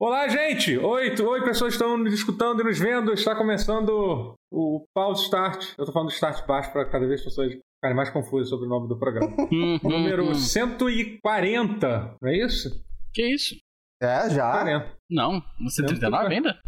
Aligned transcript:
Olá, 0.00 0.28
gente! 0.28 0.78
Oi, 0.78 1.12
tu- 1.16 1.26
oi, 1.28 1.42
pessoas 1.42 1.76
que 1.76 1.82
estão 1.82 1.98
nos 1.98 2.14
escutando 2.14 2.60
e 2.60 2.64
nos 2.64 2.78
vendo. 2.78 3.12
Está 3.12 3.34
começando 3.34 4.34
o 4.48 4.86
Pause 4.94 5.24
Start. 5.24 5.74
Eu 5.76 5.84
tô 5.84 5.92
falando 5.92 6.08
do 6.08 6.14
Start 6.14 6.46
baixo 6.46 6.72
para 6.72 6.88
cada 6.88 7.04
vez 7.04 7.18
as 7.18 7.24
pessoas 7.24 7.52
ficarem 7.52 7.96
mais 7.96 8.08
confusas 8.08 8.48
sobre 8.48 8.66
o 8.66 8.68
nome 8.68 8.88
do 8.88 8.96
programa. 8.96 9.34
Número 9.82 10.26
hum, 10.26 10.30
hum. 10.30 10.34
140, 10.34 12.16
não 12.22 12.30
é 12.30 12.36
isso? 12.36 12.80
Que 13.12 13.26
isso? 13.34 13.56
É, 14.00 14.30
já. 14.30 14.52
40. 14.52 14.96
Não, 15.10 15.42
você 15.64 15.84
39 15.84 16.32
ainda? 16.32 16.60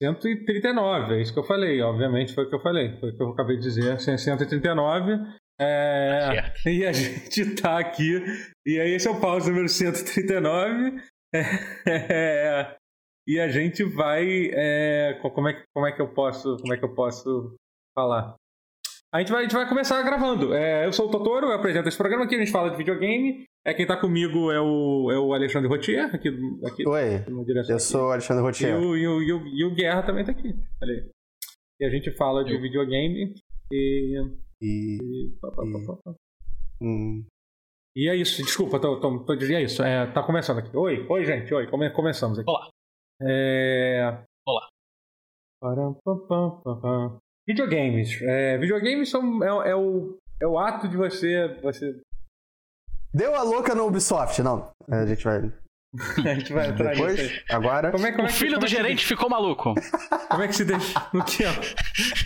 139, 0.00 1.14
é 1.14 1.22
isso 1.22 1.32
que 1.32 1.40
eu 1.40 1.44
falei. 1.44 1.82
Obviamente 1.82 2.32
foi 2.36 2.44
o 2.44 2.48
que 2.48 2.54
eu 2.54 2.62
falei. 2.62 3.00
Foi 3.00 3.10
o 3.10 3.16
que 3.16 3.22
eu 3.22 3.30
acabei 3.30 3.56
de 3.56 3.64
dizer. 3.64 3.98
139. 3.98 5.14
É, 5.60 6.30
Certo. 6.32 6.60
e 6.70 6.86
a 6.86 6.92
gente 6.92 7.56
tá 7.56 7.80
aqui. 7.80 8.24
E 8.64 8.78
aí, 8.78 8.92
esse 8.94 9.08
é 9.08 9.10
o 9.10 9.20
pause 9.20 9.50
número 9.50 9.68
139. 9.68 11.02
É, 11.34 11.42
e 13.26 13.38
a 13.40 13.48
gente 13.48 13.84
vai. 13.84 14.50
é, 14.52 15.18
co- 15.22 15.30
como, 15.30 15.48
é, 15.48 15.54
que- 15.54 15.64
como 15.74 15.86
é 15.86 15.92
que 15.92 16.00
eu 16.02 16.08
posso. 16.12 16.56
Como 16.58 16.72
é 16.74 16.76
que 16.76 16.84
eu 16.84 16.94
posso 16.94 17.54
falar? 17.94 18.34
A 19.12 19.18
gente 19.18 19.32
vai, 19.32 19.40
a 19.40 19.42
gente 19.42 19.54
vai 19.54 19.68
começar 19.68 20.00
gravando. 20.02 20.54
É, 20.54 20.86
eu 20.86 20.92
sou 20.92 21.08
o 21.08 21.10
Totoro, 21.10 21.46
eu 21.46 21.52
apresento 21.52 21.88
esse 21.88 21.98
programa 21.98 22.24
aqui, 22.24 22.36
a 22.36 22.38
gente 22.38 22.52
fala 22.52 22.70
de 22.70 22.76
videogame. 22.76 23.44
É, 23.66 23.74
quem 23.74 23.86
tá 23.86 23.96
comigo 23.96 24.50
é 24.52 24.60
o, 24.60 25.10
é 25.10 25.18
o 25.18 25.34
Alexandre 25.34 25.68
Rotier, 25.68 26.14
aqui, 26.14 26.28
aqui 26.64 26.88
Oi, 26.88 27.24
eu 27.68 27.78
sou 27.80 28.06
o 28.08 28.12
Alexandre 28.12 28.42
E 28.42 28.46
Rotier. 28.46 28.78
o, 28.78 28.96
e, 28.96 29.06
o, 29.06 29.20
e, 29.22 29.32
o, 29.32 29.46
e 29.48 29.64
o 29.64 29.74
Guerra 29.74 30.02
também 30.04 30.24
tá 30.24 30.30
aqui. 30.32 30.54
Olha. 30.82 31.10
E 31.80 31.84
a 31.84 31.90
gente 31.90 32.10
fala 32.16 32.44
de 32.44 32.56
videogame. 32.56 33.34
E. 33.72 34.16
E. 34.62 34.98
E, 35.02 35.30
pá, 35.40 35.50
pá, 35.50 35.62
pá, 35.62 35.86
pá, 35.86 35.96
pá. 36.04 36.14
hum, 36.80 37.24
E 37.96 38.08
é 38.08 38.14
isso, 38.14 38.42
desculpa, 38.42 38.78
tô, 38.80 39.00
tô, 39.00 39.24
tô 39.24 39.34
dizendo 39.34 39.58
é 39.58 39.62
isso. 39.62 39.82
É, 39.82 40.06
tá 40.12 40.22
começando 40.22 40.58
aqui. 40.58 40.76
Oi, 40.76 41.06
oi, 41.08 41.24
gente, 41.24 41.52
oi, 41.52 41.66
come- 41.68 41.90
começamos 41.90 42.38
aqui. 42.38 42.48
Olá. 42.48 42.68
É... 43.22 44.24
Olá. 44.46 44.68
Param, 45.60 45.94
pam, 46.04 46.18
pam, 46.26 46.60
pam, 46.62 46.80
pam. 46.80 47.18
Videogames. 47.46 48.22
É, 48.22 48.56
videogames 48.58 49.10
são, 49.10 49.42
é, 49.42 49.70
é 49.70 49.74
o, 49.74 50.16
é 50.40 50.46
o 50.46 50.58
ato 50.58 50.88
de 50.88 50.96
você. 50.96 51.48
você... 51.60 52.00
Deu 53.12 53.34
a 53.34 53.42
louca 53.42 53.74
no 53.74 53.86
Ubisoft, 53.86 54.40
não. 54.40 54.70
A 54.88 55.04
gente 55.04 55.24
vai. 55.24 55.52
A 56.24 56.34
gente 56.34 56.52
vai 56.52 56.68
entrar 56.68 56.90
nisso 56.90 57.04
aí. 57.04 57.16
Depois, 57.16 57.42
agora. 57.50 57.90
Como 57.90 58.06
é, 58.06 58.12
como 58.12 58.22
O 58.22 58.26
é 58.26 58.32
que- 58.32 58.38
filho 58.38 58.58
do 58.58 58.66
é 58.66 58.68
gerente 58.68 59.04
ficou 59.04 59.28
maluco. 59.28 59.74
Como 60.30 60.42
é 60.42 60.46
que 60.48 60.54
se 60.54 60.64
deixa. 60.64 60.98
O 61.12 61.22
que 61.24 61.42
é, 61.44 61.50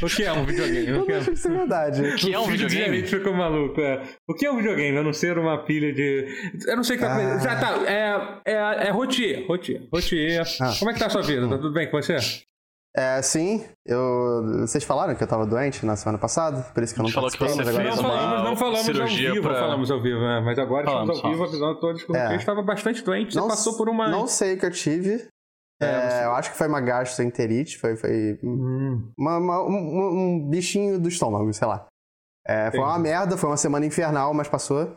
o 0.02 0.06
que 0.06 0.22
é 0.22 0.32
um 0.32 0.44
videogame? 0.44 0.92
O 0.92 0.96
Eu 0.96 1.06
que 1.06 1.12
é? 1.12 1.18
isso 1.18 1.48
é 1.48 1.50
verdade. 1.50 2.14
Que 2.16 2.34
é 2.34 2.38
um 2.38 2.42
O 2.42 2.44
filho 2.46 2.58
do 2.58 2.68
videogame? 2.68 2.96
gerente 2.96 3.16
ficou 3.16 3.32
maluco, 3.32 3.80
é. 3.80 4.02
O 4.28 4.34
que 4.34 4.44
é 4.44 4.50
um 4.52 4.56
videogame? 4.56 4.98
A 4.98 5.02
não 5.02 5.12
ser 5.14 5.38
uma 5.38 5.64
pilha 5.64 5.92
de. 5.94 6.26
Eu 6.66 6.76
não 6.76 6.84
sei 6.84 6.96
o 6.96 6.98
que 6.98 7.04
tá 7.06 7.16
Ah. 7.16 7.38
Já 7.38 7.56
tá. 7.56 7.78
É, 7.90 8.52
é, 8.52 8.88
é 8.88 8.90
rotier. 8.90 9.46
Rotier. 9.46 9.82
Rotier. 9.92 10.42
Ah. 10.60 10.72
Como 10.78 10.90
é 10.90 10.94
que 10.94 11.00
tá 11.00 11.06
a 11.06 11.10
sua 11.10 11.22
vida? 11.22 11.48
Tá 11.48 11.56
tudo 11.56 11.72
bem 11.72 11.90
com 11.90 11.96
você? 12.00 12.16
É, 12.96 13.20
sim, 13.22 13.64
eu. 13.84 14.60
Vocês 14.60 14.84
falaram 14.84 15.16
que 15.16 15.22
eu 15.22 15.26
tava 15.26 15.44
doente 15.44 15.84
na 15.84 15.96
semana 15.96 16.16
passada, 16.16 16.62
por 16.72 16.80
isso 16.82 16.94
que 16.94 17.00
eu 17.00 17.04
não 17.04 17.10
falou 17.10 17.28
que 17.28 17.36
participei, 17.38 17.64
você 17.64 17.72
mas 17.72 17.76
agora 17.76 17.90
fez 17.96 18.00
tô 18.00 18.14
uma- 18.36 18.44
não 18.44 18.56
falamos 18.56 18.80
cirurgia 18.82 19.28
ao 19.30 19.34
vivo, 19.34 19.48
pra- 19.48 19.58
falamos 19.58 19.90
ao 19.90 20.00
vivo, 20.00 20.20
né? 20.20 20.40
Mas 20.44 20.58
agora 20.60 20.84
Falamos, 20.86 21.16
estamos 21.16 21.24
ao 21.24 21.30
vivo 21.32 21.44
avisando 21.44 21.80
todos 21.80 22.02
que 22.04 22.12
o 22.12 22.16
É. 22.16 22.36
Estava 22.36 22.62
bastante 22.62 23.02
doente. 23.02 23.32
Você 23.32 23.40
Não 23.40 23.48
passou 23.48 23.76
por 23.76 23.88
uma. 23.88 24.08
Não 24.08 24.28
sei 24.28 24.54
o 24.54 24.58
que 24.60 24.66
eu 24.66 24.70
tive. 24.70 25.26
É, 25.82 25.86
É, 26.20 26.24
eu 26.24 26.32
acho 26.34 26.52
que 26.52 26.56
foi 26.56 26.68
uma 26.68 26.80
gastroenterite, 26.80 27.78
foi, 27.78 27.96
foi 27.96 28.38
Hum, 28.44 29.10
uma- 29.18 29.38
uma- 29.38 29.62
um, 29.64 30.08
um 30.36 30.48
bichinho 30.48 30.96
do 31.00 31.08
estômago, 31.08 31.52
sei 31.52 31.66
lá. 31.66 31.86
É, 32.46 32.70
foi 32.70 32.78
uma 32.78 32.98
merda, 32.98 33.36
foi 33.36 33.50
uma 33.50 33.56
semana 33.56 33.84
infernal, 33.84 34.32
mas 34.32 34.46
passou. 34.46 34.96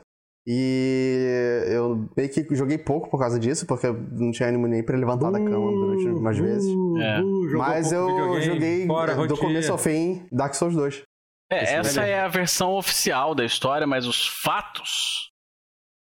E 0.50 1.66
eu 1.68 2.10
meio 2.16 2.30
que 2.30 2.56
joguei 2.56 2.78
pouco 2.78 3.10
por 3.10 3.20
causa 3.20 3.38
disso, 3.38 3.66
porque 3.68 3.86
eu 3.88 3.94
não 3.94 4.32
tinha 4.32 4.48
ânimo 4.48 4.66
nem 4.66 4.82
pra 4.82 4.98
levantar 4.98 5.30
da 5.30 5.40
cama 5.40 5.72
durante 5.72 6.08
umas 6.08 6.38
vezes. 6.38 6.70
É. 7.02 7.20
uh, 7.22 7.58
Mas 7.58 7.92
eu 7.92 8.40
joguei 8.42 8.88
fora, 8.88 9.14
do 9.14 9.22
rotier. 9.22 9.40
começo 9.40 9.72
ao 9.74 9.78
fim 9.78 10.26
Dark 10.32 10.54
Souls 10.54 10.74
2. 10.74 11.04
É, 11.52 11.64
Esse 11.64 11.74
essa 11.74 12.02
velho. 12.02 12.12
é 12.14 12.20
a 12.22 12.28
versão 12.30 12.72
oficial 12.78 13.36
da 13.36 13.44
história, 13.44 13.86
mas 13.86 14.06
os 14.08 14.26
fatos 14.28 15.30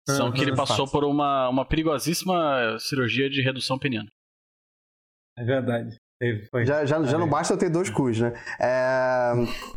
são 0.09 0.31
que 0.31 0.41
ele 0.41 0.56
passou 0.56 0.88
fatos. 0.88 0.91
por 0.91 1.03
uma, 1.03 1.47
uma 1.50 1.63
perigosíssima 1.66 2.78
cirurgia 2.80 3.30
de 3.30 3.41
redução 3.44 3.78
peniana. 3.78 4.09
É 5.38 5.44
verdade. 5.44 5.96
Foi. 6.51 6.66
Já, 6.66 6.84
já, 6.85 7.01
já 7.03 7.16
É. 7.16 7.19
não 7.19 7.28
basta 7.30 7.53
eu 7.53 7.57
ter 7.57 7.69
dois 7.69 7.90
cus, 7.90 8.19
né? 8.19 8.34
É, 8.59 9.31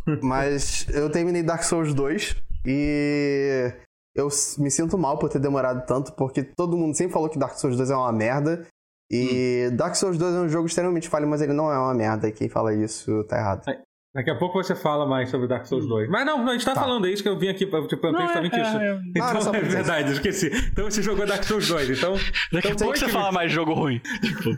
mas 0.23 0.87
eu 0.89 1.11
terminei 1.11 1.43
Dark 1.43 1.63
Souls 1.63 1.95
2 1.95 2.37
e 2.67 3.73
eu 4.15 4.29
me 4.59 4.71
sinto 4.71 4.97
mal 4.99 5.19
por 5.19 5.29
ter 5.29 5.39
demorado 5.39 5.85
tanto, 5.87 6.13
porque 6.13 6.43
todo 6.43 6.77
mundo 6.77 6.97
sempre 6.97 7.13
falou 7.13 7.29
que 7.29 7.39
Dark 7.39 7.55
Souls 7.57 7.77
2 7.77 7.91
é 7.91 7.97
uma 7.97 8.13
merda. 8.13 8.67
E 9.13 9.71
Dark 9.75 9.95
Souls 9.95 10.17
2 10.19 10.35
é 10.35 10.39
um 10.41 10.49
jogo 10.49 10.67
extremamente 10.67 11.09
falho, 11.09 11.27
mas 11.29 11.43
ele 11.43 11.53
não 11.53 11.71
é 11.71 11.79
uma 11.79 11.95
merda. 11.95 12.29
E 12.29 12.33
quem 12.33 12.49
fala 12.49 12.73
isso 12.75 13.23
tá 13.25 13.37
errado. 13.39 13.63
Daqui 14.15 14.31
a 14.31 14.39
pouco 14.39 14.63
você 14.63 14.77
fala 14.77 15.07
mais 15.07 15.29
sobre 15.29 15.49
Dark 15.49 15.67
Souls 15.67 15.87
2. 15.89 16.09
Mas 16.09 16.25
não, 16.25 16.39
não, 16.39 16.51
a 16.51 16.53
gente 16.53 16.65
tá, 16.65 16.73
Tá. 16.73 16.81
falando, 16.83 17.07
é 17.07 17.11
isso 17.11 17.21
que 17.23 17.29
eu 17.29 17.37
vim 17.37 17.49
aqui 17.49 17.67
pra 17.67 17.85
te 17.87 17.97
perguntar 17.97 18.27
justamente 18.27 18.61
isso. 18.61 18.77
é, 18.79 19.01
Então, 19.09 19.29
era 19.29 19.41
só 19.41 19.51
pra 19.51 19.59
é 19.61 19.63
verdade, 19.63 20.09
eu 20.09 20.13
esqueci. 20.15 20.51
Então 20.73 20.85
você 20.89 21.03
jogou 21.03 21.27
Dark 21.27 21.43
Souls 21.43 21.67
2. 21.69 21.91
Então, 21.99 22.15
Daqui 22.53 22.69
a 22.69 22.71
então 22.71 22.87
pouco 22.87 22.97
você 22.97 23.05
conte-me- 23.07 23.11
fala 23.13 23.33
mais 23.33 23.49
de 23.51 23.55
jogo 23.57 23.75
ruim. 23.75 24.01
Tipo, 24.23 24.51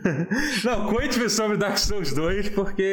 Não, 0.63 0.85
conte-me 0.93 1.27
sobre 1.29 1.57
Dark 1.57 1.77
Souls 1.79 2.13
2, 2.13 2.49
porque 2.49 2.83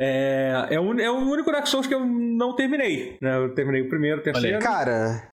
é, 0.00 0.66
é, 0.74 0.80
o, 0.80 0.98
é 1.00 1.10
o 1.10 1.14
único 1.30 1.50
Dark 1.52 1.66
Souls 1.68 1.86
que 1.86 1.94
eu 1.94 2.04
não 2.04 2.56
terminei. 2.56 3.16
Né? 3.22 3.36
Eu 3.36 3.54
terminei 3.54 3.82
o 3.82 3.88
primeiro, 3.88 4.20
o 4.20 4.22
terceiro. 4.24 4.58
Cara, 4.58 5.28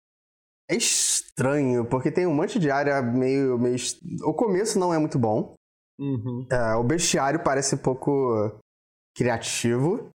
é 0.74 0.78
estranho, 0.78 1.86
porque 1.86 2.12
tem 2.12 2.26
um 2.28 2.34
monte 2.34 2.60
de 2.60 2.70
área 2.72 3.02
meio. 3.02 3.58
meio... 3.58 3.76
O 4.24 4.34
começo 4.34 4.78
não 4.80 4.94
é 4.94 4.98
muito 4.98 5.18
bom. 5.20 5.54
Uhum. 6.00 6.46
É, 6.52 6.76
o 6.76 6.84
bestiário 6.84 7.44
parece 7.44 7.76
um 7.76 7.78
pouco 7.80 8.12
criativo. 9.16 10.10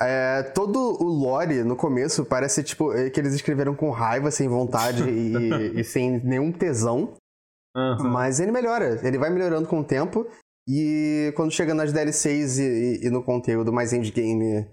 É, 0.00 0.42
todo 0.54 0.78
o 1.02 1.04
lore 1.04 1.64
no 1.64 1.74
começo 1.74 2.24
parece 2.24 2.62
tipo 2.62 2.92
é, 2.92 3.08
que 3.08 3.18
eles 3.18 3.32
escreveram 3.34 3.74
com 3.74 3.90
raiva, 3.90 4.30
sem 4.30 4.46
vontade 4.48 5.02
e, 5.08 5.80
e 5.80 5.82
sem 5.84 6.22
nenhum 6.24 6.52
tesão. 6.52 7.14
Aham. 7.74 8.10
Mas 8.10 8.38
ele 8.40 8.52
melhora, 8.52 9.00
ele 9.06 9.18
vai 9.18 9.30
melhorando 9.30 9.68
com 9.68 9.80
o 9.80 9.84
tempo. 9.84 10.26
E 10.68 11.32
quando 11.36 11.52
chega 11.52 11.74
nas 11.74 11.92
DLCs 11.92 12.58
e, 12.58 12.62
e- 12.62 13.06
e 13.06 13.10
no 13.10 13.22
conteúdo 13.22 13.72
mais 13.72 13.92
endgame 13.92 14.66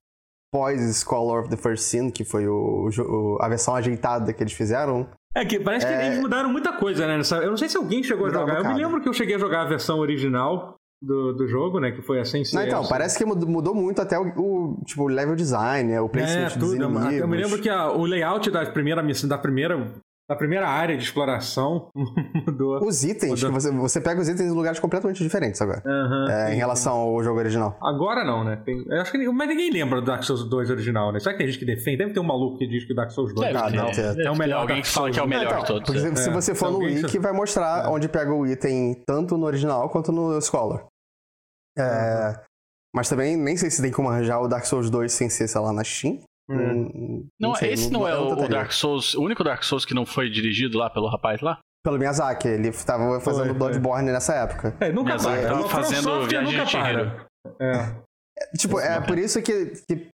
pós 0.51 0.79
Scholar 1.03 1.41
of 1.41 1.49
the 1.49 1.57
First 1.57 1.83
Sin, 1.85 2.09
que 2.09 2.23
foi 2.23 2.47
o, 2.47 2.89
o- 2.89 3.37
a 3.41 3.47
versão 3.47 3.75
ajeitada 3.75 4.33
que 4.33 4.41
eles 4.43 4.53
fizeram, 4.53 5.07
É 5.35 5.43
que 5.45 5.59
parece 5.59 5.85
que 5.85 5.91
É. 5.91 6.07
eles 6.07 6.19
mudaram 6.19 6.49
muita 6.51 6.73
coisa, 6.73 7.07
né? 7.07 7.21
Eu 7.41 7.49
não 7.49 7.57
sei 7.57 7.67
se 7.69 7.77
alguém 7.77 8.03
chegou 8.03 8.27
a 8.27 8.29
jogar. 8.29 8.59
Eu 8.59 8.65
me 8.73 8.75
lembro 8.75 9.01
que 9.01 9.09
eu 9.09 9.13
cheguei 9.13 9.35
a 9.35 9.39
jogar 9.39 9.61
a 9.61 9.65
versão 9.65 9.97
original 9.99 10.75
do, 11.01 11.33
do 11.33 11.47
jogo, 11.47 11.79
né? 11.79 11.91
Que 11.91 12.01
foi 12.01 12.19
a 12.19 12.25
sem. 12.25 12.43
Não, 12.53 12.63
então, 12.63 12.87
parece 12.87 13.17
que 13.17 13.25
mudou, 13.25 13.73
muito 13.75 14.01
até 14.01 14.17
o, 14.17 14.23
o, 14.37 14.81
tipo, 14.85 15.07
level 15.07 15.35
design, 15.35 15.89
né, 15.91 15.99
o 15.99 16.05
É, 16.05 16.09
placement 16.09 16.43
dos 16.45 16.53
tudo. 16.53 16.81
Eu, 16.83 16.89
inimigos. 16.89 17.13
eu 17.19 17.27
me 17.27 17.37
lembro 17.37 17.59
que 17.59 17.69
a- 17.69 17.91
o 17.91 18.05
layout 18.05 18.49
da 18.51 18.63
primeira 18.67 19.01
missão, 19.01 19.27
da 19.27 19.37
primeira, 19.37 19.91
da 20.33 20.37
primeira 20.37 20.67
área 20.67 20.97
de 20.97 21.03
exploração 21.03 21.87
mudou. 22.47 22.83
Os 22.85 23.03
itens, 23.03 23.31
Mudou. 23.43 23.49
que 23.49 23.53
você, 23.61 23.71
você 23.71 24.01
pega 24.01 24.19
os 24.21 24.27
itens 24.27 24.49
em 24.51 24.53
lugares 24.55 24.79
completamente 24.79 25.23
diferentes 25.23 25.61
agora. 25.61 25.81
Aham, 25.85 26.25
é, 26.29 26.45
sim, 26.45 26.49
em 26.49 26.53
sim. 26.53 26.57
relação 26.59 26.93
ao 26.93 27.23
jogo 27.23 27.39
original. 27.39 27.77
Agora 27.81 28.23
não, 28.23 28.43
né? 28.43 28.55
Tem- 28.65 28.83
eu 28.87 29.01
acho 29.01 29.11
que, 29.11 29.17
mas 29.29 29.47
ninguém 29.47 29.71
lembra 29.71 30.01
do 30.01 30.05
Dark 30.07 30.23
Souls 30.23 30.43
2 30.49 30.69
original, 30.69 31.11
né? 31.11 31.19
Será 31.19 31.33
que 31.33 31.37
tem 31.39 31.47
gente 31.47 31.59
que 31.59 31.65
defende? 31.65 31.97
Deve 31.97 32.13
ter 32.13 32.19
um 32.19 32.23
maluco 32.23 32.57
que 32.57 32.67
diz 32.67 32.85
que 32.85 32.93
o 32.93 32.95
Dark 32.95 33.11
Souls 33.11 33.33
2 33.33 33.47
Deve 33.47 33.57
Ah, 33.57 33.69
não, 33.69 33.91
Deve 33.91 34.23
é 34.23 34.31
o 34.31 34.37
melhor 34.37 34.61
Alguém 34.61 34.81
que 34.81 34.87
fala 34.87 35.11
que 35.11 35.19
é 35.19 35.23
o 35.23 35.27
melhor 35.27 35.45
Então, 35.45 35.59
de 35.61 35.67
todos. 35.67 35.83
porque 36.01 36.07
é. 36.07 36.15
se, 36.15 36.29
É, 36.29 36.33
você 36.33 36.55
for 36.55 36.67
se 36.67 36.71
no 36.73 36.79
wiki, 36.79 37.19
vai 37.19 37.31
mostrar 37.31 37.85
É. 37.85 37.87
onde 37.87 38.07
pega 38.09 38.33
o 38.33 38.45
item 38.47 39.01
tanto 39.07 39.37
no 39.37 39.45
original 39.45 39.89
quanto 39.89 40.11
no 40.11 40.39
Scholar. 40.41 40.85
É, 41.77 42.39
Mas 42.95 43.09
também 43.09 43.35
nem 43.35 43.57
sei 43.57 43.71
se 43.71 43.81
tem 43.81 43.91
como 43.91 44.09
arranjar 44.09 44.39
o 44.39 44.47
Dark 44.47 44.65
Souls 44.65 44.89
2 44.89 45.11
sem 45.11 45.27
ser, 45.29 45.47
sei 45.47 45.59
lá, 45.61 45.73
na 45.73 45.83
Steam. 45.83 46.19
Hum. 46.49 46.87
Hum, 46.93 47.27
Não, 47.39 47.55
sei, 47.55 47.71
esse 47.73 47.89
não 47.89 48.07
é 48.07 48.11
eu 48.13 48.21
o, 48.27 48.43
o. 48.43 48.47
Dark 48.49 48.71
Souls, 48.71 49.13
o 49.15 49.21
único 49.23 49.43
Dark 49.43 49.63
Souls 49.63 49.85
que 49.85 49.93
não 49.93 50.05
foi 50.05 50.29
dirigido 50.29 50.77
lá 50.77 50.89
pelo 50.89 51.07
rapaz 51.07 51.41
lá? 51.41 51.59
Pelo 51.83 51.97
Miyazaki, 51.97 52.47
ele 52.47 52.71
tava 52.71 53.19
fazendo 53.21 53.45
Foi, 53.49 53.53
Bloodborne 53.53 54.11
nessa 54.11 54.33
época. 54.35 54.75
É, 54.79 54.91
nunca 54.91 55.15
Miyazaki 55.15 55.41
para. 55.41 55.53
tava 55.55 55.69
fazendo 55.69 56.25
Viagem 56.27 56.51
nunca 56.57 56.65
de 56.65 56.71
para. 56.71 57.25
É. 57.61 58.03
Tipo, 58.57 58.79
é 58.79 58.99
por 59.01 59.17
isso 59.17 59.41
que, 59.41 59.71
que 59.89 60.07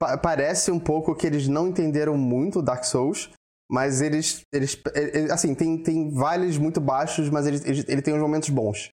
pa- 0.00 0.16
parece 0.18 0.70
um 0.70 0.80
pouco 0.80 1.14
que 1.14 1.26
eles 1.26 1.48
não 1.48 1.68
entenderam 1.68 2.16
muito 2.16 2.58
o 2.58 2.62
Dark 2.62 2.84
Souls, 2.84 3.30
mas 3.70 4.00
eles, 4.02 4.40
eles 4.52 4.78
ele- 4.94 5.18
ele- 5.18 5.32
assim, 5.32 5.54
tem, 5.54 5.82
tem 5.82 6.10
vales 6.12 6.58
muito 6.58 6.80
baixos, 6.80 7.30
mas 7.30 7.46
ele, 7.46 7.58
ele, 7.64 7.84
ele 7.88 8.02
tem 8.02 8.14
uns 8.14 8.20
momentos 8.20 8.48
bons. 8.50 8.88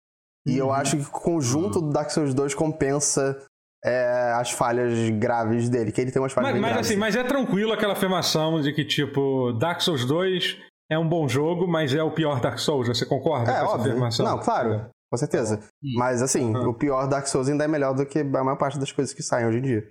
E 0.47 0.57
eu 0.57 0.67
Uhum. 0.67 0.73
acho 0.73 0.97
que 0.97 1.03
o 1.03 1.09
conjunto 1.11 1.81
do 1.81 1.89
Dark 1.91 2.09
Souls 2.09 2.33
2 2.33 2.53
compensa 2.55 3.37
é, 3.85 4.33
as 4.35 4.51
falhas 4.51 5.09
graves 5.19 5.69
dele, 5.69 5.91
que 5.91 6.01
ele 6.01 6.11
tem 6.11 6.21
umas 6.21 6.33
falhas 6.33 6.47
Mas, 6.49 6.53
bem 6.53 6.61
mas, 6.61 6.71
graves. 6.71 6.87
assim, 6.89 6.99
mas 6.99 7.15
é 7.15 7.23
tranquilo 7.23 7.71
aquela 7.73 7.93
afirmação 7.93 8.61
de 8.61 8.73
que, 8.73 8.83
tipo, 8.85 9.53
Dark 9.53 9.81
Souls 9.81 10.05
2 10.05 10.57
é 10.91 10.97
um 10.97 11.07
bom 11.07 11.27
jogo, 11.27 11.67
mas 11.67 11.93
é 11.93 12.01
o 12.01 12.11
pior 12.11 12.39
Dark 12.41 12.57
Souls. 12.59 12.87
Você 12.87 13.05
concorda 13.05 13.51
é, 13.51 13.55
com 13.59 13.65
essa 13.65 13.73
óbvio. 13.75 13.91
afirmação? 13.91 14.25
Não, 14.25 14.39
claro, 14.39 14.89
com 15.11 15.17
certeza. 15.17 15.59
Hum. 15.83 15.93
Mas 15.97 16.21
assim, 16.21 16.53
Uhum. 16.55 16.69
o 16.69 16.73
pior 16.73 17.07
Dark 17.07 17.27
Souls 17.27 17.47
ainda 17.49 17.63
é 17.65 17.67
melhor 17.67 17.93
do 17.93 18.05
que 18.05 18.19
a 18.19 18.23
maior 18.23 18.57
parte 18.57 18.79
das 18.79 18.91
coisas 18.91 19.13
que 19.13 19.21
saem 19.23 19.47
hoje 19.47 19.59
em 19.59 19.61
dia. 19.61 19.87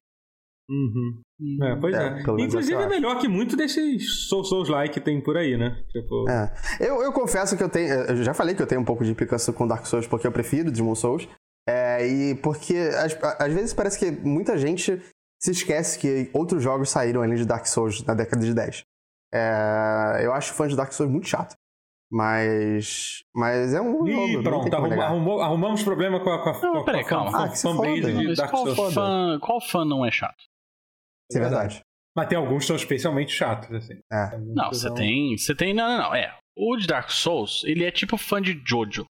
Uhum. 0.69 1.23
É, 1.63 1.77
pois 1.77 1.95
é. 1.95 2.07
É, 2.07 2.11
menos 2.11 2.45
Inclusive 2.45 2.75
é 2.75 2.83
é 2.83 2.89
melhor 2.89 3.19
que 3.21 3.29
muito 3.29 3.57
desses 3.57 4.27
Souls 4.29 4.49
Souls 4.49 4.69
like 4.69 4.95
que 4.95 5.01
tem 5.01 5.21
por 5.21 5.37
aí, 5.37 5.57
né? 5.57 5.81
Tipo, 5.93 6.29
É. 6.29 6.53
Eu, 6.81 7.03
eu 7.03 7.13
confesso 7.13 7.57
que 7.57 7.63
eu 7.63 7.69
tenho. 7.69 7.89
Eu 7.93 8.17
já 8.25 8.35
falei 8.35 8.55
que 8.55 8.63
eu 8.63 8.67
tenho 8.67 8.81
um 8.81 8.85
pouco 8.85 9.05
de 9.05 9.11
implicância 9.13 9.53
com 9.53 9.67
Dark 9.67 9.87
Souls 9.87 10.07
porque 10.09 10.27
eu 10.27 10.33
prefiro 10.33 10.73
Demon 10.73 10.95
Souls. 10.97 11.29
É, 11.69 12.07
e 12.07 12.35
porque 12.37 12.77
às, 12.77 13.17
às 13.41 13.53
vezes 13.53 13.75
parece 13.75 13.99
que 13.99 14.11
muita 14.11 14.57
gente 14.57 15.03
se 15.43 15.51
esquece 15.51 15.99
que 15.99 16.31
outros 16.33 16.63
jogos 16.63 16.89
saíram 16.91 17.23
além 17.23 17.37
de 17.37 17.45
Dark 17.45 17.67
Souls 17.67 18.03
na 18.05 18.15
década 18.15 18.45
de 18.45 18.55
10. 18.55 18.85
É, 19.35 20.21
eu 20.23 20.33
acho 20.33 20.55
fã 20.55 20.69
de 20.69 20.77
Dark 20.77 20.93
Souls 20.93 21.11
muito 21.11 21.27
chato. 21.29 21.55
Mas. 22.11 23.23
Mas 23.35 23.75
é 23.75 23.81
um 23.81 23.93
jogo. 23.93 24.09
Ih, 24.09 24.13
não 24.15 24.27
tem 24.27 24.43
pronto, 24.71 24.71
como 24.71 25.03
arrumou- 25.03 25.41
arrumamos, 25.43 25.83
problema 25.83 26.23
com 26.23 26.31
a, 26.31 26.43
com 26.43 26.51
a, 26.51 26.61
Não, 26.63 26.73
com 26.79 26.85
peraí, 26.85 27.03
com 27.03 27.09
calma. 27.09 27.31
Ah, 27.31 27.51
fanbase 27.51 28.01
foda. 28.03 28.13
de 28.13 28.27
Mas 28.29 28.37
Dark 28.39 28.51
qual 28.53 28.75
Souls. 28.75 28.95
fã, 28.95 29.39
qual 29.41 29.61
fã 29.61 29.85
não 29.85 30.07
é 30.07 30.11
chato? 30.13 30.37
Isso 31.31 31.39
é 31.39 31.41
verdade. 31.43 31.81
Mas 32.17 32.29
tem 32.29 32.39
alguns 32.39 32.61
que 32.61 32.67
são 32.69 32.77
especialmente 32.77 33.33
chatos, 33.33 33.71
assim. 33.75 33.99
É. 34.11 34.39
Não, 34.39 34.69
você 34.69 34.87
são- 34.87 34.95
tem. 34.95 35.37
Você 35.37 35.55
tem. 35.55 35.75
Não, 35.75 35.89
não, 35.89 35.99
não. 36.05 36.15
É. 36.15 36.33
O 36.57 36.77
de 36.77 36.87
Dark 36.87 37.11
Souls, 37.11 37.63
ele 37.67 37.85
é 37.85 37.91
tipo 37.91 38.17
fã 38.17 38.41
de 38.41 38.63
Jojo. 38.65 39.05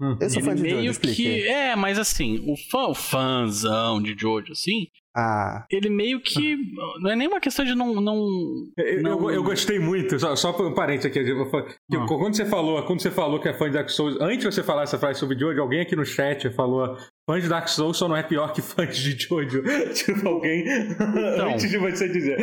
Hum. 0.00 0.16
Eu 0.20 0.30
sou 0.30 0.40
ele 0.40 0.48
fã 0.48 0.54
de 0.54 0.62
Jojo, 0.62 0.76
meio 0.76 0.90
explique. 0.92 1.16
que. 1.16 1.48
É, 1.48 1.74
mas 1.74 1.98
assim, 1.98 2.44
o 2.48 2.56
fã, 2.70 2.86
o 2.86 2.94
fãzão 2.94 4.00
de 4.00 4.14
Jojo, 4.16 4.52
assim, 4.52 4.86
Ah. 5.16 5.66
ele 5.70 5.88
meio 5.90 6.20
que. 6.20 6.56
Não 7.00 7.10
é 7.10 7.16
nem 7.16 7.26
uma 7.26 7.40
questão 7.40 7.64
de 7.64 7.74
não. 7.74 8.00
não 8.00 8.24
Eu, 8.76 9.02
não- 9.02 9.20
eu, 9.28 9.30
eu 9.32 9.42
gostei 9.42 9.80
muito, 9.80 10.16
só, 10.20 10.36
só 10.36 10.50
um 10.64 10.72
parênteses 10.72 11.06
aqui. 11.10 11.28
eu 11.28 11.44
vou- 11.50 11.64
que 11.64 11.96
Ah. 11.96 12.06
Quando 12.06 12.36
você 12.36 12.44
falou, 12.46 12.80
quando 12.84 13.00
você 13.02 13.10
falou 13.10 13.40
que 13.40 13.48
é 13.48 13.52
fã 13.54 13.66
de 13.66 13.72
Dark 13.74 13.88
Souls, 13.90 14.16
antes 14.20 14.38
de 14.38 14.44
você 14.44 14.62
falar 14.62 14.84
essa 14.84 14.98
frase 14.98 15.18
sobre 15.18 15.36
Jojo, 15.36 15.60
alguém 15.60 15.80
aqui 15.80 15.96
no 15.96 16.04
chat 16.04 16.48
falou: 16.50 16.96
fã 17.28 17.40
de 17.40 17.48
Dark 17.48 17.66
Souls 17.66 17.96
só 17.96 18.06
não 18.06 18.16
é 18.16 18.22
pior 18.22 18.52
que 18.52 18.62
fã 18.62 18.86
de 18.86 19.18
Jojo. 19.18 19.64
tipo, 19.94 20.28
alguém. 20.28 20.64
antes 21.42 21.68
de 21.68 21.76
você 21.76 22.08
dizer. 22.08 22.38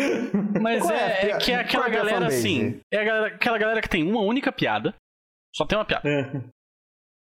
Mas 0.62 0.90
é 0.90 0.94
é, 0.94 0.98
é 0.98 1.26
pia- 1.28 1.38
que 1.38 1.52
é 1.52 1.56
aquela 1.56 1.86
é 1.86 1.88
a 1.88 1.92
galera 1.92 2.28
assim. 2.28 2.82
É 2.92 3.06
galera- 3.06 3.28
aquela 3.34 3.58
galera 3.58 3.82
que 3.82 3.90
tem 3.90 4.04
uma 4.04 4.20
única 4.22 4.52
piada. 4.52 4.94
Só 5.56 5.66
tem 5.66 5.78
uma 5.78 5.86
piada. 5.86 6.10
É. 6.10 6.42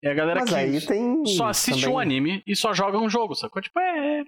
É 0.03 0.11
a 0.11 0.13
galera 0.13 0.39
Mas 0.41 0.49
que 0.49 0.55
aí 0.55 0.85
tem. 0.85 1.25
só 1.25 1.47
assiste 1.47 1.81
também- 1.81 1.95
um 1.95 1.99
anime 1.99 2.43
e 2.45 2.55
só 2.55 2.73
joga 2.73 2.97
um 2.99 3.09
jogo, 3.09 3.33
sacou? 3.35 3.61
Tipo, 3.61 3.79
é. 3.79 4.23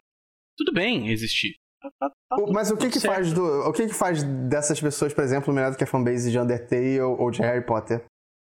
Tudo 0.57 0.73
bem 0.73 1.09
existir. 1.09 1.55
Tá- 1.81 1.91
tá- 1.99 2.09
tá 2.29 2.35
O- 2.41 2.51
Mas 2.51 2.71
o 2.71 2.77
que 2.77 2.89
que 2.89 2.99
certo. 2.99 3.13
faz 3.13 3.31
do, 3.33 3.43
o 3.43 3.71
que 3.71 3.87
que 3.87 3.93
faz 3.93 4.23
dessas 4.23 4.81
pessoas, 4.81 5.13
por 5.13 5.23
exemplo, 5.23 5.53
melhor 5.53 5.71
do 5.71 5.77
que 5.77 5.83
a 5.83 5.87
fanbase 5.87 6.31
de 6.31 6.39
Undertale 6.39 6.99
ou 7.01 7.29
de 7.29 7.41
Harry 7.41 7.63
Potter? 7.63 8.03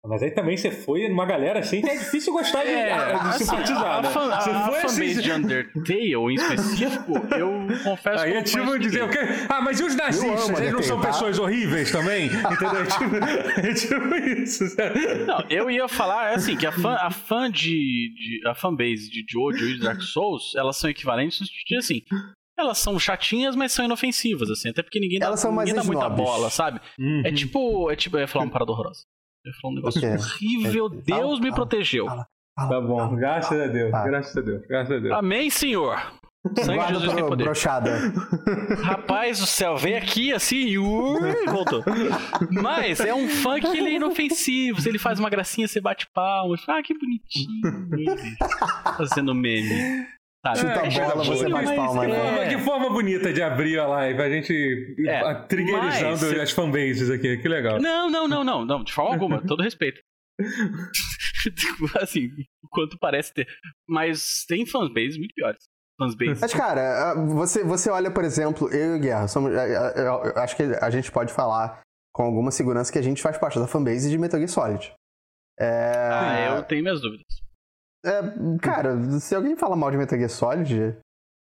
Mas 0.02 0.22
aí 0.22 0.30
também 0.30 0.56
você 0.56 0.70
foi 0.70 1.06
numa 1.08 1.26
galera 1.26 1.58
assim 1.60 1.82
que 1.82 1.88
é 1.90 1.96
difícil 1.96 2.32
gostar 2.32 2.62
de, 2.64 2.70
É, 2.70 3.18
de 3.18 3.34
simpatizar, 3.38 3.98
a, 3.98 4.02
né? 4.02 4.08
fan, 4.10 4.32
a, 4.34 4.40
Você 4.40 4.50
a 4.50 4.62
foi 4.64 4.74
fanbase 4.80 5.02
assim. 5.10 5.20
de 5.20 5.32
Undertale 5.32 6.14
em 6.14 6.34
específico, 6.34 7.12
eu 7.36 7.66
confesso 7.84 8.24
Aí 8.24 8.30
que 8.30 8.36
eu 8.36 8.40
é 8.40 8.42
tipo 8.42 8.78
dizer, 8.78 9.08
quê? 9.10 9.18
ah, 9.48 9.60
mas 9.60 9.78
e 9.78 9.84
os 9.84 9.94
nazistas? 9.94 10.58
Eles 10.58 10.72
não 10.72 10.82
são 10.82 11.00
tá? 11.02 11.08
pessoas 11.08 11.38
horríveis 11.38 11.92
também? 11.92 12.26
Entendeu? 12.28 12.86
tipo, 12.88 13.16
é 13.66 13.74
tipo 13.74 14.14
isso. 14.40 14.66
sabe? 14.70 15.00
Não, 15.26 15.44
eu 15.50 15.70
ia 15.70 15.86
falar 15.86 16.30
assim, 16.34 16.56
que 16.56 16.66
a 16.66 16.72
fã, 16.72 16.94
a 16.94 17.10
fã 17.10 17.50
de, 17.50 17.60
de- 18.14 18.40
a 18.48 18.54
fanbase 18.54 19.10
de 19.10 19.22
Jojo 19.30 19.64
e 19.68 19.74
de 19.74 19.80
Dark 19.80 20.00
Souls, 20.00 20.54
elas 20.56 20.78
são 20.78 20.88
equivalentes 20.88 21.40
no 21.40 21.46
sentido 21.46 21.78
assim, 21.78 22.00
elas 22.58 22.78
são 22.78 22.98
chatinhas, 22.98 23.54
mas 23.54 23.72
são 23.72 23.84
inofensivas, 23.84 24.48
assim, 24.50 24.70
até 24.70 24.82
porque 24.82 24.98
ninguém 24.98 25.18
dá, 25.18 25.26
Elas 25.26 25.40
são 25.40 25.52
mais 25.52 25.68
ninguém 25.68 25.82
dá 25.82 25.86
muita 25.86 26.08
bola, 26.08 26.48
sabe? 26.48 26.80
Uhum. 26.98 27.22
É 27.24 27.30
tipo, 27.32 27.90
é 27.90 27.96
tipo, 27.96 28.16
eu 28.16 28.20
ia 28.22 28.26
falar 28.28 28.46
uma 28.46 28.50
parada 28.50 28.72
horrorosa. 28.72 29.02
Ia 29.46 29.52
falar 29.60 29.72
um 29.72 29.76
negócio 29.76 29.98
O 29.98 30.02
quê? 30.02 30.08
horrível, 30.16 30.86
É, 30.86 30.90
Deus 31.02 31.18
fala, 31.18 31.30
me 31.40 31.40
fala, 31.50 31.54
protegeu. 31.54 32.06
fala. 32.06 32.26
Tá 32.56 32.80
bom, 32.80 33.16
graças 33.16 33.58
a 33.60 33.66
Deus, 33.68 33.90
Tá. 33.90 34.04
graças 34.04 34.36
a 34.36 34.40
Deus, 34.40 34.62
graças 34.66 34.96
a 34.96 34.98
Deus. 35.00 35.12
Amém, 35.14 35.48
Senhor. 35.50 35.98
Sangue 36.58 36.86
de 36.86 36.94
Jesus 36.94 37.12
tem 37.14 37.26
poder. 37.26 37.44
brochada. 37.44 37.98
Rapaz 38.82 39.40
do 39.40 39.46
céu, 39.46 39.76
veio 39.76 39.98
aqui 39.98 40.32
assim 40.32 40.56
e 40.56 40.78
ui, 40.78 41.44
voltou. 41.46 41.84
Mas 42.50 42.98
é 43.00 43.14
um 43.14 43.28
fã 43.28 43.60
que 43.60 43.66
ele 43.76 43.90
é 43.90 43.92
inofensivo. 43.96 44.80
Se 44.80 44.88
ele 44.88 44.98
faz 44.98 45.18
uma 45.20 45.28
gracinha, 45.28 45.68
você 45.68 45.80
bate 45.82 46.06
palmas. 46.14 46.62
Ah, 46.66 46.82
que 46.82 46.94
bonitinho. 46.94 47.88
ele 47.92 48.36
Fazendo 48.96 49.34
meme. 49.34 50.06
Sabe? 50.44 50.58
Chuta 50.58 50.80
a 50.80 50.86
É 50.86 50.90
bola, 50.90 51.24
você 51.24 51.36
chatinho, 51.36 51.50
bate 51.50 51.66
mas 51.66 51.76
palma, 51.76 52.04
é- 52.04 52.08
né? 52.08 52.16
Forma- 52.18 52.48
Que 52.48 52.58
forma 52.58 52.90
bonita 52.90 53.32
de 53.32 53.42
abrir 53.42 53.78
a 53.78 53.86
live, 53.86 54.22
a 54.22 54.30
gente 54.30 54.96
É, 55.06 55.34
triggerizando 55.46 56.26
mas- 56.30 56.40
as 56.40 56.50
fanbases 56.50 57.10
aqui, 57.10 57.36
que 57.36 57.48
legal. 57.48 57.78
Não, 57.80 58.08
não, 58.10 58.26
não, 58.26 58.42
não, 58.42 58.64
não, 58.64 58.82
de 58.84 58.92
forma 58.92 59.12
alguma, 59.12 59.42
todo 59.46 59.62
respeito. 59.62 60.00
assim, 62.00 62.28
quanto 62.70 62.98
parece 62.98 63.32
ter. 63.34 63.46
Mas 63.88 64.44
tem 64.48 64.64
fanbases 64.66 65.18
muito 65.18 65.34
piores. 65.34 65.58
Fanbases. 65.98 66.40
Mas, 66.40 66.54
cara, 66.54 67.14
você, 67.26 67.62
você 67.62 67.90
olha, 67.90 68.10
por 68.10 68.24
exemplo, 68.24 68.68
eu 68.72 68.94
e 68.94 68.98
o 68.98 69.00
Guerra, 69.00 69.28
somos, 69.28 69.52
eu- 69.52 69.58
eu- 69.58 70.24
eu 70.24 70.36
acho 70.38 70.56
que 70.56 70.62
a 70.62 70.88
gente 70.90 71.12
pode 71.12 71.32
falar 71.32 71.80
com 72.14 72.22
alguma 72.22 72.50
segurança 72.50 72.90
que 72.90 72.98
a 72.98 73.02
gente 73.02 73.20
faz 73.22 73.36
parte 73.36 73.58
da 73.58 73.66
fanbase 73.66 74.08
de 74.08 74.16
Metal 74.18 74.38
Gear 74.40 74.48
Solid. 74.50 74.92
É, 75.58 76.10
Ah, 76.10 76.56
eu 76.56 76.62
tenho 76.62 76.82
minhas 76.82 77.02
dúvidas. 77.02 77.26
É, 78.04 78.58
cara, 78.62 78.96
se 79.20 79.34
alguém 79.34 79.56
fala 79.56 79.76
mal 79.76 79.90
de 79.90 79.96
Metal 79.96 80.18
Gear 80.18 80.30
Solid, 80.30 80.96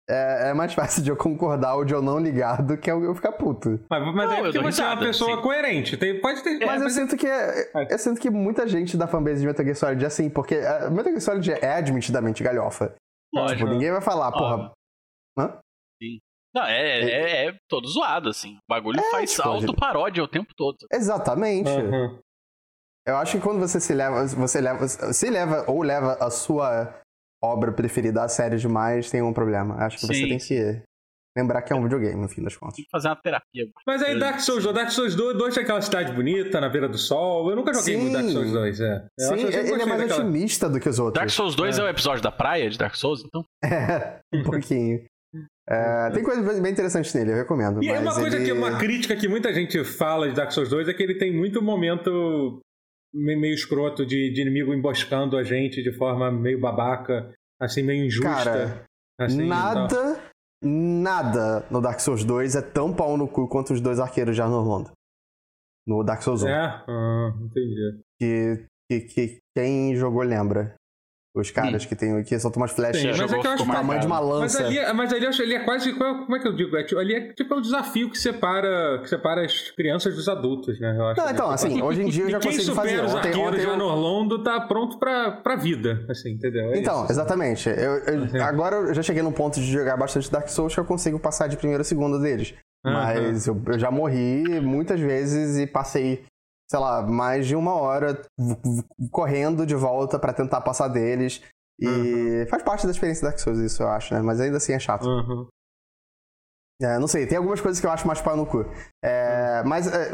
é, 0.09 0.51
é 0.51 0.55
mais 0.55 0.73
fácil 0.75 1.03
de 1.03 1.11
eu 1.11 1.17
concordar 1.17 1.75
ou 1.77 1.85
de 1.85 1.95
eu 1.95 2.03
não 2.03 2.19
ligar 2.19 2.63
do 2.63 2.77
que 2.77 2.91
eu 2.91 3.03
eu 3.03 3.15
ficar 3.15 3.33
puto. 3.33 3.81
Mas, 3.91 4.15
mas 4.15 4.15
Não, 4.15 4.33
é 4.35 4.39
eu 4.41 4.45
porque 4.45 4.59
você 4.63 4.83
é 4.83 4.87
uma 4.87 4.99
pessoa 4.99 5.37
sim. 5.37 5.43
coerente. 5.43 5.97
Tem, 5.97 6.21
pode 6.21 6.43
ter. 6.43 6.59
mas 6.67 6.79
eu 6.81 6.85
mas- 6.85 6.93
sinto 6.93 7.17
que 7.17 7.27
é- 7.27 7.71
eu 7.91 7.99
sinto 7.99 8.21
que 8.21 8.29
muita 8.31 8.67
gente 8.69 8.97
da 8.97 9.07
fanbase 9.07 9.41
de 9.41 9.47
Metal 9.47 9.65
Gear 9.65 9.77
Solid 9.77 10.05
é 10.05 10.07
assim, 10.07 10.29
porque 10.29 10.57
é, 10.57 10.91
Metal 10.91 11.11
Gear 11.13 11.21
Solid 11.21 11.53
é 11.53 11.75
admitidamente 11.77 12.43
galhofa. 12.43 12.95
Lógico. 13.35 13.59
Tipo, 13.61 13.71
ninguém 13.71 13.91
vai 13.91 14.01
falar, 14.01 14.31
porra. 14.31 14.55
Óbvio. 14.55 14.71
Hã? 15.39 15.59
Sim. 16.03 16.19
Não, 16.55 16.63
é, 16.65 17.01
é, 17.01 17.47
é 17.49 17.55
todo 17.69 17.89
zoado, 17.89 18.29
assim. 18.29 18.55
O 18.59 18.61
bagulho 18.69 19.01
É, 19.01 19.11
faz 19.11 19.33
tipo, 19.35 19.49
auto-paródia 19.49 20.23
o 20.23 20.29
tempo 20.29 20.53
todo. 20.57 20.77
Exatamente. 20.93 21.69
Uhum. 21.69 22.19
Eu 23.07 23.17
acho 23.17 23.37
que 23.37 23.43
quando 23.43 23.61
você 23.61 23.79
se 23.81 23.93
leva, 23.95 24.27
você 24.27 24.61
leva, 24.61 24.89
se 24.89 25.29
leva 25.31 25.65
ou 25.71 25.83
leva 25.83 26.15
a 26.21 26.31
sua 26.31 27.01
obra 27.43 27.71
preferida 27.73 28.23
a 28.23 28.29
sério 28.29 28.59
demais, 28.59 29.11
tem 29.11 29.21
um 29.21 29.33
problema. 29.33 29.75
Acho 29.77 29.99
que 29.99 30.07
você 30.07 30.15
Sim. 30.15 30.29
tem 30.29 30.39
que 30.39 30.83
lembrar 31.37 31.61
que 31.63 31.73
é 31.73 31.77
um 31.77 31.83
videogame, 31.83 32.15
no 32.23 32.29
fim 32.29 32.43
das 32.43 32.57
contas. 32.57 32.77
Tem 32.77 32.85
que 32.85 32.91
fazer 32.91 33.09
uma 33.09 33.17
terapia. 33.17 33.67
Mas 33.87 34.03
aí 34.03 34.19
Dark 34.19 34.41
Souls, 34.41 34.65
Dark 34.73 34.89
Souls 34.91 35.15
2, 35.15 35.37
2 35.37 35.55
tem 35.55 35.65
aquela 35.65 35.83
cidade 35.83 36.13
bonita 36.13 36.59
na 36.61 36.69
beira 36.71 36.89
do 36.89 36.97
sol. 36.97 37.51
Eu 37.51 37.57
nunca 37.57 37.75
joguei 37.75 37.95
Sim. 37.97 38.01
muito 38.01 38.15
Dark 38.15 38.29
Souls 38.31 38.53
2, 38.53 38.81
é. 38.81 39.07
Eu 39.19 39.27
Sim, 39.29 39.45
ele 39.49 39.57
é 39.83 39.87
mais 39.87 40.01
daquela- 40.01 40.21
otimista 40.23 40.69
do 40.71 40.81
que 40.81 40.89
os 40.89 40.99
outros. 40.99 41.15
Dark 41.21 41.29
Souls 41.31 41.55
2 41.55 41.79
é. 41.79 41.83
o 41.83 41.89
episódio 41.89 42.23
da 42.23 42.33
praia 42.33 42.71
de 42.71 42.79
Dark 42.79 42.95
Souls, 42.95 43.23
então? 43.25 43.45
É, 43.65 44.21
um 44.33 44.43
pouquinho. 44.45 45.05
É, 45.69 46.11
tem 46.11 46.23
coisas 46.23 46.61
bem 46.61 46.73
interessantes 46.73 47.13
nele, 47.13 47.33
eu 47.33 47.37
recomendo. 47.37 47.83
E 47.83 47.89
é 47.89 47.99
uma 47.99 48.15
coisa 48.15 48.37
ele... 48.37 48.45
que 48.47 48.53
uma 48.53 48.79
crítica 48.79 49.17
que 49.17 49.27
muita 49.29 49.53
gente 49.53 49.83
fala 49.85 50.29
de 50.29 50.35
Dark 50.35 50.51
Souls 50.53 50.69
2 50.71 50.89
é 50.89 50.95
que 50.95 51.03
ele 51.03 51.17
tem 51.17 51.35
muito 51.35 51.61
momento 51.61 52.11
me- 52.11 52.61
meio 53.15 53.55
escroto 53.55 54.05
de, 54.05 54.33
de 54.33 54.43
inimigo 54.43 54.75
emboscando 54.75 55.37
a 55.37 55.45
gente 55.45 55.83
de 55.83 55.93
forma 55.93 56.31
meio 56.31 56.61
babaca, 56.61 57.33
assim, 57.61 57.83
meio 57.83 58.05
injusta. 58.05 58.29
Cara, 58.29 58.85
assim, 59.19 59.47
nada, 59.47 60.21
nada 60.63 61.67
no 61.71 61.81
Dark 61.81 62.01
Souls 62.01 62.25
2 62.25 62.57
é 62.57 62.63
tão 62.63 62.93
pau 62.93 63.17
no 63.17 63.29
cu 63.29 63.49
quanto 63.49 63.73
os 63.73 63.81
dois 63.81 64.01
arqueiros 64.01 64.35
de 64.35 64.43
Arnold 64.43 64.69
London. 64.69 64.93
No 65.87 66.03
Dark 66.03 66.23
Souls 66.23 66.43
1. 66.43 66.49
É? 66.49 66.85
Ah, 66.89 67.35
entendi. 67.41 68.03
Que, 68.19 68.67
que, 68.91 69.01
que 69.01 69.39
quem 69.57 69.95
jogou 69.95 70.23
lembra. 70.23 70.75
Os 71.37 71.51
caras 71.51 71.85
que 71.85 71.97
tem 71.97 72.23
que 72.23 72.39
soltam 72.39 72.63
umas 72.63 72.71
flechas 72.71 73.01
Sim, 73.03 73.09
mas 73.09 73.33
é 73.33 73.39
que 73.41 73.47
eu 73.47 73.51
acho 73.51 73.67
tamanho 73.67 74.01
de 74.01 74.07
uma 74.07 74.21
Mas 74.21 74.29
lança. 74.31 74.65
ali, 74.67 74.79
é- 74.79 74.93
mas 74.93 75.13
ali 75.13 75.25
eu 75.25 75.31
acho 75.31 75.43
ali 75.43 75.55
é 75.55 75.65
quase. 75.65 75.93
qual- 75.95 76.19
Como 76.25 76.37
é 76.37 76.39
que 76.39 76.47
eu 76.47 76.53
digo? 76.55 76.77
É, 76.77 76.85
tipo, 76.85 77.01
ali 77.01 77.13
é 77.13 77.33
tipo 77.33 77.53
é 77.53 77.57
um 77.57 77.61
desafio 77.61 78.09
que 78.09 78.17
separa, 78.17 79.01
que 79.03 79.09
separa 79.09 79.45
as 79.45 79.71
crianças 79.73 80.15
dos 80.15 80.29
adultos, 80.29 80.79
né? 80.79 80.97
Eu 80.97 81.07
acho, 81.09 81.19
Não, 81.21 81.27
né? 81.27 81.33
então, 81.33 81.45
Tipo, 81.47 81.55
assim, 81.55 81.83
hoje 81.83 82.03
em 82.03 82.09
dia 82.09 82.25
eu 82.25 82.31
já 82.31 82.41
consigo 82.41 82.73
fazer. 82.77 83.05
os 83.05 83.13
Ontem, 83.15 83.35
ontem 83.37 83.59
de 83.59 83.65
eu... 83.67 83.73
Anorlondo 83.73 84.45
tá 84.45 84.61
pronto 84.61 84.97
pra, 84.99 85.33
pra 85.33 85.57
vida, 85.57 86.07
assim, 86.09 86.31
entendeu? 86.35 86.73
É 86.73 86.79
Então, 86.79 87.03
isso. 87.03 87.13
exatamente. 87.13 87.69
Eu, 87.69 87.75
eu- 87.99 88.29
Sim. 88.29 88.39
agora 88.39 88.77
eu 88.77 88.95
já 88.95 89.03
cheguei 89.03 89.23
num 89.23 89.33
ponto 89.33 89.59
de 89.59 89.67
jogar 89.73 89.97
bastante 89.97 90.31
Dark 90.31 90.47
Souls 90.49 90.73
que 90.73 90.79
eu 90.79 90.85
consigo 90.85 91.19
passar 91.19 91.49
de 91.49 91.57
primeiro 91.57 91.81
a 91.81 91.85
segundo 91.85 92.21
deles. 92.21 92.55
Aham. 92.87 92.95
Mas 92.95 93.47
eu, 93.49 93.61
eu 93.67 93.79
já 93.79 93.91
morri 93.91 94.61
muitas 94.61 95.01
vezes 95.01 95.59
e 95.59 95.67
passei, 95.67 96.23
sei 96.75 96.81
lá, 96.81 97.03
mais 97.03 97.47
de 97.47 97.55
uma 97.55 97.73
hora 97.75 98.21
correndo 99.13 99.65
de 99.65 99.77
volta 99.77 100.19
pra 100.19 100.33
tentar 100.33 100.61
passar 100.61 100.89
deles. 100.89 101.41
E 101.81 101.87
Uhum. 101.87 102.47
faz 102.49 102.63
parte 102.65 102.85
da 102.85 102.91
experiência 102.91 103.25
Dark 103.29 103.39
Souls 103.39 103.59
isso, 103.61 103.81
eu 103.83 103.89
acho, 103.89 104.13
né? 104.13 104.21
Mas 104.21 104.41
ainda 104.41 104.57
assim 104.57 104.73
é 104.73 104.79
chato. 104.79 105.07
Uhum. 105.07 105.47
É, 106.83 106.99
não 106.99 107.07
sei, 107.07 107.27
tem 107.27 107.39
algumas 107.39 107.61
coisas 107.61 107.81
que 107.81 107.87
eu 107.87 107.91
acho 107.91 108.07
mais 108.07 108.21
pau 108.21 108.37
no 108.37 108.45
cu. 108.47 108.65
É, 109.05 109.63
mas 109.65 109.87
é, 109.87 110.11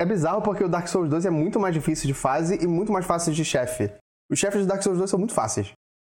é 0.00 0.04
bizarro 0.06 0.40
porque 0.42 0.62
o 0.62 0.68
Dark 0.68 0.86
Souls 0.86 1.08
2 1.10 1.26
é 1.26 1.30
muito 1.30 1.58
mais 1.58 1.74
difícil 1.74 2.06
de 2.06 2.14
fase 2.14 2.62
e 2.62 2.66
muito 2.68 2.92
mais 2.92 3.04
fácil 3.04 3.32
de 3.32 3.44
chefe. 3.44 3.92
Os 4.30 4.38
chefes 4.38 4.62
do 4.62 4.68
Dark 4.68 4.82
Souls 4.82 4.98
2 4.98 5.10
são 5.10 5.18
muito 5.18 5.34
fáceis. 5.34 5.72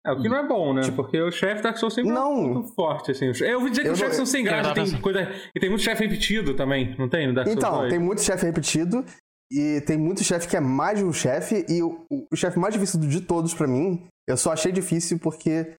É, 0.06 0.12
o 0.12 0.20
que 0.23 0.28
não 0.28 0.37
é 0.37 0.47
bom, 0.47 0.73
né? 0.75 0.82
Porque 0.94 1.20
o 1.20 1.30
chefe 1.30 1.62
Dark 1.62 1.76
Souls 1.76 1.94
sempre 1.94 2.11
Tipo, 2.11 2.20
Não. 2.20 2.32
é 2.38 2.54
muito 2.54 2.75
forte, 2.75 3.11
assim. 3.12 3.30
Eu 3.44 3.58
ouvi 3.58 3.70
dizer 3.70 3.82
que 3.82 3.88
Eu 3.88 3.92
os 3.92 3.99
chefes 3.99 4.18
não- 4.18 4.26
são 4.26 4.32
sem 4.32 4.44
graça, 4.44 4.75
tem 4.75 5.00
coisa. 5.00 5.28
E 5.54 5.61
tem 5.61 5.68
muito 5.68 5.82
chefe 5.82 6.04
repetido 6.04 6.54
também, 6.54 6.97
não 6.99 7.08
tem? 7.08 7.26
No 7.28 7.35
Dark 7.35 7.47
Souls 7.49 7.58
Então, 7.64 7.78
2? 7.78 7.90
tem 7.90 7.99
muito 7.99 8.20
chefe 8.23 8.47
repetido 8.47 9.04
e 9.50 9.81
tem 9.83 9.97
muito 9.97 10.23
chefe 10.23 10.49
que 10.49 10.57
é 10.57 10.61
mais 10.61 10.99
de 10.99 11.05
um 11.05 11.12
chefe 11.12 11.64
e 11.69 11.83
o, 11.83 12.05
o 12.11 12.37
chefe 12.37 12.59
mais 12.59 12.75
difícil 12.75 13.00
de 13.00 13.21
todos 13.21 13.55
pra 13.55 13.67
mim, 13.67 14.07
eu 14.26 14.37
só 14.37 14.52
achei 14.52 14.71
difícil 14.71 15.19
porque 15.19 15.75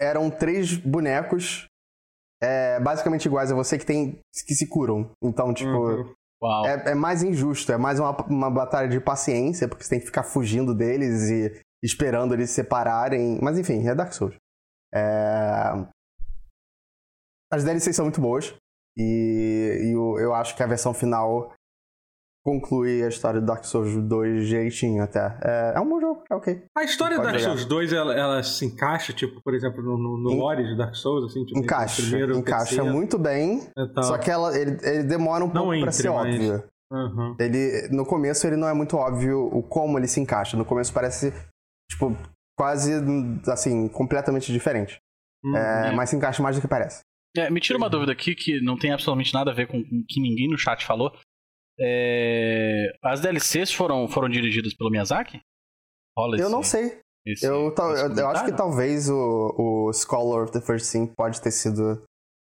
eram 0.00 0.30
três 0.30 0.76
bonecos 0.76 1.66
é, 2.42 2.78
basicamente 2.80 3.26
iguais 3.26 3.50
a 3.50 3.54
você 3.54 3.78
que 3.78 3.86
tem 3.86 4.18
que 4.46 4.54
se 4.54 4.66
curam. 4.66 5.10
Então, 5.22 5.54
tipo, 5.54 6.14
Uhum. 6.44 6.66
É, 6.66 6.90
é 6.90 6.94
mais 6.94 7.22
injusto, 7.22 7.72
é 7.72 7.78
mais 7.78 7.98
uma, 7.98 8.14
uma 8.26 8.50
batalha 8.50 8.88
de 8.88 9.00
paciência, 9.00 9.66
porque 9.66 9.82
você 9.82 9.90
tem 9.90 10.00
que 10.00 10.06
ficar 10.06 10.22
fugindo 10.22 10.74
deles 10.74 11.30
e 11.30 11.60
esperando 11.82 12.34
eles 12.34 12.50
se 12.50 12.56
separarem. 12.56 13.38
Mas 13.40 13.58
enfim, 13.58 13.86
é 13.86 13.94
Dark 13.94 14.12
Souls. 14.12 14.36
É... 14.94 15.86
As 17.50 17.64
DLCs 17.64 17.96
são 17.96 18.04
muito 18.04 18.20
boas. 18.20 18.54
E, 18.96 19.80
e 19.84 19.92
eu, 19.92 20.18
eu 20.18 20.34
acho 20.34 20.54
que 20.54 20.62
a 20.62 20.66
versão 20.66 20.92
final 20.92 21.52
conclui 22.44 23.02
a 23.02 23.08
história 23.08 23.40
do 23.40 23.46
Dark 23.46 23.64
Souls 23.64 23.96
2 23.96 24.46
jeitinho 24.46 25.02
até. 25.02 25.38
É, 25.42 25.72
é 25.76 25.80
um 25.80 25.88
bom 25.88 25.98
jogo, 26.00 26.22
é 26.30 26.34
ok. 26.34 26.62
A 26.76 26.84
história 26.84 27.16
do 27.16 27.22
Dark 27.22 27.38
jogar. 27.38 27.52
Souls 27.56 27.64
2, 27.64 27.92
ela, 27.92 28.14
ela 28.14 28.42
se 28.42 28.66
encaixa, 28.66 29.12
tipo, 29.12 29.40
por 29.42 29.54
exemplo, 29.54 29.82
no, 29.82 29.96
no, 29.96 30.18
no 30.22 30.30
lore 30.38 30.62
de 30.62 30.76
Dark 30.76 30.94
Souls, 30.94 31.24
assim, 31.30 31.44
tipo, 31.44 31.58
Encaixa, 31.58 32.02
primeiro, 32.02 32.34
o 32.34 32.38
encaixa 32.38 32.66
terceiro 32.76 32.92
muito 32.92 33.18
bem. 33.18 33.60
e 33.76 33.86
tal. 33.94 34.04
Só 34.04 34.18
que 34.18 34.30
ela, 34.30 34.56
ele, 34.58 34.76
ele 34.82 35.02
demora 35.04 35.42
um 35.44 35.48
Não 35.48 35.54
pouco 35.54 35.68
pra 35.70 35.78
entre, 35.78 35.92
ser 35.92 36.10
mas- 36.10 36.34
óbvio. 36.34 36.64
Uhum. 36.92 37.34
Ele, 37.40 37.88
no 37.90 38.04
começo 38.04 38.46
ele 38.46 38.56
não 38.56 38.68
é 38.68 38.74
muito 38.74 38.96
óbvio 38.96 39.48
o 39.52 39.62
como 39.62 39.98
ele 39.98 40.06
se 40.06 40.20
encaixa. 40.20 40.56
No 40.56 40.64
começo 40.66 40.92
parece, 40.92 41.32
tipo, 41.90 42.14
quase, 42.56 42.92
assim, 43.48 43.88
completamente 43.88 44.52
diferente. 44.52 44.98
Uhum. 45.42 45.56
É, 45.56 45.92
mas 45.92 46.10
se 46.10 46.16
encaixa 46.16 46.42
mais 46.42 46.54
do 46.56 46.62
que 46.62 46.68
parece. 46.68 47.00
É, 47.36 47.50
me 47.50 47.58
tira 47.58 47.76
uma 47.76 47.90
dúvida 47.90 48.12
aqui 48.12 48.34
que 48.34 48.60
não 48.60 48.76
tem 48.78 48.92
absolutamente 48.92 49.34
nada 49.34 49.50
a 49.50 49.54
ver 49.54 49.66
com 49.66 49.78
o 49.78 50.04
que 50.08 50.20
ninguém 50.20 50.48
no 50.48 50.56
chat 50.56 50.84
falou. 50.86 51.10
É, 51.80 52.92
As 53.02 53.20
DLCs 53.20 53.72
foram, 53.72 54.08
foram 54.08 54.28
dirigidas 54.28 54.74
pelo 54.74 54.90
Miyazaki? 54.90 55.40
Rola 56.16 56.36
Eu 56.36 56.42
esse- 56.44 56.52
não 56.52 56.62
sei. 56.62 57.00
esse- 57.26 57.46
Eu, 57.46 57.74
tal- 57.74 57.92
esse 57.94 58.04
eu, 58.04 58.14
eu 58.16 58.28
acho 58.28 58.44
que 58.44 58.52
talvez 58.52 59.08
o, 59.10 59.88
o 59.88 59.92
Scholar 59.92 60.44
of 60.44 60.52
the 60.52 60.60
First 60.60 60.86
Sin 60.86 61.06
pode 61.06 61.40
ter 61.40 61.50
sido 61.50 62.02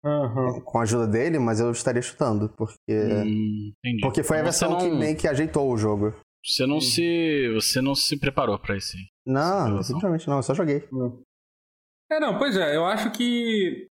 Uhum. 0.05 0.61
com 0.61 0.77
a 0.79 0.83
ajuda 0.83 1.07
dele, 1.07 1.39
mas 1.39 1.59
eu 1.59 1.71
estaria 1.71 2.01
chutando, 2.01 2.49
porque. 2.55 2.77
Hum, 2.91 3.73
entendi. 3.83 4.01
Porque 4.01 4.23
foi 4.23 4.39
a 4.39 4.43
versão 4.43 4.77
que 4.77 4.87
não- 4.87 4.99
meio 4.99 5.17
que 5.17 5.27
ajeitou 5.27 5.69
o 5.71 5.77
jogo. 5.77 6.13
Você 6.45 6.65
não 6.67 6.79
se. 6.79 7.51
Você 7.55 7.81
não 7.81 7.95
se 7.95 8.17
preparou 8.17 8.57
pra 8.59 8.77
esse. 8.77 8.95
Não, 9.25 9.81
simplesmente 9.83 10.27
não, 10.29 10.37
eu 10.37 10.43
só 10.43 10.53
joguei. 10.53 10.87
É, 12.09 12.19
não, 12.19 12.37
pois 12.37 12.55
é, 12.55 12.75
eu 12.77 12.85
acho 12.85 13.11
que. 13.11 13.87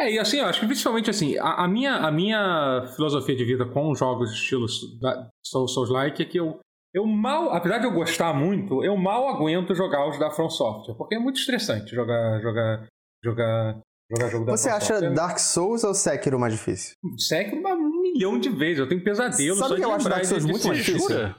É, 0.00 0.12
e 0.12 0.18
assim, 0.18 0.38
eu 0.38 0.46
acho 0.46 0.60
que 0.60 0.66
principalmente 0.66 1.10
assim, 1.10 1.36
a, 1.38 1.64
a 1.64 1.68
minha, 1.68 1.94
a 1.96 2.10
minha 2.10 2.84
filosofia 2.96 3.36
de 3.36 3.44
vida 3.44 3.64
com 3.66 3.94
jogos 3.94 4.30
estilo 4.32 4.66
da- 5.00 5.28
Soul- 5.44 5.68
Souls-like 5.68 6.22
é 6.22 6.24
que 6.26 6.38
eu, 6.38 6.58
eu 6.94 7.06
mal, 7.06 7.52
apesar 7.52 7.78
de 7.78 7.86
eu 7.86 7.92
gostar 7.92 8.32
muito, 8.32 8.84
eu 8.84 8.96
mal 8.96 9.28
aguento 9.28 9.74
jogar 9.74 10.08
os 10.08 10.18
da 10.18 10.30
From 10.30 10.48
Software, 10.50 10.94
porque 10.96 11.14
é 11.14 11.18
muito 11.18 11.36
estressante 11.38 11.94
jogar, 11.94 12.40
jogar, 12.40 12.86
jogar, 13.24 13.80
jogar 14.10 14.28
jogo 14.30 14.44
da 14.46 14.56
Você 14.56 14.68
From 14.68 14.76
acha 14.76 14.86
Software. 14.94 15.14
Dark 15.14 15.38
Souls 15.38 15.84
ou 15.84 15.94
Sekiro 15.94 16.38
mais 16.38 16.52
difícil? 16.54 16.94
Sekiro 17.18 17.62
um 17.68 18.00
milhão 18.02 18.38
de 18.38 18.48
vezes, 18.48 18.78
eu 18.78 18.88
tenho 18.88 19.02
pesadelo 19.04 19.56
Sabe 19.56 19.68
só 19.68 19.74
que 19.76 19.84
eu 19.84 19.92
acho 19.92 20.08
Dark 20.08 20.24
Souls 20.24 20.44
muito 20.44 20.66
mais 20.66 20.78
difícil? 20.78 21.08
Jura? 21.08 21.36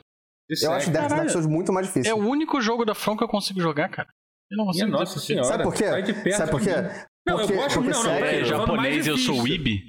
Eu 0.61 0.71
acho. 0.73 0.91
Dark, 0.91 1.09
Dark. 1.09 1.29
Souls 1.29 1.47
muito 1.47 1.71
mais 1.71 1.87
É 1.87 1.89
difícil. 1.89 2.17
o 2.17 2.19
único 2.27 2.59
jogo 2.61 2.83
da 2.85 2.93
From 2.93 3.15
que 3.17 3.23
eu 3.23 3.27
consigo 3.27 3.59
jogar, 3.61 3.89
cara. 3.89 4.07
Eu 4.51 4.57
não 4.57 4.65
Minha 4.65 4.85
consigo. 4.85 4.91
nossa 4.99 5.19
senhora. 5.19 5.47
Sabe 5.47 5.63
por 5.63 5.73
quê? 5.73 5.85
Sai 5.85 6.01
de 6.03 6.13
perto 6.13 6.37
Sabe 6.37 6.51
por 6.51 6.59
quê? 6.61 6.69
Não, 7.27 7.37
Porque- 7.37 7.53
eu 7.53 7.57
gosto 7.57 7.75
porque 7.75 7.89
não, 7.91 8.03
não, 8.03 8.09
peraí, 8.15 8.29
É 8.29 8.37
mais 8.37 8.47
japonês 8.47 9.05
e 9.07 9.09
eu 9.09 9.17
sou 9.17 9.35
difícil. 9.35 9.55
Ibi. 9.55 9.79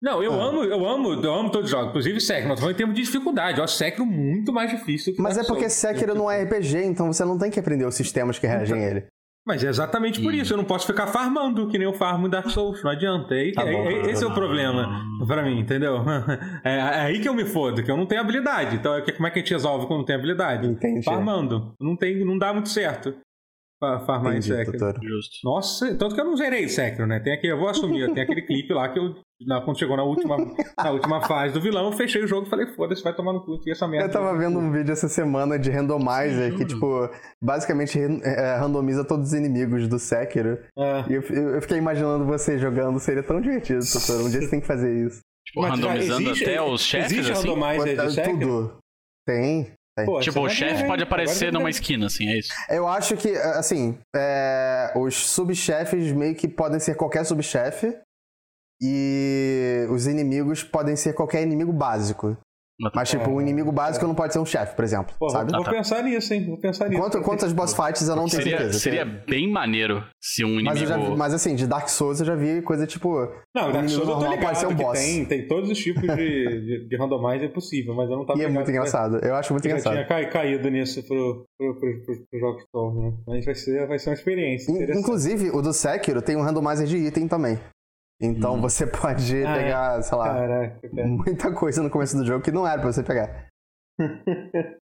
Não, 0.00 0.22
eu 0.22 0.32
Ah. 0.32 0.44
amo, 0.44 0.62
eu 0.64 0.88
amo, 0.88 1.12
eu 1.14 1.34
amo 1.34 1.50
todos 1.50 1.64
os 1.66 1.70
jogos, 1.70 1.88
inclusive 1.88 2.20
Sekiro, 2.20 2.48
mas 2.48 2.56
tô 2.56 2.60
falando 2.62 2.74
em 2.74 2.78
termos 2.78 2.94
de 2.94 3.02
dificuldade. 3.02 3.58
Eu 3.58 3.64
acho 3.64 3.74
Sekiro 3.76 4.06
muito 4.06 4.52
mais 4.52 4.70
difícil 4.70 5.14
que 5.14 5.20
Mas 5.20 5.36
é 5.36 5.44
porque. 5.44 5.68
Sekiro 5.68 6.14
não 6.14 6.30
é 6.30 6.40
RPG, 6.44 6.84
então 6.84 7.12
você 7.12 7.24
não 7.24 7.36
tem 7.36 7.50
que 7.50 7.58
aprender 7.58 7.84
os 7.84 7.94
sistemas 7.96 8.38
que 8.38 8.46
reagem 8.46 8.84
a 8.84 8.90
ele. 8.90 9.06
Mas 9.46 9.64
é 9.64 9.68
exatamente 9.68 10.20
por 10.20 10.32
Hum. 10.32 10.36
isso, 10.36 10.52
eu 10.52 10.56
não 10.58 10.64
posso 10.64 10.86
ficar 10.86 11.06
farmando 11.06 11.68
que 11.68 11.78
nem 11.78 11.86
eu 11.86 11.94
farmo 11.94 12.26
em 12.26 12.30
Dark 12.30 12.48
Souls, 12.50 12.82
não 12.84 12.90
adianta. 12.90 13.34
É 13.34 13.38
aí 13.40 13.52
Tá 13.52 13.64
bom, 13.64 13.70
é- 13.70 14.02
tá 14.02 14.10
esse 14.10 14.22
é 14.22 14.26
o 14.26 14.28
bom. 14.28 14.34
problema 14.34 15.02
pra 15.26 15.42
mim, 15.42 15.58
entendeu? 15.58 15.96
É, 16.64 16.74
é 16.76 16.80
aí 17.00 17.18
que 17.18 17.28
eu 17.28 17.34
me 17.34 17.44
fodo, 17.46 17.82
que 17.82 17.90
eu 17.90 17.96
não 17.96 18.04
tenho 18.06 18.20
habilidade. 18.20 18.76
Então 18.76 18.94
é 18.94 19.00
que- 19.02 19.12
como 19.12 19.26
é 19.26 19.30
que 19.30 19.38
a 19.38 19.42
gente 19.42 19.52
resolve 19.52 19.86
quando 19.86 20.00
não 20.00 20.04
tem 20.06 20.16
habilidade? 20.16 20.66
Entendi. 20.66 21.02
Farmando. 21.04 21.72
Não, 21.80 21.96
tem, 21.96 22.22
não 22.24 22.36
dá 22.38 22.52
muito 22.52 22.68
certo 22.68 23.14
fa- 23.80 24.00
farmar 24.06 24.34
em 24.34 24.38
Entendi, 24.38 24.54
Sekiro. 24.56 24.78
Totoro. 24.78 25.00
Justo. 25.06 25.36
Nossa, 25.44 25.94
tanto 25.96 26.14
que 26.14 26.20
eu 26.20 26.24
não 26.24 26.36
zerei 26.36 26.68
Sekiro, 26.68 27.06
né? 27.06 27.20
Tem 27.20 27.32
aqui, 27.32 27.46
eu 27.46 27.58
vou 27.58 27.68
assumir, 27.68 28.12
tem 28.12 28.22
aquele 28.22 28.42
clipe 28.42 28.72
lá 28.72 28.88
que 28.88 28.98
eu, 28.98 29.14
na- 29.46 29.60
quando 29.60 29.78
chegou 29.78 29.96
na 29.96 30.02
última, 30.04 30.36
na 30.76 30.90
última 30.90 31.20
fase 31.26 31.54
do 31.54 31.60
vilão, 31.60 31.86
eu 31.86 31.92
fechei 31.92 32.22
o 32.22 32.26
jogo 32.26 32.46
e 32.46 32.50
falei, 32.50 32.66
foda-se, 32.74 33.02
vai 33.02 33.14
tomar 33.14 33.32
no 33.32 33.44
cu, 33.44 33.54
enfia 33.56 33.72
essa 33.72 33.86
merda. 33.88 34.06
Eu 34.08 34.12
tava 34.12 34.36
vendo 34.36 34.58
um 34.58 34.70
vídeo 34.72 34.92
essa 34.92 35.08
semana 35.08 35.58
de 35.58 35.70
randomizer 35.70 36.56
que, 36.56 36.64
tipo, 36.64 37.08
basicamente 37.42 37.98
ran- 37.98 38.20
é, 38.22 38.56
randomiza 38.56 39.04
todos 39.04 39.28
os 39.28 39.32
inimigos 39.34 39.86
do 39.88 39.98
Sekiro. 39.98 40.58
É. 40.76 41.04
E 41.08 41.14
eu, 41.14 41.22
eu- 41.22 41.62
fiquei 41.62 41.78
imaginando 41.78 42.24
você 42.24 42.58
jogando, 42.58 42.98
seria 42.98 43.22
tão 43.22 43.40
divertido, 43.40 43.80
Totoro. 43.92 44.24
Um 44.26 44.30
dia 44.30 44.42
você 44.42 44.50
tem 44.50 44.60
que 44.60 44.66
fazer 44.66 45.06
isso. 45.06 45.20
Tipo, 45.46 45.62
Mas 45.62 45.70
randomizando 45.70 46.22
existe- 46.30 46.44
até 46.44 46.60
os 46.62 46.82
chefes, 46.82 47.12
Existe 47.12 47.32
assim. 47.32 47.48
randomizer 47.48 47.96
de 48.06 48.12
Sekiro? 48.12 48.38
Tudo. 48.38 48.78
Tem. 49.26 49.72
Pô, 50.04 50.20
Tipo, 50.20 50.40
você 50.40 50.46
o 50.46 50.48
chefe 50.48 50.86
pode 50.86 51.02
aparecer 51.02 51.52
numa 51.52 51.70
esquina, 51.70 52.06
assim, 52.06 52.28
é 52.28 52.38
isso. 52.38 52.52
Eu 52.68 52.86
acho 52.88 53.16
que, 53.16 53.30
assim, 53.36 53.98
é, 54.14 54.92
os 54.96 55.14
subchefes 55.14 56.12
meio 56.12 56.34
que 56.34 56.48
podem 56.48 56.78
ser 56.80 56.94
qualquer 56.94 57.24
subchefe. 57.24 57.96
E 58.80 59.86
os 59.90 60.06
inimigos 60.06 60.62
podem 60.62 60.94
ser 60.94 61.12
qualquer 61.12 61.42
inimigo 61.42 61.72
básico. 61.72 62.36
Mas, 62.94 63.10
tipo, 63.10 63.28
um 63.28 63.40
inimigo 63.40 63.72
básico 63.72 64.06
não 64.06 64.14
pode 64.14 64.32
ser 64.32 64.38
um 64.38 64.46
chefe, 64.46 64.76
por 64.76 64.84
exemplo. 64.84 65.12
Pô, 65.18 65.28
sabe? 65.30 65.50
vou, 65.50 65.60
Ah, 65.62 65.64
tá. 65.64 65.70
pensar 65.72 66.02
nisso, 66.02 66.32
hein? 66.32 66.46
Vou 66.46 66.56
pensar 66.60 66.88
nisso. 66.88 67.00
Quanto, 67.02 67.20
quantas 67.22 67.52
boss 67.52 67.74
fights 67.74 68.06
eu 68.08 68.14
não 68.14 68.26
tenho 68.28 68.42
Seria, 68.42 68.56
certeza. 68.58 68.78
seria 68.78 69.04
bem 69.04 69.50
maneiro 69.50 70.04
se 70.22 70.44
um 70.44 70.62
Mas, 70.62 70.80
inimigo. 70.80 71.10
já, 71.10 71.16
mas 71.16 71.34
assim, 71.34 71.56
de 71.56 71.66
Dark 71.66 71.88
Souls 71.88 72.20
eu 72.20 72.26
já 72.26 72.36
vi 72.36 72.62
coisa 72.62 72.86
tipo. 72.86 73.08
Não, 73.54 73.70
um 73.70 73.72
Dark 73.72 73.88
Souls 73.88 74.08
eu 74.08 74.14
tô 74.18 74.24
ligado 74.30 74.40
pode 74.40 74.58
ser 74.58 74.66
um 74.68 74.74
boss. 74.74 74.98
tem, 74.98 75.24
tem 75.24 75.48
todos 75.48 75.68
os 75.70 75.78
tipos 75.78 76.02
de, 76.02 76.08
de, 76.16 76.88
de 76.88 76.96
randomizer 76.96 77.52
possível, 77.52 77.94
mas 77.94 78.08
eu 78.08 78.16
não 78.16 78.24
tava 78.24 78.38
E 78.38 78.44
é 78.44 78.48
muito 78.48 78.70
engraçado. 78.70 79.18
Eu 79.24 79.34
acho 79.34 79.52
muito 79.52 79.64
Eu 79.66 79.70
já 79.70 79.76
engraçado. 79.78 79.94
tinha 79.94 80.06
cai- 80.06 80.30
caído 80.30 80.70
nisso 80.70 81.02
pro, 81.02 81.44
pro, 81.58 81.80
pro, 81.80 82.02
pro, 82.04 82.14
pro 82.30 82.38
jogo 82.40 82.58
Souls, 82.70 82.94
né? 82.96 83.12
Mas 83.26 83.44
vai 83.44 83.54
ser, 83.56 83.88
vai 83.88 83.98
ser 83.98 84.10
uma 84.10 84.14
experiência 84.14 84.70
In- 84.70 84.76
interessante. 84.76 85.02
Inclusive, 85.02 85.50
o 85.50 85.60
do 85.60 85.72
Sekiro 85.72 86.22
tem 86.22 86.36
um 86.36 86.42
randomizer 86.42 86.86
de 86.86 86.96
item 86.96 87.26
também. 87.26 87.58
Então 88.20 88.54
Hum. 88.54 88.60
você 88.60 88.86
pode 88.86 89.44
Ah, 89.44 89.50
é? 89.56 89.62
pegar, 89.62 90.02
sei 90.02 90.18
lá, 90.18 90.24
Caraca, 90.34 90.88
cara. 90.88 91.06
muita 91.08 91.52
coisa 91.52 91.82
no 91.82 91.90
começo 91.90 92.16
do 92.16 92.26
jogo 92.26 92.42
que 92.44 92.50
não 92.52 92.66
era 92.66 92.80
pra 92.80 92.92
você 92.92 93.02
pegar. 93.02 93.46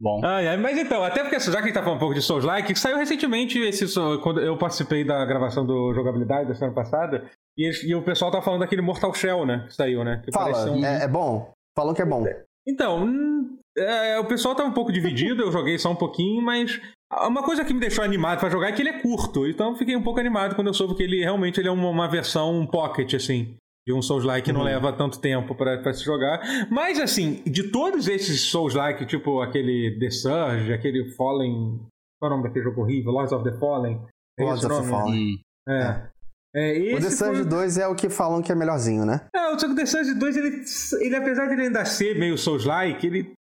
Bom. 0.00 0.20
Ai, 0.24 0.46
ai, 0.46 0.56
mas 0.56 0.78
então, 0.78 1.02
até 1.02 1.22
porque 1.24 1.40
já 1.40 1.50
que 1.50 1.58
a 1.58 1.62
gente 1.62 1.72
tá 1.74 1.80
falando 1.82 1.96
um 1.96 2.00
pouco 2.00 2.14
de 2.14 2.22
Souls-like, 2.22 2.72
que 2.72 2.78
saiu 2.78 2.96
recentemente 2.98 3.58
esse 3.58 3.84
quando 4.22 4.40
eu 4.40 4.56
participei 4.56 5.04
da 5.04 5.24
gravação 5.24 5.66
do 5.66 5.92
jogabilidade 5.92 6.48
da 6.48 6.54
semana 6.54 6.72
passada, 6.74 7.28
e, 7.56 7.68
e 7.84 7.94
o 7.96 8.02
pessoal 8.04 8.30
tá 8.30 8.40
falando 8.40 8.60
daquele 8.60 8.80
Mortal 8.80 9.12
Shell, 9.12 9.44
né? 9.44 9.64
Que 9.66 9.74
saiu, 9.74 10.04
né? 10.04 10.22
Que 10.24 10.30
Fala, 10.30 10.70
um- 10.70 10.84
é, 10.84 11.02
é 11.02 11.08
bom? 11.08 11.52
Falam 11.76 11.94
que 11.94 12.02
é 12.02 12.06
bom. 12.06 12.24
Então, 12.66 13.02
hum, 13.04 13.58
é, 13.76 14.20
o 14.20 14.26
pessoal 14.26 14.54
tá 14.54 14.62
um 14.62 14.72
pouco 14.72 14.92
dividido, 14.92 15.42
eu 15.42 15.50
joguei 15.50 15.76
só 15.80 15.90
um 15.90 15.96
pouquinho, 15.96 16.40
mas 16.44 16.80
uma 17.12 17.42
coisa 17.42 17.64
que 17.64 17.72
me 17.74 17.80
deixou 17.80 18.04
animado 18.04 18.38
pra 18.40 18.50
jogar 18.50 18.68
é 18.68 18.72
que 18.72 18.82
ele 18.82 18.90
é 18.90 19.00
curto, 19.00 19.46
então 19.46 19.74
fiquei 19.76 19.96
um 19.96 20.02
pouco 20.02 20.20
animado 20.20 20.54
quando 20.54 20.66
eu 20.68 20.74
soube 20.74 20.94
que 20.94 21.02
ele 21.02 21.20
realmente 21.20 21.58
ele 21.60 21.68
é 21.68 21.70
uma, 21.72 21.88
uma 21.88 22.08
versão 22.08 22.66
pocket, 22.66 23.14
assim, 23.14 23.54
de 23.86 23.92
um 23.94 24.02
Souls-like 24.02 24.44
que 24.44 24.52
não 24.52 24.60
Uhum. 24.60 24.66
leva 24.66 24.92
tanto 24.92 25.18
tempo 25.20 25.54
pra, 25.54 25.78
pra 25.78 25.92
se 25.94 26.04
jogar. 26.04 26.40
Mas, 26.70 27.00
assim, 27.00 27.42
de 27.46 27.70
todos 27.70 28.06
esses 28.08 28.42
Souls-like, 28.50 29.06
tipo 29.06 29.40
aquele 29.40 29.98
The 29.98 30.10
Surge, 30.10 30.72
aquele 30.72 31.10
Fallen... 31.14 31.80
Qual 32.20 32.30
é 32.30 32.34
o 32.34 32.36
nome 32.36 32.42
daquele 32.48 32.64
jogo 32.64 32.82
horrível? 32.82 33.12
Lords 33.12 33.32
of 33.32 33.44
the 33.44 33.56
Fallen? 33.58 34.00
É 34.38 34.44
Lords 34.44 34.64
of 34.64 34.82
the? 34.82 34.88
Fallen. 34.88 35.34
Hum. 35.68 35.72
É. 35.72 36.08
É, 36.56 36.94
O 36.94 37.00
The 37.00 37.10
Surge 37.10 37.42
foi- 37.42 37.44
2 37.50 37.78
é 37.78 37.86
o 37.86 37.94
que 37.94 38.08
falam 38.08 38.42
que 38.42 38.50
é 38.50 38.54
melhorzinho, 38.54 39.04
né? 39.04 39.20
é, 39.34 39.48
o 39.50 39.56
The 39.74 39.86
Surge 39.86 40.14
2, 40.14 40.36
ele, 40.36 40.64
ele, 41.04 41.14
apesar 41.16 41.46
de 41.46 41.52
ele 41.52 41.62
ainda 41.62 41.84
ser 41.84 42.18
meio 42.18 42.36
Souls-like, 42.38 43.06
ele 43.06 43.32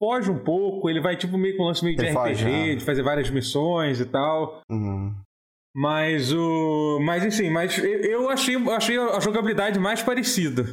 foge 0.00 0.30
um 0.30 0.38
pouco, 0.38 0.88
ele 0.88 1.00
vai 1.00 1.16
tipo 1.16 1.36
meio 1.36 1.56
com 1.56 1.64
um 1.64 1.66
lance 1.66 1.84
meio 1.84 1.96
de 1.96 2.02
Ele 2.04 2.10
RPG, 2.12 2.28
foge, 2.28 2.44
né? 2.44 2.74
de 2.76 2.84
fazer 2.84 3.02
várias 3.02 3.30
missões 3.30 4.00
e 4.00 4.06
tal. 4.06 4.60
Uhum. 4.70 5.14
Mas 5.76 6.32
o. 6.32 6.98
Mas 7.02 7.24
enfim, 7.24 7.50
mas 7.50 7.78
eu, 7.78 8.28
achei, 8.30 8.56
achei 8.70 8.98
a 8.98 9.20
jogabilidade 9.20 9.78
mais 9.78 10.02
parecida. 10.02 10.64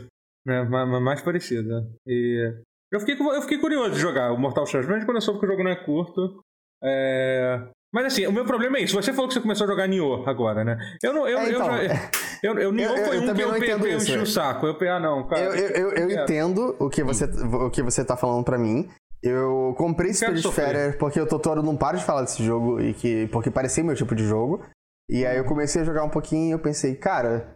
Né? 0.45 0.63
Ma- 0.63 0.85
ma- 0.85 0.99
Mais 0.99 1.21
parecida. 1.21 1.87
E 2.07 2.53
eu 2.91 2.99
fiquei, 2.99 3.15
eu 3.19 3.41
fiquei 3.41 3.57
curioso 3.57 3.91
de 3.91 3.99
jogar 3.99 4.31
o 4.31 4.37
Mortal 4.37 4.65
Kombat, 4.65 4.87
mas 4.87 5.03
quando 5.03 5.17
eu 5.17 5.21
soube 5.21 5.39
que 5.39 5.45
o 5.45 5.49
jogo 5.49 5.63
não 5.63 5.71
é 5.71 5.75
curto. 5.75 6.39
É... 6.83 7.67
Mas 7.93 8.05
assim, 8.07 8.27
o 8.27 8.31
meu 8.31 8.45
problema 8.45 8.77
é 8.77 8.81
isso. 8.81 8.95
Você 8.95 9.13
falou 9.13 9.27
que 9.27 9.33
você 9.33 9.41
começou 9.41 9.65
a 9.65 9.69
jogar 9.69 9.87
Nioh 9.87 10.23
agora, 10.27 10.63
né? 10.63 10.77
Eu 11.01 11.13
não. 11.13 11.27
Eu, 11.27 11.39
É, 11.39 11.49
então, 11.49 11.77
eu, 11.77 12.53
eu, 12.53 12.59
eu, 12.63 12.71
Nioh 12.71 12.95
eu- 12.95 13.05
foi 13.05 13.19
um 13.19 13.33
que 13.33 13.41
eu 13.41 13.57
entendo 13.57 13.87
eu 13.87 13.97
enchi 13.97 14.17
o 14.17 14.25
saco. 14.25 14.67
Eu 14.67 14.91
ah, 14.91 14.99
não, 14.99 15.25
cara. 15.27 15.41
Eu, 15.41 15.55
eu, 15.55 15.91
eu, 15.91 16.07
quero. 16.07 16.23
entendo 16.23 16.75
o 16.79 16.89
que, 16.89 17.03
você, 17.03 17.25
o 17.25 17.69
que 17.69 17.81
você 17.81 18.03
tá 18.03 18.17
falando 18.17 18.43
pra 18.43 18.57
mim. 18.57 18.89
Eu 19.25 19.73
comprei 19.77 20.13
Spirit. 20.13 20.41
Fighter 20.47 20.97
porque 20.99 21.19
o 21.19 21.25
Totoro 21.25 21.63
não 21.63 21.75
para 21.75 21.97
de 21.97 22.03
falar 22.03 22.21
desse 22.21 22.43
jogo 22.43 22.79
e 22.79 22.93
que 22.93 23.27
porque 23.31 23.49
parecia 23.49 23.83
meu 23.83 23.95
tipo 23.95 24.13
de 24.15 24.23
jogo. 24.23 24.61
E 25.09 25.25
aí 25.25 25.37
eu 25.37 25.45
comecei 25.45 25.81
a 25.81 25.85
jogar 25.85 26.03
um 26.03 26.09
pouquinho 26.09 26.49
e 26.49 26.51
eu 26.51 26.59
pensei, 26.59 26.95
cara, 26.95 27.53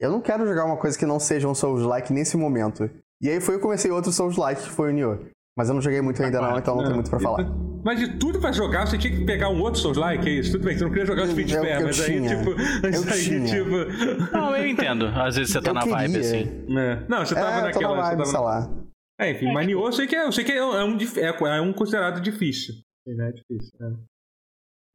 eu 0.00 0.10
não 0.10 0.20
quero 0.20 0.44
jogar 0.46 0.64
uma 0.64 0.76
coisa 0.76 0.98
que 0.98 1.06
não 1.06 1.20
seja 1.20 1.46
um 1.48 1.54
Souls-like 1.54 2.12
nesse 2.12 2.36
momento. 2.36 2.90
E 3.22 3.28
aí 3.30 3.40
foi 3.40 3.54
eu 3.54 3.60
comecei 3.60 3.90
outro 3.92 4.10
Souls-like, 4.12 4.62
que 4.62 4.70
foi 4.70 4.90
o 4.90 4.92
Nioh. 4.92 5.18
Mas 5.56 5.68
eu 5.68 5.74
não 5.74 5.80
joguei 5.80 6.00
muito 6.00 6.20
ainda 6.20 6.40
não, 6.40 6.58
então 6.58 6.74
não 6.76 6.84
tem 6.84 6.94
muito 6.94 7.08
pra 7.10 7.20
falar. 7.20 7.46
Mas 7.84 8.00
de 8.00 8.18
tudo 8.18 8.40
pra 8.40 8.50
jogar, 8.50 8.88
você 8.88 8.98
tinha 8.98 9.16
que 9.16 9.24
pegar 9.24 9.50
um 9.50 9.60
outro 9.60 9.78
Souls-like, 9.80 10.28
é 10.28 10.32
isso? 10.32 10.50
Tudo 10.52 10.64
bem, 10.64 10.76
você 10.76 10.82
não 10.82 10.90
queria 10.90 11.06
jogar 11.06 11.22
o 11.22 11.30
Speed 11.30 11.50
Eu- 11.52 11.60
Fair, 11.62 11.80
eu 11.80 11.86
mas 11.86 12.00
aí, 12.00 12.06
tinha. 12.06 12.36
tipo. 12.38 12.50
Mas 12.82 12.94
Eu 13.06 13.12
aí, 13.12 13.22
tinha. 13.22 13.46
tipo. 13.46 14.32
Não, 14.36 14.56
eu 14.56 14.66
entendo. 14.66 15.06
Às 15.06 15.36
vezes 15.36 15.52
você 15.52 15.60
tá 15.60 15.70
Eu 15.70 15.74
na 15.74 15.84
vibe, 15.84 16.12
queria. 16.14 16.20
assim. 16.20 16.64
né? 16.68 17.04
Não, 17.08 17.24
você 17.24 17.34
tava 17.36 17.46
É, 17.46 17.50
eu 17.50 17.60
tô 17.60 17.80
naquela. 17.80 17.96
na 17.96 18.02
você 18.02 18.08
vibe, 18.08 18.18
tava 18.18 18.30
sei 18.30 18.40
lá. 18.40 18.70
É, 19.18 19.30
enfim, 19.30 19.52
mas 19.52 19.66
Nioh 19.66 19.86
eu 19.86 19.92
sei 19.92 20.06
que 20.06 20.16
é, 20.16 20.26
eu 20.26 20.32
sei 20.32 20.44
que 20.44 20.52
é 20.52 20.64
um, 20.64 20.74
é 20.74 20.84
um, 20.84 20.96
é, 20.98 21.56
é 21.58 21.60
um 21.60 21.72
considerado 21.72 22.20
difícil. 22.20 22.74
Né? 23.06 23.28
É 23.28 23.32
difícil. 23.32 23.70
né? 23.78 23.96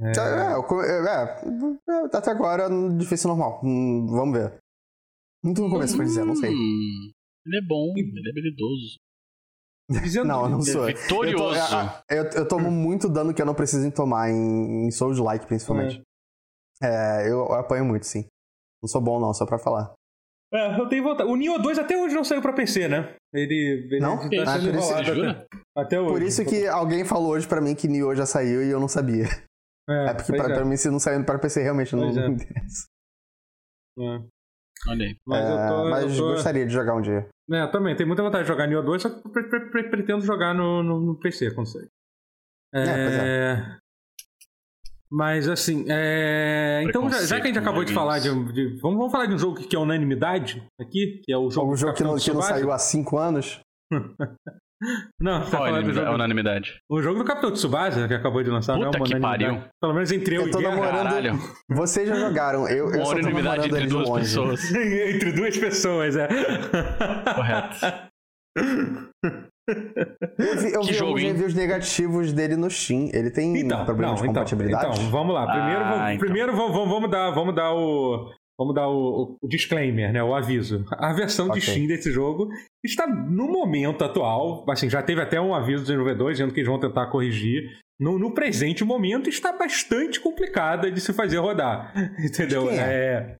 É, 0.01 0.53
eu 0.55 0.63
co- 0.63 0.81
é, 0.81 0.99
é, 1.05 2.17
até 2.17 2.31
agora, 2.31 2.67
difícil 2.97 3.29
normal. 3.29 3.61
Hum, 3.63 4.07
vamos 4.07 4.37
ver. 4.37 4.57
Muito 5.43 5.61
no 5.61 5.69
começo, 5.69 5.95
por 5.95 6.05
dizer, 6.05 6.25
não 6.25 6.35
sei. 6.35 6.49
Hum, 6.49 7.11
ele 7.45 7.57
é 7.57 7.61
bom, 7.67 7.93
ele 7.95 8.27
é 8.27 8.31
habilidoso. 8.31 8.97
Dizendo- 10.03 10.27
Não, 10.27 10.43
eu 10.43 10.49
não 10.49 10.59
Ele 10.59 10.71
sou. 10.71 10.87
é 10.89 10.93
vitorioso. 10.93 11.59
Eu, 12.09 12.29
tô- 12.29 12.37
eu, 12.37 12.41
eu 12.43 12.47
tomo 12.47 12.69
muito 12.71 13.09
dano 13.09 13.33
que 13.33 13.41
eu 13.41 13.45
não 13.45 13.55
preciso 13.55 13.89
tomar 13.91 14.29
em, 14.29 14.85
em 14.87 14.91
Souls-like, 14.91 15.47
principalmente. 15.47 16.01
É, 16.81 17.29
eu 17.29 17.51
apanho 17.53 17.83
muito, 17.85 18.05
sim. 18.05 18.25
Não 18.81 18.87
sou 18.87 19.01
bom, 19.01 19.19
não, 19.19 19.33
só 19.33 19.45
pra 19.45 19.57
falar. 19.59 19.93
É, 20.51 20.79
eu 20.79 20.89
tenho 20.89 21.03
vontade. 21.03 21.29
O 21.29 21.35
Nioh 21.35 21.59
2 21.61 21.77
até 21.77 21.95
hoje 21.97 22.15
não 22.15 22.23
saiu 22.23 22.41
pra 22.41 22.53
PC, 22.53 22.87
né? 22.87 23.15
Ele, 23.33 23.87
ele 23.91 23.99
Não? 23.99 24.17
tá 24.17 24.25
Ah, 24.47 24.59
sendo 24.59 24.71
por 24.71 24.79
isso- 24.79 24.91
enrolado 24.93 25.11
até, 25.11 25.47
até 25.77 25.99
hoje. 25.99 26.11
Por 26.13 26.21
isso 26.23 26.45
que 26.45 26.67
alguém 26.67 27.05
falou 27.05 27.29
hoje 27.33 27.47
pra 27.47 27.61
mim 27.61 27.75
que 27.75 27.87
Nioh 27.87 28.15
já 28.15 28.25
saiu 28.25 28.63
e 28.63 28.69
eu 28.69 28.79
não 28.79 28.87
sabia. 28.87 29.25
É, 29.87 30.13
porque 30.13 30.31
pois 30.33 30.41
pra, 30.43 30.51
é, 30.51 30.55
pra 30.55 30.65
mim, 30.65 30.77
se 30.77 30.89
não 30.89 30.99
saindo 30.99 31.25
pra 31.25 31.39
PC, 31.39 31.61
realmente 31.63 31.95
não, 31.95 32.05
é. 32.09 32.27
interessa. 32.27 32.85
é. 33.99 34.21
Olha 34.87 35.05
aí. 35.07 35.15
Mas 35.27 35.49
eu 35.49 35.57
É, 35.59 35.67
tô. 35.67 35.89
mas 35.89 36.11
eu 36.11 36.17
tô... 36.17 36.31
gostaria 36.33 36.65
de 36.65 36.71
jogar 36.73 36.95
um 36.95 37.01
dia. 37.01 37.27
É, 37.51 37.61
eu 37.63 37.71
também, 37.71 37.95
tenho 37.95 38.07
muita 38.07 38.23
vontade 38.23 38.43
de 38.43 38.47
jogar 38.47 38.67
Nioh 38.67 38.83
2, 38.85 39.01
só 39.01 39.09
que 39.09 39.27
eu 39.27 39.31
pre- 39.31 39.49
pre- 39.49 39.69
pre- 39.71 39.89
pretendo 39.89 40.21
jogar 40.21 40.53
no, 40.53 40.81
no, 40.83 40.99
no 40.99 41.19
PC 41.19 41.53
quando 41.53 41.67
sair. 41.71 41.87
É, 42.73 42.83
pois 42.85 43.78
Mas 45.11 45.47
assim, 45.49 45.85
é... 45.89 46.83
então 46.87 47.09
já, 47.09 47.21
já 47.25 47.35
que 47.37 47.43
a 47.43 47.47
gente 47.47 47.57
acabou 47.59 47.83
de 47.83 47.91
falar 47.93 48.19
de, 48.19 48.29
de- 48.53 48.79
vamos, 48.79 48.97
vamos 48.97 49.11
falar 49.11 49.25
de 49.25 49.33
um 49.33 49.39
jogo 49.39 49.55
que 49.55 49.75
é 49.75 49.79
unanimidade 49.79 50.63
aqui, 50.79 51.19
que 51.23 51.33
é 51.33 51.37
o 51.37 51.49
jogo 51.49 51.67
Um 51.67 51.71
do 51.71 51.75
jogo 51.77 51.93
que 51.93 52.03
não, 52.03 52.15
que 52.15 52.31
não 52.31 52.41
saiu 52.43 52.71
há 52.71 52.77
5 52.77 53.17
anos. 53.17 53.59
Não, 55.19 55.43
você 55.43 55.51
tá 55.51 55.57
é 55.57 55.59
falando 55.59 55.85
do 55.87 55.93
jogo, 55.93 56.11
unanimidade? 56.13 56.79
o 56.89 57.01
jogo 57.01 57.19
do 57.19 57.25
Capitão 57.25 57.51
Tsubasa, 57.51 58.07
que 58.07 58.13
acabou 58.13 58.41
de 58.41 58.49
lançar, 58.49 58.77
não 58.77 58.83
é 58.83 58.85
Puta 58.85 58.97
uma 58.99 59.07
que. 59.37 59.61
Pelo 59.81 59.93
menos 59.93 60.09
entre 60.09 60.37
eu, 60.37 60.43
Eu 60.43 60.51
tô 60.51 60.59
e 60.59 60.61
Guerra. 60.61 60.75
namorando- 60.75 61.03
Caralho. 61.09 61.39
Vocês 61.69 62.07
já 62.07 62.15
jogaram. 62.15 62.65
Eu, 62.69 62.85
eu 62.89 62.95
Uma 62.95 63.05
só 63.05 63.11
tô 63.11 63.17
unanimidade 63.19 63.67
namorando 63.69 63.75
entre 63.75 63.87
duas 63.89 64.07
longe. 64.07 64.21
pessoas. 64.23 64.71
entre 64.73 65.31
duas 65.33 65.57
pessoas, 65.57 66.15
é. 66.15 66.27
Correto. 67.35 67.75
Eu 70.37 70.57
vi, 70.57 70.75
alguns 70.75 71.21
reviews 71.21 71.53
negativos 71.53 72.33
dele 72.33 72.55
no 72.55 72.69
Steam. 72.69 73.09
Ele 73.13 73.29
tem 73.31 73.57
Então, 73.57 73.85
problemas 73.85 74.11
não, 74.11 74.15
de 74.15 74.29
então, 74.29 74.33
compatibilidade? 74.43 74.97
então, 74.99 75.09
vamos 75.11 75.33
lá. 75.33 75.45
Primeiro, 75.47 75.81
Ah, 75.81 75.89
vamos, 75.89 76.07
então. 76.07 76.19
primeiro 76.19 76.55
vamos, 76.55 76.71
vamos- 76.73 76.89
vamos 76.89 77.11
dar, 77.11 77.31
vamos 77.31 77.55
dar 77.55 77.73
o, 77.73 78.29
vamos 78.57 78.75
dar 78.75 78.87
o, 78.89 79.37
o 79.41 79.47
disclaimer, 79.47 80.11
né? 80.13 80.23
O 80.23 80.33
aviso. 80.35 80.83
A 80.91 81.13
versão 81.13 81.45
de 81.47 81.59
Ok. 81.59 81.61
Steam 81.61 81.87
desse 81.87 82.11
jogo 82.11 82.49
está 82.83 83.05
no 83.07 83.47
momento 83.47 84.03
atual, 84.03 84.65
assim, 84.69 84.89
já 84.89 85.01
teve 85.01 85.21
até 85.21 85.39
um 85.39 85.53
aviso 85.53 85.79
dos 85.79 85.87
desenvolvedores 85.87 86.37
dizendo 86.37 86.53
que 86.53 86.59
eles 86.59 86.69
vão 86.69 86.79
tentar 86.79 87.07
corrigir. 87.07 87.63
No, 87.99 88.17
no 88.17 88.33
presente 88.33 88.81
momento 88.85 89.27
está 89.29 89.51
bastante 89.51 90.21
complicada 90.21 90.89
de 90.89 91.01
se 91.01 91.11
fazer 91.11 91.37
rodar, 91.37 91.93
entendeu? 92.23 92.67
Quem 92.69 92.79
é? 92.79 92.81
é 92.81 93.35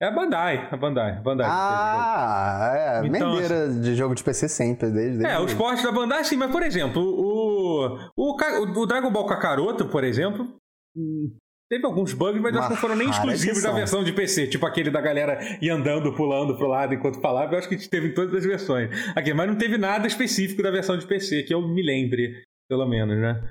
é 0.00 0.06
a 0.06 0.10
Bandai, 0.10 0.68
a 0.70 0.76
Bandai, 0.76 1.10
a 1.12 1.20
Bandai. 1.20 1.46
Ah, 1.50 2.72
é. 3.02 3.06
Então, 3.06 3.32
Mendeira 3.32 3.68
de 3.68 3.94
jogo 3.94 4.14
de 4.14 4.22
PC 4.22 4.48
sempre. 4.48 4.90
Desde, 4.90 5.18
desde 5.18 5.26
É, 5.26 5.40
os 5.40 5.54
portes 5.54 5.82
da 5.82 5.92
Bandai, 5.92 6.24
sim, 6.24 6.36
mas 6.36 6.50
por 6.50 6.62
exemplo, 6.62 7.02
o, 7.02 7.98
o, 8.16 8.36
o 8.80 8.86
Dragon 8.86 9.10
Ball 9.10 9.26
Kakaroto, 9.26 9.86
por 9.88 10.04
exemplo, 10.04 10.46
hum, 10.96 11.34
teve 11.70 11.84
alguns 11.86 12.12
bugs, 12.12 12.40
mas 12.40 12.54
acho 12.56 12.68
que 12.68 12.74
não 12.74 12.80
foram 12.80 12.96
nem 12.96 13.08
exclusivos 13.08 13.62
da 13.62 13.72
versão 13.72 14.04
de 14.04 14.12
PC, 14.12 14.48
tipo 14.48 14.66
aquele 14.66 14.90
da 14.90 15.00
galera 15.00 15.38
ir 15.62 15.70
andando, 15.70 16.12
pulando 16.14 16.56
pro 16.56 16.66
lado 16.68 16.94
enquanto 16.94 17.20
falava, 17.20 17.54
eu 17.54 17.58
acho 17.58 17.68
que 17.68 17.76
teve 17.88 18.08
em 18.08 18.14
todas 18.14 18.34
as 18.34 18.44
versões. 18.44 18.90
Aqui, 19.16 19.32
mas 19.32 19.48
não 19.48 19.56
teve 19.56 19.78
nada 19.78 20.06
específico 20.06 20.62
da 20.62 20.70
versão 20.70 20.98
de 20.98 21.06
PC, 21.06 21.42
que 21.42 21.54
eu 21.54 21.66
me 21.66 21.82
lembre, 21.82 22.42
pelo 22.68 22.86
menos, 22.86 23.16
né? 23.18 23.42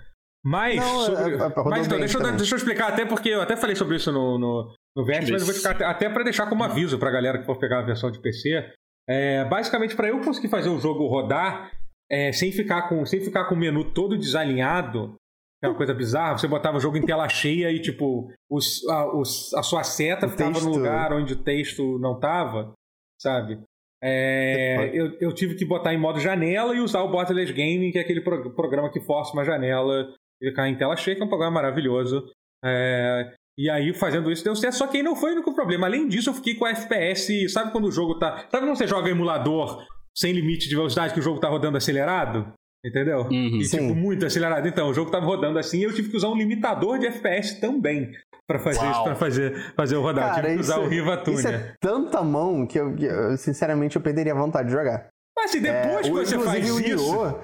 Mas, 0.45 0.75
Não, 0.75 0.99
sobre... 1.01 1.23
é- 1.23 1.35
é- 1.37 1.47
rodou 1.47 1.69
mas 1.71 1.87
então, 1.87 1.97
deixa, 1.97 2.19
eu, 2.19 2.31
deixa 2.37 2.53
eu 2.53 2.57
explicar 2.57 2.89
até 2.89 3.03
porque 3.03 3.29
eu 3.29 3.41
até 3.41 3.57
falei 3.57 3.75
sobre 3.75 3.95
isso 3.95 4.11
no, 4.11 4.37
no, 4.37 4.71
no 4.95 5.03
Vértice, 5.05 5.31
mas 5.31 5.41
eu 5.41 5.47
vou 5.47 5.55
ficar 5.55 5.89
até, 5.89 6.09
para 6.09 6.23
deixar 6.23 6.47
como 6.47 6.63
aviso 6.63 6.97
pra 6.97 7.11
galera 7.11 7.37
que 7.39 7.45
for 7.45 7.57
pegar 7.57 7.79
a 7.79 7.85
versão 7.85 8.09
de 8.11 8.19
PC. 8.19 8.71
É, 9.07 9.43
basicamente, 9.45 9.95
para 9.95 10.07
eu 10.07 10.19
conseguir 10.21 10.47
fazer 10.47 10.69
o 10.69 10.79
jogo 10.79 11.05
rodar 11.07 11.71
é, 12.09 12.31
sem, 12.31 12.51
ficar 12.51 12.87
com, 12.89 13.05
sem 13.05 13.19
ficar 13.21 13.45
com 13.45 13.55
o 13.55 13.57
menu 13.57 13.83
todo 13.91 14.17
desalinhado, 14.17 15.15
que 15.59 15.65
é 15.65 15.69
uma 15.69 15.75
coisa 15.77 15.93
bizarra, 15.93 16.37
você 16.37 16.47
botava 16.47 16.77
o 16.77 16.79
jogo 16.79 16.97
em 16.97 17.05
tela 17.05 17.27
cheia 17.29 17.71
e, 17.71 17.79
tipo, 17.79 18.31
os, 18.49 18.87
a, 18.87 19.15
os- 19.17 19.53
a 19.53 19.61
sua 19.63 19.83
seta 19.83 20.27
O 20.27 20.29
ficava 20.29 20.53
texto- 20.53 20.65
no 20.65 20.75
lugar 20.75 21.13
onde 21.13 21.33
o 21.33 21.43
texto 21.43 21.99
não 21.99 22.19
tava, 22.19 22.73
sabe? 23.21 23.59
É, 24.03 24.91
eu, 24.93 25.17
eu 25.19 25.33
tive 25.33 25.55
que 25.55 25.65
botar 25.65 25.93
em 25.93 25.97
modo 25.99 26.19
janela 26.19 26.75
e 26.75 26.79
usar 26.79 27.01
o 27.01 27.09
Borderless 27.09 27.51
Gaming, 27.51 27.91
que 27.91 27.97
é 27.97 28.01
aquele 28.01 28.21
pro- 28.21 28.51
programa 28.51 28.91
que 28.91 29.01
força 29.01 29.33
uma 29.33 29.43
janela 29.45 30.13
e 30.41 30.49
ficar 30.49 30.67
em 30.69 30.77
tela 30.77 30.95
cheia, 30.95 31.15
que 31.15 31.21
é 31.21 31.25
um 31.25 31.29
programa 31.29 31.55
maravilhoso. 31.55 32.23
É, 32.63 33.33
e 33.57 33.69
aí, 33.69 33.93
fazendo 33.93 34.31
isso, 34.31 34.43
deu 34.43 34.55
certo. 34.55 34.75
Só 34.75 34.87
que 34.87 34.97
aí 34.97 35.03
não 35.03 35.15
foi 35.15 35.31
o 35.31 35.33
único 35.35 35.53
problema. 35.53 35.87
Além 35.87 36.07
disso, 36.07 36.29
eu 36.29 36.33
fiquei 36.33 36.55
com 36.55 36.67
FPS. 36.67 37.49
Sabe 37.49 37.71
quando 37.71 37.85
o 37.85 37.91
jogo 37.91 38.19
tá. 38.19 38.45
Sabe 38.51 38.65
quando 38.65 38.75
você 38.77 38.87
joga 38.87 39.09
emulador 39.09 39.83
sem 40.15 40.31
limite 40.33 40.67
de 40.69 40.75
velocidade, 40.75 41.13
que 41.13 41.19
o 41.19 41.23
jogo 41.23 41.39
tá 41.39 41.47
rodando 41.47 41.77
acelerado? 41.77 42.51
Entendeu? 42.85 43.21
Uhum. 43.21 43.57
E, 43.59 43.65
Sim. 43.65 43.79
tipo, 43.79 43.95
muito 43.95 44.25
acelerado. 44.25 44.67
Então, 44.67 44.89
o 44.89 44.93
jogo 44.93 45.09
tava 45.09 45.25
rodando 45.25 45.57
assim 45.57 45.79
e 45.79 45.83
eu 45.83 45.93
tive 45.93 46.09
que 46.09 46.17
usar 46.17 46.27
um 46.29 46.35
limitador 46.37 46.99
de 46.99 47.07
FPS 47.07 47.59
também 47.59 48.11
pra 48.47 48.59
fazer 48.59 48.79
Uau. 48.81 48.91
isso, 48.91 49.03
pra 49.03 49.15
fazer, 49.15 49.73
fazer 49.75 49.95
o 49.95 50.01
rodar. 50.03 50.29
Cara, 50.35 50.41
tive 50.43 50.53
que 50.55 50.59
usar 50.61 50.75
isso- 50.75 50.83
o 50.85 50.87
Riva 50.87 51.13
Isso 51.15 51.23
Tuner. 51.23 51.53
é 51.55 51.73
tanta 51.81 52.21
mão 52.23 52.67
que 52.67 52.79
eu, 52.79 52.95
eu, 52.97 53.35
sinceramente, 53.37 53.95
eu 53.95 54.01
perderia 54.03 54.33
a 54.33 54.37
vontade 54.37 54.67
de 54.67 54.73
jogar. 54.75 55.07
Mas 55.35 55.49
assim, 55.49 55.61
depois 55.61 55.95
É, 55.97 56.01
que 56.03 56.09
você 56.11 56.39
faz 56.39 56.67
isso. 56.69 57.35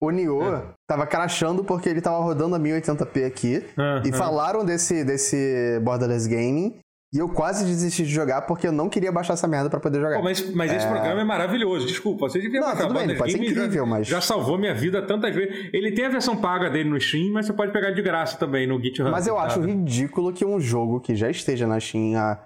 O 0.00 0.10
Nioh 0.10 0.62
tava 0.88 1.06
crashando 1.06 1.64
porque 1.64 1.88
ele 1.88 2.00
tava 2.00 2.18
rodando 2.18 2.54
a 2.54 2.58
1080p 2.60 3.26
aqui. 3.26 3.64
Ah, 3.76 4.02
E 4.04 4.10
ah. 4.10 4.12
falaram 4.16 4.64
desse, 4.64 5.04
desse 5.04 5.80
Borderless 5.82 6.28
Gaming. 6.28 6.78
E 7.14 7.18
eu 7.18 7.28
quase 7.28 7.64
desisti 7.64 8.02
de 8.02 8.10
jogar 8.10 8.42
porque 8.42 8.66
eu 8.66 8.72
não 8.72 8.88
queria 8.90 9.10
baixar 9.12 9.34
essa 9.34 9.46
merda 9.46 9.70
pra 9.70 9.78
poder 9.80 10.00
jogar. 10.00 10.16
Pô, 10.16 10.24
mas, 10.24 10.52
mas 10.54 10.72
esse 10.72 10.86
programa 10.86 11.20
é 11.20 11.24
maravilhoso, 11.24 11.86
desculpa. 11.86 12.28
Você 12.28 12.40
devia 12.40 12.60
Não, 12.60 12.66
baixar. 12.68 12.88
tudo 12.88 12.98
bem, 12.98 13.16
pode 13.16 13.32
ser 13.32 13.38
Game 13.38 13.54
já- 13.54 13.60
incrível, 13.62 13.86
mas- 13.86 14.06
Já 14.06 14.20
salvou 14.20 14.58
minha 14.58 14.74
vida 14.74 15.00
tantas 15.00 15.34
vezes. 15.34 15.70
Ele 15.72 15.92
tem 15.92 16.04
a 16.04 16.08
versão 16.10 16.36
paga 16.36 16.68
dele 16.68 16.90
no 16.90 17.00
Steam, 17.00 17.32
mas 17.32 17.46
você 17.46 17.52
pode 17.54 17.72
pegar 17.72 17.92
de 17.92 18.02
graça 18.02 18.36
também 18.36 18.66
no 18.66 18.78
GitHub. 18.82 19.10
Mas 19.10 19.26
eu 19.26 19.38
acho 19.38 19.60
ridículo 19.60 20.32
que 20.32 20.44
um 20.44 20.60
jogo 20.60 21.00
que 21.00 21.14
já 21.14 21.30
esteja 21.30 21.66
na 21.66 21.78
Steam 21.80 22.18
há 22.18 22.44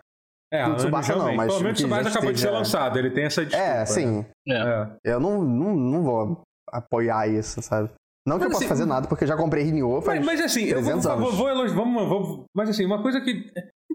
É, 0.53 0.63
o 0.63 0.67
anos, 0.67 0.83
Tsubasa 0.83 1.17
não, 1.17 1.35
mas 1.35 1.47
Pelo 1.53 1.65
menos 1.65 1.81
o 1.81 1.83
Tsubasa 1.83 2.09
acabou 2.11 2.33
de 2.33 2.39
ser 2.39 2.47
esteja- 2.47 2.59
lançado, 2.59 2.99
ele 2.99 3.11
tem 3.11 3.25
essa 3.25 3.45
desculpa. 3.45 3.67
É, 3.67 3.87
sim. 3.87 4.25
É. 4.47 4.53
né? 4.53 4.91
É. 5.07 5.13
Eu 5.15 5.19
não, 5.21 5.43
não, 5.43 5.75
não 5.75 6.03
vou 6.03 6.41
apoiar 6.71 7.29
isso, 7.29 7.61
sabe? 7.63 7.91
Não 8.27 8.37
que 8.39 8.45
Mas 8.45 8.47
eu 8.47 8.51
possa 8.51 8.65
assim, 8.65 8.69
fazer 8.69 8.85
nada, 8.87 9.09
porque 9.09 9.25
eu 9.25 9.29
já 9.29 9.37
comprei 9.37 9.65
Nioh 9.73 10.03
faz 10.03 10.19
Mas, 10.19 10.27
mas 10.39 10.41
assim, 10.43 10.65
eu 10.65 10.83
vou, 10.83 10.93
300 11.01 11.05
vou, 11.05 11.13
anos. 11.15 11.35
vou, 11.37 11.49
elogi- 11.49 11.75
vamos, 11.75 12.09
vamos, 12.09 12.45
mas 12.55 12.69
assim, 12.69 12.85
uma 12.85 13.03
coisa 13.03 13.21
que. 13.21 13.51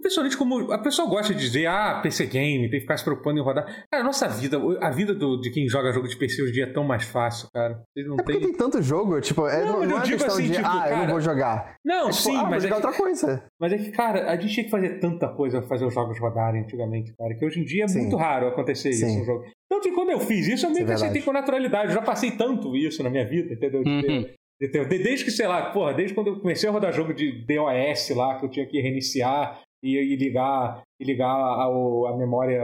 Impressionante 0.06 0.38
como 0.38 0.72
a 0.72 0.78
pessoa 0.78 1.10
gosta 1.10 1.34
de 1.34 1.40
dizer, 1.40 1.66
ah, 1.66 2.00
PC 2.04 2.28
Game, 2.28 2.62
tem 2.70 2.80
que 2.80 2.82
ficar 2.82 2.96
se 2.96 3.04
preocupando 3.04 3.40
em 3.40 3.44
rodar. 3.44 3.66
Cara, 3.92 4.04
a 4.04 4.06
nossa 4.06 4.28
vida, 4.28 4.60
a 4.80 4.92
vida 4.92 5.16
do- 5.16 5.42
de 5.42 5.50
quem 5.50 5.68
joga 5.68 5.92
jogo 5.92 6.08
de 6.08 6.16
PC 6.16 6.44
hoje 6.44 6.52
em 6.52 6.54
dia 6.54 6.64
é 6.66 6.72
tão 6.72 6.84
mais 6.84 7.06
fácil, 7.06 7.50
cara. 7.52 7.82
Vocês 7.92 8.06
não 8.08 8.14
É 8.14 8.18
porque 8.18 8.34
têm. 8.34 8.42
tem 8.50 8.54
tanto 8.54 8.80
jogo, 8.84 9.20
tipo, 9.20 9.48
é, 9.48 9.66
Não, 9.66 9.80
não, 9.80 9.82
não 9.82 9.90
eu 9.90 9.98
é 9.98 10.02
digo 10.04 10.18
questão 10.20 10.36
assim, 10.36 10.44
de, 10.48 10.54
tipo, 10.54 10.68
ah, 10.68 10.76
eu 10.76 10.90
cara- 10.90 10.98
não 10.98 11.08
vou 11.08 11.22
jogar. 11.22 11.76
Não, 11.84 11.96
É, 12.10 12.12
tipo, 12.12 12.14
sim, 12.14 12.36
ah, 12.36 12.42
vou 12.42 12.50
mas 12.52 12.64
é, 12.64 12.68
jogar 12.68 12.82
que, 12.82 12.86
outra 12.88 13.02
coisa. 13.04 13.44
mas 13.60 13.74
é 13.74 13.78
que, 13.80 13.92
cara, 13.92 14.30
a 14.32 14.36
gente 14.36 14.54
tinha 14.54 14.64
que 14.66 14.70
fazer 14.70 15.00
tanta 15.00 15.28
coisa 15.30 15.60
pra 15.60 15.68
fazer 15.70 15.86
os 15.86 15.94
jogos 15.96 16.20
rodarem 16.20 16.62
antigamente, 16.62 17.12
cara, 17.18 17.34
que 17.34 17.44
hoje 17.44 17.60
em 17.62 17.66
dia 17.66 17.86
é 17.86 17.88
Sim. 17.88 18.02
muito 18.02 18.16
raro 18.16 18.48
acontecer 18.48 18.92
isso 18.92 19.08
Sim. 19.08 19.18
no 19.22 19.26
jogo. 19.26 19.44
Tanto 19.68 19.90
que 19.90 19.96
quando 19.96 20.12
eu 20.12 20.20
fiz 20.20 20.48
isso, 20.48 20.68
eu 20.68 20.70
meio 20.70 20.82
Isso 20.82 20.86
que 20.86 20.92
é 20.92 20.96
aceitei 20.96 21.22
com 21.24 21.32
naturalidade. 21.34 21.88
Eu 21.88 21.96
já 21.96 22.02
passei 22.04 22.30
tanto 22.30 22.76
isso 22.76 23.02
na 23.02 23.10
minha 23.10 23.28
vida, 23.28 23.52
entendeu? 23.56 23.82
Uhum. 23.84 24.26
de- 24.62 24.86
desde 25.00 25.26
que, 25.26 25.32
sei 25.32 25.48
lá, 25.48 25.72
porra, 25.72 25.94
desde 25.94 26.14
quando 26.14 26.28
eu 26.28 26.40
comecei 26.40 26.70
a 26.70 26.72
rodar 26.72 26.94
jogo 26.94 27.14
de 27.14 27.44
DOS 27.46 28.12
lá, 28.16 28.40
que 28.40 28.46
eu 28.46 28.50
tinha 28.50 28.66
que 28.66 28.80
reiniciar 28.80 29.60
e, 29.84 29.98
e 29.98 30.16
ligar, 30.16 30.82
e 31.00 31.04
ligar 31.04 31.30
a, 31.30 31.70
o- 31.70 32.08
a 32.08 32.18
memória. 32.18 32.60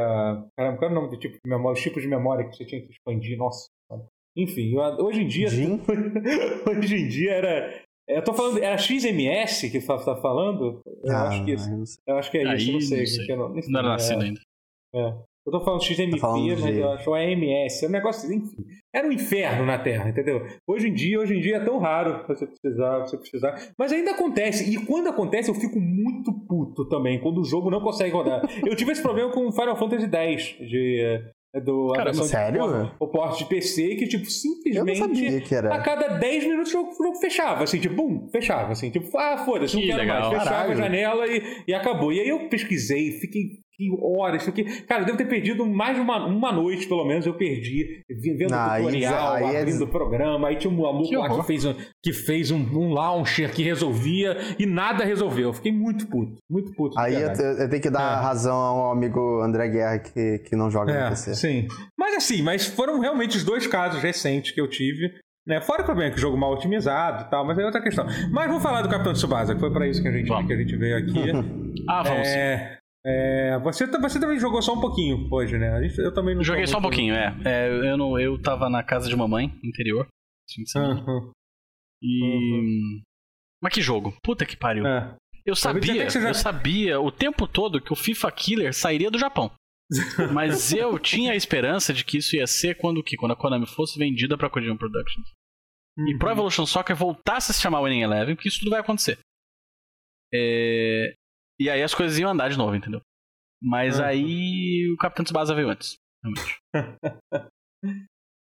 Caramba, 0.58 0.78
qual 0.78 0.89
era 0.91 1.00
o 1.00 1.02
nome 1.04 1.10
do 1.15 1.19
tipo 1.19 1.36
de 1.36 1.50
memória? 1.50 1.78
Os 1.78 1.82
tipos 1.84 2.02
de 2.02 2.08
memória 2.10 2.47
que 2.50 2.56
você 2.56 2.65
tinha 2.65 2.82
que 2.82 2.91
expandir, 2.91 3.38
nossa. 3.38 3.67
cara. 3.89 4.02
Enfim, 4.36 4.74
eu- 4.76 5.06
hoje 5.06 5.21
em 5.24 5.28
dia. 5.28 5.47
Hoje 6.67 6.95
em 6.95 7.08
dia 7.08 7.32
era. 7.34 7.82
Eu 8.08 8.24
tô 8.24 8.34
falando, 8.34 8.62
era 8.62 8.78
XMS 8.78 9.69
que 9.69 9.80
você 9.80 9.88
tá 10.06 10.15
falando? 10.17 10.82
Eu 11.04 11.15
Ah, 11.15 11.28
acho 11.30 11.45
que 11.45 11.52
isso. 11.52 11.69
eu 11.69 11.78
não 11.78 11.86
sei. 11.86 12.04
Eu 12.08 12.17
acho 12.17 12.32
que 12.32 12.38
é 12.38 12.56
isso, 12.56 12.71
não 12.71 12.82
sei. 12.82 13.00
não 13.00 13.06
sei. 13.06 13.26
eu 13.32 13.38
não, 13.38 13.80
era 13.80 13.88
é- 13.88 13.91
nascido 13.91 14.21
ainda. 14.24 14.41
Eu 15.45 15.51
tô 15.51 15.60
falando 15.62 15.84
XMP, 15.84 16.19
Tá 16.19 16.30
mas 16.30 16.63
de- 16.63 16.80
eu 16.80 16.91
acho 16.91 17.13
AMS. 17.13 17.84
É 17.84 17.88
um 17.88 17.91
negócio, 17.91 18.32
enfim. 18.34 18.63
Era 18.93 19.08
um 19.08 19.12
inferno 19.12 19.65
na 19.65 19.77
Terra, 19.80 20.10
entendeu? 20.10 20.45
Hoje 20.67 20.88
em 20.89 20.93
dia, 20.93 21.19
hoje 21.19 21.36
em 21.36 21.39
dia 21.41 21.58
é 21.58 21.60
tão 21.65 21.80
raro 21.80 22.25
você 22.27 22.45
precisar, 22.45 22.99
você 22.99 23.17
precisar. 23.17 23.56
Mas 23.77 23.91
ainda 23.91 24.12
acontece. 24.12 24.69
E 24.71 24.86
quando 24.86 25.08
acontece, 25.10 25.49
eu 25.49 25.56
fico 25.56 25.80
muito 25.80 26.32
puto 26.47 26.88
também, 26.89 27.19
quando 27.19 27.39
o 27.41 27.45
jogo 27.45 27.69
não 27.71 27.82
consegue 27.82 28.12
rodar. 28.13 28.41
eu 28.65 28.75
tive 28.75 28.91
esse 28.91 29.01
problema 29.01 29.32
com 29.32 29.51
Final 29.51 29.75
Fantasy 29.77 30.08
X 30.12 30.56
de, 30.69 31.19
do 31.65 31.91
a 31.93 31.97
Caramba, 31.97 32.21
de 32.21 32.27
sério? 32.27 32.60
por- 32.60 32.95
o 32.99 33.08
porte 33.12 33.43
de 33.43 33.49
PC, 33.49 33.95
que, 33.95 34.08
tipo, 34.08 34.25
simplesmente. 34.30 34.99
sabia 34.99 35.41
que 35.41 35.56
A 35.56 35.82
cada 35.82 36.17
10 36.19 36.43
minutos 36.45 36.69
o 36.69 36.73
jogo, 36.73 36.89
o 36.91 37.04
jogo 37.04 37.15
fechava, 37.19 37.63
assim, 37.63 37.80
tipo, 37.80 37.95
bum, 37.95 38.27
fechava, 38.32 38.71
assim, 38.73 38.89
tipo, 38.91 39.17
ah, 39.17 39.38
foda-se, 39.39 39.73
não 39.75 39.82
Que 39.82 39.88
quero 39.88 39.99
legal. 39.99 40.19
mais. 40.21 40.34
Fechava 40.43 40.49
Caralho. 40.67 40.71
a 40.73 40.75
janela 40.75 41.27
e, 41.27 41.41
e 41.67 41.73
acabou. 41.73 42.12
E 42.13 42.19
aí 42.19 42.30
eu 42.30 42.47
pesquisei, 42.49 43.13
fiquei 43.13 43.60
horas, 44.01 44.43
fiquei. 44.43 44.65
Cara, 44.83 45.01
eu 45.01 45.05
devo 45.05 45.17
ter 45.17 45.25
perdido 45.27 45.65
mais 45.65 45.95
de 45.95 46.01
uma, 46.01 46.25
uma 46.25 46.51
noite, 46.51 46.87
pelo 46.87 47.05
menos, 47.05 47.25
eu 47.25 47.33
perdi, 47.33 48.01
vendo 48.37 48.53
Ah, 48.53 48.75
tutorial, 48.77 49.33
aí 49.35 49.55
é 49.55 49.61
abrindo 49.61 49.83
o 49.83 49.87
programa, 49.87 50.47
aí 50.49 50.55
tinha 50.55 50.71
um 50.71 50.77
maluco 50.81 51.07
Que 51.09 51.17
lá 51.17 51.29
que 51.29 51.43
fez, 51.47 51.65
um, 51.65 51.73
que 52.03 52.13
fez 52.13 52.51
um, 52.51 52.57
um 52.57 52.93
launcher 52.93 53.51
que 53.51 53.63
resolvia 53.63 54.37
e 54.59 54.65
nada 54.65 55.03
resolveu. 55.05 55.49
Eu 55.49 55.53
fiquei 55.53 55.71
muito 55.71 56.07
puto, 56.07 56.35
muito 56.49 56.71
puto. 56.73 56.99
Aí 56.99 57.15
eu, 57.15 57.29
eu 57.31 57.69
tenho 57.69 57.81
que 57.81 57.89
dar 57.89 58.19
É. 58.19 58.21
razão 58.21 58.55
ao 58.55 58.91
amigo 58.91 59.41
André 59.41 59.69
Guerra 59.69 59.99
que, 59.99 60.39
que 60.39 60.55
não 60.55 60.69
joga 60.69 60.91
no 60.93 60.99
É, 60.99 61.09
PC. 61.09 61.35
sim. 61.35 61.67
Mas 61.97 62.15
assim, 62.15 62.41
mas 62.41 62.65
foram 62.67 62.99
realmente 62.99 63.37
os 63.37 63.43
dois 63.43 63.65
casos 63.67 64.01
recentes 64.01 64.51
que 64.51 64.59
eu 64.61 64.67
tive. 64.69 65.11
Né? 65.47 65.59
Fora 65.59 65.81
o 65.81 65.85
problema 65.85 66.11
que 66.11 66.17
o 66.17 66.21
jogo 66.21 66.37
mal 66.37 66.53
otimizado 66.53 67.23
e 67.25 67.29
tal, 67.31 67.43
mas 67.43 67.57
é 67.57 67.65
outra 67.65 67.81
questão. 67.81 68.05
Mas 68.31 68.47
vamos 68.47 68.61
falar 68.61 68.83
do 68.83 68.89
Capitão 68.89 69.11
Tsubasa, 69.13 69.55
que 69.55 69.59
foi 69.59 69.71
pra 69.71 69.87
isso 69.87 69.99
que 69.99 70.07
a 70.07 70.11
gente, 70.11 70.27
que 70.27 70.53
a 70.53 70.57
gente 70.57 70.77
veio 70.77 70.97
aqui. 70.97 71.13
Ah, 71.89 72.03
vamos. 72.03 72.27
é, 72.27 72.77
é, 73.05 73.57
você, 73.59 73.85
você 73.87 74.19
também 74.19 74.39
jogou 74.39 74.61
só 74.61 74.73
um 74.73 74.79
pouquinho 74.81 75.27
hoje, 75.31 75.57
né? 75.57 75.71
Eu 75.97 76.13
também 76.13 76.35
não 76.35 76.43
Joguei 76.43 76.67
só 76.67 76.77
um 76.77 76.81
pouquinho, 76.81 77.13
é. 77.15 77.35
É, 77.45 77.67
eu, 77.91 77.97
não, 77.97 78.19
eu 78.19 78.39
tava 78.41 78.69
na 78.69 78.83
casa 78.83 79.09
de 79.09 79.15
mamãe, 79.15 79.51
interior. 79.63 80.07
semana, 80.67 81.01
Aham, 81.01 81.31
E. 82.01 83.01
Mas 83.61 83.73
que 83.73 83.81
jogo? 83.81 84.13
Puta 84.23 84.45
que 84.45 84.55
pariu. 84.57 84.85
é. 84.85 85.15
Eu 85.43 85.55
sabia, 85.55 86.07
você 86.07 86.21
já- 86.21 86.27
eu 86.29 86.33
sabia 86.35 86.99
o 87.01 87.11
tempo 87.11 87.47
todo 87.47 87.81
que 87.81 87.91
o 87.91 87.95
FIFA 87.95 88.31
Killer 88.31 88.73
sairia 88.75 89.09
do 89.09 89.17
Japão. 89.17 89.51
Mas 90.31 90.71
eu 90.71 90.99
tinha 90.99 91.31
a 91.31 91.35
esperança 91.35 91.91
de 91.93 92.05
que 92.05 92.17
isso 92.19 92.35
ia 92.35 92.45
ser 92.45 92.75
quando 92.77 93.03
que 93.03 93.17
quando 93.17 93.31
a 93.31 93.35
Konami 93.35 93.65
fosse 93.65 93.97
vendida 93.97 94.37
pra 94.37 94.49
Kojima 94.51 94.77
Productions. 94.77 95.27
E 95.97 96.13
Uhum. 96.13 96.19
Pro 96.19 96.29
Evolution 96.29 96.65
Soccer 96.67 96.95
voltasse 96.95 97.51
a 97.51 97.53
se 97.55 97.61
chamar 97.61 97.81
Winning 97.81 98.01
Eleven, 98.03 98.35
que 98.35 98.47
isso 98.47 98.59
tudo 98.59 98.69
vai 98.69 98.79
acontecer. 98.81 99.17
É, 100.33 101.13
E 101.62 101.69
aí 101.69 101.84
as 101.84 101.93
coisas 101.93 102.17
iam 102.17 102.32
andar 102.32 102.50
de 102.50 102.58
novo, 102.58 102.76
entendeu? 102.76 103.02
Mas 103.62 104.00
Uhum. 104.00 104.06
aí 104.06 104.91
o 104.93 104.97
Capitão 104.97 105.24
Tsubasa 105.24 105.54
veio 105.54 105.69
antes. 105.69 105.95
realmente. 106.24 106.58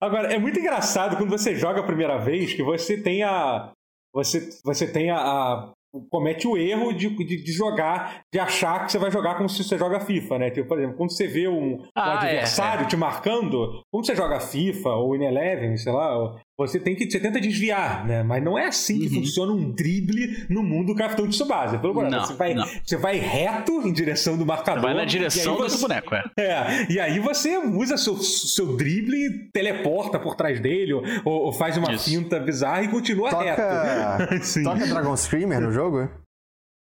Agora, 0.03 0.33
é 0.33 0.39
muito 0.39 0.59
engraçado 0.61 1.17
quando 1.17 1.31
você 1.31 1.55
joga 1.57 1.81
a 1.81 1.87
primeira 1.87 2.19
vez 2.19 2.53
que 2.53 2.63
você 2.63 3.03
tem 3.03 3.23
a. 3.23 3.73
Você, 4.15 4.49
você 4.65 4.91
tem 4.91 5.11
a. 5.11 5.17
a- 5.19 5.73
comete 6.11 6.47
o 6.47 6.59
erro 6.59 6.93
de, 6.93 7.09
de, 7.09 7.43
de 7.43 7.53
jogar, 7.53 8.21
de 8.31 8.39
achar 8.39 8.85
que 8.85 8.93
você 8.93 8.99
vai 8.99 9.11
jogar 9.11 9.37
como 9.37 9.49
se 9.49 9.65
você 9.65 9.79
joga 9.79 9.99
FIFA, 10.01 10.39
né? 10.39 10.51
Tipo, 10.51 10.69
por 10.69 10.79
exemplo, 10.79 10.97
quando 10.99 11.11
você 11.13 11.27
vê 11.27 11.49
um, 11.49 11.77
um 11.77 11.83
Ah, 11.97 12.11
é, 12.11 12.13
adversário 12.29 12.87
te 12.87 12.97
marcando, 12.99 13.81
quando 13.91 14.05
você 14.05 14.15
joga 14.15 14.39
FIFA 14.39 14.91
ou 14.91 15.17
in 15.17 15.25
Eleven, 15.25 15.75
sei 15.79 15.93
lá, 15.93 16.37
você 16.59 16.81
tem 16.81 16.95
que. 16.95 17.11
Você 17.11 17.21
tenta 17.21 17.41
desviar, 17.41 18.07
né? 18.07 18.23
Mas 18.23 18.43
não 18.43 18.59
é 18.59 18.67
assim 18.67 18.99
que 19.01 19.09
Uhum. 19.17 19.23
funciona 19.23 19.53
um 19.53 19.71
drible 19.73 20.47
no 20.49 20.63
mundo 20.63 20.87
do 20.89 20.95
Capitão 20.95 21.27
de 21.27 21.37
Tsubasa. 21.37 21.79
Pelo 21.79 21.93
contrário, 21.95 22.19
Não, 22.19 22.27
você 22.27 22.35
vai, 22.35 22.55
não. 22.55 22.65
você 22.85 22.97
vai 22.97 23.17
reto 23.19 23.87
em 23.87 23.93
direção 23.93 24.37
do 24.39 24.47
marcador. 24.47 24.83
Vai 24.83 24.95
na 24.95 25.05
direção 25.05 25.57
você- 25.57 25.63
desse 25.65 25.81
boneco, 25.83 26.15
é. 26.15 26.25
é, 26.39 26.87
e 26.93 26.99
aí 26.99 27.19
você 27.21 27.59
usa 27.59 27.97
seu, 27.97 28.17
seu 28.17 28.77
drible 28.77 29.51
teleporta 29.53 30.19
por 30.19 30.35
trás 30.35 30.59
dele, 30.61 30.93
ou, 30.95 31.03
ou 31.25 31.53
faz 31.53 31.77
uma 31.77 31.93
Isso. 31.93 32.09
finta 32.11 32.41
bizarra 32.41 32.83
e 32.83 32.89
continua 32.89 33.31
Toca, 33.31 33.45
reto. 33.45 34.39
Sim. 34.45 34.63
toca 34.65 34.87
Dragon 34.87 35.17
Screamer 35.17 35.61
no 35.61 35.71
jogo? 35.73 36.09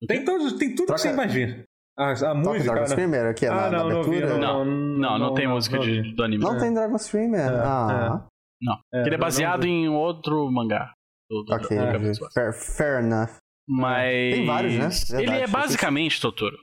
Tem, 0.07 0.25
todos, 0.25 0.53
tem 0.53 0.69
tudo 0.73 0.87
Troca- 0.87 1.01
que 1.01 1.07
você 1.07 1.13
imagina. 1.13 1.63
A, 1.99 2.11
a 2.11 2.15
Toca 2.15 2.33
música. 2.35 2.63
Dragon 2.63 2.79
né? 2.81 2.87
Screamer 2.87 3.25
aqui 3.27 3.45
Ah, 3.45 3.53
na, 3.55 3.69
na 3.69 3.77
não, 3.83 3.89
não 3.89 4.03
vi, 4.03 4.17
abertura? 4.17 4.37
Não, 4.39 4.65
não, 4.65 5.19
não, 5.19 5.33
tem 5.35 5.47
música 5.47 5.77
não 5.77 5.83
de- 5.85 6.15
do 6.15 6.23
anime. 6.23 6.43
Não 6.43 6.55
É, 6.55 6.59
tem 6.59 6.73
Dragon 6.73 6.97
Screamer? 6.97 7.41
É, 7.51 8.30
ah, 8.69 8.81
É, 8.93 8.99
Ele 9.01 9.09
é 9.09 9.11
não- 9.11 9.19
baseado 9.19 9.61
não- 9.61 9.67
em 9.69 9.89
outro 9.89 10.49
mangá. 10.51 10.93
Do, 11.29 11.43
do, 11.43 11.53
ok. 11.53 11.77
do 11.77 12.31
fair, 12.33 12.53
fair 12.53 13.03
enough. 13.03 13.37
Mas. 13.67 14.35
Tem 14.35 14.45
vários, 14.45 14.73
né? 14.73 14.85
Ele 15.17 15.27
Verdade, 15.27 15.43
é 15.43 15.47
basicamente, 15.47 16.19
Totoro, 16.21 16.59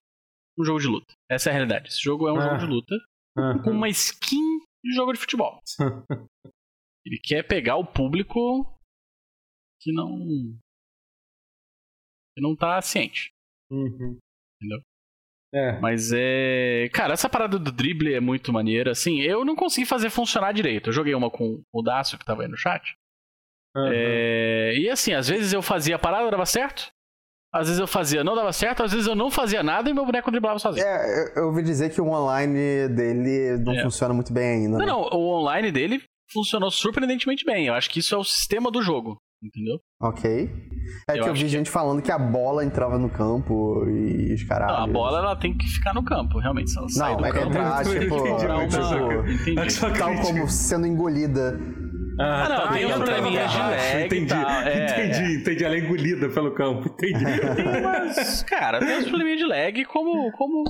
um 0.58 0.64
jogo 0.64 0.78
de 0.80 0.87
luta. 0.88 1.14
Essa 1.30 1.48
é 1.48 1.50
a 1.50 1.54
realidade. 1.54 1.88
Esse 1.88 2.02
jogo 2.02 2.28
é 2.28 2.32
um 2.32 2.37
Ah. 2.38 2.40
jogo 2.42 2.58
de 2.58 2.66
luta 2.66 2.94
Aham. 3.38 3.62
com 3.62 3.70
uma 3.70 3.88
skin 3.88 4.58
de 4.84 4.92
jogo 4.94 5.12
de 5.12 5.18
futebol. 5.18 5.58
Ele 7.06 7.18
quer 7.22 7.42
pegar 7.46 7.76
o 7.76 7.87
público 7.87 8.38
que 9.80 9.90
não. 9.92 10.18
que 12.37 12.42
não 12.42 12.54
tá 12.54 12.80
ciente. 12.82 13.30
Uhum. 13.70 14.18
Entendeu? 14.61 14.82
É. 15.54 15.78
Mas 15.80 16.11
é. 16.12 16.88
Cara, 16.92 17.14
essa 17.14 17.28
parada 17.28 17.58
do 17.58 17.72
drible 17.72 18.12
é 18.14 18.20
muito 18.20 18.52
maneira. 18.52 18.90
Assim, 18.92 19.20
eu 19.20 19.44
não 19.44 19.56
consegui 19.56 19.87
fazer 19.87 20.11
funcionar 20.11 20.52
direito. 20.52 20.88
Eu 20.90 20.92
joguei 20.92 21.14
uma 21.14 21.30
com 21.30 21.62
o 21.72 21.82
Dácio 21.82 22.18
que 22.18 22.24
tava 22.24 22.42
aí 22.42 22.48
no 22.48 22.56
chat. 22.56 22.94
Aham. 23.76 23.90
É, 23.92 24.74
E 24.76 24.88
assim, 24.90 25.12
às 25.14 25.28
vezes 25.28 25.52
eu 25.52 25.62
fazia 25.62 25.96
a 25.96 25.98
parada, 25.98 26.30
dava 26.30 26.44
certo. 26.46 26.88
Às 27.50 27.66
vezes 27.66 27.80
eu 27.80 27.87
fazia, 27.87 28.22
não 28.22 28.34
dava 28.37 28.52
certo. 28.52 28.82
Às 28.82 28.92
vezes 28.92 29.06
eu 29.06 29.14
não 29.14 29.30
fazia 29.30 29.62
nada 29.62 29.88
e 29.88 29.94
meu 29.94 30.04
boneco 30.04 30.30
driblava 30.30 30.58
sozinho. 30.58 30.84
É, 30.87 31.30
eu, 31.37 31.42
eu 31.42 31.46
ouvi 31.46 31.62
dizer 31.62 31.90
que 31.90 32.00
o 32.00 32.06
online 32.08 32.88
dele 32.88 33.56
não 33.64 33.72
É. 33.74 33.82
funciona 33.82 34.12
muito 34.12 34.32
bem 34.32 34.64
ainda. 34.64 34.76
Não, 34.76 34.78
né? 34.78 34.87
não, 34.87 35.00
o 35.00 35.38
online 35.40 35.72
dele 35.72 36.02
funcionou 36.30 36.70
surpreendentemente 36.70 37.46
bem. 37.46 37.66
Eu 37.68 37.74
acho 37.74 37.88
que 37.88 38.00
isso 38.00 38.14
é 38.14 38.18
o 38.18 38.24
sistema 38.24 38.70
do 38.70 38.82
jogo, 38.82 39.16
entendeu? 39.42 39.79
Ok. 40.01 40.51
É 41.11 41.18
Eu 41.18 41.22
que 41.24 41.29
eu 41.29 41.35
vi 41.35 41.40
que- 41.42 41.48
gente 41.48 41.70
falando 41.70 42.01
que 42.03 42.11
a 42.12 42.18
bola 42.18 42.64
entrava 42.64 42.98
no 42.98 43.09
campo 43.11 43.85
e 43.88 44.33
os. 44.35 44.66
Não, 44.68 44.85
a 44.85 44.87
bola 44.87 45.18
ela 45.18 45.37
tem 45.37 45.57
que 45.57 45.66
ficar 45.66 45.92
no 45.94 46.05
campo, 46.05 46.38
realmente. 46.38 46.70
Se 46.70 46.79
ela 46.79 46.88
sai 46.88 47.11
Não, 47.12 47.18
do 47.18 47.27
é 47.27 47.33
campo. 47.33 47.46
entrar, 47.48 47.87
Eu 47.87 48.01
tipo, 48.01 48.16
entendi 48.16 48.46
Não, 48.46 48.66
isso 48.66 48.81
não. 48.81 49.70
Só 49.70 49.90
tal 49.90 50.14
como 50.20 50.48
sendo 50.48 50.87
engolida. 50.87 51.59
Ah, 52.20 52.44
Ah, 52.44 52.48
não, 52.48 52.57
tá, 52.66 52.72
tem 52.72 52.85
uns 52.87 52.90
tava 52.90 53.05
probleminhas 53.05 53.51
de 53.53 53.59
lag 53.59 53.77
e 53.77 54.07
Entendi, 54.07 54.35
é, 54.35 54.85
entendi, 54.85 55.35
entendi. 55.40 55.64
Ela 55.64 55.74
é 55.77 55.79
engolida 55.79 56.29
pelo 56.29 56.51
campo, 56.53 56.88
entendi. 56.88 57.24
Tem 57.55 57.81
umas- 57.81 58.42
cara, 58.42 58.81
tem 58.81 58.98
uns 58.98 59.05
probleminhas 59.09 59.38
de 59.38 59.46
lag 59.46 59.85
como, 59.85 60.33
como 60.33 60.64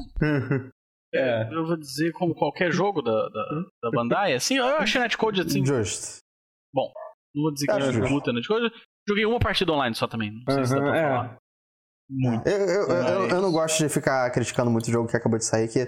é. 1.15 1.49
eu 1.51 1.67
vou 1.67 1.77
dizer, 1.79 2.13
como 2.13 2.35
qualquer 2.35 2.71
jogo 2.71 3.01
da, 3.01 3.13
da, 3.31 3.45
da 3.83 3.91
Bandai. 3.91 4.35
Assim, 4.35 4.59
eu 4.59 4.67
achei 4.77 5.01
netcode 5.01 5.41
assim, 5.41 5.65
Justo. 5.65 6.19
Não 7.35 7.43
vou 7.43 7.53
dizer 7.53 7.67
que 7.67 7.73
Acho 7.73 7.89
é 7.89 7.93
justo. 7.93 8.09
puta 8.09 8.33
netcode. 8.33 8.71
Joguei 9.09 9.25
uma 9.27 9.39
partida 9.39 9.73
online 9.73 9.95
só 9.95 10.07
também, 10.07 10.31
não 10.47 10.55
sei 10.55 10.65
se 10.67 10.75
dá 10.75 10.81
pra 10.81 10.97
é. 10.97 11.03
falar. 11.03 11.37
Muito. 12.11 12.47
Eu, 12.49 12.57
eu, 12.59 12.67
eu, 12.89 12.89
Mas- 13.21 13.33
eu 13.33 13.43
não 13.43 13.53
gosto 13.53 13.79
de 13.83 13.89
ficar 13.91 14.31
criticando 14.31 14.71
muito 14.71 14.87
o 14.89 14.91
jogo 14.91 15.07
que 15.09 15.17
acabou 15.17 15.39
de 15.39 15.45
sair, 15.45 15.69
que 15.69 15.81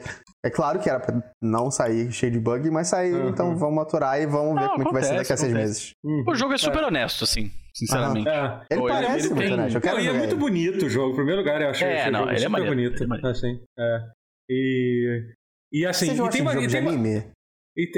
é 0.44 0.50
claro 0.50 0.78
que 0.78 0.90
era 0.90 1.00
pra 1.00 1.18
não 1.40 1.70
sair 1.70 2.12
cheio 2.12 2.30
de 2.30 2.38
bug, 2.38 2.70
mas 2.70 2.88
saiu, 2.88 3.16
Uhum. 3.22 3.28
então 3.30 3.56
vamos 3.56 3.82
aturar 3.82 4.20
e 4.20 4.26
vamos 4.26 4.54
ver 4.54 4.66
Não, 4.66 4.70
como 4.76 4.82
é 4.82 4.84
que 4.86 4.92
vai 4.92 5.02
ser 5.02 5.08
acontece, 5.14 5.18
daqui 5.28 5.32
a 5.32 5.36
seis 5.38 5.52
acontece. 5.52 5.68
meses. 5.68 5.92
Uhum. 6.04 6.24
O 6.28 6.34
jogo 6.34 6.52
é 6.52 6.58
super 6.58 6.84
honesto, 6.84 7.24
assim, 7.24 7.50
sinceramente. 7.74 8.28
É. 8.28 8.60
Ele 8.70 8.80
Pô, 8.80 8.88
ele- 8.90 8.96
parece 9.06 9.26
ele 9.28 9.34
muito 9.34 9.46
tem- 9.46 9.52
honesto, 9.54 9.74
eu 9.76 9.80
quero 9.80 9.94
Não, 9.96 10.02
e 10.02 10.08
é 10.08 10.12
ver 10.12 10.18
muito 10.18 10.32
ele. 10.32 10.40
bonito 10.40 10.84
o 10.84 10.90
jogo. 10.90 11.12
Em 11.12 11.16
primeiro 11.16 11.40
lugar, 11.40 11.62
eu 11.62 11.70
achei, 11.70 11.88
É, 11.88 12.00
achei 12.00 12.12
não, 12.12 12.22
ele 12.24 12.32
é 12.32 12.36
super 12.36 12.50
maneiro, 12.50 12.74
bonito. 12.76 12.94
ele 12.96 13.04
é 13.04 13.06
maneiro. 13.06 13.28
assim, 13.30 13.60
é. 13.78 13.98
E, 14.50 15.34
e 15.72 15.86
assim, 15.86 16.04
e 16.04 16.08
tem 16.08 16.16
jogo 16.18 16.28
e 16.28 16.68
tem 16.68 16.80
uma- 16.82 16.90
anime? 16.90 17.30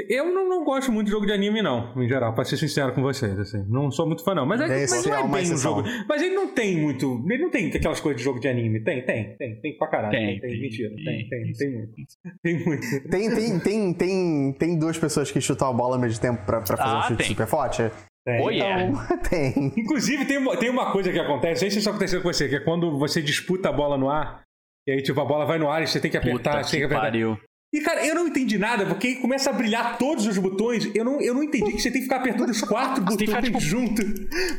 Eu 0.09 0.33
não, 0.33 0.47
não 0.47 0.63
gosto 0.63 0.91
muito 0.91 1.07
de 1.07 1.11
jogo 1.11 1.25
de 1.25 1.31
anime, 1.31 1.61
não, 1.61 1.91
em 2.01 2.07
geral, 2.07 2.33
pra 2.33 2.43
ser 2.45 2.57
sincero 2.57 2.93
com 2.93 3.01
vocês. 3.01 3.37
Assim. 3.39 3.65
Não 3.67 3.89
sou 3.91 4.05
muito 4.05 4.23
fã, 4.23 4.33
não. 4.35 4.45
Mas, 4.45 4.61
é, 4.61 4.83
Esse 4.83 4.95
mas 4.95 5.05
não 5.05 5.15
é 5.15 5.19
é 5.19 5.27
bem 5.27 5.53
um 5.53 5.57
jogo. 5.57 5.83
Mas 6.07 6.21
ele 6.21 6.35
não 6.35 6.47
tem 6.53 6.77
muito. 6.77 7.25
Ele 7.29 7.43
não 7.43 7.49
tem 7.49 7.67
aquelas 7.67 7.99
coisas 7.99 8.17
de 8.19 8.23
jogo 8.23 8.39
de 8.39 8.47
anime. 8.47 8.83
Tem, 8.83 9.03
tem, 9.05 9.35
tem. 9.37 9.59
Tem 9.61 9.77
pra 9.77 9.87
caralho. 9.87 10.11
Tem, 10.11 10.39
Tem, 10.39 10.49
tem. 10.49 10.61
Mentira. 10.61 10.89
Tem, 10.95 11.27
tem, 11.27 11.51
tem, 11.53 11.71
muito. 11.71 11.93
Tem 12.41 12.65
muito. 12.65 13.09
Tem, 13.09 13.29
tem, 13.35 13.59
tem, 13.59 13.93
tem, 13.93 14.53
tem 14.59 14.79
duas 14.79 14.97
pessoas 14.97 15.31
que 15.31 15.41
chutam 15.41 15.67
a 15.69 15.73
bola 15.73 15.95
ao 15.95 16.01
mesmo 16.01 16.21
tempo 16.21 16.45
pra, 16.45 16.61
pra 16.61 16.77
fazer 16.77 16.89
Ah, 16.95 16.99
um 16.99 17.03
chute 17.03 17.17
tem. 17.17 17.27
super 17.27 17.47
forte? 17.47 17.83
Tem. 18.25 18.41
Oh, 18.41 18.49
yeah. 18.49 18.83
Então, 18.85 19.17
tem. 19.29 19.73
Inclusive, 19.77 20.25
tem 20.25 20.37
uma, 20.37 20.55
tem 20.55 20.69
uma 20.69 20.91
coisa 20.91 21.11
que 21.11 21.19
acontece, 21.19 21.53
não 21.55 21.57
sei 21.59 21.71
se 21.71 21.79
isso 21.79 21.89
aconteceu 21.89 22.21
com 22.21 22.31
você, 22.31 22.47
que 22.47 22.55
é 22.55 22.59
quando 22.59 22.97
você 22.97 23.21
disputa 23.21 23.69
a 23.69 23.71
bola 23.73 23.97
no 23.97 24.09
ar, 24.09 24.43
e 24.87 24.91
aí, 24.93 25.01
tipo, 25.01 25.19
a 25.19 25.25
bola 25.25 25.45
vai 25.45 25.57
no 25.59 25.69
ar 25.69 25.81
e 25.83 25.87
você 25.87 25.99
tem 25.99 26.09
que 26.09 26.15
apertar, 26.17 26.37
Puta 26.57 26.63
você 26.63 26.71
tem 26.71 26.79
que 26.81 26.87
que 26.87 26.93
apertar. 26.93 27.01
pariu. 27.11 27.37
E, 27.73 27.81
cara, 27.81 28.05
eu 28.05 28.13
não 28.13 28.27
entendi 28.27 28.57
nada, 28.57 28.85
porque 28.85 29.07
aí 29.07 29.15
começa 29.15 29.49
a 29.49 29.53
brilhar 29.53 29.97
todos 29.97 30.27
os 30.27 30.37
botões. 30.37 30.89
Eu 30.93 31.03
não, 31.03 31.19
eu 31.19 31.33
não 31.33 31.41
entendi 31.43 31.71
que 31.73 31.81
você 31.81 31.89
tem 31.89 32.01
que 32.01 32.05
ficar 32.07 32.17
apertando 32.17 32.49
os 32.51 32.61
quatro 32.61 33.01
botões 33.01 33.17
que 33.17 33.25
ficar, 33.25 33.41
tipo, 33.41 33.59
junto. 33.59 34.01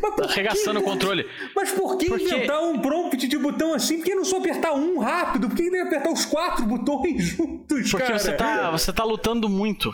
Mas 0.03 0.15
por 0.15 0.25
Arregaçando 0.25 0.81
o 0.81 0.83
controle. 0.83 1.25
Mas 1.55 1.71
por 1.71 1.97
que 1.97 2.07
Porque- 2.07 2.25
inventar 2.25 2.61
um 2.65 2.81
prompt 2.81 3.27
de 3.29 3.39
botão 3.39 3.73
assim? 3.73 3.99
Por 3.99 4.05
que 4.05 4.15
não 4.17 4.25
só 4.25 4.39
apertar 4.39 4.73
um 4.75 4.99
rápido? 4.99 5.49
Por 5.49 5.57
que 5.57 5.63
tem 5.63 5.71
que 5.73 5.79
apertar 5.79 6.11
os 6.11 6.25
quatro 6.25 6.65
botões 6.67 7.23
juntos, 7.25 7.91
Porque 7.91 8.05
cara? 8.07 8.19
você 8.19 8.33
tá, 8.33 8.71
você 8.73 8.93
tá 8.93 9.05
lutando 9.05 9.49
muito. 9.49 9.93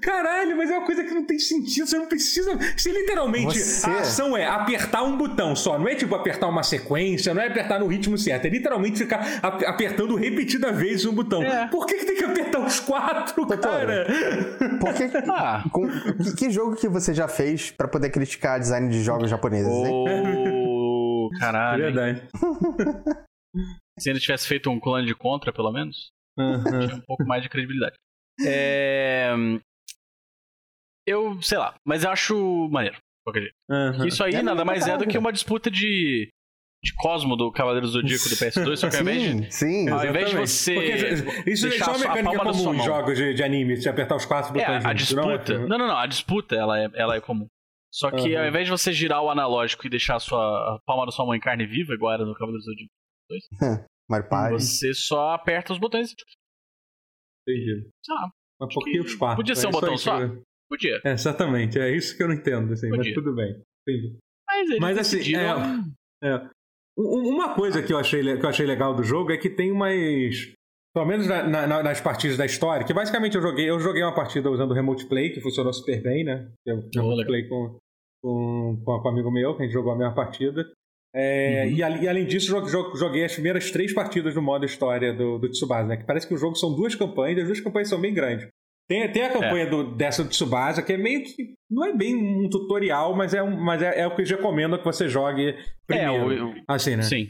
Caralho, 0.00 0.56
mas 0.56 0.70
é 0.70 0.78
uma 0.78 0.86
coisa 0.86 1.02
que 1.04 1.12
não 1.12 1.24
tem 1.24 1.38
sentido. 1.38 1.86
Você 1.86 1.98
não 1.98 2.06
precisa. 2.06 2.58
Se 2.76 2.90
literalmente 2.90 3.58
Você- 3.58 3.88
a 3.90 4.00
ação 4.00 4.36
é 4.36 4.46
apertar 4.46 5.02
um 5.02 5.16
botão 5.16 5.54
só, 5.56 5.78
não 5.78 5.88
é 5.88 5.94
tipo 5.94 6.14
apertar 6.14 6.46
uma 6.48 6.62
sequência, 6.62 7.34
não 7.34 7.42
é 7.42 7.48
apertar 7.48 7.80
no 7.80 7.86
ritmo 7.86 8.16
certo, 8.16 8.46
é 8.46 8.50
literalmente 8.50 8.98
ficar 8.98 9.40
ap- 9.42 9.64
apertando 9.64 10.14
repetida 10.14 10.72
vezes 10.72 11.04
um 11.06 11.12
botão. 11.12 11.42
É. 11.42 11.66
Por 11.68 11.86
que, 11.86 11.94
que 11.96 12.04
tem 12.06 12.16
que 12.16 12.24
apertar 12.24 12.51
os 12.60 12.80
quatro, 12.80 13.46
cara? 13.46 14.06
Por 14.80 14.94
que, 14.94 15.04
Ah. 15.30 15.64
com- 15.72 15.88
que, 16.22 16.36
que 16.36 16.50
jogo 16.50 16.76
que 16.76 16.88
você 16.88 17.12
já 17.14 17.28
fez 17.28 17.70
pra 17.70 17.88
poder 17.88 18.10
criticar 18.10 18.58
design 18.60 18.88
de 18.88 19.02
jogos 19.02 19.30
japoneses, 19.30 19.72
hein? 19.72 19.92
Ô, 20.66 21.30
É 21.34 21.38
caralho. 21.38 21.86
hein? 21.88 21.92
verdade. 21.92 22.28
Se 23.98 24.08
ele 24.10 24.18
tivesse 24.20 24.48
feito 24.48 24.70
um 24.70 24.80
clone 24.80 25.06
de 25.06 25.14
contra, 25.14 25.52
pelo 25.52 25.70
menos, 25.72 26.10
Uhum. 26.38 26.62
tinha 26.86 26.96
um 26.96 27.00
pouco 27.06 27.24
mais 27.26 27.42
de 27.42 27.48
credibilidade. 27.50 27.94
É, 28.46 29.32
eu, 31.06 31.40
sei 31.42 31.58
lá, 31.58 31.74
mas 31.86 32.04
eu 32.04 32.10
acho 32.10 32.68
maneiro. 32.70 32.96
Aham. 33.70 34.06
Isso 34.06 34.24
aí 34.24 34.34
É 34.34 34.42
nada 34.42 34.64
maneiro 34.64 34.86
mais 34.86 34.88
é 34.88 34.98
do 34.98 35.06
que 35.08 35.16
uma 35.18 35.32
disputa 35.32 35.70
de, 35.70 36.28
de 36.84 36.92
Cosmo 36.94 37.36
do 37.36 37.52
Cavaleiro 37.52 37.86
do 37.86 37.92
Zodíaco 37.92 38.28
do 38.28 38.34
PS2, 38.36 38.76
só 38.76 38.90
que 38.90 38.96
ao 38.96 39.02
invés 39.02 39.22
de. 39.22 39.52
Sim, 39.52 39.86
sim. 39.86 39.88
Ao 39.88 40.04
invés 40.04 40.30
de 40.30 40.36
você 40.36 40.74
Porque 40.74 41.50
isso 41.50 41.68
deixar 41.68 41.84
é 41.84 41.88
uma 41.88 41.94
a 41.94 41.98
sua- 41.98 42.06
a 42.10 42.14
mecânica 42.14 42.36
palma 42.36 42.44
da 42.44 42.52
sua 42.52 42.62
comum 42.64 42.74
em 42.74 42.76
mão. 42.78 42.86
jogos 42.86 43.16
de, 43.16 43.34
de 43.34 43.42
anime, 43.42 43.76
de 43.76 43.88
apertar 43.88 44.16
os 44.16 44.24
quatro 44.26 44.50
É, 44.58 44.60
botões. 44.64 44.84
a 44.84 44.88
juntos, 44.94 45.12
não 45.12 45.30
é? 45.30 45.38
disputa. 45.38 45.58
Não, 45.68 45.78
não, 45.78 45.86
não. 45.86 45.96
A 45.96 46.06
disputa 46.06 46.54
ela 46.56 46.80
é, 46.80 46.90
ela 46.94 47.14
é 47.16 47.20
comum. 47.20 47.46
Só 47.94 48.10
que 48.10 48.34
Aham. 48.34 48.42
ao 48.44 48.48
invés 48.48 48.64
de 48.64 48.70
você 48.70 48.92
girar 48.92 49.22
o 49.22 49.30
analógico 49.30 49.86
e 49.86 49.90
deixar 49.90 50.16
a, 50.16 50.20
sua, 50.20 50.38
a 50.40 50.78
palma 50.86 51.04
da 51.06 51.12
sua 51.12 51.24
mão 51.26 51.34
em 51.34 51.40
carne 51.40 51.66
viva, 51.66 51.92
igual 51.92 52.14
era 52.14 52.24
no 52.24 52.34
Cavaleiro 52.34 52.58
do 52.58 52.64
Zodíaco, 52.64 52.90
Mario 54.10 54.28
Party. 54.28 54.54
você 54.54 54.92
só 54.94 55.32
aperta 55.34 55.72
os 55.72 55.78
botões. 55.78 56.14
Entendi. 57.46 57.88
Sei 58.04 58.14
lá, 58.14 58.30
Mas 58.60 58.74
por 58.74 58.84
que 58.84 59.00
os 59.00 59.14
quatro? 59.14 59.36
Podia 59.36 59.54
ser 59.54 59.66
É 59.66 59.68
um 59.68 59.72
botão 59.72 59.96
só? 59.98 60.18
que 60.26 60.42
podia. 60.68 61.00
É, 61.04 61.12
exatamente, 61.12 61.78
é 61.78 61.94
isso 61.94 62.16
que 62.16 62.22
eu 62.22 62.28
não 62.28 62.34
entendo, 62.34 62.72
assim, 62.72 62.88
mas 62.88 62.98
Podia. 62.98 63.14
tudo 63.14 63.34
bem. 63.34 63.62
Entendi. 63.86 64.18
Mas 64.48 64.78
Mas, 64.80 64.98
assim, 64.98 65.16
decidiram- 65.18 65.60
Um- 66.22 66.50
Uma 66.96 67.54
coisa 67.54 67.82
que 67.82 67.92
eu, 67.92 67.98
achei, 67.98 68.22
que 68.36 68.44
eu 68.44 68.48
achei 68.50 68.66
legal 68.66 68.94
do 68.94 69.02
jogo 69.02 69.32
é 69.32 69.36
que 69.38 69.48
tem 69.48 69.70
umas. 69.72 69.94
Pelo 70.94 71.06
menos 71.06 71.26
na- 71.26 71.66
na- 71.66 71.82
nas 71.82 72.00
partidas 72.02 72.36
da 72.36 72.44
história, 72.44 72.84
que 72.84 72.92
basicamente 72.92 73.34
eu 73.34 73.40
joguei, 73.42 73.68
eu 73.70 73.80
joguei 73.80 74.02
uma 74.02 74.14
partida 74.14 74.50
usando 74.50 74.72
o 74.72 74.74
Remote 74.74 75.06
Play, 75.06 75.30
que 75.30 75.40
funcionou 75.40 75.72
super 75.72 76.02
bem, 76.02 76.22
né? 76.22 76.50
Eu 76.66 76.76
Oh, 76.78 76.90
Remote 76.94 77.16
legal. 77.16 77.26
Play 77.26 77.48
com, 77.48 77.78
com, 78.22 78.82
com, 78.84 78.92
um 78.92 79.08
amigo 79.08 79.30
meu, 79.30 79.56
que 79.56 79.62
a 79.62 79.64
gente 79.64 79.72
jogou 79.72 79.92
a 79.92 79.96
mesma 79.96 80.14
partida. 80.14 80.66
É, 81.14 81.64
Uhum. 81.64 81.70
e, 81.72 81.76
e 82.04 82.08
além 82.08 82.26
disso, 82.26 82.48
jo- 82.48 82.66
jo- 82.70 82.94
joguei 82.96 83.24
as 83.24 83.32
primeiras 83.32 83.70
três 83.70 83.92
partidas 83.94 84.34
do 84.34 84.42
modo 84.42 84.66
história 84.66 85.14
do, 85.14 85.38
do 85.38 85.48
Tsubasa, 85.50 85.88
né? 85.88 85.96
Que 85.96 86.04
parece 86.04 86.26
que 86.28 86.34
o 86.34 86.38
jogo 86.38 86.56
são 86.56 86.74
duas 86.74 86.94
campanhas, 86.94 87.38
e 87.38 87.40
as 87.40 87.46
duas 87.46 87.60
campanhas 87.60 87.88
são 87.88 88.00
bem 88.00 88.12
grandes. 88.12 88.48
Tem, 88.88 89.10
tem 89.10 89.24
a 89.24 89.30
campanha 89.32 89.66
do, 89.70 89.94
dessa 89.94 90.22
do 90.22 90.30
Tsubasa, 90.30 90.82
que 90.82 90.92
é 90.92 90.96
meio 90.98 91.22
que. 91.24 91.54
Não 91.70 91.84
é 91.86 91.94
bem 91.96 92.14
um 92.14 92.48
tutorial, 92.50 93.16
mas 93.16 93.32
é, 93.32 93.42
um, 93.42 93.56
mas 93.58 93.80
é, 93.80 94.00
é 94.00 94.06
o 94.06 94.14
que 94.14 94.20
eles 94.22 94.30
recomendam 94.30 94.78
que 94.78 94.84
você 94.84 95.08
jogue 95.08 95.48
É, 95.50 95.54
primeiro. 95.86 96.46
o, 96.48 96.50
o- 96.50 96.54
assim, 96.68 96.96
né? 96.96 97.02
sim. 97.02 97.28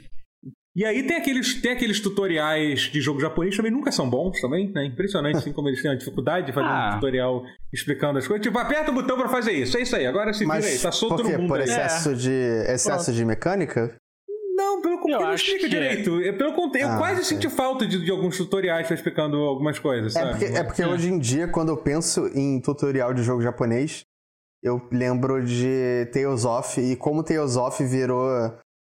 E 0.74 0.86
aí 0.86 1.02
tem 1.06 1.18
aqueles, 1.18 1.60
tem 1.60 1.72
aqueles 1.72 2.00
tutoriais 2.00 2.80
de 2.90 2.98
jogo 3.02 3.20
japonês 3.20 3.54
também 3.54 3.70
nunca 3.70 3.92
são 3.92 4.08
bons 4.08 4.40
também, 4.40 4.72
né? 4.72 4.86
Impressionante 4.86 5.36
assim 5.36 5.52
como 5.52 5.68
eles 5.68 5.82
têm 5.82 5.90
a 5.90 5.94
dificuldade 5.94 6.46
de 6.46 6.52
fazer 6.54 6.66
Ah. 6.66 6.92
um 6.92 6.94
tutorial 6.94 7.42
explicando 7.70 8.18
as 8.18 8.26
coisas. 8.26 8.42
Tipo, 8.44 8.58
aperta 8.58 8.90
o 8.90 8.94
botão 8.94 9.18
pra 9.18 9.28
fazer 9.28 9.52
isso. 9.52 9.76
É 9.76 9.82
isso 9.82 9.94
aí. 9.94 10.06
Agora 10.06 10.32
se 10.32 10.46
vira 10.46 10.56
aí. 10.66 10.78
Tá 10.78 10.90
solto 10.90 11.16
por 11.16 11.26
quê? 11.26 11.32
no 11.32 11.38
mundo 11.40 11.48
Por 11.48 11.58
aí. 11.58 11.64
excesso, 11.64 12.16
de, 12.16 12.30
excesso 12.72 13.12
de 13.12 13.22
mecânica? 13.22 13.94
Não, 14.74 14.82
pelo 14.82 14.94
Eu 15.10 15.20
não 15.20 15.34
explica 15.34 15.58
que 15.60 15.66
é. 15.66 15.68
direito. 15.68 16.20
É 16.22 16.32
pelo 16.32 16.52
conte- 16.54 16.78
Eu 16.80 16.88
Ah, 16.88 16.98
quase 16.98 17.14
ok. 17.20 17.24
senti 17.24 17.48
falta 17.50 17.86
de, 17.86 18.04
de 18.04 18.10
alguns 18.10 18.36
tutoriais 18.36 18.90
explicando 18.90 19.36
algumas 19.38 19.78
coisas, 19.78 20.16
É 20.16 20.30
porque, 20.30 20.44
é 20.46 20.62
porque 20.64 20.84
hoje 20.84 21.08
em 21.10 21.18
dia, 21.18 21.46
quando 21.48 21.68
eu 21.70 21.76
penso 21.76 22.26
em 22.34 22.60
tutorial 22.60 23.12
de 23.12 23.22
jogo 23.22 23.42
japonês, 23.42 24.02
eu 24.62 24.80
lembro 24.92 25.44
de 25.44 26.06
Tales 26.12 26.44
of 26.44 26.80
e 26.80 26.96
como 26.96 27.22
Tales 27.22 27.56
of 27.56 27.84
virou 27.84 28.28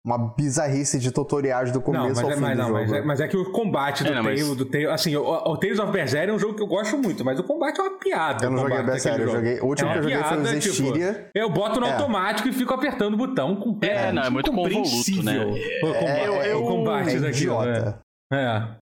uma 0.04 0.18
bizarrice 0.36 0.98
de 1.00 1.12
tutoriais 1.12 1.72
do 1.72 1.76
Não, 1.78 1.86
começo 1.86 2.08
mas 2.16 2.24
ao 2.24 2.32
é, 2.32 2.34
fim 2.36 2.42
mas, 2.42 2.52
do 2.52 2.58
não, 2.58 2.68
jogo. 2.70 2.80
mas, 2.80 2.92
é, 2.94 3.02
mas 3.04 3.20
é 3.22 3.28
que 3.28 3.38
o 3.38 3.52
combate 3.52 4.04
do 4.04 4.10
É, 4.10 4.16
não, 4.16 4.24
mas- 4.24 4.40
Tales, 4.42 4.58
do 4.58 4.66
Tales, 4.66 4.88
assim, 4.90 5.16
o, 5.16 5.22
o 5.24 5.58
Tales 5.58 5.78
of 5.80 5.92
Berseria 5.92 6.32
é 6.32 6.36
um 6.36 6.40
jogo 6.40 6.56
que 6.56 6.64
eu 6.64 6.68
gosto 6.68 6.98
muito, 6.98 7.24
mas 7.24 7.40
o 7.40 7.44
combate 7.44 7.80
é 7.80 7.84
uma 7.84 8.00
piada. 8.00 8.46
Eu 8.46 8.50
não 8.50 8.64
o 8.64 8.70
joguei 8.70 9.00
sério, 9.00 9.26
eu 9.26 9.30
joguei. 9.32 9.60
O 9.60 9.66
último 9.66 9.90
É 9.90 9.94
que 9.94 10.00
eu 10.00 10.04
joguei 10.04 10.18
foi 10.18 10.38
o 10.38 10.42
piada, 10.42 10.60
tipo, 10.60 10.76
Zestiria. 10.76 11.30
Eu 11.36 11.50
boto 11.52 11.80
no 11.80 11.86
É. 11.86 11.94
automático 11.94 12.48
e 12.50 12.52
fico 12.52 12.74
apertando 12.74 13.14
o 13.14 13.18
botão 13.18 13.56
com 13.56 13.78
É, 13.84 14.12
não, 14.12 14.24
é 14.24 14.30
muito 14.32 14.50
convoluto, 14.52 15.24
né? 15.24 15.46
O 15.46 15.94
combate, 15.94 16.06
É, 16.06 16.50
é, 16.50 16.56
o 16.56 16.64
combate 16.64 17.10
é 17.16 17.20
daquilo, 17.20 17.64
idiota. 17.64 18.00
É. 18.34 18.36
É. 18.36 18.82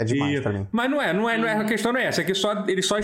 É 0.00 0.04
demais 0.04 0.38
E- 0.38 0.40
pra 0.40 0.52
mim. 0.52 0.66
Mas 0.72 0.90
não 0.90 1.02
é, 1.02 1.12
não 1.12 1.28
é, 1.28 1.38
não 1.38 1.46
é, 1.48 1.56
a 1.56 1.64
questão 1.64 1.92
não 1.92 2.00
é 2.00 2.04
essa, 2.06 2.22
é 2.22 2.24
que 2.24 2.34
só, 2.34 2.64
eles 2.66 2.86
só 2.86 2.96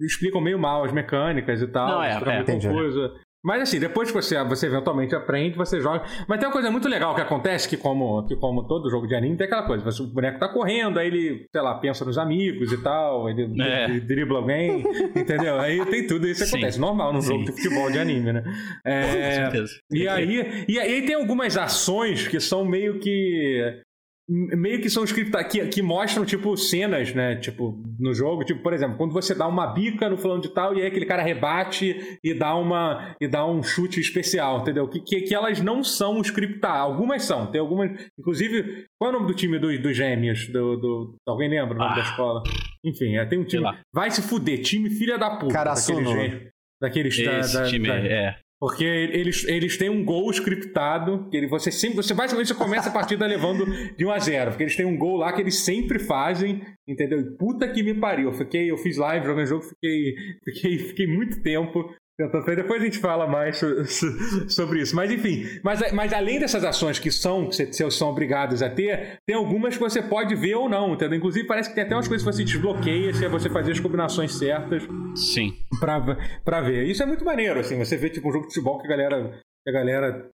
explicam 0.00 0.40
meio 0.40 0.58
mal 0.58 0.84
as 0.84 0.92
mecânicas 0.92 1.60
e 1.60 1.66
tal. 1.66 1.88
Não, 1.88 2.02
é, 2.02 2.12
é. 2.16 2.42
confuso. 2.44 3.12
Mas 3.44 3.62
assim, 3.62 3.78
depois 3.78 4.08
que 4.10 4.14
você, 4.14 4.42
você 4.44 4.66
eventualmente 4.66 5.14
aprende, 5.14 5.56
você 5.56 5.80
joga. 5.80 6.02
Mas 6.26 6.38
tem 6.40 6.48
uma 6.48 6.52
coisa 6.52 6.70
muito 6.70 6.88
legal 6.88 7.14
que 7.14 7.20
acontece, 7.20 7.68
que 7.68 7.76
como, 7.76 8.26
que 8.26 8.34
como 8.36 8.66
todo 8.66 8.90
jogo 8.90 9.06
de 9.06 9.14
anime, 9.14 9.36
tem 9.36 9.46
aquela 9.46 9.62
coisa, 9.62 9.84
você- 9.84 10.02
o 10.02 10.06
boneco 10.08 10.38
tá 10.40 10.48
correndo, 10.48 10.98
aí 10.98 11.06
ele, 11.06 11.46
sei 11.52 11.60
lá, 11.62 11.74
pensa 11.76 12.04
nos 12.04 12.18
amigos 12.18 12.72
e 12.72 12.82
tal, 12.82 13.28
ele, 13.30 13.62
É. 13.62 13.84
ele 13.84 14.00
dribla 14.00 14.38
alguém, 14.38 14.82
entendeu? 15.16 15.58
Aí 15.60 15.84
tem 15.86 16.06
tudo 16.06 16.26
isso 16.26 16.44
Sim. 16.44 16.56
acontece, 16.56 16.80
normal 16.80 17.12
num 17.12 17.22
jogo 17.22 17.44
de 17.44 17.52
futebol 17.52 17.90
de 17.90 17.98
anime, 17.98 18.32
né? 18.32 18.42
Com 18.82 18.90
É, 18.90 19.32
certeza. 19.34 19.72
e 19.92 20.08
aí, 20.08 20.64
e 20.68 20.78
aí 20.78 21.02
tem 21.06 21.14
algumas 21.14 21.56
ações 21.56 22.26
que 22.26 22.40
são 22.40 22.64
meio 22.64 22.98
que. 22.98 23.82
Meio 24.30 24.82
que 24.82 24.90
são 24.90 25.04
scriptadas, 25.04 25.50
que, 25.50 25.66
que 25.68 25.80
mostram, 25.80 26.22
tipo, 26.24 26.54
cenas, 26.54 27.14
né? 27.14 27.36
Tipo, 27.36 27.82
no 27.98 28.12
jogo. 28.12 28.44
Tipo, 28.44 28.62
por 28.62 28.74
exemplo, 28.74 28.98
quando 28.98 29.12
você 29.14 29.34
dá 29.34 29.46
uma 29.46 29.66
bica 29.68 30.06
no 30.10 30.18
fulano 30.18 30.42
de 30.42 30.50
tal 30.52 30.74
e 30.76 30.82
aí 30.82 30.86
aquele 30.86 31.06
cara 31.06 31.22
rebate 31.22 32.18
e 32.22 32.34
dá 32.34 32.54
uma 32.54 33.16
e 33.18 33.26
dá 33.26 33.46
um 33.46 33.62
chute 33.62 33.98
especial, 34.00 34.60
entendeu? 34.60 34.86
Que, 34.86 35.00
que, 35.00 35.22
que 35.22 35.34
elas 35.34 35.60
não 35.62 35.82
são 35.82 36.20
scriptadas. 36.22 36.80
Algumas 36.82 37.24
são. 37.24 37.46
Tem 37.50 37.58
algumas. 37.58 37.90
Inclusive, 38.18 38.84
qual 38.98 39.10
é 39.10 39.14
o 39.14 39.18
nome 39.20 39.32
do 39.32 39.34
time 39.34 39.58
dos, 39.58 39.80
dos 39.80 39.96
gêmeos? 39.96 40.46
Do, 40.48 40.76
do, 40.76 41.14
alguém 41.26 41.48
lembra 41.48 41.74
o 41.74 41.78
nome 41.78 41.92
Ah. 41.92 41.94
da 41.96 42.02
escola? 42.02 42.42
Enfim, 42.84 43.16
é, 43.16 43.24
tem 43.24 43.38
um 43.38 43.44
time. 43.44 43.64
Vai 43.94 44.10
se 44.10 44.20
fuder, 44.20 44.60
time 44.60 44.90
filha 44.90 45.16
da 45.16 45.36
puta. 45.38 45.54
Karasuno. 45.54 46.02
Daqueles 46.04 46.20
gêmeos. 46.20 46.52
Daqueles 46.80 47.24
da- 47.24 47.38
Esse 47.40 47.54
da- 47.54 47.66
time 47.66 47.88
da- 47.88 47.96
é. 47.96 48.36
Porque 48.60 48.84
eles, 48.84 49.44
eles 49.44 49.76
têm 49.76 49.88
um 49.88 50.04
gol 50.04 50.30
scriptado, 50.30 51.28
que 51.30 51.36
ele, 51.36 51.46
você 51.46 51.70
sempre, 51.70 51.96
você 51.96 52.12
basicamente 52.12 52.48
você 52.48 52.54
começa 52.54 52.88
a 52.88 52.92
partida 52.92 53.24
levando 53.26 53.64
de 53.96 54.04
1 54.04 54.10
a 54.10 54.18
0, 54.18 54.50
porque 54.50 54.64
eles 54.64 54.76
têm 54.76 54.84
um 54.84 54.98
gol 54.98 55.16
lá 55.16 55.32
que 55.32 55.40
eles 55.40 55.56
sempre 55.56 55.98
fazem, 55.98 56.60
entendeu? 56.86 57.20
E 57.20 57.36
Puta 57.36 57.68
que 57.68 57.82
me 57.82 57.94
pariu. 57.94 58.30
Eu 58.30 58.32
fiquei, 58.32 58.70
eu 58.70 58.76
fiz 58.76 58.96
live 58.96 59.26
jogando 59.26 59.46
jogo, 59.46 59.62
fiquei, 59.62 60.14
fiquei, 60.44 60.78
fiquei 60.78 61.06
muito 61.06 61.40
tempo 61.40 61.88
tentando 62.18 62.44
fazer. 62.44 62.56
Depois 62.56 62.82
a 62.82 62.84
gente 62.84 62.98
fala 62.98 63.26
mais 63.26 63.56
so- 63.58 63.84
so- 63.84 64.50
sobre 64.50 64.80
isso. 64.80 64.94
Mas 64.96 65.10
enfim, 65.10 65.44
mas, 65.62 65.92
mas 65.92 66.12
além 66.12 66.40
dessas 66.40 66.64
ações 66.64 66.98
que 66.98 67.10
são 67.10 67.48
que 67.48 67.54
vocês 67.72 67.94
são 67.94 68.08
obrigados 68.10 68.60
a 68.62 68.68
ter, 68.68 69.18
tem 69.26 69.36
algumas 69.36 69.74
que 69.76 69.80
você 69.80 70.02
pode 70.02 70.34
ver 70.34 70.54
ou 70.56 70.68
não, 70.68 70.94
entendeu? 70.94 71.16
Inclusive 71.18 71.46
parece 71.46 71.68
que 71.68 71.74
tem 71.74 71.84
até 71.84 71.94
umas 71.94 72.08
coisas 72.08 72.26
que 72.26 72.32
você 72.34 72.44
desbloqueia 72.44 73.14
se 73.14 73.24
é 73.24 73.28
você 73.28 73.48
fazer 73.48 73.72
as 73.72 73.80
combinações 73.80 74.34
certas 74.36 74.82
Sim. 75.14 75.54
pra, 75.78 76.00
pra 76.44 76.60
ver. 76.60 76.84
Isso 76.84 77.02
é 77.02 77.06
muito 77.06 77.24
maneiro, 77.24 77.60
assim, 77.60 77.78
você 77.78 77.96
vê 77.96 78.10
tipo 78.10 78.28
um 78.28 78.32
jogo 78.32 78.46
de 78.48 78.54
futebol 78.54 78.78
que 78.80 78.86
a 78.86 78.90
galera, 78.90 79.30
que 79.64 79.70
a 79.70 79.72
galera 79.72 80.28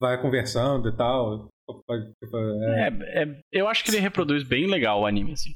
vai 0.00 0.20
conversando 0.20 0.88
e 0.88 0.96
tal. 0.96 1.48
Tipo, 1.68 2.36
é- 2.38 2.88
É, 2.88 3.22
é- 3.22 3.36
eu 3.52 3.68
acho 3.68 3.84
que 3.84 3.90
ele 3.90 3.98
reproduz 4.00 4.42
bem 4.42 4.66
legal 4.66 5.02
o 5.02 5.06
anime, 5.06 5.32
assim. 5.32 5.50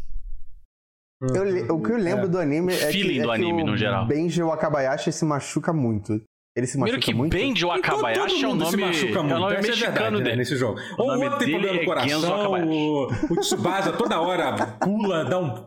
Eu 1.22 1.76
o 1.76 1.82
que 1.82 1.92
eu 1.92 1.96
lembro 1.96 2.24
É. 2.24 2.28
do 2.28 2.38
anime 2.38 2.72
é 2.74 2.76
que, 2.76 2.92
feeling 2.92 3.18
é 3.18 3.22
do 3.22 3.28
que 3.28 3.34
anime, 3.34 3.62
o 3.62 3.66
no 3.66 3.76
geral. 3.76 4.06
Benji 4.06 4.42
Wakabayashi 4.42 5.12
se 5.12 5.24
machuca 5.24 5.72
muito. 5.72 6.20
Ele 6.54 6.66
se 6.66 6.72
Primeiro 6.72 6.96
machuca 6.98 7.12
que 7.12 7.16
muito. 7.16 7.32
Benji 7.32 7.64
Wakabayashi 7.64 8.44
é 8.44 8.46
um 8.46 8.50
mundo 8.50 8.66
se 8.66 8.76
nome, 8.76 8.84
machuca 8.86 9.06
é 9.18 9.22
muito. 9.22 9.38
nome 9.38 9.54
Essa 9.54 9.54
é 9.54 9.58
a 9.58 9.62
mexicano 9.70 9.94
verdade, 9.94 10.16
né, 10.18 10.24
dele. 10.24 10.36
nesse 10.36 10.56
jogo. 10.56 10.78
O 10.98 11.02
Ou 11.02 11.08
nome 11.08 11.24
outro 11.24 11.38
tem 11.38 11.50
problema 11.50 11.74
no 11.76 11.80
é 11.82 11.84
coração, 11.84 12.52
o, 12.68 13.06
o 13.30 13.36
Tsubasa 13.40 13.92
toda 13.92 14.20
hora 14.20 14.52
pula, 14.80 15.24
dá 15.24 15.38
um 15.38 15.64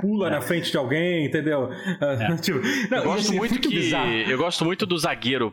pula 0.00 0.30
na 0.30 0.40
frente 0.40 0.70
de 0.70 0.76
alguém, 0.76 1.24
entendeu? 1.26 1.70
Ah, 2.00 2.36
tipo, 2.42 2.58
não, 2.90 2.98
É. 2.98 3.00
Eu 3.00 3.04
gosto 3.04 3.32
é 3.32 3.36
muito 3.36 3.60
que 3.60 3.68
bizarro. 3.68 4.10
eu 4.10 4.38
gosto 4.38 4.64
muito 4.64 4.84
do 4.86 4.98
zagueiro 4.98 5.52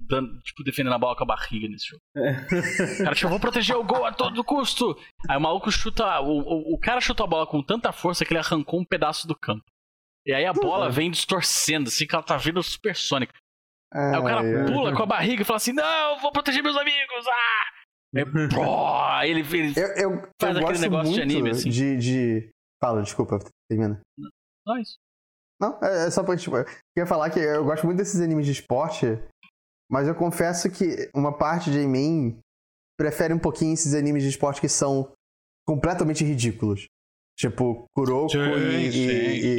dando- 0.00 0.38
tipo 0.40 0.62
defendendo 0.64 0.92
a 0.94 0.98
bola 0.98 1.16
com 1.16 1.24
a 1.24 1.26
barriga 1.26 1.68
nesse 1.68 1.86
jogo. 1.88 2.02
O 2.16 3.04
cara 3.04 3.14
tipo, 3.14 3.26
eu 3.26 3.30
vou 3.30 3.40
proteger 3.40 3.76
o 3.76 3.84
gol 3.84 4.04
a 4.06 4.12
todo 4.12 4.42
custo. 4.44 4.96
Aí 5.28 5.36
o 5.36 5.40
maluco 5.40 5.70
chuta, 5.70 6.20
o, 6.20 6.38
o, 6.40 6.74
o 6.74 6.78
cara 6.78 7.00
chutou 7.00 7.24
a 7.24 7.28
bola 7.28 7.46
com 7.46 7.62
tanta 7.62 7.92
força 7.92 8.24
que 8.24 8.32
ele 8.32 8.40
arrancou 8.40 8.80
um 8.80 8.84
pedaço 8.84 9.26
do 9.28 9.36
campo. 9.38 9.64
E 10.26 10.32
aí 10.34 10.44
a 10.44 10.52
bola 10.52 10.86
Uhum. 10.86 10.92
vem 10.92 11.10
distorcendo, 11.10 11.88
assim 11.88 12.06
que 12.06 12.14
ela 12.14 12.22
tá 12.24 12.36
vindo 12.36 12.62
supersônica. 12.62 13.32
Aí 13.92 14.18
o 14.18 14.22
cara 14.24 14.40
Ai, 14.40 14.54
ai. 14.54 14.64
pula 14.66 14.94
com 14.94 15.02
a 15.02 15.06
barriga 15.06 15.42
e 15.42 15.44
fala 15.44 15.56
assim: 15.56 15.72
"Não, 15.72 16.14
eu 16.14 16.20
vou 16.20 16.30
proteger 16.30 16.62
meus 16.62 16.76
amigos". 16.76 17.26
Ah! 17.26 17.80
Aí, 18.16 18.24
pô, 18.24 19.22
ele, 19.24 19.40
ele 19.40 19.72
Eu, 19.80 19.88
eu, 19.96 20.28
Faz 20.40 20.56
eu 20.56 20.62
aquele 20.66 20.78
negócio 20.80 21.14
de 21.14 21.22
anime, 21.22 21.50
assim. 21.50 21.70
de, 21.70 21.96
de... 21.96 22.50
Fala, 22.82 23.02
desculpa, 23.02 23.38
termina. 23.68 24.00
Nós. 24.66 24.96
Não, 25.60 25.78
é, 25.82 26.06
é 26.06 26.10
só 26.10 26.22
pra, 26.24 26.36
tipo, 26.36 26.56
eu 26.56 26.64
ia 26.96 27.06
falar 27.06 27.30
que 27.30 27.38
eu 27.38 27.64
gosto 27.64 27.84
muito 27.86 27.98
desses 27.98 28.20
animes 28.20 28.46
de 28.46 28.52
esporte, 28.52 29.06
mas 29.90 30.06
eu 30.08 30.14
confesso 30.14 30.70
que 30.70 31.10
uma 31.14 31.36
parte 31.36 31.70
de 31.70 31.78
mim 31.86 32.38
prefere 32.98 33.34
um 33.34 33.38
pouquinho 33.38 33.74
esses 33.74 33.94
animes 33.94 34.22
de 34.22 34.28
esporte 34.28 34.60
que 34.60 34.68
são 34.68 35.10
completamente 35.66 36.24
ridículos. 36.24 36.84
Tipo, 37.38 37.86
Kuroko 37.94 38.28
Sim, 38.32 38.38
e, 38.38 38.86
e- 38.86 38.92
sim, 38.92 39.08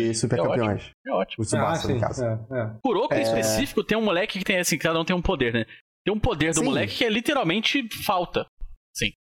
e. 0.09 0.15
Super 0.15 0.37
É 0.37 0.41
ótimo. 0.43 0.55
Campeões. 0.55 0.91
É 1.07 1.11
ótimo. 1.11 1.43
O 1.43 1.43
Ah, 1.43 1.45
Tsubasa, 1.47 1.87
sim, 1.87 1.93
no 1.95 1.99
caso. 1.99 2.23
é, 2.23 2.33
é. 2.51 2.77
Kuroko 2.83 3.13
em 3.15 3.17
É. 3.17 3.21
específico 3.23 3.83
tem 3.83 3.97
um 3.97 4.03
moleque 4.03 4.37
que 4.39 4.45
tem 4.45 4.59
assim, 4.59 4.77
cada 4.77 4.99
um 4.99 5.05
tem 5.05 5.15
um 5.15 5.21
poder, 5.21 5.51
né? 5.53 5.65
Tem 6.05 6.13
um 6.13 6.19
poder 6.19 6.53
do 6.53 6.59
Sim. 6.59 6.65
moleque 6.65 6.95
que 6.97 7.03
é 7.05 7.09
literalmente 7.09 7.87
falta. 8.03 8.45
Sim. 8.95 9.11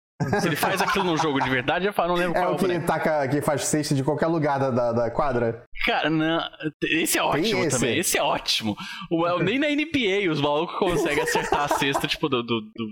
Se 0.40 0.48
ele 0.48 0.56
faz 0.56 0.80
aquilo 0.83 1.04
num 1.04 1.16
jogo 1.16 1.40
de 1.40 1.48
verdade, 1.48 1.87
eu 1.87 1.92
falo, 1.92 2.09
não 2.11 2.16
lembro 2.16 2.37
É 2.37 2.40
qual 2.42 2.52
é 2.52 2.54
o 2.54 2.59
que 2.59 2.66
boneco. 2.66 2.87
taca, 2.87 3.28
que 3.28 3.40
faz 3.40 3.64
cesta 3.64 3.94
de 3.94 4.04
qualquer 4.04 4.26
lugar 4.26 4.59
da, 4.59 4.70
da, 4.70 4.92
da 4.92 5.11
quadra. 5.11 5.64
Cara, 5.87 6.11
não, 6.11 6.40
esse 6.83 7.16
é 7.18 7.22
ótimo 7.22 7.64
esse. 7.64 7.78
também. 7.80 7.98
Esse 7.98 8.18
é 8.18 8.22
ótimo. 8.22 8.76
O, 9.11 9.38
nem 9.42 9.59
na 9.59 9.70
NPA 9.70 10.30
os 10.30 10.40
malucos 10.40 10.76
conseguem 10.78 11.22
acertar 11.22 11.61
a 11.64 11.68
cesta, 11.68 12.06
tipo, 12.06 12.28
do, 12.28 12.42
do, 12.42 12.61
do 12.61 12.88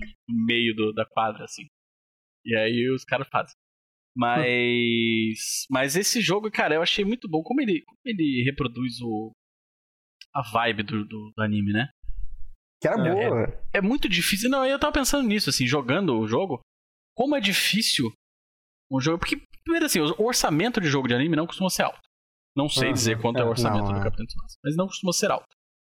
meio 0.47 0.75
do- 0.75 0.93
da 0.95 1.05
quadra, 1.05 1.45
assim. 1.45 1.65
E 2.47 2.57
aí 2.57 2.91
os 2.95 3.05
caras 3.05 3.29
fazem. 3.31 3.53
Mas. 4.17 5.67
Mas 5.71 5.97
esse 5.97 6.21
jogo, 6.21 6.51
cara, 6.51 6.75
eu 6.75 6.83
achei 6.83 7.05
muito 7.05 7.29
bom. 7.29 7.43
Como 7.43 7.61
ele, 7.61 7.83
como 7.85 7.99
ele 8.05 8.43
reproduz 8.45 9.01
o. 9.03 9.33
a 10.35 10.43
vibe 10.43 10.83
do, 10.83 11.05
do, 11.05 11.33
do 11.37 11.43
anime, 11.43 11.73
né? 11.73 11.89
Que 12.81 12.89
era 12.89 12.97
É. 13.07 13.13
boa. 13.13 13.63
É 13.75 13.81
muito 13.81 14.09
difícil. 14.09 14.49
Não, 14.51 14.65
eu 14.65 14.79
tava 14.79 14.93
pensando 14.93 15.27
nisso, 15.27 15.51
assim, 15.51 15.67
jogando 15.67 16.19
o 16.19 16.27
jogo. 16.27 16.61
Como 17.19 17.35
é 17.35 17.41
difícil 17.41 18.13
um 18.93 19.01
jogo. 19.01 19.19
Porque, 19.19 19.43
primeiro, 19.65 19.87
assim, 19.87 19.99
o 20.01 20.23
orçamento 20.25 20.81
de 20.81 20.87
jogo 20.87 21.09
de 21.09 21.15
anime 21.15 21.35
não 21.35 21.47
costuma 21.49 21.69
ser 21.69 21.83
alto. 21.83 21.99
Não 22.57 22.69
sei 22.69 22.85
Aham, 22.85 22.93
dizer 22.93 23.21
quanto 23.21 23.39
é, 23.39 23.41
é. 23.43 23.45
o 23.45 23.49
orçamento 23.49 23.85
Não, 23.87 23.93
do 23.95 23.99
é. 23.99 24.03
Capitão 24.05 24.25
Tsubasa, 24.25 24.55
mas 24.65 24.77
não 24.77 24.87
costuma 24.87 25.13
ser 25.13 25.31
alto. 25.33 25.47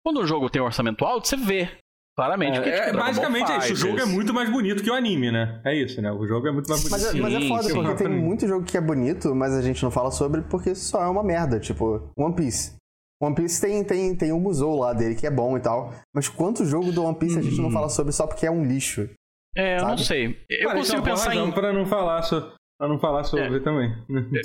Quando 0.03 0.19
o 0.19 0.25
jogo 0.27 0.49
tem 0.49 0.59
um 0.61 0.65
orçamento 0.65 1.05
alto, 1.05 1.27
você 1.27 1.37
vê 1.37 1.77
claramente. 2.17 2.55
porque, 2.55 2.69
É, 2.69 2.85
tipo, 2.85 2.97
é, 2.97 2.99
basicamente 2.99 3.51
é 3.51 3.57
isso. 3.59 3.73
O 3.73 3.75
jogo 3.75 3.93
é 3.93 3.97
Fighters. 3.97 4.15
muito 4.15 4.33
mais 4.33 4.49
bonito 4.51 4.83
que 4.83 4.89
o 4.89 4.93
anime, 4.95 5.31
né? 5.31 5.61
É 5.63 5.75
isso, 5.75 6.01
né? 6.01 6.11
O 6.11 6.27
jogo 6.27 6.47
é 6.47 6.51
muito 6.51 6.67
mais 6.67 6.81
bonito. 6.81 6.91
Mas, 6.91 7.05
é- 7.05 7.11
Sim, 7.11 7.21
mas 7.21 7.33
é 7.35 7.47
foda, 7.47 7.63
sim. 7.63 7.73
porque 7.73 7.95
tem 7.95 8.07
Sim. 8.07 8.19
muito 8.19 8.47
jogo 8.47 8.65
que 8.65 8.75
é 8.77 8.81
bonito, 8.81 9.33
mas 9.35 9.53
a 9.53 9.61
gente 9.61 9.81
não 9.83 9.91
fala 9.91 10.09
sobre 10.11 10.41
porque 10.41 10.73
só 10.75 11.03
é 11.03 11.07
uma 11.07 11.23
merda. 11.23 11.59
Tipo, 11.59 12.11
One 12.17 12.35
Piece. 12.35 12.73
One 13.21 13.35
Piece 13.35 13.61
tem, 13.61 13.83
tem, 13.83 14.15
tem 14.15 14.31
o 14.31 14.39
Musou 14.39 14.79
lá 14.79 14.93
dele, 14.93 15.13
que 15.15 15.27
é 15.27 15.31
bom 15.31 15.55
e 15.55 15.61
tal. 15.61 15.93
Mas 16.13 16.27
quanto 16.27 16.65
jogo 16.65 16.91
do 16.91 17.03
One 17.03 17.17
Piece 17.17 17.37
a 17.37 17.41
gente 17.43 17.57
não 17.61 17.69
Hum. 17.69 17.71
fala 17.71 17.87
sobre 17.89 18.11
só 18.11 18.25
porque 18.27 18.45
é 18.47 18.51
um 18.51 18.65
lixo? 18.65 19.07
É, 19.55 19.77
eu 19.77 19.81
não 19.81 19.97
sabe? 19.97 20.03
sei. 20.05 20.45
Eu 20.49 20.67
Cara, 20.67 20.79
consigo 20.79 20.97
é 20.97 21.01
boa 21.01 21.09
pensar 21.11 21.35
em. 21.35 21.51
Pra 21.51 21.73
não 21.73 21.85
falar, 21.85 22.21
so... 22.23 22.53
pra 22.77 22.87
não 22.87 22.99
falar 22.99 23.23
sobre 23.23 23.59
também. 23.59 23.91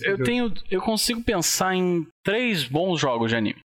Eu 0.04 0.22
tenho. 0.24 0.52
Eu 0.70 0.82
consigo 0.82 1.22
pensar 1.22 1.74
em 1.74 2.06
três 2.24 2.64
bons 2.64 3.00
jogos 3.00 3.30
de 3.30 3.36
anime. 3.36 3.60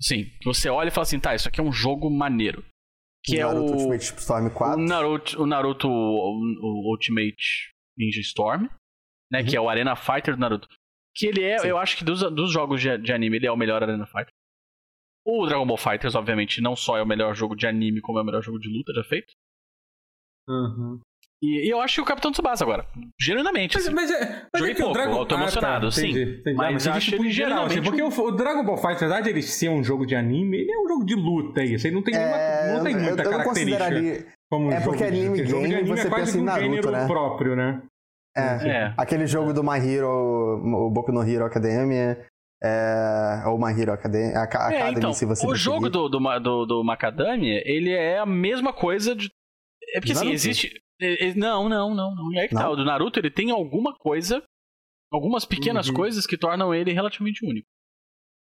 Sim, 0.00 0.26
você 0.44 0.68
olha 0.68 0.88
e 0.88 0.90
fala 0.90 1.04
assim, 1.04 1.20
tá, 1.20 1.34
isso 1.34 1.48
aqui 1.48 1.60
é 1.60 1.62
um 1.62 1.72
jogo 1.72 2.10
maneiro. 2.10 2.64
Que 3.24 3.38
é 3.38 3.44
Naruto 3.44 3.72
o. 3.72 3.76
Ultimate 3.76 4.02
Storm 4.02 4.50
4. 4.50 4.80
O 4.80 4.84
Naruto, 4.84 5.42
o 5.42 5.46
Naruto 5.46 5.88
o, 5.88 6.90
Ultimate 6.90 7.70
Ninja 7.96 8.20
Storm, 8.20 8.68
né? 9.30 9.44
Que 9.44 9.56
é 9.56 9.60
o 9.60 9.68
Arena 9.68 9.94
Fighter 9.94 10.34
do 10.34 10.40
Naruto. 10.40 10.68
Que 11.14 11.26
ele 11.26 11.44
é, 11.44 11.58
Sim. 11.58 11.68
eu 11.68 11.78
acho 11.78 11.96
que 11.96 12.04
dos, 12.04 12.20
dos 12.34 12.50
jogos 12.50 12.80
de, 12.80 12.98
de 12.98 13.12
anime, 13.12 13.36
ele 13.36 13.46
é 13.46 13.52
o 13.52 13.56
melhor 13.56 13.82
Arena 13.82 14.06
Fighter. 14.06 14.32
O 15.24 15.46
Dragon 15.46 15.64
Ball 15.64 15.76
Fighters, 15.76 16.16
obviamente, 16.16 16.60
não 16.60 16.74
só 16.74 16.96
é 16.96 17.02
o 17.02 17.06
melhor 17.06 17.32
jogo 17.34 17.54
de 17.54 17.66
anime, 17.66 18.00
como 18.00 18.18
é 18.18 18.22
o 18.22 18.24
melhor 18.24 18.42
jogo 18.42 18.58
de 18.58 18.68
luta 18.68 18.92
já 18.92 19.04
feito. 19.04 19.32
Uhum. 20.48 20.98
E, 21.42 21.66
e 21.66 21.70
eu 21.70 21.80
acho 21.80 21.96
que 21.96 22.00
o 22.00 22.04
Capitão 22.04 22.30
Tsubasa 22.30 22.62
agora. 22.64 22.86
Genuinamente. 23.20 23.74
Mas, 23.76 23.86
assim. 23.86 23.94
mas 23.94 24.10
é. 24.12 24.46
Mas 24.52 24.60
Joguei 24.60 24.72
é 24.72 24.74
que 24.76 24.82
o 24.82 24.84
pouco, 24.86 24.98
Dragon 25.00 25.18
eu 25.18 25.26
tô 25.26 25.34
emocionado, 25.34 25.90
sim. 25.90 26.10
entendi, 26.10 26.38
entendi. 26.40 26.56
Mas 26.56 26.74
Ah, 26.76 26.78
você 26.78 26.90
acho 26.90 27.10
tipo, 27.10 27.22
ele 27.22 27.28
em 27.28 27.32
geral, 27.32 27.64
assim, 27.66 27.82
porque 27.82 28.00
o, 28.02 28.08
o 28.08 28.30
Dragon 28.30 28.64
Ball 28.64 28.76
Fighter, 28.76 28.94
apesar 29.08 29.20
de 29.22 29.30
ele 29.30 29.42
ser 29.42 29.68
um 29.68 29.82
jogo 29.82 30.06
de 30.06 30.14
anime, 30.14 30.56
ele 30.58 30.70
é 30.70 30.78
um 30.78 30.86
jogo 30.88 31.04
de 31.04 31.14
luta 31.16 31.60
aí. 31.60 31.74
Ele 31.74 31.90
não 31.90 32.02
tem, 32.02 32.14
nenhuma, 32.14 32.36
É, 32.36 32.72
não 32.76 32.84
tem 32.84 32.94
eu- 32.94 33.00
muita 33.00 33.22
eu, 33.22 33.30
não 33.30 33.38
característica. 33.38 33.84
consideraria. 33.84 34.26
Como 34.50 34.66
um 34.68 34.72
é 34.72 34.80
porque 34.82 34.98
jogo 34.98 35.10
de- 35.10 35.18
anime 35.18 35.28
porque 35.36 35.46
jogo 35.46 35.62
de 35.62 35.68
game, 35.68 35.80
anime 35.80 35.96
você 35.96 36.06
é 36.06 36.10
quase 36.10 36.22
pensa 36.24 36.32
que 36.32 36.38
em 36.38 36.40
um 36.42 36.44
Naruto, 36.44 36.64
gênero 36.70 36.90
né? 36.92 37.06
próprio, 37.08 37.56
né? 37.56 37.82
É. 38.36 38.68
É. 38.68 38.94
Aquele 38.96 39.26
jogo 39.26 39.52
do 39.52 39.64
My 39.64 39.78
Hero, 39.78 40.08
o 40.08 40.90
Boku 40.90 41.10
no 41.12 41.22
Hero 41.28 41.44
Academia, 41.44 42.24
é, 42.62 43.42
ou 43.46 43.58
My 43.58 43.72
Hero 43.78 43.92
Academia, 43.92 44.30
É, 44.34 44.36
Academy, 44.38 44.96
então, 44.96 45.12
se 45.12 45.26
você 45.26 45.44
o 45.44 45.48
preferir. 45.50 45.56
jogo 45.56 45.90
do, 45.90 46.08
do, 46.08 46.18
do, 46.40 46.66
do 46.66 46.84
Macadamia, 46.84 47.60
ele 47.66 47.90
é 47.92 48.18
a 48.18 48.26
mesma 48.26 48.72
coisa 48.72 49.14
de. 49.16 49.28
É 49.94 50.00
porque 50.00 50.12
assim, 50.12 50.30
existe. 50.30 50.82
é- 51.00 51.28
é- 51.28 51.34
não, 51.34 51.68
não, 51.68 51.94
não, 51.94 52.14
não. 52.14 52.32
E 52.32 52.38
aí 52.40 52.48
que 52.48 52.54
tá. 52.54 52.64
Não? 52.64 52.72
O 52.72 52.76
do 52.76 52.84
Naruto, 52.84 53.18
ele 53.18 53.30
tem 53.30 53.50
alguma 53.50 53.94
coisa. 53.96 54.42
Algumas 55.12 55.44
pequenas 55.44 55.88
Uhum. 55.88 55.94
coisas 55.94 56.26
que 56.26 56.38
tornam 56.38 56.74
ele 56.74 56.92
relativamente 56.92 57.44
único. 57.44 57.68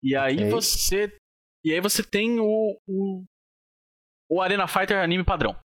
E 0.02 0.16
aí 0.16 0.36
Ok. 0.36 0.50
você. 0.50 1.16
E 1.64 1.72
aí 1.72 1.80
você 1.80 2.02
tem 2.02 2.40
o. 2.40 2.78
O, 2.88 3.24
o 4.30 4.40
Arena 4.42 4.66
Fighter 4.66 4.98
anime 5.02 5.24
padrão. 5.24 5.56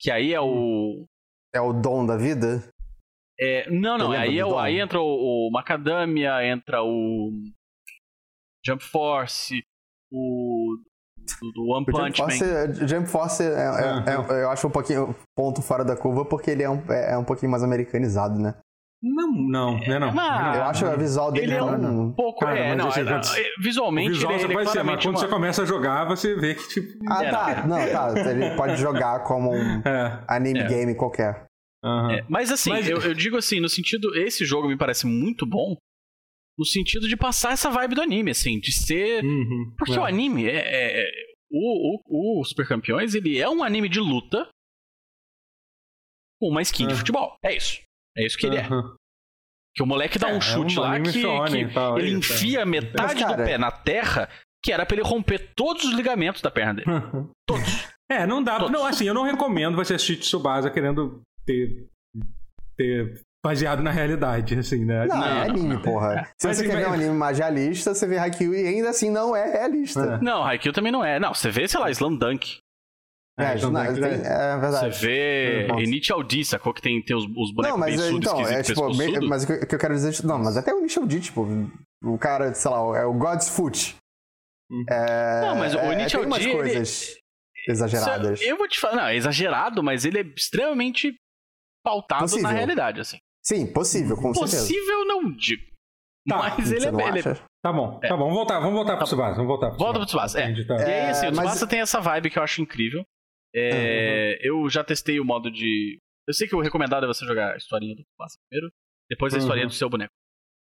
Que 0.00 0.10
aí 0.10 0.32
é 0.32 0.40
o. 0.40 1.06
É 1.54 1.60
o 1.60 1.72
dom 1.72 2.04
da 2.06 2.16
vida? 2.16 2.68
é- 3.38 3.68
não, 3.70 3.98
não. 3.98 4.12
Aí, 4.12 4.38
é 4.38 4.44
o, 4.46 4.58
aí 4.58 4.78
entra 4.80 4.98
o, 5.00 5.48
o 5.48 5.50
Macadamia, 5.52 6.42
entra 6.46 6.82
o. 6.82 7.30
Jump 8.64 8.82
Force, 8.82 9.62
o. 10.10 10.76
Do, 11.54 11.66
One 11.68 11.84
O 11.88 11.92
Jump 11.92 12.16
Punch 12.16 12.20
Man. 12.20 12.28
Force, 12.28 12.86
Jump 12.88 13.08
Force 13.08 13.42
é- 13.42 13.46
é- 13.46 14.36
é- 14.38 14.42
eu 14.44 14.50
acho 14.50 14.66
um 14.66 14.70
pouquinho 14.70 15.14
ponto 15.36 15.60
fora 15.62 15.84
da 15.84 15.96
curva 15.96 16.24
porque 16.24 16.50
ele 16.50 16.62
é 16.62 16.70
um, 16.70 16.82
é 16.88 17.14
é 17.14 17.18
um 17.18 17.24
pouquinho 17.24 17.50
mais 17.50 17.62
americanizado, 17.62 18.38
né? 18.38 18.54
Não, 19.02 19.30
não, 19.30 19.78
né? 19.78 19.98
Não. 19.98 20.08
Ah, 20.18 20.52
eu 20.56 20.62
acho 20.64 20.86
a 20.86 20.96
visual 20.96 21.30
dele 21.30 21.46
ele 21.46 21.54
é 21.54 21.58
não- 21.60 22.06
um 22.06 22.12
pouco. 22.12 22.40
Cara, 22.40 22.58
é, 22.58 22.74
não, 22.74 22.88
é, 22.88 23.00
é, 23.00 23.62
visualmente 23.62 24.08
o 24.10 24.14
visual 24.14 24.32
ele, 24.32 24.44
ele 24.44 24.52
é 24.52 24.56
vai 24.56 24.66
ser, 24.66 24.82
mas 24.82 25.02
quando 25.04 25.14
uma- 25.16 25.20
você 25.20 25.28
começa 25.28 25.62
a 25.62 25.64
jogar, 25.66 26.04
você 26.06 26.34
vê 26.34 26.54
que, 26.54 26.66
tipo. 26.68 26.88
Ah, 27.08 27.22
É, 27.24 27.30
tá. 27.30 27.66
Não, 27.66 27.76
tá. 27.76 28.30
Ele 28.30 28.56
pode 28.56 28.76
jogar 28.76 29.20
como 29.24 29.52
um 29.52 29.82
É. 29.86 30.24
anime 30.26 30.60
É. 30.60 30.66
game 30.66 30.94
qualquer. 30.94 31.44
aham. 31.84 32.12
É, 32.14 32.24
mas 32.28 32.50
assim, 32.50 32.70
Mas- 32.70 32.88
Eu, 32.88 32.98
eu 33.00 33.14
digo 33.14 33.36
assim, 33.36 33.60
no 33.60 33.68
sentido. 33.68 34.16
Esse 34.16 34.44
jogo 34.44 34.66
me 34.66 34.76
parece 34.78 35.06
muito 35.06 35.46
bom. 35.46 35.76
No 36.58 36.64
sentido 36.64 37.06
de 37.08 37.16
passar 37.16 37.52
essa 37.52 37.70
vibe 37.70 37.94
do 37.96 38.00
anime, 38.02 38.30
assim, 38.30 38.58
de 38.58 38.72
ser. 38.72 39.22
Uhum. 39.24 39.74
Porque 39.76 39.94
É. 39.94 40.00
o 40.00 40.04
anime 40.04 40.46
é. 40.46 40.56
é- 40.56 41.00
é- 41.02 41.26
o, 41.50 42.00
o, 42.08 42.40
o 42.40 42.44
Super 42.44 42.66
Campeões, 42.66 43.14
ele 43.14 43.38
é 43.38 43.48
um 43.48 43.62
anime 43.62 43.88
de 43.88 44.00
luta 44.00 44.48
com 46.40 46.48
uma 46.48 46.62
skin 46.62 46.86
de 46.86 46.94
futebol. 46.94 47.36
É 47.44 47.56
isso. 47.56 47.80
É 48.16 48.26
isso 48.26 48.36
que 48.36 48.46
ele 48.46 48.56
é. 48.56 48.62
Aham. 48.64 48.94
Que 49.74 49.82
o 49.82 49.86
moleque 49.86 50.18
dá 50.18 50.30
É, 50.30 50.34
um 50.34 50.38
é 50.38 50.40
chute 50.40 50.78
um 50.78 50.82
lá 50.82 50.98
que, 51.00 51.12
shonen 51.12 51.68
que 51.68 51.74
tal, 51.74 51.98
ele 51.98 52.18
isso, 52.18 52.32
é. 52.32 52.36
enfia 52.36 52.64
metade 52.66 53.14
Mas, 53.14 53.22
cara- 53.22 53.36
do 53.36 53.44
pé 53.44 53.58
na 53.58 53.70
terra, 53.70 54.28
que 54.64 54.72
era 54.72 54.86
pra 54.86 54.96
ele 54.96 55.06
romper 55.06 55.52
todos 55.54 55.84
os 55.84 55.92
ligamentos 55.92 56.40
da 56.42 56.50
perna 56.50 56.74
dele. 56.74 56.86
Todos. 57.46 57.64
É, 58.08 58.24
não 58.24 58.40
dá. 58.40 58.56
Todos. 58.60 58.70
Não, 58.72 58.86
assim, 58.86 59.04
eu 59.04 59.12
não 59.12 59.24
recomendo 59.24 59.74
você 59.74 59.94
assistir 59.94 60.18
Tsubasa 60.20 60.70
querendo 60.70 61.22
ter. 61.44 61.88
ter 62.76 63.20
baseado 63.48 63.82
na 63.82 63.90
realidade, 63.90 64.58
assim, 64.58 64.84
né? 64.84 65.06
Não, 65.06 65.16
Não, 65.16 65.24
é 65.26 65.34
não, 65.34 65.42
anime, 65.42 65.74
não. 65.74 65.82
porra. 65.82 66.28
Se 66.38 66.46
Mas 66.46 66.56
você 66.56 66.62
assim, 66.64 66.70
quer 66.74 66.76
ver 66.82 66.88
um 66.88 66.92
anime 66.92 67.14
mais 67.14 67.38
realista, 67.38 67.94
você 67.94 68.06
vê 68.06 68.18
Haikyuu 68.18 68.54
e 68.54 68.66
ainda 68.66 68.90
assim 68.90 69.10
não 69.10 69.34
é 69.36 69.50
realista. 69.52 70.00
É. 70.00 70.18
Não, 70.24 70.44
Haikyuu 70.44 70.72
também 70.74 70.90
não 70.92 71.04
é. 71.04 71.18
Não, 71.20 71.32
você 71.32 71.50
vê, 71.50 71.66
sei 71.68 71.78
lá, 71.80 71.90
Slam 71.90 72.16
Dunk. 72.16 72.58
É, 73.38 73.54
então 73.54 73.70
não, 73.70 73.84
tem 73.84 73.94
tem- 73.94 74.12
é 74.24 74.56
verdade. 74.58 74.96
Você 74.96 75.06
vê 75.06 75.66
Nossa. 75.68 75.82
Initial 75.82 76.22
D, 76.22 76.42
sacou? 76.42 76.72
Que 76.72 76.80
tem, 76.80 77.02
tem 77.02 77.14
os, 77.14 77.24
os 77.24 77.52
bonecos 77.54 77.68
Não, 77.70 77.76
mas 77.78 77.94
bem 77.96 78.04
é, 78.06 78.10
então, 78.12 78.40
é 78.48 78.62
tipo, 78.62 79.26
mas 79.28 79.44
o 79.44 79.46
que, 79.46 79.74
eu 79.74 79.78
quero 79.78 79.92
dizer, 79.94 80.24
não, 80.24 80.38
mas 80.38 80.56
até 80.56 80.72
o 80.74 80.78
Initial 80.78 81.06
D, 81.06 81.20
tipo, 81.20 81.46
o 82.02 82.16
cara, 82.18 82.54
sei 82.54 82.70
lá, 82.70 82.78
é 82.98 83.04
o 83.04 83.12
God's 83.12 83.50
Foot. 83.50 83.94
Hum. 84.70 84.84
É, 84.88 85.40
Não, 85.42 85.54
mas 85.56 85.74
o 85.74 85.78
é, 85.78 85.92
Initial 85.92 86.22
tem 86.22 86.30
umas 86.32 86.38
D, 86.42 86.48
ele- 86.48 86.56
coisas 86.58 87.14
exageradas. 87.68 88.40
Eu 88.40 88.56
vou 88.56 88.66
te 88.68 88.80
falar, 88.80 88.96
não, 88.96 89.06
é 89.06 89.16
exagerado, 89.16 89.82
mas 89.82 90.04
ele 90.06 90.18
é 90.18 90.22
extremamente 90.22 91.14
pautado 91.84 92.22
Possível. 92.22 92.42
na 92.44 92.50
realidade, 92.52 93.00
assim. 93.00 93.18
Sim, 93.46 93.72
possível, 93.72 94.16
com 94.16 94.34
certeza. 94.34 94.56
Possível 94.62 95.04
não 95.04 95.30
digo. 95.32 95.62
Tá, 96.28 96.56
mas 96.58 96.72
ele 96.72 96.84
é, 96.86 96.88
ele 97.08 97.18
é-? 97.20 97.22
Tá 97.62 97.72
bom, 97.72 98.00
tá 98.00 98.08
bom. 98.16 98.24
Vamos 98.24 98.34
voltar, 98.34 98.58
vamos 98.58 98.74
voltar 98.74 98.96
pro 98.96 99.06
Tsubasa. 99.06 99.34
Vamos 99.36 99.46
voltar 99.48 99.68
pro 99.70 99.78
Volta 99.78 99.98
pro 100.00 100.06
Tsubasa, 100.06 100.40
é. 100.40 100.64
Tá- 100.64 100.74
E 100.80 100.82
aí, 100.92 101.10
assim, 101.10 101.26
É, 101.26 101.28
o 101.30 101.34
mas- 101.36 101.46
Tsubasa 101.50 101.66
tem 101.68 101.80
essa 101.80 102.00
vibe 102.00 102.30
que 102.30 102.38
eu 102.38 102.42
acho 102.42 102.60
incrível. 102.60 103.04
É, 103.54 104.38
Eu 104.46 104.68
já 104.68 104.82
testei 104.84 105.18
o 105.20 105.24
modo 105.24 105.50
de. 105.50 105.98
Eu 106.28 106.34
sei 106.34 106.48
que 106.48 106.56
o 106.56 106.60
recomendado 106.60 107.04
é 107.04 107.06
você 107.06 107.24
jogar 107.24 107.54
a 107.54 107.56
historinha 107.56 107.94
do 107.94 108.02
Tsubasa 108.02 108.34
primeiro, 108.48 108.72
depois 109.08 109.32
a 109.32 109.36
Uhum. 109.36 109.42
historinha 109.42 109.66
do 109.66 109.72
seu 109.72 109.88
boneco. 109.88 110.12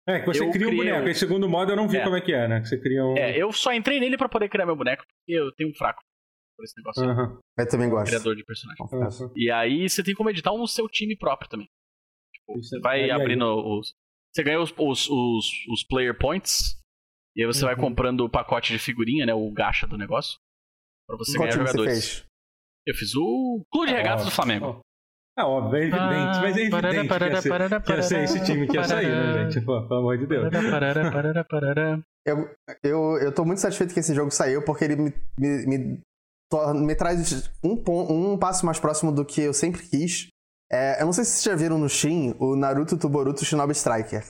É, 0.08 0.20
que 0.20 0.26
você 0.28 0.44
Eu 0.44 0.52
cria 0.52 0.68
um 0.70 0.76
boneco. 0.76 1.00
um- 1.06 1.08
Esse 1.10 1.20
segundo 1.22 1.50
modo 1.50 1.72
eu 1.72 1.76
não 1.76 1.88
vi 1.88 1.98
É. 1.98 2.04
como 2.04 2.16
é 2.16 2.22
que 2.22 2.32
é, 2.32 2.48
né? 2.48 2.62
Que 2.62 2.68
você 2.68 2.80
cria 2.80 3.04
um. 3.04 3.18
É, 3.18 3.36
eu 3.36 3.52
só 3.52 3.74
entrei 3.74 4.00
nele 4.00 4.18
pra 4.18 4.30
poder 4.30 4.48
criar 4.50 4.68
meu 4.68 4.76
boneco, 4.76 5.04
porque 5.04 5.40
eu 5.40 5.52
tenho 5.56 5.72
um 5.72 5.74
fraco 5.74 6.00
por 6.56 6.64
esse 6.64 6.78
negócio. 6.78 7.04
Aham, 7.04 7.40
Eu 7.58 7.68
também 7.68 7.90
gosto. 7.90 8.10
Criador 8.12 8.36
de 8.36 8.46
personagem. 8.46 8.86
Aham. 8.86 9.32
E 9.36 9.50
aí 9.50 9.90
você 9.90 10.04
tem 10.04 10.14
como 10.14 10.30
editar 10.30 10.52
no 10.54 10.68
seu 10.68 10.88
time 10.88 11.18
próprio 11.18 11.50
também. 11.50 11.68
Você 12.50 12.80
vai 12.80 13.10
abrindo 13.10 13.46
os. 13.46 13.94
Você 14.34 14.44
ganha 14.44 14.60
os, 14.62 14.72
os, 14.78 15.10
os, 15.10 15.46
os 15.72 15.84
player 15.84 16.18
points. 16.18 16.78
E 17.36 17.42
aí 17.42 17.48
você 17.48 17.66
vai 17.66 17.76
Uhum. 17.76 17.82
comprando 17.82 18.22
o 18.22 18.30
pacote 18.30 18.72
de 18.72 18.80
figurinha, 18.80 19.26
né? 19.26 19.34
O 19.34 19.52
gacha 19.52 19.86
do 19.88 19.98
negócio. 19.98 20.38
Pra 21.08 21.18
você 21.18 21.38
Qual 21.38 21.48
ganhar 21.48 21.58
time 21.58 21.68
você 21.68 21.72
jogadores. 21.78 22.10
fez? 22.18 22.26
Eu 22.88 22.96
fiz 22.96 23.16
o 23.16 23.64
Clube 23.72 23.88
de 23.88 23.94
Regatas 23.94 24.26
do 24.26 24.32
Flamengo. 24.32 24.80
É 25.38 25.44
óbvio, 25.44 25.76
é 25.78 25.82
evidente, 25.88 26.40
mas 26.40 26.56
é 26.58 26.62
evidente 26.62 27.08
que 27.18 27.24
ia 27.26 27.42
ser, 27.42 27.82
que 27.84 27.92
ia 27.92 28.04
ser 28.04 28.24
esse 28.24 28.46
time 28.46 28.68
que 28.68 28.78
ia 28.78 28.84
sair, 28.86 29.08
né, 29.10 29.52
gente? 29.52 29.66
Pô, 29.66 29.86
pelo 29.86 30.00
amor 30.00 30.18
de 30.18 30.28
Deus. 30.28 30.50
Eu, 32.26 32.50
eu, 32.84 33.00
eu 33.22 33.34
tô 33.36 33.44
muito 33.44 33.60
satisfeito 33.60 33.94
que 33.94 34.00
esse 34.00 34.16
jogo 34.16 34.32
saiu, 34.32 34.64
porque 34.64 34.86
ele 34.86 34.96
me, 34.96 35.14
me, 35.38 35.66
me, 35.66 36.00
torna- 36.50 36.80
me 36.82 36.96
traz 36.96 37.52
um, 37.64 37.84
um 38.34 38.38
passo 38.38 38.66
mais 38.66 38.80
próximo 38.80 39.12
do 39.12 39.26
que 39.26 39.42
eu 39.42 39.54
sempre 39.54 39.82
quis. 39.88 40.28
É, 40.72 41.02
eu 41.02 41.06
não 41.06 41.14
sei 41.14 41.24
se 41.24 41.32
vocês 41.32 41.44
já 41.44 41.56
viram 41.56 41.78
no 41.78 41.88
Steam 41.90 42.36
o 42.40 42.56
Naruto 42.56 42.98
Tuboruto 42.98 43.46
Shinobi 43.46 43.74
Striker. 43.74 44.24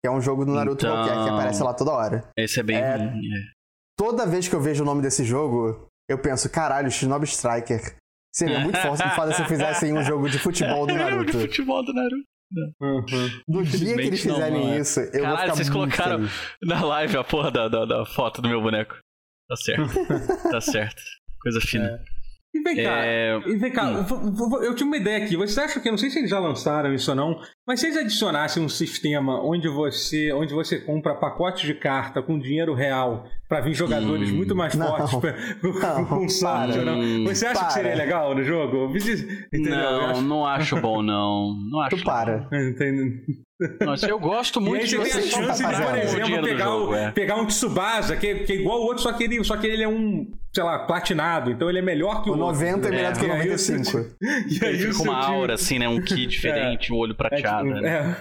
Que 0.00 0.06
é 0.08 0.10
um 0.10 0.20
jogo 0.20 0.44
do 0.44 0.52
Naruto 0.52 0.84
Então. 0.86 0.96
qualquer 0.96 1.24
que 1.24 1.30
aparece 1.30 1.62
lá 1.62 1.74
toda 1.74 1.90
hora. 1.92 2.28
Esse 2.36 2.60
é 2.60 2.62
bem 2.62 2.76
É. 2.76 2.96
ruim. 2.96 3.18
é. 3.34 3.58
Toda 3.96 4.26
vez 4.26 4.46
que 4.48 4.54
eu 4.54 4.60
vejo 4.60 4.82
o 4.82 4.86
nome 4.86 5.02
desse 5.02 5.24
jogo, 5.24 5.88
eu 6.08 6.18
penso, 6.20 6.48
caralho, 6.50 6.90
Shinobi 6.90 7.24
Striker. 7.26 7.96
Seria 8.34 8.60
muito 8.60 8.78
foda 8.78 9.10
foda 9.10 9.32
se 9.34 9.44
fizessem 9.46 9.92
um 9.92 10.02
jogo 10.04 10.28
de 10.28 10.38
futebol 10.38 10.86
do 10.86 10.94
lembro 10.94 11.24
de 11.24 11.32
Naruto. 11.32 11.40
futebol 11.40 11.84
do 11.84 11.92
Naruto. 11.92 12.24
Uhum. 12.80 13.04
No 13.46 13.62
dia 13.62 13.94
que 13.94 14.00
eles 14.00 14.24
Infelizmente 14.24 14.28
não, 14.28 14.34
fizerem 14.36 14.64
mano. 14.68 14.78
isso, 14.80 15.00
eu 15.00 15.10
Caralho, 15.10 15.26
vou 15.28 15.36
ficar 15.38 15.54
vocês 15.56 15.70
colocaram- 15.70 16.18
feliz. 16.18 16.32
Na 16.62 16.84
live 16.84 17.16
a 17.18 17.24
porra 17.24 17.50
da, 17.50 17.68
da, 17.68 17.84
da 17.84 18.06
foto 18.06 18.40
do 18.40 18.48
meu 18.48 18.62
boneco. 18.62 18.96
Tá 19.48 19.56
certo. 19.56 19.82
tá 20.50 20.60
certo. 20.60 21.02
Coisa 21.42 21.60
fina. 21.60 22.02
E 22.54 22.60
vem 22.60 22.76
cá, 22.76 23.04
É, 23.04 23.38
e 23.46 23.56
vem 23.56 23.70
cá, 23.72 23.84
Hum. 23.88 23.96
eu, 23.98 24.04
vou- 24.32 24.62
eu 24.62 24.74
tinha 24.74 24.86
uma 24.86 24.96
ideia 24.96 25.24
aqui. 25.24 25.36
Vocês 25.36 25.58
acham 25.58 25.82
que, 25.82 25.88
eu 25.88 25.92
não 25.92 25.98
sei 25.98 26.10
se 26.10 26.18
eles 26.18 26.30
já 26.30 26.38
lançaram 26.38 26.92
isso 26.94 27.10
ou 27.10 27.16
não, 27.16 27.40
Mas 27.68 27.80
se 27.80 27.86
eles 27.86 27.98
adicionassem 27.98 28.62
um 28.64 28.68
sistema 28.68 29.38
onde 29.44 29.68
você, 29.68 30.32
onde 30.32 30.54
você 30.54 30.78
compra 30.78 31.14
pacotes 31.14 31.66
de 31.66 31.74
carta 31.74 32.22
com 32.22 32.38
dinheiro 32.38 32.72
real 32.72 33.26
para 33.46 33.60
vir 33.60 33.74
jogadores 33.74 34.30
Hum. 34.30 34.36
muito 34.36 34.56
mais 34.56 34.74
Não. 34.74 34.86
fortes 34.86 35.14
pra- 35.20 35.34
Não, 35.62 36.04
com 36.06 36.26
para. 36.40 36.74
ou 36.78 36.84
não? 36.84 37.24
Você 37.26 37.44
acha 37.46 37.66
que 37.66 37.72
seria 37.74 37.90
Para. 37.92 38.02
legal 38.04 38.34
no 38.34 38.42
jogo? 38.42 38.90
Entendeu? 38.96 39.74
Eu 39.74 39.80
Não, 40.00 40.10
acho- 40.10 40.22
não 40.22 40.46
acho 40.46 40.80
bom, 40.80 41.02
não. 41.04 41.54
Não 41.70 41.80
acho. 41.82 41.96
Tu 41.98 42.04
para. 42.04 42.48
Nossa, 43.84 44.06
eu 44.06 44.20
gosto 44.20 44.60
E 44.60 44.62
muito 44.62 44.82
aí 44.82 44.86
de 44.88 44.96
você 44.96 45.10
tem 45.10 45.18
a 45.18 45.22
chance 45.22 45.58
de, 45.58 45.64
comprar 45.64 45.86
por 45.90 45.98
exemplo, 45.98 46.42
pegar, 46.42 46.64
jogo, 46.64 46.92
o- 46.92 46.94
é. 46.94 47.10
pegar 47.10 47.36
um 47.36 47.46
Tsubasa, 47.46 48.16
que, 48.16 48.26
é- 48.28 48.34
que 48.44 48.52
é 48.52 48.56
igual 48.56 48.78
o 48.80 48.84
outro, 48.84 49.02
só 49.02 49.12
que, 49.12 49.24
ele, 49.24 49.42
só 49.42 49.56
que 49.56 49.66
ele 49.66 49.82
é 49.82 49.88
um, 49.88 50.30
sei 50.54 50.62
lá, 50.62 50.78
platinado. 50.86 51.50
Então 51.50 51.68
ele 51.68 51.80
é 51.80 51.82
melhor 51.82 52.22
que 52.22 52.30
o, 52.30 52.34
O 52.34 52.36
90 52.36 52.86
é 52.86 52.90
melhor 52.92 53.12
do 53.12 53.18
que 53.18 53.24
o 53.24 53.28
E 53.28 53.32
aí 53.32 53.50
o 53.50 53.58
seu 53.58 53.76
95. 53.78 54.14
E 54.48 54.58
aí 54.64 54.74
Ele 54.74 54.78
fica 54.78 54.96
com 54.98 55.02
uma 55.04 55.26
aura, 55.26 55.54
assim, 55.54 55.76
né? 55.76 55.88
Um 55.88 56.00
ki 56.00 56.24
diferente, 56.26 56.92
um 56.92 56.96
olho 56.98 57.12
É, 57.12 57.16
prateado. 57.16 57.57
Né? 57.64 58.16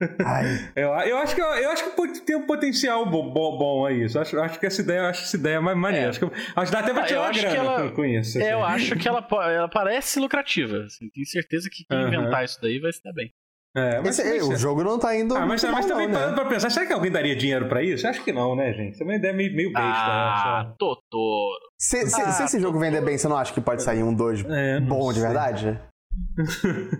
é. 0.00 0.24
Ai, 0.24 0.70
Eu, 0.76 0.88
eu 0.90 1.18
acho 1.18 1.34
que, 1.34 1.40
eu 1.40 1.70
acho 1.70 1.84
que 1.84 2.20
ter 2.22 2.36
um 2.36 2.46
potencial 2.46 3.04
bom, 3.06 3.30
bom, 3.32 3.56
bom 3.58 3.86
aí. 3.86 4.06
Eu 4.12 4.20
Acho, 4.20 4.38
acho 4.40 4.58
que 4.60 4.66
essa 4.66 4.80
ideia, 4.80 5.08
acho 5.08 5.22
essa 5.24 5.36
ideia 5.36 5.60
mais 5.60 5.76
maneira. 5.76 6.06
É. 6.06 6.08
Acho, 6.10 6.20
que, 6.20 6.26
acho 6.56 6.66
que 6.70 6.76
dá 6.76 6.80
até 6.80 6.92
pra 6.92 7.02
Ah, 7.02 7.06
tirar 7.06 7.26
eu 7.26 7.32
que 7.32 7.40
grana 7.40 7.56
ela- 7.56 7.90
com- 7.92 8.04
isso. 8.04 8.38
É, 8.40 8.52
eu 8.52 8.64
assim. 8.64 8.74
acho 8.74 8.96
que 8.96 9.08
ela, 9.08 9.26
ela 9.50 9.68
parece 9.68 10.18
lucrativa. 10.20 10.84
Assim, 10.84 11.08
tenho 11.10 11.26
certeza 11.26 11.68
que 11.70 11.84
quem 11.88 12.02
inventar 12.02 12.44
isso 12.44 12.58
daí 12.60 12.78
vai 12.78 12.92
se 12.92 13.02
dar 13.02 13.12
bem. 13.12 13.30
É, 13.76 14.00
mas, 14.00 14.18
esse- 14.18 14.28
mas- 14.28 14.48
o 14.48 14.56
jogo 14.56 14.82
não 14.82 14.98
tá 14.98 15.14
indo. 15.16 15.32
ah, 15.36 15.46
mas, 15.46 15.62
mas 15.62 15.72
mal, 15.72 15.82
também 15.86 16.08
não, 16.08 16.14
parando 16.14 16.32
né? 16.36 16.40
pra 16.42 16.50
pensar, 16.50 16.70
será 16.70 16.86
que 16.86 16.92
alguém 16.92 17.08
daria 17.12 17.36
dinheiro 17.36 17.68
pra 17.68 17.80
isso? 17.84 18.04
Acho 18.08 18.24
que 18.24 18.32
não, 18.32 18.56
né, 18.56 18.72
gente? 18.72 18.94
Isso 18.94 19.02
é 19.04 19.06
uma 19.06 19.14
ideia 19.14 19.32
meio, 19.32 19.54
meio 19.54 19.72
besta. 19.72 19.88
ah, 19.88 20.64
né, 20.66 20.74
Totoro. 20.76 21.60
Se, 21.78 22.04
se- 22.08 22.20
Ah, 22.20 22.32
se 22.32 22.42
esse 22.42 22.58
jogo 22.60 22.80
vender 22.80 23.00
bem, 23.00 23.16
você 23.16 23.28
não 23.28 23.36
acha 23.36 23.52
que 23.54 23.60
pode 23.60 23.82
sair 23.84 24.02
um 24.02 24.12
2 24.12 24.40
só. 24.40 24.48
É, 24.50 24.80
bom 24.80 25.08
de 25.12 25.20
sei. 25.20 25.22
verdade? 25.28 25.80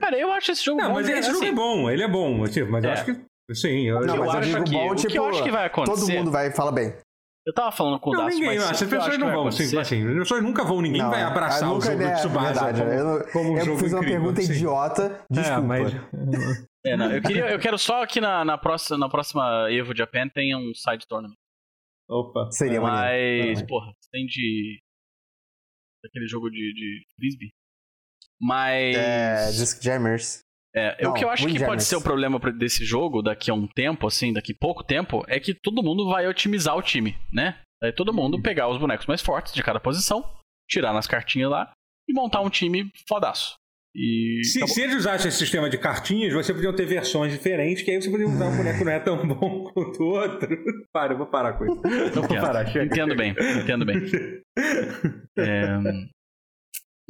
Cara, 0.01 0.19
eu 0.19 0.33
acho 0.33 0.53
esse 0.53 0.65
jogo 0.65 0.81
Não, 0.81 0.89
bom. 0.89 0.95
mas 0.95 1.07
né? 1.07 1.19
esse 1.19 1.29
jogo 1.31 1.39
Assim, 1.43 1.49
é 1.49 1.55
bom, 1.55 1.91
ele 1.91 2.03
é 2.03 2.09
bom, 2.09 2.45
tipo, 2.47 2.71
mas 2.71 2.85
eu 2.85 2.91
É. 2.91 2.93
acho 2.93 3.05
que. 3.07 3.31
Sim, 3.55 3.83
eu, 3.89 4.01
Não, 4.07 4.15
eu 4.15 4.25
mas 4.25 4.33
eu 4.35 4.39
acho 4.41 4.65
que- 4.65 4.71
bom, 4.71 4.87
o 4.87 4.95
que 4.95 5.01
tipo, 5.03 5.17
eu 5.17 5.25
acho 5.29 5.43
que 5.43 5.51
vai 5.51 5.67
acontecer- 5.67 6.01
Todo 6.07 6.13
mundo 6.13 6.31
vai 6.31 6.51
fala 6.53 6.71
bem. 6.71 6.95
Eu 7.47 7.55
tava 7.55 7.73
falando 7.73 7.99
com 7.99 8.11
o 8.11 8.13
Daço 8.13 8.29
ninguém, 8.39 8.59
acha. 8.59 8.61
cedo, 8.61 8.71
As 8.75 8.83
eu 8.83 8.89
pessoas 8.99 9.19
não 9.19 9.33
vão, 9.33 9.47
assim, 9.49 9.79
assim, 9.79 10.07
as 10.09 10.15
pessoas 10.19 10.43
nunca 10.43 10.63
vão, 10.63 10.81
ninguém 10.83 11.03
Não, 11.03 11.11
vai 11.11 11.23
abraçar 11.23 11.69
eu 11.69 11.77
o 11.77 11.81
jogo 11.81 11.95
ideia, 11.97 12.15
de 12.15 12.21
Tsubasa 12.21 12.73
verdade, 12.73 12.81
como, 12.83 12.93
eu, 12.93 13.33
como 13.33 13.51
um 13.53 13.59
eu 13.59 13.65
jogo 13.65 13.79
fiz 13.79 13.93
uma 13.93 13.99
incrível, 14.01 14.21
pergunta 14.21 14.41
assim. 14.43 14.53
idiota, 14.53 15.25
desculpa. 15.31 15.59
É, 15.59 15.61
mas... 15.67 15.93
É, 16.87 16.97
não, 16.97 17.13
eu, 17.13 17.21
queria, 17.21 17.51
eu 17.51 17.59
quero 17.59 17.77
só 17.79 18.07
que 18.07 18.21
na, 18.23 18.43
na, 18.43 18.57
próxima, 18.57 18.97
na 18.97 19.07
próxima 19.09 19.67
Evo 19.71 19.95
Japan 19.95 20.29
tenha 20.29 20.57
um 20.57 20.73
side 20.75 21.07
tournament. 21.07 21.37
Opa. 22.09 22.51
Seria 22.53 22.79
É, 22.79 22.81
maneiro. 22.81 23.49
Mas, 23.49 23.63
Ah. 23.63 23.67
porra, 23.67 23.93
tem 24.11 24.25
de. 24.25 24.81
Aquele 26.07 26.27
jogo 26.27 26.49
de, 26.51 26.73
de 26.73 27.05
frisbee. 27.17 27.51
Mas. 28.41 28.97
É, 28.97 29.51
Disc 29.51 29.83
Jammers. 29.83 30.41
É, 30.75 31.03
Não, 31.03 31.11
o 31.11 31.15
que 31.15 31.25
eu 31.25 31.31
acho 31.31 31.47
que 31.49 31.65
pode 31.65 31.83
ser 31.83 31.97
o 31.97 32.01
problema 32.01 32.39
desse 32.53 32.85
jogo 32.85 33.23
daqui 33.23 33.51
a 33.51 33.55
um 33.55 33.67
tempo, 33.67 34.07
assim, 34.07 34.33
daqui 34.33 34.53
a 34.53 34.57
pouco 34.61 34.85
tempo, 34.85 35.25
é 35.27 35.41
que 35.41 35.53
todo 35.53 35.83
mundo 35.83 36.09
vai 36.09 36.29
otimizar 36.29 36.77
o 36.77 36.83
time, 36.83 37.19
né? 37.33 37.59
Aí 37.83 37.93
todo 37.93 38.13
mundo 38.15 38.37
Uhum. 38.37 38.43
pegar 38.43 38.69
os 38.69 38.79
bonecos 38.79 39.07
mais 39.07 39.21
fortes 39.21 39.53
de 39.53 39.63
cada 39.65 39.81
posição, 39.81 40.25
tirar 40.69 40.93
nas 40.93 41.09
cartinhas 41.09 41.51
lá 41.51 41.73
e 42.09 42.13
montar 42.13 42.41
um 42.41 42.49
time 42.51 42.89
fodaço. 43.09 43.55
E. 43.97 44.43
Se, 44.45 44.65
se 44.69 44.81
eles 44.83 44.95
usassem 44.95 45.29
esse 45.29 45.39
sistema 45.39 45.69
de 45.69 45.77
cartinhas, 45.77 46.33
você 46.33 46.55
podia 46.55 46.73
ter 46.73 46.87
versões 46.87 47.33
diferentes, 47.33 47.83
que 47.83 47.91
aí 47.91 48.01
você 48.01 48.09
podia 48.09 48.29
usar 48.29 48.47
um 48.47 48.57
boneco 48.57 48.79
que 48.79 48.85
não 48.85 48.93
é 48.93 49.01
tão 49.01 49.27
bom 49.27 49.65
quanto 49.75 50.01
o 50.01 50.07
outro. 50.11 50.57
Para, 50.93 51.15
eu 51.15 51.19
vou 51.19 51.27
parar 51.27 51.55
com 51.55 51.65
isso. 51.65 51.81
Eu 51.85 52.13
vou 52.13 52.25
Entendo. 52.27 52.41
parar, 52.41 52.67
chega. 52.67 52.85
Entendo 52.85 53.17
bem, 53.17 53.35
entendo 53.61 53.85
bem. 53.85 53.97
É, 55.37 55.67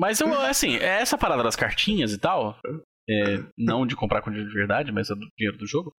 Mas 0.01 0.18
eu, 0.18 0.32
assim, 0.40 0.76
é 0.76 1.03
essa 1.03 1.18
parada 1.18 1.42
das 1.42 1.55
cartinhas 1.55 2.12
e 2.14 2.18
tal, 2.18 2.59
é, 3.07 3.36
não 3.59 3.86
de 3.86 3.94
comprar 3.94 4.22
com 4.22 4.30
dinheiro 4.30 4.51
de 4.51 4.57
verdade, 4.57 4.90
mas 4.90 5.11
é 5.11 5.14
do 5.14 5.28
dinheiro 5.36 5.59
do 5.59 5.66
jogo, 5.66 5.92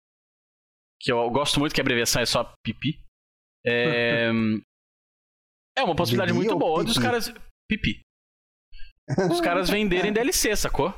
que 0.99 1.13
eu 1.13 1.29
gosto 1.31 1.61
muito 1.61 1.75
que 1.75 1.81
a 1.81 1.85
abreviação 1.85 2.23
é 2.23 2.25
só 2.27 2.51
pipi. 2.65 2.99
É, 3.67 4.31
é 5.77 5.83
uma 5.83 5.95
possibilidade 5.95 6.33
Bibi 6.33 6.47
muito 6.47 6.59
boa 6.59 6.83
dos 6.83 6.95
pipi? 6.95 7.05
caras. 7.05 7.35
Pipi. 7.69 8.01
Os 9.31 9.41
caras 9.43 9.69
venderem 9.69 10.13
DLC, 10.15 10.57
sacou? 10.57 10.95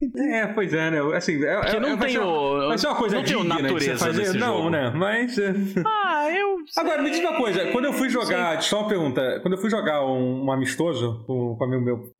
É, 0.00 0.46
pois 0.48 0.72
é, 0.72 0.90
né? 0.92 0.98
Assim, 1.16 1.42
é, 1.44 1.54
é- 1.74 1.80
não 1.80 1.96
vai 1.96 2.06
tem 2.06 2.16
ser 2.16 2.22
uma- 2.22 2.32
o. 2.32 2.68
Vai 2.68 2.78
ser 2.78 2.86
uma 2.86 2.96
coisa 2.96 3.16
não 3.16 3.24
tem 3.24 3.34
o 3.36 3.40
digna 3.40 3.56
de 3.56 3.62
você 3.62 3.72
natureza 3.72 4.06
fazer? 4.06 4.22
desse 4.22 4.38
Não, 4.38 4.56
jogo. 4.58 4.70
né? 4.70 4.90
Mas... 4.90 5.36
é. 5.38 5.52
Ah, 5.84 6.30
eu. 6.30 6.56
Agora, 6.76 7.02
me 7.02 7.10
diz 7.10 7.18
uma 7.20 7.36
coisa. 7.36 7.72
Quando 7.72 7.86
eu 7.86 7.92
fui 7.92 8.08
jogar... 8.08 8.62
Só 8.62 8.80
uma 8.80 8.88
pergunta. 8.88 9.40
Quando 9.40 9.54
eu 9.54 9.58
fui 9.60 9.68
jogar 9.70 10.04
um, 10.06 10.44
um 10.44 10.52
amistoso 10.52 11.24
com, 11.26 11.56
com 11.56 11.64
o 11.64 11.66
amigo 11.66 11.82
meu... 11.84 12.12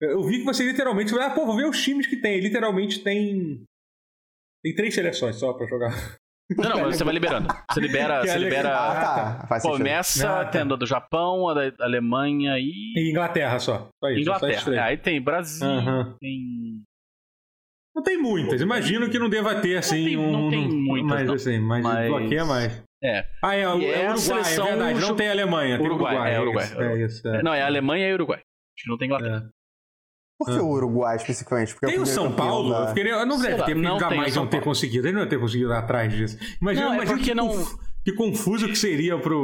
Eu 0.00 0.22
vi 0.22 0.38
que 0.38 0.44
você 0.44 0.64
literalmente... 0.64 1.12
Ah, 1.18 1.30
pô, 1.30 1.44
vou 1.46 1.56
ver 1.56 1.66
os 1.66 1.82
times 1.82 2.06
que 2.06 2.16
tem. 2.16 2.38
Literalmente 2.40 3.00
tem... 3.02 3.62
Tem 4.62 4.74
três 4.74 4.94
seleções 4.94 5.34
só 5.36 5.52
pra 5.54 5.66
jogar. 5.66 6.16
Não, 6.56 6.68
não, 6.70 6.80
mas 6.82 6.96
você 6.98 7.04
vai 7.04 7.14
liberando. 7.14 7.48
Você 7.70 7.80
libera. 7.80 8.20
Que 8.22 8.28
Você 8.28 8.34
é 8.34 8.38
libera. 8.38 8.68
Ah, 8.76 8.94
tá. 9.40 9.46
Faz 9.48 9.62
sentido. 9.62 9.78
Começa 9.78 10.28
Ah, 10.40 10.44
tá. 10.44 10.50
tendo 10.50 10.74
a 10.74 10.76
do 10.76 10.86
Japão, 10.86 11.48
a 11.48 11.54
da 11.54 11.84
Alemanha 11.84 12.58
e. 12.58 12.92
E 12.96 13.10
Inglaterra 13.10 13.58
só. 13.58 13.88
Só 13.98 14.10
isso. 14.10 14.24
Só 14.24 14.36
Inglaterra. 14.36 14.62
três. 14.64 14.78
Aí 14.80 14.96
tem 14.98 15.20
Brasil, 15.22 15.66
tem. 16.20 16.82
Não 17.94 18.02
tem 18.02 18.18
muitas. 18.18 18.60
Imagino 18.60 19.08
que 19.08 19.18
não 19.18 19.28
deva 19.28 19.54
ter, 19.60 19.76
assim, 19.76 20.04
tem- 20.04 20.16
um... 20.16 20.32
não 20.32 20.50
tem 20.50 20.68
muitas, 20.68 21.10
Mas, 21.10 21.26
não. 21.26 21.34
assim, 21.34 21.58
mas, 21.60 21.82
Mas- 21.82 22.12
aqui 22.12 22.36
é 22.36 22.44
mais. 22.44 22.82
É. 23.02 23.26
Ah, 23.42 23.54
é, 23.54 23.68
o- 23.68 23.80
é 23.80 23.84
é 23.84 23.98
Uruguai, 24.10 24.18
seleção 24.18 24.66
é 24.66 24.70
verdade. 24.76 25.00
Não 25.00 25.14
tem 25.16 25.28
Alemanha, 25.28 25.76
tem 25.78 25.86
Uruguai, 25.86 26.14
Uruguai. 26.14 26.30
é, 26.30 26.34
É, 26.34 26.40
Uruguai, 26.40 26.64
isso, 26.64 26.80
é 26.80 27.04
isso. 27.04 27.28
é. 27.28 27.42
Não, 27.42 27.52
é 27.54 27.62
Alemanha 27.62 28.08
e 28.08 28.14
Uruguai. 28.14 28.38
Acho 28.38 28.84
que 28.84 28.90
não 28.90 28.96
tem 28.98 29.06
Inglaterra. 29.06 29.44
É. 29.46 29.54
Por 30.36 30.46
que 30.52 30.58
o 30.60 30.66
Uruguai 30.68 31.16
especificamente? 31.16 31.72
Porque 31.74 31.86
é 31.86 31.90
Tem 31.90 32.00
o 32.00 32.06
São 32.06 32.32
Paulo? 32.32 32.70
da- 32.70 32.92
Eu 32.96 33.26
não 33.26 33.40
deve 33.40 33.56
lá, 33.56 33.64
ter, 33.66 33.72
porque 33.72 33.74
não 33.74 33.98
tem 33.98 34.08
jamais 34.10 34.34
São 34.34 34.42
não 34.44 34.50
ter 34.50 34.60
conseguido. 34.62 35.06
Ele 35.06 35.14
não 35.14 35.22
ia 35.22 35.28
ter 35.28 35.38
conseguido 35.38 35.70
ir 35.70 35.76
atrás 35.76 36.12
disso. 36.12 36.38
Imagina, 36.60 36.86
Não, 36.86 36.92
é 36.92 36.96
imagina 36.96 37.16
porque 37.16 37.30
que, 37.30 37.34
não- 37.36 37.64
que 38.04 38.12
confuso 38.12 38.68
que 38.68 38.76
seria 38.76 39.18
pra 39.18 39.34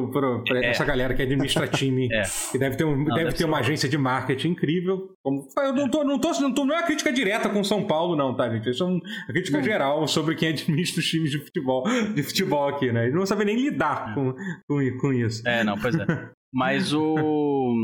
É. 0.57 0.67
essa 0.71 0.85
galera 0.85 1.15
que 1.15 1.23
administra 1.23 1.67
time. 1.67 2.09
É. 2.13 2.23
Que 2.53 2.59
deve 2.59 2.77
ter, 2.77 2.85
um, 2.85 2.97
Não, 2.97 3.05
deve 3.07 3.25
deve 3.25 3.37
ter 3.37 3.45
uma 3.45 3.59
agência 3.59 3.89
de 3.89 3.97
marketing 3.97 4.49
incrível. 4.49 5.15
Como- 5.25 5.49
eu 5.59 5.73
não 5.75 5.89
tô, 5.89 6.05
não, 6.05 6.19
tô, 6.21 6.33
não, 6.41 6.53
tô, 6.55 6.65
não 6.65 6.75
é 6.75 6.79
uma 6.79 6.87
crítica 6.87 7.13
direta 7.13 7.49
com 7.49 7.65
São 7.65 7.87
Paulo, 7.87 8.15
não, 8.17 8.37
tá, 8.37 8.49
gente? 8.51 8.69
Isso 8.69 8.83
é 8.83 8.87
uma 8.87 9.01
crítica 9.29 9.63
geral 9.63 10.07
sobre 10.07 10.35
quem 10.35 10.49
administra 10.51 11.01
os 11.01 11.07
times 11.09 11.31
de 11.31 11.39
futebol, 11.39 11.85
de 12.15 12.23
futebol 12.23 12.69
aqui, 12.69 12.93
né? 12.93 13.05
Eles 13.05 13.15
não 13.15 13.25
sabem 13.27 13.47
nem 13.47 13.57
lidar 13.57 14.15
com, 14.15 14.35
com, 14.69 14.99
com 15.01 15.13
isso. 15.13 15.47
É, 15.49 15.65
não, 15.65 15.79
pois 15.79 15.95
é. 15.95 16.05
Mas 16.53 16.93
o. 16.93 17.75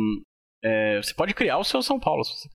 é, 0.64 1.00
você 1.02 1.14
pode 1.14 1.32
criar 1.34 1.58
o 1.58 1.64
seu 1.64 1.80
São 1.82 1.98
Paulo. 2.00 2.24
se 2.24 2.32
você-. 2.32 2.48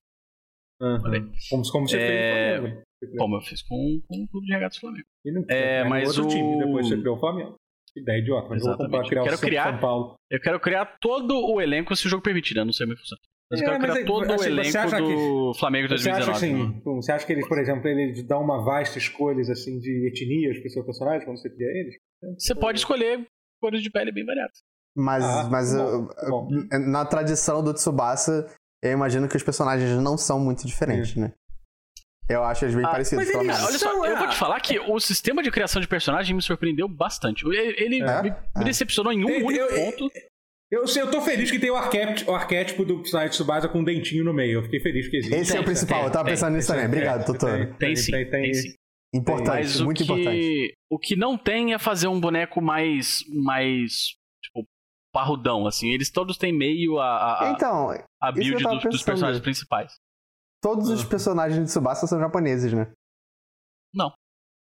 Falei. 1.00 1.22
Como, 1.50 1.62
como 1.70 1.88
você 1.88 1.96
É, 1.96 2.00
fez 2.00 2.10
com 2.12 2.34
o 2.34 2.60
Flamengo. 2.60 2.82
Como 3.18 3.36
eu 3.36 3.40
fiz 3.40 3.62
com, 3.62 4.00
com 4.08 4.22
o 4.24 4.28
Clube 4.28 4.46
de 4.46 4.52
Regatas 4.52 4.76
do 4.76 4.80
Flamengo. 4.80 5.04
E 5.24 5.32
não, 5.32 5.44
É, 5.48 5.84
mas 5.84 6.08
outro 6.18 6.24
o- 6.24 6.28
time, 6.28 6.58
depois 6.64 6.88
você 6.88 6.96
criou 6.98 7.16
o 7.16 7.20
Flamengo. 7.20 7.54
Que 7.94 8.00
ideia 8.00 8.18
idiota, 8.20 8.48
mas 8.48 8.60
eu 8.60 8.68
vou 8.68 8.76
comprar, 8.78 8.86
Exatamente. 9.00 9.08
criar 9.10 9.22
Quero 9.24 9.34
o 9.34 9.38
São 9.38 9.48
criar- 9.48 9.64
São 9.72 9.78
Paulo. 9.80 10.14
Eu 10.30 10.40
quero 10.40 10.60
criar 10.60 10.86
todo 11.00 11.34
o 11.36 11.60
elenco 11.60 11.94
se 11.94 12.06
o 12.06 12.10
jogo 12.10 12.22
permitir, 12.22 12.54
né? 12.54 12.64
Não 12.64 12.72
sei 12.72 12.86
como 12.86 12.94
é 12.94 12.96
que 12.96 13.02
funciona. 13.02 13.20
Mas 13.50 13.60
eu 13.60 13.66
É, 13.66 13.68
quero 13.70 13.82
mas 13.82 13.90
criar 13.90 14.00
aí, 14.00 14.06
todo 14.06 14.22
o 14.30 14.32
assim, 14.34 14.44
você 14.44 14.48
elenco 14.50 14.78
acha 14.78 14.98
do 15.02 15.54
Flamengo 15.58 15.88
de 15.88 15.98
Você 15.98 16.10
acha, 16.10 16.24
2019. 16.26 16.36
assim, 16.70 16.74
né? 16.74 16.82
você 16.96 17.12
acha 17.12 17.26
que 17.26 17.32
eles, 17.34 17.46
por 17.48 17.58
exemplo, 17.58 17.86
eles 17.88 18.22
dão 18.26 18.40
uma 18.42 18.64
vasta 18.64 18.96
escolhas 18.96 19.50
assim, 19.50 19.78
de 19.78 20.08
etnias 20.08 20.58
para 20.58 20.66
os 20.68 20.72
seus 20.72 20.86
personagens 20.86 21.24
quando 21.26 21.38
você 21.38 21.50
cria 21.50 21.68
eles? 21.68 21.94
Você 22.38 22.54
pode 22.54 22.78
escolher 22.78 23.26
cores 23.60 23.82
de 23.82 23.90
pele 23.90 24.10
bem 24.10 24.24
variadas. 24.24 24.56
Mas, 24.96 25.22
Ah, 25.24 25.48
mas 25.50 25.74
bom, 25.74 25.80
eu- 25.82 26.30
bom. 26.30 26.48
na 26.90 27.04
tradição 27.04 27.62
do 27.62 27.74
Tsubasa, 27.74 28.46
eu 28.82 28.92
imagino 28.92 29.28
que 29.28 29.36
os 29.36 29.42
personagens 29.42 29.90
não 30.02 30.16
são 30.16 30.40
muito 30.40 30.66
diferentes, 30.66 31.14
né? 31.16 31.32
Eu 32.32 32.44
acho 32.44 32.64
eles 32.64 32.74
bem 32.74 32.84
Ah, 32.84 32.88
parecidos, 32.90 33.26
pelo 33.30 33.44
menos. 33.44 33.62
Olha 33.62 33.78
só, 33.78 33.92
eu 34.06 34.16
é. 34.16 34.18
vou 34.18 34.28
te 34.28 34.36
falar 34.36 34.60
que 34.60 34.78
o 34.78 34.98
sistema 35.00 35.42
de 35.42 35.50
criação 35.50 35.80
de 35.80 35.88
personagem 35.88 36.34
me 36.34 36.42
surpreendeu 36.42 36.88
bastante. 36.88 37.44
Ele, 37.46 37.74
ele 37.78 38.02
É? 38.02 38.22
me, 38.22 38.30
me 38.30 38.36
É. 38.56 38.64
decepcionou 38.64 39.12
em 39.12 39.24
um 39.24 39.28
Eu- 39.28 39.46
único 39.46 39.64
eu- 39.64 39.74
ponto. 39.92 40.10
Eu, 40.70 40.86
sei, 40.88 41.02
eu 41.02 41.10
tô 41.10 41.20
feliz 41.20 41.50
que 41.50 41.58
tem 41.58 41.70
o 41.70 41.76
arquétipo, 41.76 42.30
o 42.30 42.34
arquétipo 42.34 42.82
do 42.84 43.00
personagem 43.00 43.28
de 43.30 43.36
Tsubasa 43.36 43.68
com 43.68 43.80
um 43.80 43.84
dentinho 43.84 44.24
no 44.24 44.32
meio. 44.32 44.60
Eu 44.60 44.62
fiquei 44.62 44.80
feliz 44.80 45.06
que 45.06 45.18
existe. 45.18 45.34
Esse 45.36 45.50
é 45.52 45.54
o 45.56 45.56
Tem, 45.58 45.64
principal, 45.66 45.98
tem, 45.98 46.06
eu 46.06 46.10
tava 46.12 46.24
tem, 46.24 46.32
pensando 46.32 46.54
nisso 46.56 46.68
também. 46.68 46.86
Obrigado, 46.86 47.26
Totoro. 47.26 47.74
Tem 47.74 47.94
sim, 47.94 48.10
tem, 48.30 48.54
sim. 48.54 48.74
Importante, 49.14 49.50
Mas 49.64 49.80
o 49.80 49.84
muito 49.84 49.98
que, 49.98 50.04
importante. 50.04 50.74
o 50.90 50.98
que 50.98 51.14
não 51.16 51.36
tem 51.36 51.74
é 51.74 51.78
fazer 51.78 52.08
um 52.08 52.18
boneco 52.18 52.62
mais, 52.62 53.22
mais 53.28 53.92
tipo, 54.42 54.66
parrudão, 55.12 55.66
assim. 55.66 55.92
Eles 55.92 56.10
todos 56.10 56.38
têm 56.38 56.50
meio 56.56 56.98
a, 56.98 57.48
a, 57.48 57.50
Então, 57.52 57.90
a 57.90 58.28
eu 58.30 58.32
build 58.32 58.88
dos, 58.88 59.02
personagens 59.02 59.42
principais. 59.42 59.92
Todos 60.62 60.90
Ah. 60.90 60.94
os 60.94 61.04
personagens 61.04 61.58
de 61.60 61.66
Tsubasa 61.66 62.06
são 62.06 62.18
japoneses, 62.20 62.72
né? 62.72 62.90
Não. 63.94 64.10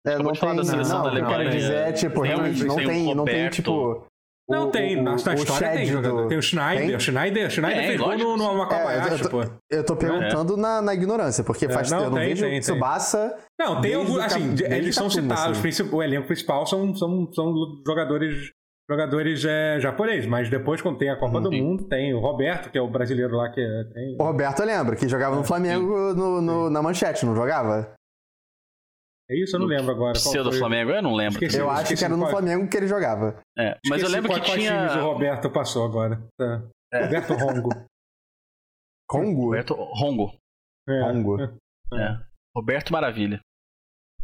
É, 0.05 0.17
não 0.19 0.33
tem, 0.33 0.55
da 0.55 0.63
seleção 0.63 0.97
não, 1.03 1.05
da 1.05 1.19
eu 1.19 1.25
quero 1.25 1.33
Alemanha. 1.35 1.57
dizer 1.57 1.73
é, 1.75 1.91
tipo, 1.93 2.21
Tem 2.21 2.21
um- 2.21 2.25
realmente 2.35 2.63
não 2.63 2.75
tem 2.75 3.07
um 3.07 3.15
não 3.15 3.25
tem, 3.25 3.49
tipo... 3.49 4.05
Não 4.47 4.67
o- 4.67 4.71
tem, 4.71 4.99
o- 4.99 5.01
na, 5.01 5.15
história 5.15 5.71
tem 5.71 5.85
jogador. 5.87 6.21
do- 6.23 6.27
Tem 6.29 6.37
o 6.37 6.41
Schneider. 6.43 6.85
Tem? 6.87 6.95
O 6.95 6.99
Schneider, 6.99 7.47
o 7.47 7.49
Schneider 7.49 7.77
Tem, 7.79 7.87
fez 7.87 7.99
gol 7.99 8.15
no, 8.15 8.37
no 8.37 8.57
Wakabayashi, 8.59 9.09
É, 9.09 9.13
eu 9.13 9.19
tô- 9.23 9.29
pô. 9.29 9.43
Eu 9.71 9.83
tô 9.83 9.95
perguntando 9.95 10.55
na, 10.55 10.83
na 10.83 10.93
ignorância, 10.93 11.43
porque 11.43 11.65
É, 11.65 11.69
faz 11.69 11.89
não, 11.89 12.03
eu 12.03 12.09
não 12.11 12.17
tem, 12.19 12.27
vejo 12.27 12.45
tem. 12.45 12.59
Tsubasa... 12.59 13.35
Não, 13.59 13.81
tem 13.81 13.95
alguns. 13.95 14.19
Assim, 14.19 14.53
eles 14.65 14.93
são 14.93 15.09
citados. 15.09 15.57
assim. 15.65 15.89
O 15.91 16.03
elenco 16.03 16.27
principal 16.27 16.67
são, 16.67 16.93
são, 16.95 17.27
são 17.33 17.53
jogadores 17.87 18.51
jogadores 18.89 19.43
é, 19.45 19.79
japoneses, 19.79 20.27
mas 20.27 20.49
depois, 20.49 20.81
quando 20.81 20.97
tem 20.97 21.09
a 21.09 21.19
Copa 21.19 21.41
do 21.41 21.49
Sim. 21.49 21.61
Mundo, 21.61 21.87
tem 21.87 22.13
o 22.13 22.19
Roberto, 22.19 22.69
que 22.71 22.77
é 22.77 22.81
o 22.81 22.89
brasileiro 22.89 23.35
lá 23.35 23.49
que 23.51 23.59
é- 23.61 23.83
tem. 23.93 24.15
O 24.19 24.23
Roberto 24.23 24.59
eu 24.59 24.65
lembro, 24.65 24.95
que 24.95 25.07
jogava 25.09 25.35
no 25.35 25.43
Flamengo 25.43 26.13
no, 26.13 26.41
no- 26.41 26.69
na 26.69 26.81
manchete, 26.81 27.25
não 27.25 27.35
jogava? 27.35 27.93
É 29.27 29.35
isso? 29.41 29.55
Eu 29.55 29.61
não 29.61 29.65
lembro 29.67 29.91
agora. 29.91 30.13
Seu 30.19 30.43
do 30.43 30.51
Flamengo, 30.51 30.91
eu 30.91 31.01
não 31.01 31.15
lembro. 31.15 31.33
Esqueci. 31.33 31.57
Eu 31.57 31.67
acho 31.69 31.81
esqueci 31.83 31.99
que 32.01 32.05
era 32.05 32.13
no 32.15 32.21
qual- 32.23 32.31
Flamengo 32.31 32.69
que 32.69 32.77
ele 32.77 32.87
jogava. 32.87 33.41
É, 33.57 33.75
mas 33.89 34.01
eu 34.01 34.07
Esqueci 34.07 34.13
lembro 34.13 34.29
qual- 34.29 34.39
que 34.41 34.45
quais 34.51 34.61
tinha. 34.61 35.03
o 35.03 35.13
Roberto 35.13 35.49
passou 35.51 35.83
agora. 35.85 36.21
Tá. 36.37 36.63
É. 36.93 37.05
Roberto 37.05 37.33
Rongo. 37.33 37.69
Congo? 39.09 39.45
Roberto 39.49 39.73
Rongo. 39.73 40.31
É. 40.87 41.01
Rongo. 41.01 41.41
É. 41.41 42.19
Roberto 42.55 42.93
Maravilha. 42.93 43.39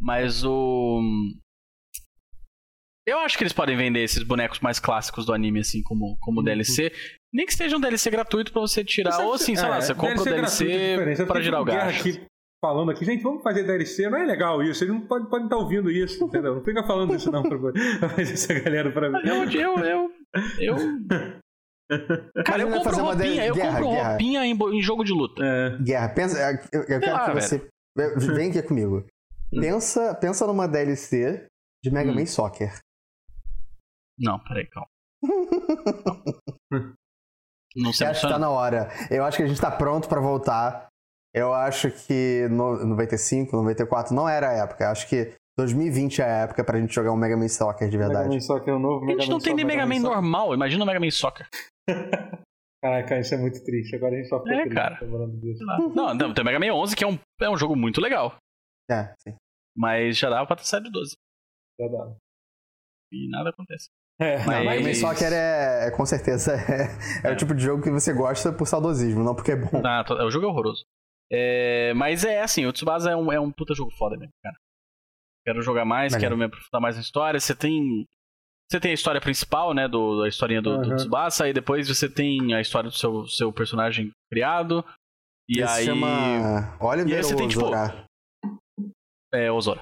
Mas 0.00 0.44
o. 0.44 1.00
Eu 3.06 3.18
acho 3.18 3.36
que 3.36 3.42
eles 3.42 3.52
podem 3.52 3.76
vender 3.76 4.00
esses 4.04 4.22
bonecos 4.22 4.60
mais 4.60 4.78
clássicos 4.78 5.26
do 5.26 5.32
anime, 5.32 5.60
assim, 5.60 5.82
como, 5.82 6.16
como 6.20 6.38
Uhum. 6.38 6.44
DLC. 6.44 6.92
Nem 7.32 7.46
que 7.46 7.54
seja 7.54 7.76
um 7.76 7.80
DLC 7.80 8.10
gratuito 8.10 8.52
pra 8.52 8.60
você 8.60 8.84
tirar. 8.84 9.18
Ou 9.20 9.34
assim, 9.34 9.56
sei 9.56 9.68
lá, 9.68 9.78
É, 9.78 9.80
você 9.80 9.94
compra 9.94 10.22
o 10.22 10.28
é 10.28 10.30
DLC. 10.32 10.66
Eu 11.18 11.26
pra 11.26 11.40
girar 11.40 11.60
o 11.62 11.64
gasto. 11.64 12.00
Aqui, 12.00 12.20
falando 12.64 12.90
aqui, 12.92 13.04
gente, 13.04 13.22
vamos 13.22 13.42
fazer 13.42 13.64
DLC. 13.64 14.08
Não 14.08 14.18
é 14.18 14.24
legal 14.24 14.62
isso. 14.62 14.84
Eles 14.84 14.94
não 14.94 15.00
podem, 15.06 15.28
podem 15.28 15.46
estar 15.46 15.56
ouvindo 15.56 15.90
isso, 15.90 16.22
entendeu? 16.24 16.54
Não 16.56 16.64
fica 16.64 16.84
falando 16.84 17.14
isso, 17.16 17.30
não. 17.32 17.42
Pra, 17.42 17.58
essa 18.22 18.54
galera 18.54 18.92
pra 18.92 19.10
mim. 19.10 19.18
Eu, 19.24 19.50
eu, 19.50 19.78
eu, 19.84 20.10
eu. 20.60 20.76
Cara, 22.46 22.62
eu 22.62 22.68
compro 22.68 22.84
fazer 22.84 23.02
uma 23.02 23.12
roupinha, 23.14 23.46
eu 23.46 23.54
guerra, 23.54 23.72
compro 23.80 23.90
guerra. 23.90 24.08
roupinha 24.10 24.46
em, 24.46 24.52
em 24.56 24.82
jogo 24.82 25.04
de 25.04 25.12
luta. 25.12 25.44
É. 25.44 25.76
Guerra, 25.82 26.08
pensa. 26.10 26.38
Eu, 26.72 26.80
eu 26.82 27.00
quero 27.00 27.12
lá, 27.12 27.26
que 27.34 27.40
você. 27.40 27.68
Vem 28.34 28.50
aqui 28.50 28.62
comigo. 28.62 29.04
Pensa, 29.50 30.14
pensa 30.14 30.46
numa 30.46 30.66
DLC 30.66 31.44
de 31.84 31.90
Mega 31.90 32.10
Hum. 32.10 32.14
Man 32.14 32.26
Soccer. 32.26 32.72
Não, 34.22 34.38
peraí, 34.38 34.66
calma. 34.68 34.88
Não 37.74 37.92
sei 37.92 38.06
acho 38.06 38.20
que 38.20 38.28
tá 38.32 38.38
na 38.38 38.50
hora. 38.50 38.88
Eu 39.10 39.24
acho 39.24 39.38
que 39.38 39.42
a 39.42 39.46
gente 39.46 39.60
tá 39.60 39.70
pronto 39.70 40.08
pra 40.08 40.20
voltar. 40.20 40.88
Eu 41.34 41.54
acho 41.54 41.90
que 41.90 42.46
no 42.50 42.84
95, 42.84 43.56
94 43.56 44.14
não 44.14 44.28
era 44.28 44.50
a 44.50 44.52
época. 44.52 44.84
Eu 44.84 44.90
acho 44.90 45.08
que 45.08 45.34
2020 45.56 46.20
é 46.20 46.24
a 46.24 46.38
época 46.44 46.62
pra 46.62 46.78
gente 46.78 46.94
jogar 46.94 47.10
um 47.12 47.16
Mega 47.16 47.34
Man 47.36 47.48
Soccer 47.48 47.88
de 47.88 47.96
Mega 47.96 48.12
Man 48.12 48.20
verdade. 48.20 48.44
Soccer 48.44 48.74
é 48.74 48.76
o 48.76 48.78
novo. 48.78 49.06
A 49.06 49.08
gente 49.12 49.30
não 49.30 49.38
tem 49.38 49.54
nem 49.54 49.64
Mega 49.64 49.86
Man 49.86 50.00
Soccer. 50.00 50.10
normal, 50.10 50.52
imagina 50.54 50.84
o 50.84 50.86
Mega 50.86 51.00
Man 51.00 51.10
Soccer. 51.10 51.48
Caraca, 52.84 53.18
isso 53.18 53.34
é 53.34 53.38
muito 53.38 53.64
triste. 53.64 53.96
Agora 53.96 54.12
a 54.14 54.16
gente 54.18 54.28
só 54.28 54.38
ficou 54.38 54.52
É, 54.52 54.62
triste 54.62 54.74
cara. 54.74 54.98
lá. 55.00 55.78
Não, 55.78 56.14
não, 56.14 56.34
tem 56.34 56.42
o 56.42 56.44
Mega 56.44 56.60
Man 56.60 56.74
11, 56.74 56.94
que 56.96 57.04
é 57.04 57.06
um, 57.06 57.18
é 57.40 57.48
um 57.48 57.56
jogo 57.56 57.74
muito 57.74 58.00
legal. 58.00 58.36
É, 58.90 59.14
sim. 59.20 59.34
Mas 59.74 60.18
já 60.18 60.28
dava 60.28 60.46
pra 60.46 60.56
ter 60.56 60.64
saído 60.64 60.90
12. 60.90 61.14
Já 61.80 61.88
dá. 61.88 62.14
E 63.12 63.28
nada 63.30 63.50
acontece. 63.50 63.88
É, 64.22 64.44
Mas- 64.46 64.64
Man 64.64 64.82
Mas- 64.82 64.98
Soccer 64.98 65.32
é, 65.32 65.88
é 65.88 65.90
com 65.90 66.04
certeza 66.06 66.52
é, 67.24 67.28
é 67.28 67.32
o 67.32 67.36
tipo 67.36 67.54
de 67.54 67.62
jogo 67.62 67.82
que 67.82 67.90
você 67.90 68.12
gosta 68.12 68.52
por 68.52 68.66
saudosismo, 68.66 69.22
não 69.24 69.34
porque 69.34 69.52
é 69.52 69.56
bom. 69.56 69.82
Ah, 69.84 70.04
o 70.24 70.30
jogo 70.30 70.46
é 70.46 70.48
horroroso. 70.48 70.84
É, 71.30 71.92
mas 71.94 72.24
é 72.24 72.42
assim, 72.42 72.66
o 72.66 72.72
Tsubasa 72.72 73.10
é 73.10 73.16
um, 73.16 73.32
é 73.32 73.40
um 73.40 73.50
puta 73.50 73.74
jogo 73.74 73.90
foda 73.98 74.16
mesmo, 74.16 74.32
cara. 74.42 74.56
Quero 75.46 75.62
jogar 75.62 75.84
mais, 75.84 76.14
quero 76.14 76.36
me 76.36 76.44
aprofundar 76.44 76.80
mais 76.80 76.94
na 76.96 77.00
história. 77.02 77.40
Você 77.40 77.54
tem. 77.54 78.06
Você 78.70 78.78
tem 78.78 78.90
a 78.92 78.94
história 78.94 79.20
principal, 79.20 79.74
né? 79.74 79.88
Do, 79.88 80.22
da 80.22 80.28
historinha 80.28 80.62
do, 80.62 80.78
do 80.80 80.90
Uhum. 80.90 80.96
Tsubasa, 80.96 81.48
e 81.48 81.52
depois 81.52 81.88
você 81.88 82.08
tem 82.08 82.54
a 82.54 82.60
história 82.60 82.88
do 82.90 82.96
seu, 82.96 83.26
seu 83.26 83.52
personagem 83.52 84.10
criado. 84.30 84.84
E 85.48 85.58
Ele 85.58 85.68
aí. 85.68 85.84
chama 85.84 86.76
Oliver 86.80 87.12
e 87.12 87.16
aí 87.16 87.22
você 87.24 87.34
tem, 87.34 87.48
tipo, 87.48 87.62
Zora? 87.64 88.04
É, 89.34 89.50
Ozora. 89.50 89.80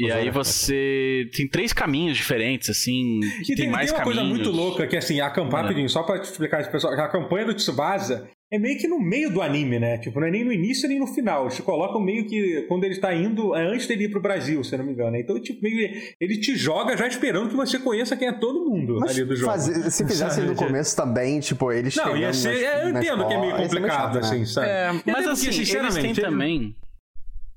E 0.00 0.04
Ozora, 0.04 0.20
aí 0.20 0.28
ok. 0.28 0.32
você 0.44 1.28
tem 1.36 1.48
três 1.48 1.72
caminhos 1.72 2.16
diferentes, 2.16 2.70
assim. 2.70 3.18
E 3.42 3.46
tem, 3.46 3.56
tem 3.56 3.68
mais 3.70 3.90
tem 3.90 3.98
uma 3.98 4.04
coisa 4.04 4.20
caminhos. 4.20 4.38
muito 4.46 4.56
louca 4.56 4.86
que 4.86 4.96
assim, 4.96 5.20
a 5.20 5.28
campanha, 5.28 5.58
É. 5.58 5.62
rapidinho, 5.62 5.88
só 5.88 6.04
pra 6.04 6.20
te 6.20 6.30
explicar 6.30 6.60
isso, 6.60 6.70
pessoal, 6.70 6.92
a 6.94 7.08
campanha 7.08 7.46
do 7.46 7.54
Tsubasa 7.54 8.28
é 8.52 8.58
meio 8.60 8.78
que 8.78 8.86
no 8.86 9.00
meio 9.00 9.28
do 9.32 9.42
anime, 9.42 9.80
né? 9.80 9.98
Tipo, 9.98 10.20
não 10.20 10.28
é 10.28 10.30
nem 10.30 10.44
no 10.44 10.52
início 10.52 10.88
nem 10.88 11.00
no 11.00 11.06
final. 11.08 11.42
Eles 11.46 11.56
te 11.56 11.62
colocam 11.62 12.00
meio 12.00 12.26
que 12.28 12.64
quando 12.68 12.84
ele 12.84 12.96
tá 13.00 13.12
indo, 13.12 13.54
é 13.56 13.66
antes 13.66 13.88
dele 13.88 14.04
ir 14.04 14.10
pro 14.10 14.20
Brasil, 14.22 14.62
se 14.62 14.72
eu 14.72 14.78
não 14.78 14.86
me 14.86 14.92
engano. 14.92 15.16
Então, 15.16 15.38
tipo, 15.42 15.60
meio, 15.62 15.90
ele 16.20 16.38
te 16.38 16.54
joga 16.56 16.96
já 16.96 17.08
esperando 17.08 17.48
que 17.50 17.56
você 17.56 17.78
conheça 17.80 18.16
quem 18.16 18.28
é 18.28 18.32
todo 18.32 18.64
mundo 18.70 18.98
Mas 19.00 19.10
ali 19.10 19.24
do 19.24 19.34
jogo. 19.34 19.50
fazer- 19.50 19.90
se 19.90 20.06
fizessem 20.06 20.44
no 20.44 20.54
começo 20.54 20.94
também, 20.96 21.40
tipo, 21.40 21.72
eles 21.72 21.96
Não, 21.96 22.16
ia 22.16 22.32
ser. 22.32 22.52
na- 22.54 22.68
é, 22.68 22.84
eu 22.84 22.88
entendo 22.90 23.26
que 23.26 23.34
é 23.34 23.40
meio 23.40 23.50
escola, 23.50 23.62
complicado, 23.68 23.90
chato, 23.92 24.14
né? 24.14 24.20
assim, 24.20 24.44
sabe? 24.46 24.66
É, 24.68 24.92
mas 24.92 25.02
porque, 25.02 25.10
assim, 25.10 25.24
eles 25.28 25.42
têm 25.42 25.52
sinceramente, 25.66 26.06
ele- 26.06 26.20
também. 26.20 26.76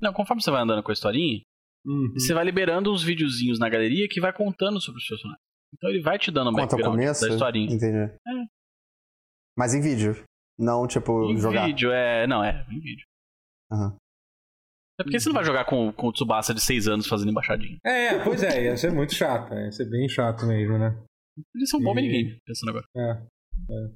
Não, 0.02 0.12
conforme 0.12 0.42
você 0.42 0.50
vai 0.50 0.64
andando 0.64 0.82
com 0.82 0.92
a 0.92 0.94
historinha, 0.94 1.39
Uhum. 1.86 2.13
você 2.13 2.34
vai 2.34 2.43
liberando 2.45 2.91
uns 2.93 3.01
videozinhos 3.03 3.57
na 3.59 3.67
galeria 3.69 4.07
que 4.09 4.21
vai 4.21 4.32
contando 4.32 4.79
sobre 4.79 4.99
os 5.01 5.07
personagens. 5.07 5.41
Então 5.73 5.89
ele 5.89 6.01
vai 6.01 6.19
te 6.19 6.29
dando 6.32 6.49
um 6.49 6.53
Conta 6.53 6.63
background 6.75 6.95
começo? 6.99 7.21
da 7.21 7.29
historinha. 7.34 7.73
Entendi. 7.73 8.13
Mas 9.57 9.73
em 9.73 9.82
vídeo. 9.82 10.23
Não, 10.59 10.86
tipo, 10.88 11.32
Em 11.32 11.38
jogar. 11.38 11.65
vídeo, 11.65 11.91
é. 11.91 12.27
Não, 12.27 12.43
é, 12.43 12.65
em 12.69 12.79
vídeo. 12.79 13.05
Aham. 13.71 13.95
É 14.99 15.03
porque 15.03 15.19
você 15.19 15.29
não 15.29 15.34
vai 15.34 15.43
jogar 15.45 15.65
com, 15.65 15.91
com 15.93 16.07
o 16.07 16.11
Tsubasa 16.13 16.53
de 16.53 16.61
6 16.61 16.88
anos 16.88 17.07
fazendo 17.07 17.32
embaixadinha. 17.32 17.79
É, 17.84 18.23
pois 18.23 18.43
é, 18.43 18.65
ia 18.65 18.77
ser 18.77 18.91
muito 18.91 19.15
chato. 19.15 19.51
Ia 19.53 19.71
ser 19.71 19.89
bem 19.89 20.07
chato 20.07 20.45
mesmo, 20.45 20.77
né? 20.77 20.95
Isso 21.55 21.75
é 21.75 21.79
um 21.79 21.84
bom 21.84 21.93
E- 21.93 21.95
minigame, 21.95 22.38
pensando 22.45 22.69
agora. 22.69 22.86
É, 22.95 23.11
é. 23.11 23.93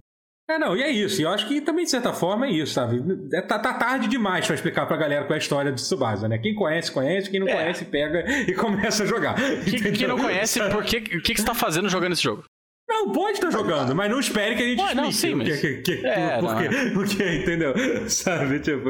É, 0.47 0.59
não, 0.59 0.77
e 0.77 0.83
é 0.83 0.89
isso. 0.91 1.19
E 1.19 1.23
eu 1.23 1.29
acho 1.29 1.47
que 1.47 1.59
também, 1.59 1.85
de 1.85 1.89
certa 1.91 2.13
forma, 2.13 2.45
é 2.45 2.51
isso, 2.51 2.73
sabe? 2.73 3.01
É, 3.33 3.41
tá, 3.41 3.57
tá 3.57 3.73
tarde 3.73 4.07
demais 4.07 4.45
pra 4.45 4.53
explicar 4.55 4.85
pra 4.85 4.95
galera 4.95 5.23
qual 5.25 5.31
é 5.33 5.35
a 5.35 5.39
história 5.39 5.71
de 5.71 5.81
Tsubasa, 5.81 6.27
né? 6.27 6.37
Quem 6.37 6.53
conhece, 6.53 6.91
conhece. 6.91 7.31
Quem 7.31 7.39
não 7.39 7.47
É. 7.47 7.53
conhece, 7.55 7.85
pega 7.85 8.23
e 8.47 8.53
começa 8.53 9.03
a 9.03 9.05
jogar. 9.07 9.35
Quem, 9.35 10.07
não 10.07 10.17
conhece, 10.19 10.59
por 10.69 10.83
que, 10.83 10.97
o 10.97 11.21
que, 11.21 11.33
que 11.33 11.39
você 11.41 11.45
tá 11.45 11.55
fazendo 11.55 11.89
jogando 11.89 12.13
esse 12.13 12.21
jogo? 12.21 12.43
Não, 12.87 13.11
pode 13.11 13.33
estar 13.39 13.49
jogando, 13.49 13.95
mas 13.95 14.11
não 14.11 14.19
espere 14.19 14.55
que 14.55 14.61
a 14.61 14.65
gente 14.67 14.77
Pode, 14.77 14.95
não, 14.95 15.09
explique 15.09 15.33
sim, 15.33 15.33
o 15.33 15.43
que, 15.43 15.49
mas- 15.51 15.59
que, 15.61 15.97
que, 16.01 16.05
É, 16.07 16.39
por 16.39 16.43
não, 16.53 16.57
quê, 16.61 16.69
por 16.93 17.07
quê, 17.07 17.35
entendeu? 17.41 17.73
Sabe, 18.07 18.59
tipo... 18.59 18.89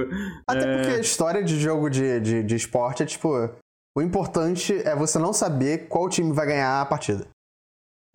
Até 0.50 0.76
porque 0.76 0.96
a 0.98 1.00
história 1.00 1.42
de 1.42 1.58
jogo 1.58 1.90
de, 1.90 2.20
de, 2.20 2.44
de 2.44 2.56
esporte 2.56 3.02
é 3.02 3.06
tipo. 3.06 3.30
O 3.98 4.02
importante 4.02 4.74
é 4.86 4.94
você 4.94 5.18
não 5.18 5.32
saber 5.32 5.88
qual 5.88 6.10
time 6.10 6.34
vai 6.34 6.46
ganhar 6.48 6.82
a 6.82 6.86
partida. 6.86 7.26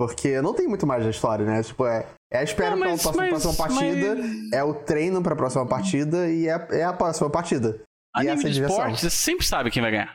Porque 0.00 0.40
não 0.40 0.54
tem 0.54 0.66
muito 0.66 0.86
mais 0.86 1.04
da 1.04 1.10
história, 1.10 1.44
né? 1.44 1.62
Tipo, 1.62 1.84
é, 1.86 2.06
é 2.32 2.38
a 2.38 2.42
espera 2.42 2.70
Não, 2.70 2.78
pela 2.78 2.90
mas- 2.92 3.02
próxima, 3.02 3.22
mas- 3.22 3.42
próxima 3.42 3.54
partida, 3.68 4.14
mas- 4.16 4.52
é 4.54 4.64
o 4.64 4.72
treino 4.74 5.22
pra 5.22 5.36
próxima 5.36 5.66
partida 5.66 6.26
e 6.30 6.48
é, 6.48 6.68
é 6.70 6.84
a 6.84 6.92
próxima 6.94 7.28
partida. 7.28 7.82
E 8.16 8.20
Anime 8.20 8.32
essa 8.32 8.42
é 8.42 8.46
a 8.46 8.48
de 8.48 8.54
diversão. 8.54 8.78
esporte, 8.78 9.00
você 9.02 9.10
sempre 9.10 9.46
sabe 9.46 9.70
quem 9.70 9.82
vai 9.82 9.90
ganhar. 9.90 10.14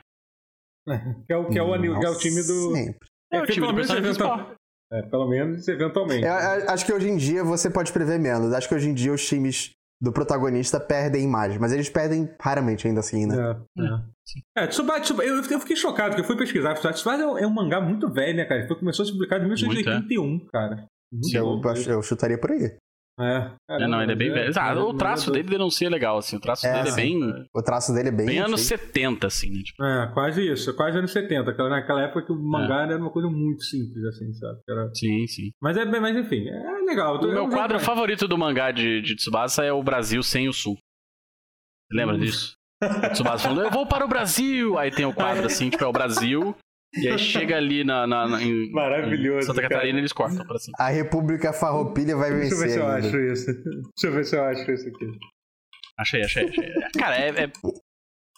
Que 1.27 1.33
é 1.33 1.37
o, 1.37 1.47
que 1.49 1.59
é 1.59 1.61
o, 1.61 1.79
que 1.99 2.05
é 2.05 2.09
o 2.09 2.17
time 2.17 2.41
do... 2.41 2.73
Sempre. 2.75 3.07
É, 3.31 3.39
o 3.39 3.45
que 3.45 3.53
time 3.53 3.65
pelo 3.67 3.73
do 3.73 3.75
personagem 3.77 4.03
principal. 4.11 4.55
É, 4.91 5.01
pelo 5.03 5.27
menos 5.29 5.67
eventualmente. 5.67 6.23
Eu, 6.25 6.31
eu 6.33 6.69
acho 6.69 6.85
que 6.85 6.93
hoje 6.93 7.09
em 7.09 7.17
dia 7.17 7.43
você 7.43 7.69
pode 7.69 7.91
prever 7.91 8.19
menos. 8.19 8.53
Acho 8.53 8.67
que 8.67 8.73
hoje 8.75 8.89
em 8.89 8.93
dia 8.93 9.13
os 9.13 9.23
times 9.25 9.71
do 10.01 10.11
protagonista 10.11 10.79
perdem 10.79 11.27
mais, 11.27 11.57
mas 11.57 11.71
eles 11.71 11.89
perdem 11.89 12.29
raramente 12.39 12.87
ainda 12.87 12.99
assim, 12.99 13.25
né? 13.25 13.35
É, 13.77 13.81
é. 13.81 14.63
É, 14.63 14.67
Tsubasa, 14.67 15.01
Tsubasa- 15.01 15.27
eu, 15.29 15.35
eu 15.35 15.59
fiquei 15.59 15.75
chocado, 15.75 16.09
porque 16.09 16.21
eu 16.21 16.25
fui 16.25 16.35
pesquisar. 16.37 16.73
Tsubasa 16.73 17.23
é 17.23 17.27
um, 17.27 17.37
é 17.37 17.47
um 17.47 17.53
mangá 17.53 17.79
muito 17.79 18.11
velho, 18.11 18.35
né, 18.37 18.45
cara? 18.45 18.67
Foi, 18.67 18.77
começou 18.77 19.03
a 19.03 19.05
ser 19.05 19.11
publicado 19.13 19.43
em 19.43 19.47
Muito, 19.47 19.61
é. 19.63 19.65
1981, 19.65 20.47
cara. 20.47 20.87
Muito 21.11 21.35
Eu, 21.35 21.93
eu 21.93 22.01
chutaria 22.01 22.37
por 22.37 22.51
aí. 22.51 22.75
É, 23.17 23.51
É, 23.69 23.87
não, 23.87 24.01
ele 24.03 24.11
é 24.11 24.15
bem 24.15 24.29
velho. 24.29 24.51
Ah, 24.59 24.73
o 24.83 24.93
traço 24.93 25.31
dele 25.31 25.47
denuncia 25.47 25.89
legal, 25.89 26.17
assim. 26.17 26.35
O 26.35 26.39
traço 26.39 26.67
É, 26.67 26.73
dele 26.73 26.89
é 26.89 26.95
bem, 26.95 27.47
O 27.55 27.61
traço 27.63 27.93
dele 27.93 28.09
é 28.09 28.11
bem. 28.11 28.25
bem 28.25 28.39
anos 28.39 28.59
antigo. 28.69 28.81
70, 28.83 29.27
assim, 29.27 29.49
né? 29.51 29.61
Tipo, 29.63 29.83
É, 29.85 30.11
quase 30.13 30.51
isso, 30.51 30.75
quase 30.75 30.97
anos 30.97 31.11
70. 31.13 31.51
Aquela, 31.51 31.69
naquela 31.69 32.01
época 32.01 32.25
que 32.25 32.31
o 32.33 32.35
mangá 32.35 32.81
era 32.83 32.97
uma 32.97 33.09
coisa 33.09 33.29
muito 33.29 33.63
simples, 33.63 34.03
assim, 34.05 34.33
sabe? 34.33 34.59
Era- 34.69 34.89
sim, 34.93 35.25
sim. 35.27 35.51
Mas, 35.61 35.77
é, 35.77 35.85
bem- 35.85 36.01
mas 36.01 36.15
enfim, 36.17 36.45
é 36.49 36.71
legal. 36.85 37.17
O 37.17 37.21
meu 37.25 37.43
Eu- 37.43 37.49
quadro 37.49 37.77
eu- 37.77 37.81
favorito 37.81 38.27
do 38.27 38.37
mangá 38.37 38.71
de, 38.71 39.01
de 39.01 39.15
Tsubasa 39.15 39.63
é 39.63 39.71
o 39.71 39.81
Brasil 39.81 40.21
sem 40.21 40.49
o 40.49 40.53
Sul. 40.53 40.75
Você 41.89 41.97
lembra 41.97 42.15
Hum. 42.15 42.19
disso? 42.19 42.53
O 42.83 43.09
Tsubasa 43.13 43.43
falando, 43.43 43.61
eu 43.63 43.71
vou 43.71 43.85
para 43.87 44.03
o 44.03 44.09
Brasil! 44.09 44.77
Aí 44.77 44.91
tem 44.91 45.05
o 45.05 45.13
quadro 45.13 45.45
assim, 45.45 45.69
tipo, 45.69 45.83
é 45.83 45.87
o 45.87 45.93
Brasil. 45.93 46.53
E 46.97 47.07
aí 47.09 47.17
chega 47.19 47.57
ali 47.57 47.83
na, 47.83 48.07
na- 48.07 48.27
na- 48.27 48.41
em, 48.41 48.71
Maravilhoso, 48.71 49.39
em 49.39 49.41
Santa 49.47 49.61
cara. 49.61 49.75
Catarina 49.75 49.99
eles 49.99 50.13
cortam 50.13 50.45
pra 50.45 50.57
cima. 50.57 50.77
A 50.79 50.89
República 50.89 51.51
Farroupilha 51.51 52.15
vai 52.15 52.31
Deixa 52.31 52.53
eu 52.55 52.57
ver 52.59 52.63
vencer. 52.65 52.69
se 52.71 52.79
eu 52.79 52.87
ainda. 52.87 53.07
acho 53.07 53.17
isso. 53.19 53.45
Deixa 53.63 54.07
eu 54.07 54.11
ver 54.13 54.25
se 54.25 54.35
eu 54.37 54.43
acho 54.43 54.71
isso 54.71 54.87
aqui. 54.89 55.05
Achei, 55.99 56.21
achei, 56.23 56.49
achei. 56.49 56.73
Cara, 56.97 57.15
é, 57.17 57.29
é, 57.45 57.51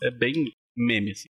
é 0.04 0.12
bem 0.12 0.34
meme, 0.78 1.12
assim. 1.12 1.28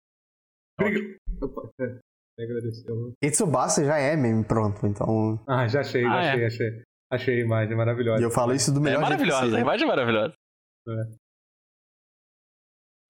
Obrigado. 0.80 1.16
Opa, 1.42 1.70
é, 1.80 2.42
agradeceu. 2.42 3.12
E 3.22 3.30
Tsubasa 3.30 3.84
já 3.84 3.98
é 3.98 4.16
meme 4.16 4.44
pronto, 4.44 4.86
então. 4.86 5.42
Ah, 5.48 5.66
já 5.68 5.80
achei, 5.80 6.02
já 6.02 6.12
Ah, 6.12 6.22
é. 6.24 6.30
achei, 6.32 6.46
achei. 6.46 6.82
Achei 7.12 7.40
a 7.40 7.44
imagem 7.44 7.76
maravilhosa. 7.76 8.22
E 8.22 8.24
eu 8.24 8.30
falo 8.30 8.54
isso 8.54 8.72
do 8.72 8.80
É 8.80 8.82
melhor 8.84 9.00
jeito 9.06 9.10
maravilhosa, 9.10 9.56
a 9.56 9.60
imagem 9.60 9.84
é 9.84 9.88
maravilhosa. 9.88 10.34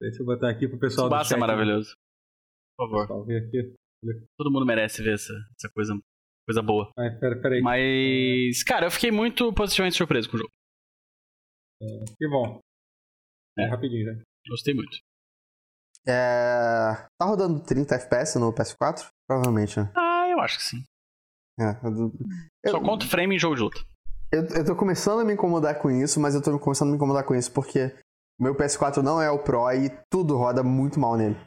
Deixa 0.01 0.21
eu 0.21 0.25
botar 0.25 0.49
aqui 0.49 0.67
pro 0.67 0.77
pessoal 0.79 1.07
do 1.07 1.11
Tsubasa 1.11 1.27
é 1.29 1.29
chat. 1.29 1.39
maravilhoso. 1.39 1.95
Por 2.77 2.87
favor. 2.89 3.01
Pessoal, 3.03 3.25
ver 3.25 3.45
aqui. 3.47 3.73
Todo 4.37 4.51
mundo 4.51 4.65
merece 4.65 5.01
ver 5.03 5.13
essa, 5.15 5.33
essa 5.57 5.71
coisa, 5.73 5.93
coisa 6.47 6.61
boa. 6.61 6.91
Ai, 6.97 7.09
pera, 7.19 7.41
pera 7.41 7.55
aí. 7.55 7.61
Mas, 7.61 8.63
cara, 8.63 8.85
eu 8.87 8.91
fiquei 8.91 9.11
muito 9.11 9.51
positivamente 9.53 9.97
surpreso 9.97 10.29
com 10.29 10.35
o 10.37 10.39
jogo. 10.39 10.51
Que 12.17 12.27
bom. 12.27 12.59
É, 13.57 13.63
É. 13.63 13.67
rapidinho, 13.67 14.05
né? 14.13 14.21
Gostei 14.49 14.73
muito. 14.73 14.97
É... 16.07 17.07
Tá 17.17 17.25
rodando 17.25 17.61
30 17.63 17.95
FPS 17.95 18.37
no 18.39 18.53
PS4? 18.53 19.07
Provavelmente, 19.27 19.79
né? 19.79 19.91
Ah, 19.95 20.27
eu 20.29 20.39
acho 20.39 20.57
que 20.57 20.63
sim. 20.63 20.83
É, 21.59 21.77
eu, 22.65 22.71
Só 22.71 22.81
conta 22.81 23.05
o 23.05 23.09
frame 23.09 23.35
em 23.35 23.39
jogo 23.39 23.55
de 23.55 23.61
luta. 23.61 23.79
eu, 24.33 24.43
eu 24.57 24.65
tô 24.65 24.75
começando 24.75 25.19
a 25.21 25.23
me 25.25 25.33
incomodar 25.33 25.79
com 25.79 25.89
isso, 25.91 26.19
mas 26.19 26.33
eu 26.33 26.41
tô 26.41 26.57
começando 26.59 26.87
a 26.89 26.91
me 26.91 26.97
incomodar 26.97 27.23
com 27.25 27.35
isso 27.35 27.51
porque 27.53 27.95
meu 28.39 28.55
PS4 28.55 29.03
não 29.03 29.21
é 29.21 29.29
o 29.29 29.43
Pro 29.43 29.71
e 29.71 29.89
tudo 30.09 30.35
roda 30.35 30.63
muito 30.63 30.99
mal 30.99 31.15
nele. 31.15 31.37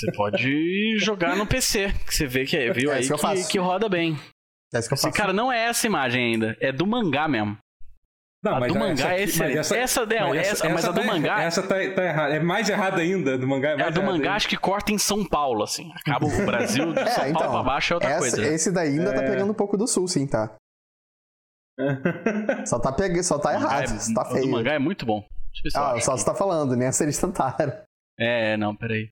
Você 0.00 0.12
pode 0.12 0.98
jogar 0.98 1.36
no 1.36 1.46
PC, 1.46 1.92
que 2.06 2.14
você 2.14 2.26
vê 2.26 2.44
que 2.44 2.56
é, 2.56 2.72
viu 2.72 2.90
É 2.90 2.94
aí 2.96 3.00
isso 3.00 3.08
que 3.08 3.14
eu 3.14 3.16
que, 3.18 3.22
faço. 3.22 3.48
que 3.50 3.58
roda 3.58 3.88
bem. 3.88 4.18
É 4.72 4.78
isso 4.78 4.88
que 4.88 4.94
eu 4.94 4.96
Esse 4.96 5.02
faço. 5.08 5.16
cara 5.16 5.32
não 5.32 5.52
é 5.52 5.66
essa 5.66 5.86
imagem 5.86 6.32
ainda, 6.34 6.56
é 6.60 6.72
do 6.72 6.86
mangá 6.86 7.28
mesmo. 7.28 7.56
Não, 8.42 8.54
a 8.56 8.60
mas 8.60 8.72
do 8.72 8.78
essa 8.78 8.86
mangá 8.88 9.14
é 9.14 9.22
excelente. 9.22 9.56
mas 9.56 9.70
Essa, 9.72 10.06
não, 10.06 10.34
essa- 10.34 10.68
mas 10.70 10.84
a 10.86 10.92
do 10.92 11.00
tá- 11.02 11.06
mangá- 11.06 11.42
Essa 11.42 11.62
tá, 11.62 11.74
tá 11.94 12.02
errada. 12.04 12.34
É 12.36 12.40
mais 12.40 12.70
errada 12.70 13.02
ainda. 13.02 13.36
Do 13.36 13.46
mangá 13.46 13.70
é 13.70 13.72
É 13.72 13.76
mais 13.76 13.88
a 13.88 13.90
do 13.90 14.00
mangá, 14.02 14.14
ainda. 14.14 14.32
acho 14.32 14.48
que 14.48 14.56
corta 14.56 14.92
em 14.92 14.96
São 14.98 15.22
Paulo, 15.28 15.62
assim. 15.62 15.92
Acaba 15.94 16.24
o 16.24 16.46
Brasil, 16.46 16.90
de 16.94 17.00
É, 17.00 17.06
São 17.06 17.26
então, 17.28 17.42
Paulo 17.42 17.52
pra 17.62 17.72
baixo 17.74 17.92
é 17.92 17.96
outra 17.96 18.08
Essa- 18.08 18.18
coisa. 18.20 18.46
Esse 18.46 18.72
daí 18.72 18.88
ainda 18.98 19.12
tá 19.12 19.22
É. 19.22 19.28
pegando 19.30 19.50
um 19.50 19.54
pouco 19.54 19.76
do 19.76 19.86
sul, 19.86 20.08
sim, 20.08 20.26
tá? 20.26 20.56
Só 22.66 22.78
tá, 22.78 22.92
pegando, 22.92 23.22
só 23.22 23.38
tá 23.38 23.50
O 23.50 23.52
errado, 23.52 23.84
é- 23.84 24.14
tá 24.14 24.22
o 24.22 24.24
do 24.24 24.30
feio. 24.34 24.50
mangá 24.50 24.72
é 24.72 24.78
muito 24.78 25.04
bom. 25.04 25.20
Deixa 25.20 25.60
eu 25.60 25.62
ver 25.64 25.70
se 25.70 25.78
eu 25.78 25.82
Ah, 25.82 26.00
só 26.00 26.16
você 26.16 26.24
tá 26.24 26.34
falando, 26.34 26.76
nessa 26.76 27.02
eles 27.04 27.18
tentaram. 27.18 27.72
É, 28.18 28.56
não, 28.56 28.74
peraí. 28.76 29.08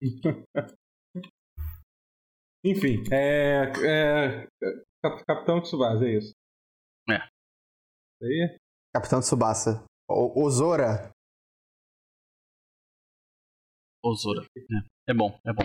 Enfim, 2.64 3.02
é, 3.12 3.62
é, 3.84 4.46
Cap- 5.02 5.24
Capitão 5.24 5.60
Tsubasa, 5.62 6.06
é 6.06 6.18
isso. 6.18 6.32
É. 7.08 7.16
Isso 7.16 8.24
aí? 8.24 8.58
Capitão 8.94 9.20
Tsubasa. 9.20 9.84
O, 10.08 10.42
Ozora. 10.44 11.10
Osora. 14.04 14.44
É. 14.56 15.10
é 15.12 15.14
bom, 15.14 15.38
é 15.44 15.52
bom. 15.52 15.62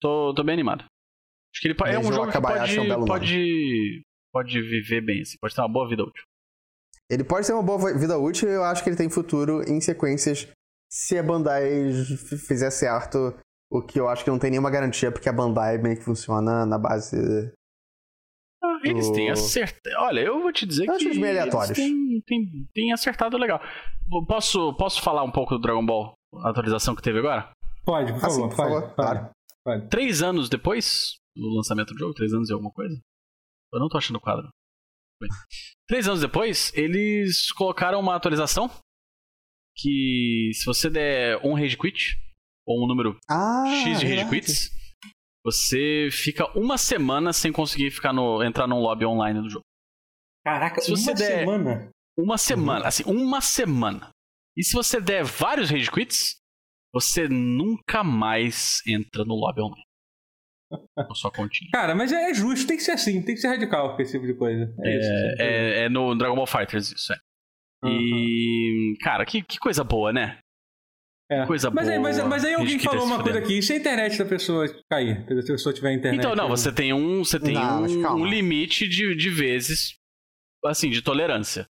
Tô, 0.00 0.34
tô 0.34 0.44
bem 0.44 0.54
animado. 0.54 0.84
Acho 0.84 1.62
que 1.62 1.68
ele 1.68 1.76
é 1.94 1.98
um 1.98 2.12
jogo 2.12 2.30
que 2.30 2.36
é 2.36 2.40
um 2.40 2.42
pode, 2.42 2.76
nome. 2.76 3.06
pode, 3.06 4.02
pode 4.32 4.60
viver 4.60 5.00
bem, 5.00 5.22
assim, 5.22 5.38
pode 5.40 5.54
ter 5.54 5.60
uma 5.62 5.72
boa 5.72 5.88
vida 5.88 6.02
útil. 6.02 6.22
Ele 7.10 7.24
pode 7.24 7.46
ter 7.46 7.52
uma 7.52 7.62
boa 7.62 7.98
vida 7.98 8.18
útil 8.18 8.48
e 8.48 8.52
eu 8.52 8.64
acho 8.64 8.82
que 8.82 8.90
ele 8.90 8.96
tem 8.96 9.08
futuro 9.08 9.62
em 9.62 9.80
sequências 9.80 10.46
se 10.98 11.18
a 11.18 11.22
Bandai 11.22 11.92
fizer 12.46 12.70
certo. 12.70 13.36
O 13.70 13.82
que 13.82 13.98
eu 13.98 14.08
acho 14.08 14.22
que 14.24 14.30
não 14.30 14.38
tem 14.38 14.50
nenhuma 14.50 14.70
garantia, 14.70 15.10
porque 15.10 15.28
a 15.28 15.32
Bandai 15.32 15.76
meio 15.78 15.96
que 15.96 16.04
funciona 16.04 16.64
na 16.64 16.78
base. 16.78 17.16
Ah, 18.62 18.78
Eles 18.84 19.10
têm 19.10 19.28
acertado. 19.30 19.96
Olha, 19.98 20.20
eu 20.20 20.40
vou 20.40 20.52
te 20.52 20.64
dizer 20.64 20.86
Eu 20.88 20.96
que 20.96 21.04
eles 21.04 21.18
aleatórios. 21.18 21.76
têm, 21.76 22.22
têm- 22.26 22.68
têm 22.72 22.92
acertado 22.92 23.36
legal. 23.36 23.60
Posso, 24.28 24.72
posso 24.76 25.02
falar 25.02 25.22
um 25.24 25.32
pouco 25.32 25.54
do 25.56 25.60
Dragon 25.60 25.84
Ball? 25.84 26.14
A 26.44 26.50
atualização 26.50 26.94
que 26.94 27.02
teve 27.02 27.18
agora? 27.18 27.50
Pode, 27.84 28.12
por 28.12 28.24
Ah, 28.24 28.30
sim, 28.30 28.36
favor. 28.40 28.48
por 28.48 28.56
fale, 28.56 28.74
favor, 28.74 28.94
fale. 28.94 29.30
claro. 29.64 29.88
Três 29.88 30.22
anos 30.22 30.48
depois 30.48 31.14
do 31.36 31.48
lançamento 31.56 31.92
do 31.92 31.98
jogo, 31.98 32.14
três 32.14 32.32
anos 32.32 32.48
e 32.48 32.52
alguma 32.52 32.70
coisa. 32.72 32.98
Eu 33.72 33.80
não 33.80 33.88
tô 33.88 33.98
achando 33.98 34.16
o 34.16 34.20
quadro. 34.20 34.48
Bem, 35.20 35.30
Três 35.88 36.06
anos 36.08 36.20
depois, 36.20 36.72
eles 36.74 37.50
colocaram 37.52 37.98
uma 38.00 38.14
atualização 38.14 38.70
que 39.76 40.50
se 40.54 40.64
você 40.64 40.88
der 40.90 41.38
um 41.44 41.54
rage 41.54 41.76
quit, 41.76 42.16
ou 42.66 42.84
um 42.84 42.88
número 42.88 43.18
Ah, 43.28 43.64
X 43.66 44.00
de 44.00 44.06
rage 44.06 44.06
verdade. 44.24 44.30
quits, 44.30 44.70
você 45.44 46.08
fica 46.10 46.46
uma 46.58 46.76
semana 46.78 47.32
sem 47.32 47.52
conseguir 47.52 47.90
ficar 47.90 48.12
no, 48.12 48.42
entrar 48.42 48.66
num 48.66 48.80
lobby 48.80 49.04
online 49.04 49.40
do 49.40 49.48
jogo. 49.48 49.64
Caraca, 50.44 50.80
Se 50.80 50.90
você 50.90 51.10
uma 51.10 51.14
der- 51.16 51.38
semana. 51.40 51.90
Uma 52.18 52.38
semana, 52.38 52.86
assim, 52.86 53.02
uma 53.06 53.40
semana. 53.40 54.10
E 54.56 54.64
se 54.64 54.72
você 54.72 55.00
der 55.00 55.22
vários 55.24 55.68
rage 55.70 55.90
quits, 55.90 56.36
você 56.94 57.28
nunca 57.28 58.02
mais 58.02 58.80
entra 58.86 59.22
no 59.24 59.34
lobby 59.34 59.60
online. 59.60 59.84
Com 61.06 61.14
sua 61.14 61.30
continha. 61.30 61.70
Cara, 61.72 61.94
mas 61.94 62.10
é 62.10 62.32
justo, 62.32 62.66
tem 62.66 62.76
que 62.76 62.82
ser 62.82 62.92
assim, 62.92 63.22
tem 63.22 63.34
que 63.34 63.40
ser 63.40 63.48
radical 63.48 63.94
com 63.94 64.02
esse 64.02 64.12
tipo 64.12 64.26
de 64.26 64.34
coisa. 64.34 64.74
É, 64.82 64.98
isso. 64.98 65.10
É, 65.42 65.78
é 65.84 65.88
no 65.88 66.14
Dragon 66.16 66.34
Ball 66.34 66.46
Fighters 66.46 66.90
isso, 66.90 67.12
é. 67.12 67.16
E. 67.88 68.94
Cara, 69.02 69.24
que, 69.24 69.42
que 69.42 69.58
coisa 69.58 69.82
boa, 69.84 70.12
né? 70.12 70.38
É. 71.28 71.44
coisa 71.44 71.70
mas 71.70 71.88
Aí, 71.88 71.98
mas, 71.98 72.16
boa. 72.18 72.28
mas 72.28 72.44
aí 72.44 72.54
alguém 72.54 72.78
falou 72.78 73.00
tá 73.00 73.06
se 73.06 73.12
uma 73.12 73.22
coisa 73.22 73.38
aqui, 73.40 73.58
e 73.58 73.62
se 73.62 73.72
a 73.72 73.76
internet 73.76 74.16
da 74.16 74.24
pessoa 74.24 74.64
cair? 74.88 75.24
Se 75.26 75.32
a 75.32 75.54
pessoa 75.54 75.72
tiver 75.74 75.92
internet. 75.92 76.20
Então, 76.20 76.36
não, 76.36 76.48
você 76.48 76.70
tem 76.70 76.92
um, 76.92 77.24
você 77.24 77.40
tem 77.40 77.52
Não, 77.54 77.82
um, 77.84 78.20
um 78.22 78.24
limite 78.24 78.88
de, 78.88 79.12
de 79.16 79.28
vezes, 79.30 79.96
assim, 80.64 80.88
de 80.88 81.02
tolerância. 81.02 81.66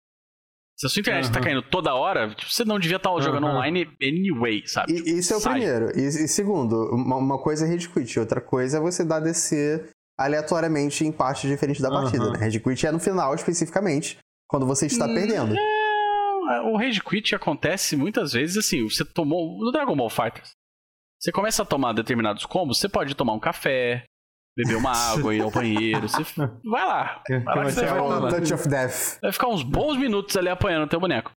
Se 0.78 0.86
a 0.86 0.90
sua 0.90 1.00
internet 1.00 1.30
tá 1.32 1.38
Aham. 1.38 1.44
caindo 1.44 1.62
toda 1.62 1.94
hora, 1.94 2.34
tipo, 2.34 2.52
você 2.52 2.62
não 2.66 2.78
devia 2.78 2.98
estar 2.98 3.08
jogando 3.18 3.46
Aham. 3.46 3.56
online 3.56 3.88
anyway, 4.02 4.62
sabe? 4.66 4.92
E, 4.92 5.18
isso 5.18 5.32
é 5.32 5.36
o 5.36 5.40
Sai. 5.40 5.54
primeiro. 5.54 5.98
E, 5.98 6.02
e 6.06 6.28
segundo, 6.28 6.90
uma, 6.94 7.16
uma 7.16 7.38
coisa 7.38 7.66
é 7.66 7.78
quit, 7.78 8.18
outra 8.20 8.42
coisa 8.42 8.76
é 8.76 8.80
você 8.80 9.02
dar 9.06 9.20
DC 9.20 9.88
aleatoriamente 10.18 11.02
em 11.02 11.10
partes 11.12 11.48
diferentes 11.48 11.80
da 11.80 11.90
partida. 11.90 12.24
Aham. 12.24 12.32
Né? 12.34 12.38
Rage 12.40 12.60
quit 12.60 12.86
é 12.86 12.92
no 12.92 12.98
final, 13.00 13.34
especificamente, 13.34 14.18
quando 14.46 14.66
você 14.66 14.84
está 14.84 15.06
Hum, 15.06 15.14
perdendo. 15.14 15.54
É, 15.56 15.75
o 16.72 16.76
rage 16.76 17.02
quit 17.02 17.34
acontece 17.34 17.96
muitas 17.96 18.32
vezes 18.32 18.56
assim, 18.56 18.82
você 18.88 19.04
tomou 19.04 19.58
no 19.58 19.70
Dragon 19.72 19.96
Ball 19.96 20.10
Fighters. 20.10 20.50
Você 21.20 21.32
começa 21.32 21.62
a 21.62 21.66
tomar 21.66 21.92
determinados 21.92 22.44
combos, 22.46 22.78
você 22.78 22.88
pode 22.88 23.14
tomar 23.14 23.32
um 23.32 23.40
café, 23.40 24.04
beber 24.56 24.76
uma 24.76 24.90
água, 25.12 25.34
ir 25.34 25.42
ao 25.42 25.50
banheiro, 25.50 26.08
você 26.08 26.22
vai 26.64 26.86
lá. 26.86 27.22
Que- 27.26 27.38
Vai 27.38 27.54
lá 27.56 27.62
que 27.62 27.68
que 27.68 27.72
você 27.74 27.86
vai 27.86 27.98
É 27.98 28.30
Touch 28.40 28.54
of 28.54 28.68
Death. 28.68 29.18
vai 29.22 29.32
ficar 29.32 29.48
uns 29.48 29.62
bons 29.62 29.96
minutos 29.96 30.36
ali 30.36 30.48
apanhando 30.48 30.84
o 30.84 30.88
teu 30.88 31.00
boneco. 31.00 31.32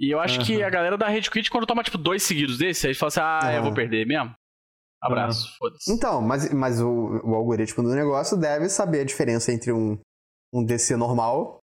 E 0.00 0.12
eu 0.12 0.18
acho 0.18 0.44
que 0.44 0.56
Aham. 0.56 0.66
a 0.66 0.70
galera 0.70 0.98
da 0.98 1.06
rage 1.08 1.30
quit 1.30 1.48
quando 1.50 1.66
toma 1.66 1.82
tipo 1.84 1.96
dois 1.98 2.22
seguidos 2.22 2.58
desse, 2.58 2.88
aí 2.88 2.94
fala 2.94 3.08
assim: 3.08 3.20
"Ah, 3.22 3.40
eu 3.52 3.52
Aham. 3.58 3.62
vou 3.62 3.74
perder 3.74 4.06
mesmo". 4.06 4.34
Abraço, 5.02 5.54
foda-se. 5.58 5.92
Então, 5.92 6.22
mas, 6.22 6.50
mas 6.52 6.80
o, 6.80 6.88
o 7.22 7.34
algoritmo 7.34 7.82
do 7.84 7.90
negócio 7.94 8.38
deve 8.38 8.68
saber 8.70 9.00
a 9.00 9.04
diferença 9.04 9.52
entre 9.52 9.70
um, 9.70 9.98
um 10.52 10.64
DC 10.64 10.96
normal 10.96 11.58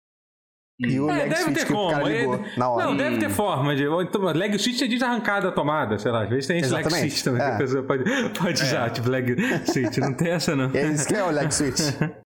e 0.80 1.00
o 1.00 1.10
É, 1.10 1.14
leg 1.18 1.28
deve 1.30 1.42
switch 1.42 1.54
ter 1.58 1.66
que 1.66 1.72
o 1.72 1.88
cara 1.90 2.02
como, 2.02 2.12
ligou 2.12 2.38
na 2.56 2.70
hora. 2.70 2.84
Não, 2.84 2.92
Hum. 2.92 2.96
deve 2.96 3.18
ter 3.18 3.30
forma 3.30 3.74
de. 3.76 3.82
Então, 3.84 4.22
leg 4.32 4.58
switch 4.58 4.82
é 4.82 4.86
de 4.86 5.02
arrancada 5.02 5.48
da 5.48 5.52
tomada, 5.52 5.98
sei 5.98 6.10
lá. 6.12 6.22
Às 6.24 6.28
vezes 6.30 6.46
tem 6.46 6.58
esse 6.58 6.70
leg 6.72 6.80
Exatamente, 6.86 7.10
switch 7.10 7.24
também 7.24 7.40
que 7.42 7.48
é. 7.48 7.54
a 7.54 7.58
pessoa 7.58 7.82
pode, 7.82 8.04
pode 8.38 8.62
usar, 8.62 8.90
tipo 8.90 9.08
leg 9.08 9.36
switch. 9.66 9.96
Não 9.98 10.14
tem 10.14 10.30
essa, 10.30 10.54
não. 10.54 10.70
É 10.74 10.86
isso 10.92 11.06
que 11.08 11.14
é 11.14 11.22
o 11.24 11.30
leg 11.30 11.50
switch. 11.52 11.78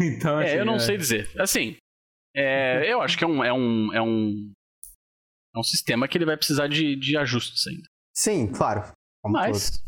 Então, 0.00 0.38
assim, 0.38 0.48
É, 0.48 0.60
eu 0.60 0.64
não 0.64 0.80
sei 0.80 0.96
dizer. 0.96 1.30
Assim, 1.38 1.76
é, 2.34 2.90
eu 2.92 3.00
acho 3.02 3.16
que 3.16 3.22
é 3.22 3.26
um, 3.26 3.44
é 3.44 3.52
um 3.52 3.92
é 3.94 4.02
um 4.02 4.50
é 5.54 5.58
um 5.58 5.62
sistema 5.62 6.08
que 6.08 6.18
ele 6.18 6.24
vai 6.24 6.36
precisar 6.36 6.66
de, 6.66 6.96
de 6.96 7.16
ajustes 7.16 7.66
ainda. 7.68 7.84
Sim, 8.16 8.48
claro. 8.48 8.82
Como 9.22 9.34
Mas 9.34 9.80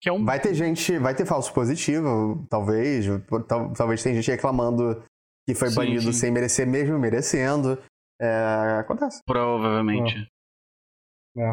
que 0.00 0.08
é 0.08 0.12
um 0.12 0.24
Vai 0.24 0.38
ter 0.38 0.54
gente, 0.54 0.98
vai 0.98 1.14
ter 1.16 1.26
falso 1.26 1.52
positivo, 1.52 2.46
talvez. 2.48 3.06
Tal- 3.48 3.72
talvez 3.72 4.02
tenha 4.02 4.14
gente 4.14 4.30
reclamando 4.30 5.02
que 5.46 5.54
foi 5.54 5.68
Sim, 5.70 5.76
banido 5.76 6.00
sim. 6.02 6.12
sem 6.12 6.30
merecer, 6.30 6.66
mesmo 6.66 6.98
merecendo. 6.98 7.78
É, 8.20 8.78
acontece. 8.80 9.20
provavelmente. 9.26 10.26
É. 11.36 11.52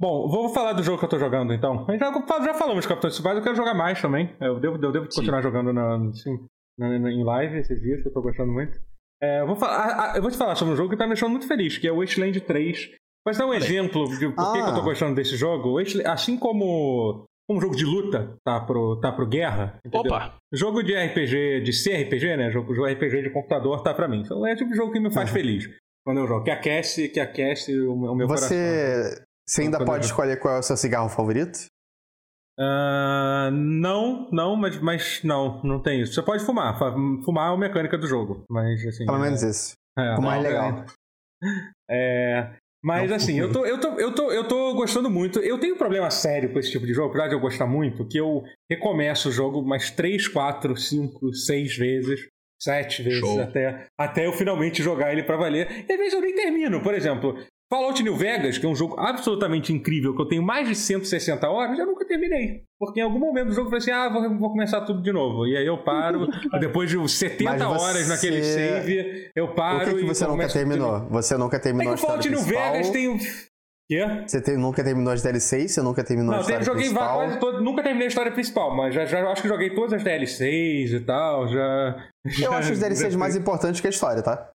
Bom, 0.00 0.28
vou 0.28 0.48
falar 0.50 0.72
do 0.72 0.82
jogo 0.82 0.98
que 0.98 1.04
eu 1.04 1.08
tô 1.08 1.18
jogando 1.18 1.52
então. 1.52 1.84
Já, 1.98 2.12
já 2.44 2.54
falamos 2.54 2.82
de 2.82 2.88
Capitão 2.88 3.10
Tsubasa, 3.10 3.40
eu 3.40 3.42
quero 3.42 3.56
jogar 3.56 3.74
mais 3.74 4.00
também. 4.00 4.34
Eu 4.40 4.58
devo, 4.60 4.76
eu 4.82 4.92
devo 4.92 5.10
Sim. 5.10 5.20
continuar 5.20 5.42
jogando 5.42 5.72
na, 5.72 5.96
assim, 6.08 6.38
na- 6.78 6.98
na- 6.98 7.10
em 7.12 7.24
live 7.24 7.58
esses 7.58 7.80
dias, 7.80 8.00
que 8.02 8.08
eu 8.08 8.12
tô 8.12 8.22
gostando 8.22 8.52
muito. 8.52 8.78
É, 9.20 9.40
eu, 9.40 9.46
vou 9.48 9.56
falar, 9.56 9.76
ah, 9.76 10.12
ah, 10.12 10.16
eu 10.16 10.22
vou 10.22 10.30
te 10.30 10.36
falar 10.38 10.54
sobre 10.54 10.72
um 10.74 10.76
jogo 10.76 10.90
que 10.90 10.96
tá 10.96 11.04
me 11.04 11.10
deixando 11.14 11.32
muito 11.32 11.48
feliz, 11.48 11.76
que 11.76 11.88
é 11.88 11.92
o 11.92 11.98
Wasteland 11.98 12.40
3. 12.42 12.90
Mas 13.26 13.36
dar 13.36 13.46
um 13.46 13.52
exemplo 13.52 14.04
de 14.16 14.28
por 14.32 14.52
que, 14.52 14.58
Ah. 14.60 14.64
que 14.64 14.70
eu 14.70 14.74
tô 14.76 14.82
gostando 14.82 15.14
desse 15.16 15.36
jogo. 15.36 15.76
Assim 16.06 16.38
como 16.38 17.24
um 17.50 17.60
jogo 17.60 17.74
de 17.76 17.84
luta 17.84 18.36
tá 18.44 18.60
pro, 18.60 19.00
tá 19.00 19.10
pro 19.12 19.26
guerra, 19.26 19.78
entendeu? 19.84 20.12
Opa! 20.12 20.34
Jogo 20.52 20.82
de 20.82 20.94
RPG, 20.94 21.60
de 21.62 21.72
CRPG, 21.72 22.36
né? 22.36 22.50
Jogo, 22.50 22.74
jogo 22.74 22.88
RPG 22.88 23.22
de 23.22 23.30
computador 23.30 23.82
tá 23.82 23.94
pra 23.94 24.06
mim. 24.08 24.20
Então 24.20 24.46
é 24.46 24.52
o 24.52 24.56
tipo 24.56 24.70
de 24.70 24.76
jogo 24.76 24.92
que 24.92 25.00
me 25.00 25.10
faz 25.12 25.28
Uhum. 25.30 25.34
feliz 25.34 25.64
quando 26.04 26.18
eu 26.20 26.26
jogo. 26.26 26.44
Que 26.44 26.50
aquece, 26.50 27.08
que 27.08 27.20
aquece 27.20 27.72
o, 27.80 27.96
meu- 27.96 28.12
o 28.12 28.14
meu 28.16 28.26
coração. 28.26 28.48
Você, 28.48 29.24
você 29.48 29.62
ainda 29.62 29.78
pode 29.84 30.04
eu- 30.04 30.08
escolher 30.10 30.38
qual 30.38 30.56
é 30.56 30.58
o 30.58 30.62
seu 30.62 30.76
cigarro 30.76 31.08
favorito? 31.08 31.66
Ah, 32.60 33.50
não, 33.52 34.28
não, 34.32 34.56
mas, 34.56 34.80
mas 34.80 35.22
não, 35.22 35.62
não 35.62 35.80
tem 35.80 36.00
isso. 36.02 36.12
Você 36.14 36.22
pode 36.22 36.44
fumar. 36.44 36.76
Fumar 37.24 37.48
é 37.48 37.50
uma 37.52 37.58
mecânica 37.58 37.96
do 37.96 38.06
jogo. 38.06 38.44
Mas 38.50 38.84
assim. 38.84 39.06
Pelo 39.06 39.18
é- 39.18 39.20
menos 39.22 39.42
isso. 39.42 39.74
é, 39.96 40.16
Fumar 40.16 40.38
é 40.38 40.40
legal. 40.42 40.84
É, 41.88 42.50
mas 42.88 43.10
Não 43.10 43.16
assim, 43.16 43.38
eu 43.38 43.52
tô, 43.52 43.66
eu, 43.66 43.78
tô, 43.78 43.88
eu, 44.00 44.14
tô, 44.14 44.32
eu 44.32 44.48
tô 44.48 44.72
gostando 44.72 45.10
muito. 45.10 45.40
Eu 45.40 45.58
tenho 45.58 45.74
um 45.74 45.78
problema 45.78 46.10
sério 46.10 46.50
com 46.50 46.58
esse 46.58 46.70
tipo 46.70 46.86
de 46.86 46.94
jogo, 46.94 47.10
apesar 47.10 47.28
de 47.28 47.34
eu 47.34 47.40
gostar 47.40 47.66
muito, 47.66 48.08
que 48.08 48.18
eu 48.18 48.42
recomeço 48.70 49.28
o 49.28 49.32
jogo 49.32 49.60
umas 49.60 49.90
3, 49.90 50.26
4, 50.26 50.74
5, 50.74 51.34
6 51.34 51.76
vezes, 51.76 52.28
7 52.58 53.02
vezes, 53.02 53.20
Show. 53.20 53.42
até, 53.42 53.86
até 53.98 54.26
eu 54.26 54.32
finalmente 54.32 54.82
jogar 54.82 55.12
ele 55.12 55.22
pra 55.22 55.36
valer. 55.36 55.84
E 55.86 55.92
às 55.92 55.98
vezes 55.98 56.14
eu 56.14 56.22
nem 56.22 56.34
termino. 56.34 56.80
Por 56.82 56.94
exemplo, 56.94 57.38
Fallout 57.70 58.02
New 58.02 58.16
Vegas, 58.16 58.56
que 58.56 58.64
é 58.64 58.68
um 58.68 58.74
jogo 58.74 58.98
absolutamente 58.98 59.72
incrível, 59.74 60.14
que 60.16 60.22
eu 60.22 60.26
tenho 60.26 60.42
mais 60.42 60.66
de 60.66 60.74
160 60.74 61.46
horas, 61.50 61.78
eu 61.78 61.84
nunca 61.86 62.06
terminei. 62.06 62.62
Porque 62.78 62.98
em 63.00 63.02
algum 63.02 63.18
momento 63.18 63.48
do 63.48 63.52
jogo 63.52 63.66
eu 63.66 63.70
falei 63.70 63.78
assim: 63.78 63.90
ah, 63.90 64.08
vou, 64.08 64.38
vou 64.38 64.50
começar 64.50 64.80
tudo 64.82 65.02
de 65.02 65.12
novo. 65.12 65.46
E 65.46 65.54
aí 65.56 65.66
eu 65.66 65.76
paro, 65.84 66.26
depois 66.60 66.88
de 66.88 67.08
70 67.08 67.44
Mas 67.50 67.60
horas 67.62 68.06
você- 68.06 68.08
naquele 68.08 68.42
save, 68.42 69.30
eu 69.36 69.54
paro 69.54 69.76
o 69.76 69.84
que, 69.84 69.94
que 69.96 70.00
e 70.04 70.06
você 70.06 70.26
nunca 70.26 70.48
terminou? 70.48 71.00
Você 71.10 71.36
nunca 71.36 71.56
É 71.56 71.60
terminou 71.60 71.94
que 71.94 72.00
a 72.00 72.08
o 72.08 72.12
história 72.14 72.22
Fallout 72.22 72.30
New 72.30 72.38
principal? 72.40 72.72
Vegas 72.72 72.90
tem. 72.90 73.18
Quê? 73.90 74.06
Você 74.26 74.40
tem- 74.42 74.56
nunca 74.58 74.84
terminou 74.84 75.12
as 75.12 75.22
DLCs? 75.22 75.72
Você 75.72 75.82
nunca 75.82 76.04
terminou 76.04 76.32
a 76.32 76.36
Não, 76.36 76.40
história 76.42 76.58
tem, 76.60 76.66
joguei 76.66 76.82
principal? 76.84 77.16
quase 77.18 77.38
todo, 77.40 77.60
nunca 77.62 77.82
terminei 77.82 78.06
a 78.06 78.08
história 78.08 78.32
principal, 78.32 78.74
mas 78.76 78.94
já, 78.94 79.04
já 79.06 79.30
acho 79.30 79.40
que 79.42 79.48
joguei 79.48 79.74
todas 79.74 79.94
as 79.94 80.04
DLCs 80.04 80.92
e 80.92 81.00
tal, 81.00 81.48
já. 81.48 82.10
Eu 82.24 82.32
já- 82.32 82.50
acho 82.58 82.72
os 82.72 82.78
DLCs 82.78 83.14
mais 83.16 83.34
importantes 83.36 83.80
que 83.80 83.86
a 83.86 83.90
história, 83.90 84.22
tá? 84.22 84.50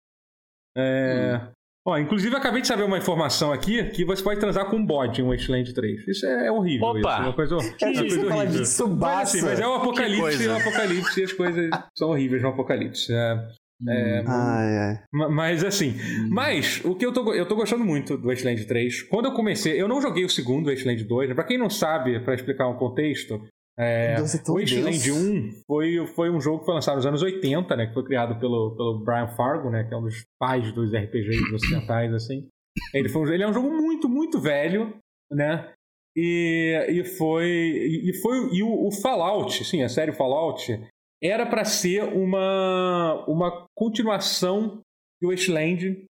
É, 0.78 1.42
Ó, 1.88 1.98
inclusive, 1.98 2.34
eu 2.34 2.38
acabei 2.38 2.62
de 2.62 2.68
saber 2.68 2.84
uma 2.84 2.98
informação 2.98 3.52
aqui 3.54 3.84
que 3.92 4.04
você 4.06 4.22
pode 4.22 4.40
transar 4.40 4.70
com 4.70 4.76
um 4.78 4.86
bode 4.86 5.22
em 5.22 5.26
Wasteland 5.26 5.74
3. 5.74 6.08
Isso 6.08 6.26
é 6.26 6.52
horrível. 6.52 6.88
Opa! 6.88 7.00
Isso 7.00 7.08
é 7.10 7.20
uma 7.22 7.34
coisa, 7.34 7.58
Que 7.58 7.86
uma 7.86 7.92
isso? 7.94 8.02
coisa 8.02 8.16
Fala 8.30 8.36
horrível. 8.44 8.64
de 8.64 8.96
Mas, 9.00 9.30
assim, 9.36 9.42
mas 9.42 9.60
é 9.60 9.68
o 9.68 9.74
apocalipse, 9.76 10.46
é 10.46 10.50
o 10.52 10.58
apocalipse 10.58 11.20
e 11.20 11.24
as 11.24 11.34
coisas 11.34 11.70
são 11.98 12.10
horríveis 12.10 12.42
no 12.44 12.50
apocalipse. 12.50 13.14
É, 13.14 13.48
é, 13.88 14.24
Ai, 14.28 14.78
ai. 14.78 15.00
ma- 15.14 15.30
mas 15.30 15.64
assim, 15.64 15.92
Hum. 15.92 16.30
mas 16.32 16.82
o 16.84 16.94
que 16.96 17.06
eu 17.06 17.14
tô, 17.14 17.34
eu 17.34 17.46
tô 17.48 17.56
gostando 17.56 17.86
muito 17.86 18.18
do 18.18 18.28
Wasteland 18.28 18.66
3. 18.66 19.04
Quando 19.04 19.26
eu 19.28 19.32
comecei, 19.34 19.82
eu 19.82 19.88
não 19.88 20.02
joguei 20.02 20.26
o 20.26 20.30
segundo 20.30 20.70
Wasteland 20.70 21.02
2. 21.06 21.30
né? 21.30 21.34
Pra 21.36 21.46
quem 21.46 21.58
não 21.58 21.70
sabe, 21.70 22.20
pra 22.20 22.36
explicar 22.36 22.68
um 22.68 22.76
contexto, 22.78 23.42
é, 23.80 24.14
é 24.14 24.22
o 24.22 24.24
Wasteland 24.60 24.98
denso. 24.98 25.16
1 25.16 25.52
foi, 25.66 26.08
foi 26.08 26.30
um 26.30 26.42
jogo 26.42 26.60
que 26.60 26.66
foi 26.66 26.74
lançado 26.76 26.96
nos 26.96 27.06
anos 27.06 27.22
80, 27.22 27.76
né? 27.76 27.88
Que 27.88 27.94
foi 27.94 28.04
criado 28.04 28.40
pelo, 28.40 28.76
pelo 28.76 29.00
Brian 29.04 29.28
Fargo, 29.36 29.70
né? 29.70 29.86
Que 29.86 29.94
é 29.94 29.98
um 29.98 30.04
dos 30.04 30.26
pais 30.40 30.72
dos 30.74 30.92
RPGs 30.94 31.54
ocidentais, 31.54 32.14
assim. 32.14 32.48
Ele, 32.94 33.10
foi 33.10 33.22
um- 33.22 33.34
ele 33.34 33.44
é 33.44 33.48
um 33.48 33.54
jogo 33.54 33.70
muito, 33.72 34.10
muito 34.10 34.40
velho, 34.40 34.96
né? 35.32 35.72
E, 36.16 36.86
e 36.90 37.04
foi. 37.06 37.48
E, 37.48 38.14
foi. 38.22 38.50
E 38.54 38.64
o, 38.64 38.88
o 38.88 38.92
Fallout, 38.92 39.64
sim, 39.64 39.82
a 39.84 39.90
série 39.90 40.12
Fallout, 40.12 40.82
era 41.24 41.46
pra 41.46 41.64
ser 41.64 42.04
uma, 42.04 43.24
uma 43.28 43.66
continuação 43.78 44.82
do 45.22 45.30
Wasteland, 45.30 46.06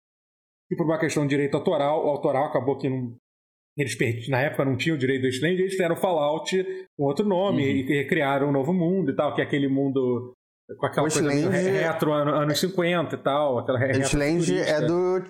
que 0.68 0.76
por 0.76 0.84
uma 0.84 0.98
questão 0.98 1.22
de 1.24 1.30
direito 1.30 1.56
autoral, 1.56 2.06
autoral 2.08 2.44
acabou 2.46 2.76
que 2.78 2.88
não. 2.88 3.14
Eles 3.76 4.28
na 4.28 4.40
época 4.40 4.64
não 4.64 4.76
tinham 4.76 4.96
o 4.96 4.98
direito 4.98 5.22
do 5.22 5.26
Wasteland, 5.28 5.60
eles 5.60 5.72
fizeram 5.72 5.96
Fallout 5.96 6.56
com 6.96 7.04
outro 7.04 7.26
nome 7.26 7.62
Uhum. 7.62 7.76
e 7.92 8.04
criaram 8.08 8.48
um 8.48 8.52
novo 8.52 8.72
mundo 8.72 9.10
e 9.10 9.14
tal, 9.16 9.34
que 9.34 9.40
é 9.42 9.44
aquele 9.44 9.68
mundo 9.68 10.32
com 10.78 10.86
aquela 10.86 11.02
coisa 11.08 11.22
Wasteland- 11.22 11.48
re- 11.54 11.70
retro, 11.80 12.12
ano- 12.12 12.34
anos 12.34 12.58
50 12.58 13.14
e 13.14 13.18
tal. 13.18 13.58
Aquela 13.58 13.78
Wasteland 13.78 14.58
é 14.58 14.80
do. 14.80 15.22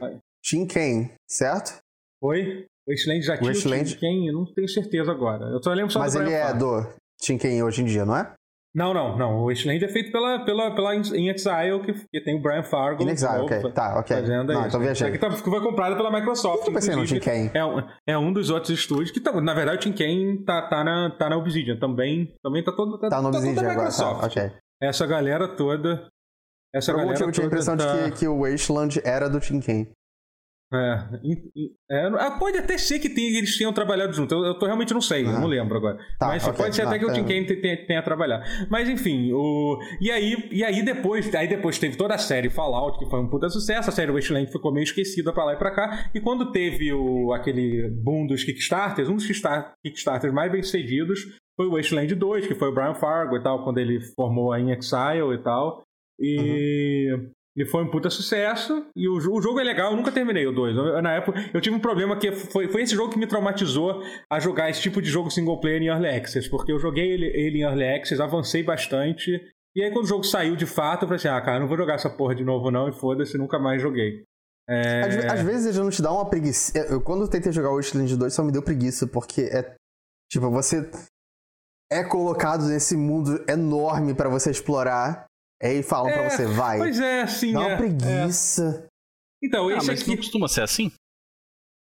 Tim 0.42 0.64
Kaine, 0.66 1.10
certo? 1.28 1.78
Oi? 2.22 2.64
O 2.86 2.92
Wasteland 2.92 3.22
já 3.26 3.36
tinha 3.36 3.50
Wasteland- 3.50 3.94
o 3.94 3.98
quem? 3.98 4.28
Eu 4.28 4.32
não 4.34 4.44
tenho 4.54 4.68
certeza 4.68 5.10
agora. 5.10 5.44
Eu 5.46 5.60
só 5.60 5.72
lembro 5.72 5.90
só 5.92 5.98
Mas 5.98 6.12
do 6.12 6.20
ele 6.20 6.26
Brian 6.26 6.38
é 6.38 6.42
Fargo. 6.44 6.58
do 6.82 6.94
Tim 7.20 7.36
Kaine 7.38 7.62
hoje 7.64 7.82
em 7.82 7.84
dia, 7.84 8.04
não 8.04 8.16
é? 8.16 8.32
Não, 8.76 8.92
não, 8.92 9.16
não. 9.16 9.38
O 9.38 9.48
Wasteland 9.48 9.82
é 9.82 9.88
feito 9.88 10.12
pela, 10.12 10.44
pela, 10.44 10.70
pela 10.74 10.94
In 10.94 11.30
Exile, 11.30 11.80
que, 11.82 11.94
que 12.12 12.20
tem 12.20 12.36
o 12.36 12.42
Brian 12.42 12.62
Fargo. 12.62 13.02
In 13.02 13.08
Exile, 13.08 13.38
novo, 13.38 13.44
ok. 13.46 13.72
Tá, 13.72 13.98
ok. 13.98 14.16
Fazendo 14.18 14.52
Não, 14.52 14.66
então 14.66 14.78
viajei. 14.78 15.16
Tá- 15.16 15.30
foi 15.30 15.62
comprado 15.62 15.96
pela 15.96 16.10
Microsoft. 16.10 16.66
Eu 16.66 16.74
pensei 16.74 16.94
no. 16.94 17.06
Tim. 17.06 17.18
É 17.54 17.64
um, 17.64 17.82
é 18.06 18.18
um 18.18 18.30
dos 18.30 18.50
outros 18.50 18.78
estúdios 18.78 19.10
que, 19.10 19.18
tá, 19.18 19.32
na 19.40 19.54
verdade, 19.54 19.78
o 19.78 19.80
Tim 19.80 19.92
Kaine 19.92 20.44
tá, 20.44 20.60
tá, 20.68 20.84
na, 20.84 21.08
tá 21.18 21.30
na 21.30 21.38
Obsidian. 21.38 21.78
Também, 21.78 22.34
também 22.42 22.62
tá 22.62 22.70
todo. 22.70 22.98
Tá, 22.98 23.08
Tá 23.08 23.22
no 23.22 23.30
tá 23.30 23.38
Obsidian 23.38 23.62
da 23.62 23.72
agora, 23.72 23.90
tá, 23.90 24.10
ok. 24.26 24.52
Essa 24.82 25.06
galera 25.06 25.48
toda. 25.48 26.08
Essa 26.74 26.92
Por 26.92 27.00
algum 27.00 27.14
galera 27.14 27.26
motivo 27.26 27.28
eu 27.28 27.32
tinha 27.32 27.44
a 27.44 27.48
impressão 27.48 27.76
tá... 27.78 27.96
de 27.96 28.12
que, 28.12 28.18
que 28.18 28.28
o 28.28 28.40
Wasteland 28.42 29.00
era 29.02 29.30
do 29.30 29.40
Tim 29.40 29.58
Kaine. 29.58 29.88
É, 30.72 30.98
é, 31.90 32.06
ah, 32.18 32.32
pode 32.40 32.58
até 32.58 32.76
ser 32.76 32.98
que 32.98 33.08
tenha- 33.08 33.38
eles 33.38 33.56
tenham 33.56 33.72
trabalhado 33.72 34.12
junto. 34.12 34.34
Eu, 34.34 34.44
eu 34.46 34.58
tô- 34.58 34.66
realmente 34.66 34.92
não 34.92 35.00
sei, 35.00 35.22
eu 35.24 35.30
não 35.32 35.46
lembro 35.46 35.76
agora. 35.76 35.96
Tá, 36.18 36.26
Mas 36.26 36.42
ok, 36.44 36.56
pode 36.64 36.74
ser 36.74 36.82
até 36.82 36.98
não, 36.98 36.98
que 36.98 37.04
o 37.04 37.14
Tim. 37.14 37.24
Kaine 37.24 37.46
te- 37.46 37.56
tenha, 37.60 37.86
tenha 37.86 38.02
trabalhado. 38.02 38.44
Mas 38.68 38.88
enfim, 38.88 39.30
o... 39.32 39.78
e, 40.00 40.10
aí, 40.10 40.48
e 40.50 40.64
aí 40.64 40.82
depois 40.84 41.32
aí 41.36 41.46
depois 41.46 41.78
teve 41.78 41.96
toda 41.96 42.14
a 42.14 42.18
série 42.18 42.50
Fallout, 42.50 42.98
que 42.98 43.08
foi 43.08 43.20
um 43.20 43.28
puta 43.30 43.48
sucesso. 43.48 43.90
A 43.90 43.92
série 43.92 44.10
Wasteland 44.10 44.50
ficou 44.50 44.72
meio 44.72 44.82
esquecida 44.82 45.32
pra 45.32 45.44
lá 45.44 45.52
e 45.54 45.56
pra 45.56 45.70
cá. 45.70 46.10
E 46.12 46.20
quando 46.20 46.50
teve 46.50 46.92
o, 46.92 47.32
aquele 47.32 47.88
boom 48.02 48.26
dos 48.26 48.42
Kickstarters, 48.42 49.08
um 49.08 49.14
dos 49.14 49.26
Kickstar- 49.26 49.72
Kickstarters 49.84 50.34
mais 50.34 50.50
bem 50.50 50.64
sucedidos 50.64 51.20
foi 51.56 51.66
o 51.68 51.76
Wasteland 51.76 52.12
2, 52.12 52.44
que 52.48 52.56
foi 52.56 52.68
o 52.68 52.74
Brian 52.74 52.94
Fargo 52.94 53.36
e 53.36 53.42
tal, 53.42 53.62
quando 53.62 53.78
ele 53.78 54.00
formou 54.16 54.52
a 54.52 54.58
In 54.60 54.72
Exile 54.72 55.32
e 55.34 55.38
tal. 55.44 55.84
E. 56.20 57.12
E 57.56 57.64
foi 57.64 57.82
um 57.82 57.90
puta 57.90 58.10
sucesso. 58.10 58.84
E 58.94 59.08
o, 59.08 59.14
o 59.14 59.40
jogo 59.40 59.58
é 59.58 59.64
legal, 59.64 59.90
eu 59.92 59.96
nunca 59.96 60.12
terminei 60.12 60.46
o 60.46 60.52
2. 60.52 60.76
Eu- 60.76 61.00
Na 61.02 61.12
época, 61.14 61.38
eu 61.54 61.60
tive 61.60 61.74
um 61.74 61.80
problema 61.80 62.16
que 62.18 62.30
foi, 62.32 62.68
foi 62.68 62.82
esse 62.82 62.94
jogo 62.94 63.10
que 63.12 63.18
me 63.18 63.26
traumatizou 63.26 64.02
a 64.30 64.38
jogar 64.38 64.68
esse 64.68 64.82
tipo 64.82 65.00
de 65.00 65.08
jogo 65.08 65.30
single 65.30 65.58
player 65.58 65.80
em 65.82 65.86
Early 65.86 66.08
Access. 66.08 66.50
Porque 66.50 66.70
eu 66.70 66.78
joguei 66.78 67.10
ele, 67.10 67.26
ele 67.26 67.58
em 67.58 67.62
Early 67.62 67.84
Access, 67.96 68.20
avancei 68.20 68.62
bastante. 68.62 69.30
E 69.74 69.82
aí, 69.82 69.90
quando 69.90 70.04
o 70.04 70.08
jogo 70.08 70.24
saiu 70.24 70.54
de 70.54 70.66
fato, 70.66 71.02
eu 71.04 71.08
falei 71.08 71.16
assim: 71.16 71.28
ah, 71.28 71.40
cara, 71.40 71.60
não 71.60 71.66
vou 71.68 71.76
jogar 71.78 71.94
essa 71.94 72.10
porra 72.10 72.34
de 72.34 72.44
novo, 72.44 72.70
não. 72.70 72.88
E 72.88 72.92
foda-se, 72.92 73.38
nunca 73.38 73.58
mais 73.58 73.80
joguei. 73.80 74.22
É... 74.68 75.00
Às, 75.02 75.16
às 75.34 75.40
vezes 75.42 75.74
ele 75.74 75.84
não 75.84 75.90
te 75.90 76.02
dá 76.02 76.12
uma 76.12 76.28
preguiça. 76.28 76.76
Eu, 76.78 77.00
quando 77.00 77.22
eu 77.22 77.28
tentei 77.30 77.52
jogar 77.52 77.70
o 77.70 77.76
Wasteland 77.76 78.16
2, 78.16 78.34
só 78.34 78.42
me 78.42 78.52
deu 78.52 78.62
preguiça, 78.62 79.06
porque 79.06 79.42
é. 79.42 79.74
Tipo, 80.30 80.50
você 80.50 80.90
é 81.90 82.02
colocado 82.04 82.64
nesse 82.66 82.96
mundo 82.96 83.44
enorme 83.48 84.12
pra 84.14 84.28
você 84.28 84.50
explorar. 84.50 85.24
Aí 85.62 85.82
falam 85.82 86.12
pra 86.12 86.24
É, 86.24 86.30
você, 86.30 86.46
vai. 86.46 86.78
Pois 86.78 87.00
é, 87.00 87.22
assim. 87.22 87.52
Dá 87.52 87.60
é, 87.60 87.62
uma 87.62 87.72
é. 87.72 87.76
preguiça. 87.76 88.88
Então, 89.42 89.68
Ah, 89.68 89.76
esse 89.76 89.86
mas 89.86 90.00
aqui. 90.00 90.10
não 90.10 90.16
costuma 90.16 90.48
ser 90.48 90.62
assim? 90.62 90.90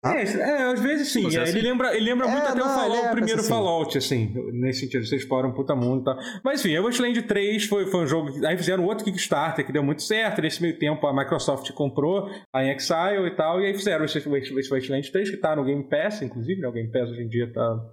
Ah? 0.05 0.17
É, 0.17 0.23
é, 0.23 0.63
às 0.63 0.81
vezes 0.81 1.13
sim. 1.13 1.21
É, 1.21 1.29
é 1.29 1.31
ele, 1.33 1.39
assim? 1.43 1.61
lembra, 1.61 1.95
ele 1.95 2.05
lembra 2.05 2.27
muito 2.27 2.43
É, 2.43 2.49
até 2.49 2.59
não, 2.59 2.65
o, 2.65 2.69
Fallout, 2.69 3.05
é, 3.05 3.07
o 3.07 3.11
primeiro 3.13 3.39
assim. 3.39 3.49
Fallout, 3.49 3.97
assim. 3.97 4.33
Nesse 4.51 4.81
sentido, 4.81 5.05
você 5.05 5.15
explora 5.15 5.47
um 5.47 5.53
puta 5.53 5.73
mundo 5.75 6.01
e 6.01 6.03
tal. 6.03 6.17
Mas 6.43 6.59
enfim, 6.59 6.77
o 6.77 6.83
Wasteland 6.83 7.21
3 7.21 7.65
foi, 7.67 7.85
foi 7.89 8.03
um 8.03 8.07
jogo. 8.07 8.45
Aí 8.45 8.57
fizeram 8.57 8.83
outro 8.85 9.05
Kickstarter 9.05 9.65
que 9.65 9.71
deu 9.71 9.81
muito 9.81 10.01
certo. 10.03 10.41
Nesse 10.41 10.61
meio 10.61 10.77
tempo 10.77 11.07
a 11.07 11.15
Microsoft 11.15 11.71
comprou 11.71 12.29
a 12.53 12.63
In 12.65 12.71
Exile 12.71 13.27
e 13.27 13.31
tal. 13.35 13.61
E 13.61 13.67
aí 13.67 13.73
fizeram 13.73 14.03
esse, 14.03 14.17
esse, 14.17 14.29
esse 14.59 14.69
Wasteland 14.69 15.09
3, 15.09 15.29
que 15.31 15.37
tá 15.37 15.55
no 15.55 15.63
Game 15.63 15.87
Pass, 15.89 16.21
inclusive, 16.21 16.59
né? 16.59 16.67
O 16.67 16.73
Game 16.73 16.91
Pass 16.91 17.09
hoje 17.09 17.21
em 17.23 17.29
dia 17.29 17.49
tá. 17.53 17.91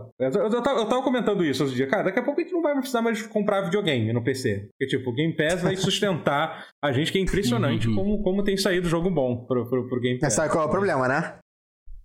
Tá- 0.00 0.10
Eu, 0.18 0.30
eu, 0.52 0.62
tava, 0.62 0.80
eu 0.80 0.86
tava 0.86 1.02
comentando 1.02 1.44
isso 1.44 1.64
hoje 1.64 1.72
em 1.72 1.76
dia. 1.76 1.86
Cara, 1.86 2.04
daqui 2.04 2.18
a 2.18 2.22
pouco 2.22 2.40
a 2.40 2.42
gente 2.44 2.52
não 2.52 2.62
vai 2.62 2.74
precisar 2.76 3.02
mais 3.02 3.22
comprar 3.26 3.62
videogame 3.62 4.12
no 4.12 4.22
PC. 4.22 4.68
Porque, 4.70 4.96
tipo, 4.96 5.10
o 5.10 5.14
Game 5.14 5.34
Pass 5.36 5.62
vai 5.62 5.76
sustentar 5.76 6.68
a 6.82 6.92
gente, 6.92 7.10
que 7.12 7.18
é 7.18 7.20
impressionante 7.20 7.88
Uhum. 7.88 7.94
como, 7.94 8.22
como 8.22 8.42
tem 8.44 8.56
saído 8.56 8.88
jogo 8.88 9.10
bom 9.10 9.44
pro, 9.46 9.68
pro, 9.68 9.88
pro 9.88 10.00
Game 10.00 10.18
Mas 10.20 10.28
Pass. 10.28 10.34
sabe 10.34 10.50
qual 10.52 10.64
é 10.64 10.66
o 10.66 10.70
problema, 10.70 11.06
né? 11.08 11.38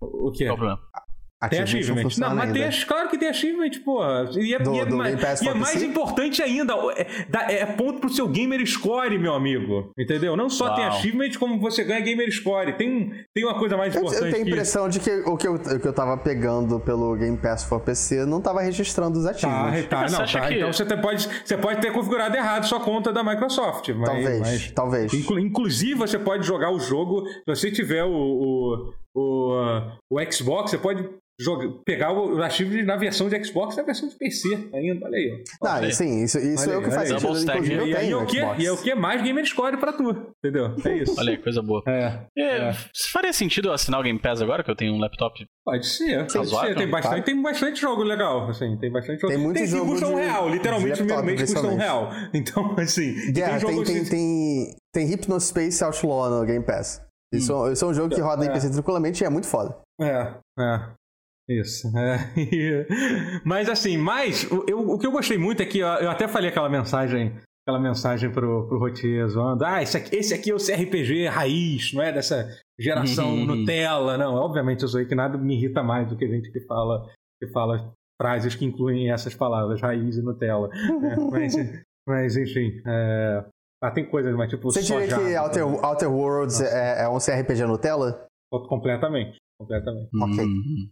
O 0.00 0.30
que? 0.30 0.44
Qual 0.46 0.54
o 0.54 0.58
problema? 0.58 0.80
Tem 1.48 1.60
Achievement. 1.62 2.02
Não, 2.18 2.34
mas 2.34 2.52
tem, 2.52 2.62
ainda. 2.64 2.68
ach- 2.76 2.84
claro 2.86 3.08
que 3.08 3.16
tem 3.16 3.28
achievement, 3.30 3.70
porra. 3.82 4.28
E 4.36 4.52
é, 4.54 4.58
Do- 4.58 4.74
e 4.74 4.80
é 4.80 4.84
do 4.84 4.96
mais, 4.96 5.10
Game 5.14 5.26
Pass 5.26 5.40
e 5.40 5.48
é 5.48 5.54
mais 5.54 5.82
importante 5.82 6.42
ainda, 6.42 6.74
é, 7.48 7.60
é 7.60 7.64
ponto 7.66 7.98
pro 7.98 8.10
seu 8.10 8.28
gamer 8.28 8.60
score, 8.66 9.18
meu 9.18 9.32
amigo. 9.32 9.90
Entendeu? 9.98 10.36
Não 10.36 10.50
só 10.50 10.74
tem 10.74 10.84
Uau. 10.84 10.92
achievement, 10.92 11.30
como 11.38 11.58
você 11.58 11.82
ganha 11.82 12.00
gamer 12.00 12.30
score. 12.30 12.74
Tem, 12.74 13.10
tem 13.34 13.44
uma 13.44 13.58
coisa 13.58 13.74
mais 13.76 13.94
Eu, 13.94 14.02
importante 14.02 14.24
eu 14.26 14.30
tenho 14.32 14.36
a 14.36 14.46
isso. 14.46 14.48
impressão 14.50 14.88
de 14.90 15.00
que 15.00 15.10
o 15.10 15.36
que 15.38 15.48
eu, 15.48 15.54
o 15.54 15.80
que 15.80 15.88
eu 15.88 15.92
tava 15.94 16.16
pegando 16.18 16.78
pelo 16.80 17.16
Game 17.16 17.38
Pass 17.38 17.64
for 17.64 17.80
PC 17.80 18.26
não 18.26 18.42
tava 18.42 18.60
registrando 18.60 19.18
os 19.18 19.24
Tá, 19.24 19.30
ativos. 19.30 19.86
tá, 19.88 20.08
Você 20.08 20.18
não, 20.18 20.26
tá. 20.26 20.48
que- 20.48 20.54
Então 20.56 20.72
você 20.74 20.84
pode, 20.98 21.28
você 21.44 21.56
pode 21.56 21.80
ter 21.80 21.90
configurado 21.90 22.36
errado 22.36 22.66
sua 22.66 22.80
conta 22.80 23.12
da 23.14 23.24
Microsoft. 23.24 23.88
Mas, 23.90 24.08
talvez, 24.10 24.40
mas- 24.40 24.70
talvez. 24.72 25.14
Inclu- 25.14 25.38
Inclusive, 25.38 25.94
você 25.94 26.18
pode 26.18 26.46
jogar 26.46 26.70
o 26.70 26.78
jogo. 26.78 27.24
Se 27.26 27.42
você 27.46 27.70
tiver 27.70 28.04
o, 28.04 28.10
o, 28.12 28.92
o, 29.14 29.80
o 30.10 30.32
Xbox, 30.32 30.70
você 30.70 30.76
pode 30.78 31.08
joga- 31.42 31.68
pegar 31.84 32.12
o 32.12 32.42
achievement 32.42 32.84
na 32.84 32.96
versão 32.96 33.28
de 33.28 33.44
Xbox 33.44 33.74
e 33.74 33.78
na 33.78 33.82
versão 33.84 34.08
de 34.08 34.16
PC 34.16 34.48
ainda. 34.74 35.06
Olha 35.06 35.16
aí. 35.16 35.30
ó. 35.62 35.66
Não, 35.66 35.76
Olha 35.76 35.86
aí. 35.86 35.92
sim, 35.94 36.22
isso, 36.24 36.38
isso 36.38 36.62
Olha 36.64 36.72
é 36.74 36.76
o 36.78 36.82
que 36.82 36.90
faz 36.90 37.08
sentido. 37.08 37.26
Inclusive, 37.28 37.72
eu 37.74 37.86
E 37.86 37.96
aí, 37.96 38.10
é 38.10 38.16
o 38.16 38.26
que, 38.26 38.38
Xbox. 38.40 38.62
e 38.62 38.66
é 38.66 38.72
o 38.72 38.76
que 38.76 38.94
mais 38.94 39.22
gamer 39.22 39.46
score 39.46 39.76
pra 39.78 39.92
tu. 39.92 40.10
Entendeu? 40.44 40.74
É 40.84 40.96
isso. 40.98 41.14
Olha 41.18 41.30
aí, 41.32 41.38
coisa 41.38 41.62
boa. 41.62 41.82
É, 41.86 42.20
É, 42.38 42.68
É. 42.68 42.72
Faria 43.12 43.32
sentido 43.32 43.68
eu 43.68 43.72
assinar 43.72 44.00
o 44.00 44.02
Game 44.02 44.18
Pass 44.18 44.40
agora, 44.42 44.62
que 44.62 44.70
eu 44.70 44.76
tenho 44.76 44.92
um 44.94 44.98
laptop? 44.98 45.44
pode 45.64 45.86
ser. 45.86 46.18
Pode 46.26 46.36
Razoável, 46.38 46.70
ser. 46.72 46.76
Tem, 46.78 46.88
bastante, 46.90 47.16
tá. 47.18 47.22
tem 47.22 47.42
bastante 47.42 47.80
jogo 47.80 48.02
legal. 48.02 48.48
Assim, 48.50 48.76
tem 48.78 48.90
bastante 48.90 49.20
jogo. 49.20 49.32
Tem 49.32 49.42
muito 49.42 49.56
tem 49.56 49.64
que 49.64 49.70
jogo 49.70 49.90
custa 49.92 50.08
um 50.08 50.14
real. 50.16 50.48
Literalmente, 50.48 50.94
de 50.96 51.02
o 51.02 51.06
primeiro 51.06 51.20
laptop, 51.26 51.36
mês 51.38 51.52
custa 51.54 51.68
um 51.68 51.76
real. 51.76 52.10
Então, 52.34 52.74
assim. 52.78 53.32
Guerra, 53.32 53.50
tem, 53.50 53.60
jogos 53.60 53.88
tem, 53.88 54.02
de- 54.02 54.10
tem, 54.10 54.76
tem 54.92 55.06
Hypnospace 55.06 55.84
Outlaw 55.84 56.30
no 56.30 56.44
Game 56.46 56.64
Pass. 56.64 57.00
Isso, 57.32 57.70
isso 57.70 57.84
é 57.84 57.88
um 57.88 57.94
jogo 57.94 58.12
que 58.12 58.20
roda 58.20 58.44
em 58.44 58.48
É. 58.48 58.52
PC 58.52 58.70
tranquilamente 58.70 59.22
e 59.22 59.26
é 59.26 59.30
muito 59.30 59.46
foda. 59.46 59.76
É, 60.00 60.34
é. 60.58 60.80
Isso. 61.50 61.88
é. 61.98 62.86
Mas 63.44 63.68
assim, 63.68 63.96
mas 63.96 64.44
o, 64.50 64.64
eu- 64.68 64.90
o 64.90 64.98
que 64.98 65.06
eu 65.06 65.10
gostei 65.10 65.36
muito 65.36 65.60
é 65.62 65.66
que 65.66 65.78
eu, 65.80 65.86
eu 65.88 66.08
até 66.10 66.28
falei 66.28 66.50
aquela 66.50 66.68
mensagem, 66.68 67.34
aquela 67.66 67.80
mensagem 67.80 68.30
pro, 68.30 68.68
pro 68.68 68.78
Rotier 68.78 69.26
zoando. 69.28 69.64
Ah, 69.64 69.82
esse 69.82 69.96
aqui, 69.96 70.14
esse 70.16 70.32
aqui 70.32 70.50
é 70.50 70.54
o 70.54 70.58
CRPG 70.58 71.26
raiz, 71.26 71.92
não 71.92 72.02
é 72.02 72.12
dessa 72.12 72.48
geração 72.78 73.30
Uhum. 73.34 73.46
Nutella. 73.46 74.16
Não, 74.16 74.34
obviamente 74.34 74.82
eu 74.82 74.88
sei 74.88 75.04
que 75.06 75.14
nada 75.14 75.36
me 75.36 75.56
irrita 75.56 75.82
mais 75.82 76.08
do 76.08 76.16
que 76.16 76.28
gente 76.28 76.52
que 76.52 76.60
fala, 76.66 77.04
que 77.42 77.48
fala 77.50 77.92
frases 78.20 78.54
que 78.54 78.64
incluem 78.64 79.10
essas 79.10 79.34
palavras, 79.34 79.80
raiz 79.80 80.16
e 80.16 80.22
Nutella. 80.22 80.68
É, 81.02 81.16
mas, 81.30 81.54
mas 82.06 82.36
enfim. 82.36 82.80
É... 82.86 83.44
Ah, 83.82 83.90
tem 83.90 84.04
coisas 84.08 84.34
mais 84.36 84.50
tipo. 84.50 84.70
Você 84.70 84.82
diria 84.82 85.08
que 85.08 85.36
Outer, 85.36 85.64
Outer 85.84 86.12
Worlds 86.12 86.60
é, 86.60 87.02
é 87.04 87.08
um 87.08 87.18
CRPG 87.18 87.64
Nutella? 87.66 88.26
Completamente. 88.52 89.38
Completamente. 89.58 90.08
Ok. 90.22 90.44
Hum, 90.44 90.88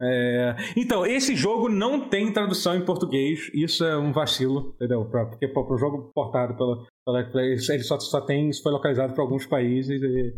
É, 0.00 0.54
então, 0.76 1.04
esse 1.04 1.34
jogo 1.34 1.68
não 1.68 2.08
tem 2.08 2.32
tradução 2.32 2.76
em 2.76 2.84
português. 2.84 3.50
Isso 3.52 3.84
é 3.84 3.96
um 3.96 4.12
vacilo, 4.12 4.74
entendeu? 4.76 5.04
Pra, 5.04 5.26
porque 5.26 5.48
pô, 5.48 5.64
pro 5.64 5.76
jogo 5.76 6.10
portado 6.14 6.56
pela, 6.56 6.86
pela 7.04 7.44
ele 7.44 7.82
só, 7.82 7.98
só 7.98 8.20
tem, 8.20 8.48
isso 8.48 8.62
foi 8.62 8.72
localizado 8.72 9.12
para 9.12 9.22
alguns 9.22 9.44
países 9.44 10.00
e, 10.00 10.34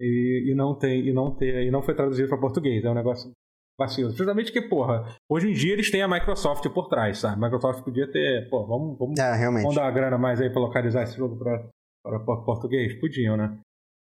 e, 0.00 0.50
e 0.50 0.54
não 0.54 0.74
tem, 0.74 1.06
e 1.06 1.12
não 1.12 1.30
ter, 1.30 1.64
e 1.64 1.70
não 1.70 1.82
foi 1.82 1.94
traduzido 1.94 2.28
para 2.28 2.38
português. 2.38 2.84
É 2.84 2.90
um 2.90 2.94
negócio 2.94 3.30
vacilo. 3.78 4.10
Justamente 4.10 4.52
que, 4.52 4.62
porra, 4.62 5.16
hoje 5.30 5.48
em 5.50 5.52
dia 5.52 5.72
eles 5.72 5.90
têm 5.90 6.02
a 6.02 6.08
Microsoft 6.08 6.68
por 6.70 6.88
trás, 6.88 7.18
sabe? 7.18 7.36
A 7.36 7.44
Microsoft 7.44 7.84
podia 7.84 8.10
ter, 8.10 8.48
pô, 8.50 8.66
vamos, 8.66 8.98
vamos, 8.98 9.18
É, 9.18 9.62
vamos 9.62 9.76
dar 9.76 9.82
uma 9.82 9.90
grana 9.92 10.18
mais 10.18 10.40
aí 10.40 10.50
para 10.50 10.60
localizar 10.60 11.04
esse 11.04 11.16
jogo 11.16 11.36
para 11.36 11.68
para 12.04 12.18
português? 12.18 13.00
Podiam, 13.00 13.36
né? 13.36 13.58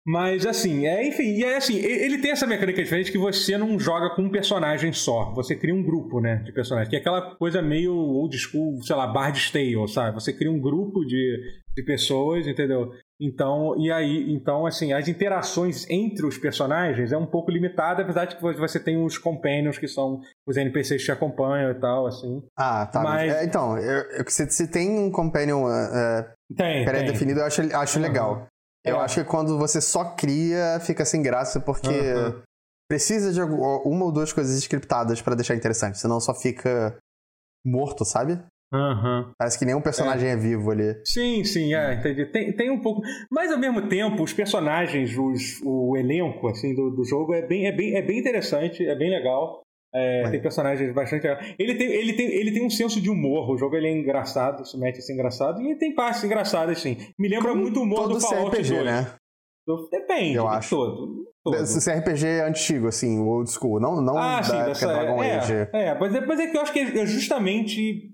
Mas 0.06 0.46
assim, 0.46 0.86
é, 0.86 1.08
enfim, 1.08 1.24
e 1.24 1.44
é 1.44 1.58
assim, 1.58 1.78
ele 1.78 2.20
tem 2.20 2.30
essa 2.30 2.46
mecânica 2.46 2.84
diferente 2.84 3.12
que 3.12 3.18
você 3.18 3.58
não 3.58 3.80
joga 3.80 4.14
com 4.16 4.22
um 4.22 4.30
personagem 4.30 4.94
só. 4.94 5.34
Você 5.34 5.56
cria 5.56 5.74
um 5.74 5.82
grupo, 5.82 6.22
né, 6.22 6.44
de 6.46 6.52
personagens. 6.52 6.90
Que 6.90 6.98
é 6.98 7.00
aquela 7.00 7.36
coisa 7.36 7.60
meio 7.60 7.92
old 7.92 8.38
school, 8.38 8.84
sei 8.84 8.96
lá, 8.96 9.08
Bard's 9.08 9.50
Tale, 9.50 9.88
sabe? 9.88 10.14
Você 10.14 10.32
cria 10.32 10.52
um 10.52 10.62
grupo 10.62 11.04
de, 11.04 11.42
de 11.76 11.84
pessoas, 11.84 12.46
entendeu? 12.46 12.92
Então, 13.20 13.76
e 13.80 13.92
aí, 13.92 14.32
então, 14.32 14.68
assim, 14.68 14.94
as 14.94 15.08
interações 15.08 15.90
entre 15.90 16.26
os 16.26 16.38
personagens 16.38 17.12
é 17.12 17.18
um 17.18 17.26
pouco 17.26 17.50
limitada, 17.50 18.04
apesar 18.04 18.26
de 18.26 18.36
que 18.36 18.42
você 18.42 18.80
tem 18.80 19.04
os 19.04 19.18
companions, 19.18 19.80
que 19.80 19.88
são 19.88 20.20
os 20.46 20.56
NPCs 20.56 21.02
que 21.02 21.06
te 21.06 21.12
acompanham 21.12 21.72
e 21.72 21.80
tal, 21.80 22.06
assim. 22.06 22.44
Ah, 22.56 22.86
tá. 22.86 23.02
Mas... 23.02 23.34
É, 23.34 23.46
então, 23.46 23.76
eu, 23.78 24.04
eu, 24.12 24.26
se, 24.28 24.48
se 24.52 24.70
tem 24.70 25.00
um 25.00 25.10
companion 25.10 25.64
uh, 25.64 26.26
pré-definido, 26.56 27.40
eu 27.40 27.46
acho, 27.46 27.62
acho 27.76 27.98
uhum. 27.98 28.06
legal. 28.06 28.48
Eu 28.86 28.98
é. 28.98 29.00
acho 29.00 29.24
que 29.24 29.30
quando 29.30 29.58
você 29.58 29.82
só 29.82 30.16
cria, 30.16 30.80
fica 30.80 31.04
sem 31.04 31.22
graça, 31.22 31.60
porque 31.60 31.90
uhum. 31.90 32.42
precisa 32.88 33.34
de 33.34 33.42
uma 33.42 34.06
ou 34.06 34.12
duas 34.12 34.32
coisas 34.32 34.56
scriptadas 34.58 35.22
para 35.22 35.36
deixar 35.36 35.56
interessante, 35.56 35.98
senão 35.98 36.20
só 36.20 36.34
fica 36.34 36.98
morto, 37.66 38.06
sabe? 38.06 38.40
Uhum. 38.74 39.32
Parece 39.38 39.58
que 39.58 39.66
nenhum 39.66 39.82
personagem 39.82 40.30
é. 40.30 40.34
é. 40.34 40.38
vivo 40.38 40.72
ali. 40.72 40.96
Sim, 41.06 41.44
sim, 41.44 41.74
é, 41.74 41.96
entendi. 41.96 42.26
Tem, 42.26 42.56
tem 42.56 42.70
um 42.70 42.82
pouco. 42.82 43.02
Mas 43.32 43.52
ao 43.52 43.60
mesmo 43.60 43.88
tempo, 43.88 44.24
os 44.24 44.34
personagens, 44.34 45.18
os, 45.18 45.62
o 45.64 45.96
elenco 45.96 46.48
assim, 46.48 46.76
do, 46.76 46.90
do 46.92 47.04
jogo 47.06 47.34
é 47.34 47.42
bem, 47.42 47.68
é, 47.68 47.72
bem, 47.72 47.96
é 47.96 48.02
bem 48.02 48.20
interessante, 48.20 48.86
é 48.86 48.96
bem 48.96 49.10
legal. 49.10 49.62
É, 49.96 50.30
tem 50.30 50.42
personagens 50.42 50.94
bastante. 50.94 51.26
Ele 51.58 51.76
tem, 51.76 51.88
ele, 51.88 52.14
tem, 52.14 52.28
ele 52.28 52.52
tem 52.52 52.66
um 52.66 52.70
senso 52.70 53.00
de 53.00 53.10
humor. 53.10 53.50
O 53.50 53.58
jogo 53.58 53.78
ele 53.78 53.88
é 53.88 53.92
engraçado, 53.92 54.66
se 54.66 54.78
mete 54.78 55.00
a 55.00 55.02
ser 55.02 55.14
engraçado. 55.14 55.62
E 55.62 55.76
tem 55.76 55.96
partes 55.96 56.22
engraçadas, 56.24 56.80
sim. 56.82 56.98
Me 57.18 57.30
lembra 57.30 57.52
Como 57.52 57.62
muito 57.62 57.80
o 57.80 57.84
humor 57.84 58.10
do 58.10 58.20
Fallout 58.20 58.52
CRPG, 58.52 58.74
2. 58.74 58.86
né? 58.86 59.16
Depende, 59.90 60.36
eu 60.36 60.48
acho. 60.48 60.76
Todo, 60.76 61.26
todo. 61.44 61.56
Esse 61.56 61.92
RPG 61.92 62.28
é 62.28 62.42
antigo, 62.42 62.88
assim, 62.88 63.20
old 63.20 63.50
school, 63.50 63.80
não, 63.80 64.00
não 64.00 64.18
ah, 64.18 64.38
da 64.38 64.44
sim, 64.44 64.56
época 64.56 64.68
dessa, 64.68 64.88
Dragon 64.88 65.24
é, 65.24 65.38
Age. 65.38 65.54
É, 65.74 66.00
mas 66.00 66.16
é, 66.16 66.26
mas 66.26 66.40
é 66.40 66.48
que 66.48 66.58
eu 66.58 66.62
acho 66.62 66.74
que 66.74 66.80
é 66.80 67.06
justamente 67.08 68.12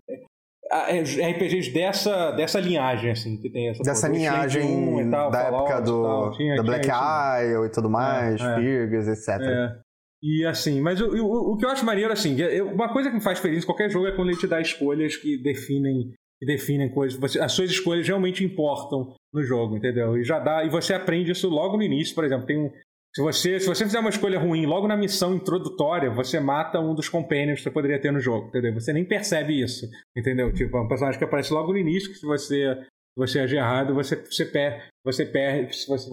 é, 0.71 1.01
RPGs 1.31 1.73
dessa, 1.73 2.31
dessa 2.31 2.59
linhagem, 2.59 3.11
assim, 3.11 3.41
que 3.41 3.49
tem 3.49 3.69
essa 3.69 3.83
Dessa 3.83 4.07
linhagem 4.07 5.09
tal, 5.09 5.29
da 5.29 5.41
época 5.41 5.81
do, 5.81 6.31
tinha, 6.37 6.55
da 6.55 6.63
Black 6.63 6.87
Isle 6.87 7.65
e 7.65 7.69
tudo 7.69 7.89
mais, 7.89 8.39
é, 8.39 8.55
Virgas, 8.59 9.07
etc. 9.09 9.41
É. 9.41 9.90
E 10.23 10.45
assim, 10.45 10.79
mas 10.81 11.01
o, 11.01 11.07
o, 11.07 11.53
o, 11.53 11.57
que 11.57 11.65
eu 11.65 11.69
acho 11.69 11.83
maneiro, 11.83 12.13
assim, 12.13 12.37
uma 12.61 12.93
coisa 12.93 13.09
que 13.09 13.15
me 13.15 13.23
faz 13.23 13.39
feliz 13.39 13.63
em 13.63 13.65
qualquer 13.65 13.89
jogo 13.89 14.07
é 14.07 14.15
quando 14.15 14.29
ele 14.29 14.37
te 14.37 14.45
dá 14.45 14.61
escolhas 14.61 15.15
que 15.15 15.41
definem, 15.41 16.13
que 16.39 16.45
definem 16.45 16.89
coisas. 16.89 17.19
Você, 17.19 17.39
as 17.39 17.51
suas 17.51 17.71
escolhas 17.71 18.07
realmente 18.07 18.43
importam 18.43 19.15
no 19.33 19.43
jogo, 19.43 19.77
entendeu? 19.77 20.15
E 20.17 20.23
já 20.23 20.37
dá, 20.37 20.63
e 20.63 20.69
você 20.69 20.93
aprende 20.93 21.31
isso 21.31 21.49
logo 21.49 21.75
no 21.75 21.83
início, 21.83 22.13
por 22.13 22.23
exemplo, 22.23 22.45
tem 22.45 22.57
um. 22.57 22.71
Se 23.13 23.21
você, 23.21 23.59
se 23.59 23.67
você 23.67 23.83
fizer 23.83 23.99
uma 23.99 24.09
escolha 24.09 24.39
ruim 24.39 24.65
logo 24.65 24.87
na 24.87 24.95
missão 24.95 25.35
introdutória, 25.35 26.09
você 26.09 26.39
mata 26.39 26.79
um 26.79 26.95
dos 26.95 27.09
companions 27.09 27.57
que 27.57 27.63
você 27.63 27.71
poderia 27.71 27.99
ter 27.99 28.11
no 28.11 28.21
jogo, 28.21 28.47
entendeu? 28.47 28.73
Você 28.75 28.93
nem 28.93 29.03
percebe 29.03 29.59
isso, 29.59 29.85
entendeu? 30.15 30.53
Tipo, 30.53 30.77
é 30.77 30.81
um 30.81 30.87
personagem 30.87 31.17
que 31.17 31.25
aparece 31.25 31.51
logo 31.51 31.73
no 31.73 31.77
início, 31.77 32.09
que 32.09 32.15
se 32.15 32.25
você, 32.25 32.79
você 33.17 33.39
agir 33.39 33.57
errado, 33.57 33.93
você, 33.93 34.15
você, 34.15 34.45
per, 34.45 34.87
você 35.03 35.25
perde, 35.25 35.75
você, 35.85 36.09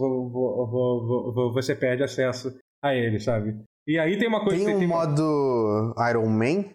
você 1.52 1.76
perde 1.76 2.02
acesso 2.02 2.58
a 2.82 2.92
ele, 2.96 3.20
sabe? 3.20 3.54
E 3.88 3.98
aí 3.98 4.18
tem 4.18 4.28
uma 4.28 4.44
coisa... 4.44 4.64
Tem 4.64 4.76
um 4.76 4.78
tem 4.78 4.86
modo 4.86 5.94
Iron 6.10 6.28
Man? 6.28 6.70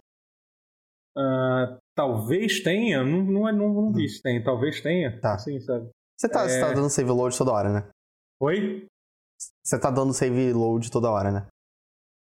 Uh, 1.16 1.78
talvez 1.96 2.60
tenha, 2.60 3.04
não, 3.04 3.22
não, 3.22 3.52
não, 3.52 3.74
não 3.74 3.92
vi 3.92 4.08
se 4.08 4.20
tem, 4.20 4.42
talvez 4.42 4.80
tenha. 4.80 5.20
Tá. 5.20 5.38
Sim, 5.38 5.60
sabe? 5.60 5.88
Você 6.18 6.28
tá, 6.28 6.44
é... 6.44 6.48
você 6.48 6.60
tá 6.60 6.72
dando 6.72 6.90
save 6.90 7.10
load 7.10 7.38
toda 7.38 7.52
hora, 7.52 7.72
né? 7.72 7.88
Oi? 8.40 8.86
Você 9.62 9.78
tá 9.78 9.90
dando 9.90 10.12
save 10.12 10.52
load 10.52 10.90
toda 10.90 11.10
hora, 11.10 11.30
né? 11.30 11.46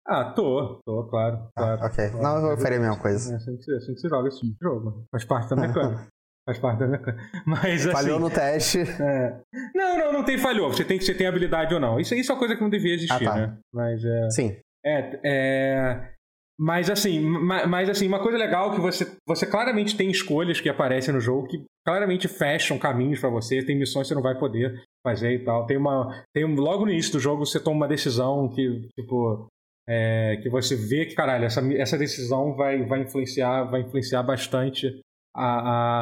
Ah, 0.07 0.31
tô, 0.33 0.79
tô, 0.85 1.07
claro. 1.07 1.47
Ah, 1.55 1.77
claro 1.77 1.85
ok. 1.85 2.09
Claro. 2.11 2.41
Não, 2.41 2.51
eu 2.51 2.57
faria 2.57 2.77
a 2.77 2.81
mesma 2.81 2.99
coisa. 2.99 3.33
É 3.33 3.37
assim 3.37 3.57
que, 3.57 3.71
assim 3.73 3.93
que 3.95 3.99
você 3.99 4.07
joga 4.07 4.27
esse 4.27 4.55
jogo. 4.61 5.03
Faz 5.11 5.25
parte 5.25 5.49
da 5.49 5.55
mecânica. 5.55 6.07
Faz 6.45 6.59
parte 6.59 6.77
da 6.77 6.87
mecânica. 6.87 7.23
Mas, 7.47 7.85
falhou 7.85 8.17
assim, 8.17 8.23
no 8.23 8.29
teste. 8.29 8.79
É... 9.01 9.41
Não, 9.73 9.97
não, 9.97 10.13
não 10.13 10.23
tem 10.23 10.37
falhou. 10.37 10.71
Você 10.71 10.85
tem 10.85 10.99
que 10.99 11.03
você 11.03 11.15
tem 11.15 11.25
habilidade 11.25 11.73
ou 11.73 11.79
não. 11.79 11.99
Isso, 11.99 12.13
isso 12.13 12.31
é 12.31 12.35
uma 12.35 12.39
coisa 12.39 12.55
que 12.55 12.61
não 12.61 12.69
devia 12.69 12.93
existir, 12.93 13.27
ah, 13.27 13.31
tá. 13.31 13.35
né? 13.35 13.57
Mas 13.73 14.05
é. 14.05 14.29
Sim. 14.29 14.59
É, 14.85 15.19
é... 15.23 16.15
Mas 16.57 16.89
assim, 16.89 17.19
mas 17.19 17.89
assim, 17.89 18.07
uma 18.07 18.21
coisa 18.21 18.37
legal 18.37 18.73
que 18.73 18.79
você, 18.79 19.05
você 19.27 19.45
claramente 19.45 19.97
tem 19.97 20.09
escolhas 20.09 20.61
que 20.61 20.69
aparecem 20.69 21.13
no 21.13 21.19
jogo 21.19 21.47
que 21.47 21.65
claramente 21.85 22.29
fecham 22.29 22.79
caminhos 22.79 23.19
para 23.19 23.29
você, 23.29 23.61
tem 23.61 23.77
missões 23.77 24.07
que 24.07 24.09
você 24.09 24.15
não 24.15 24.21
vai 24.21 24.39
poder 24.39 24.81
fazer 25.05 25.33
e 25.33 25.43
tal. 25.43 25.65
Tem 25.65 25.75
uma, 25.75 26.23
tem 26.33 26.45
um, 26.45 26.55
logo 26.55 26.85
no 26.85 26.91
início 26.91 27.11
do 27.11 27.19
jogo 27.19 27.45
você 27.45 27.59
toma 27.59 27.75
uma 27.75 27.87
decisão 27.89 28.47
que 28.47 28.87
tipo 28.97 29.49
é, 29.87 30.37
que 30.41 30.49
você 30.49 30.77
vê 30.77 31.05
que 31.05 31.13
caralho 31.13 31.43
essa, 31.43 31.61
essa 31.73 31.97
decisão 31.97 32.55
vai, 32.55 32.83
vai 32.85 33.01
influenciar 33.01 33.65
vai 33.65 33.81
influenciar 33.81 34.23
bastante 34.23 35.01
a, 35.35 35.43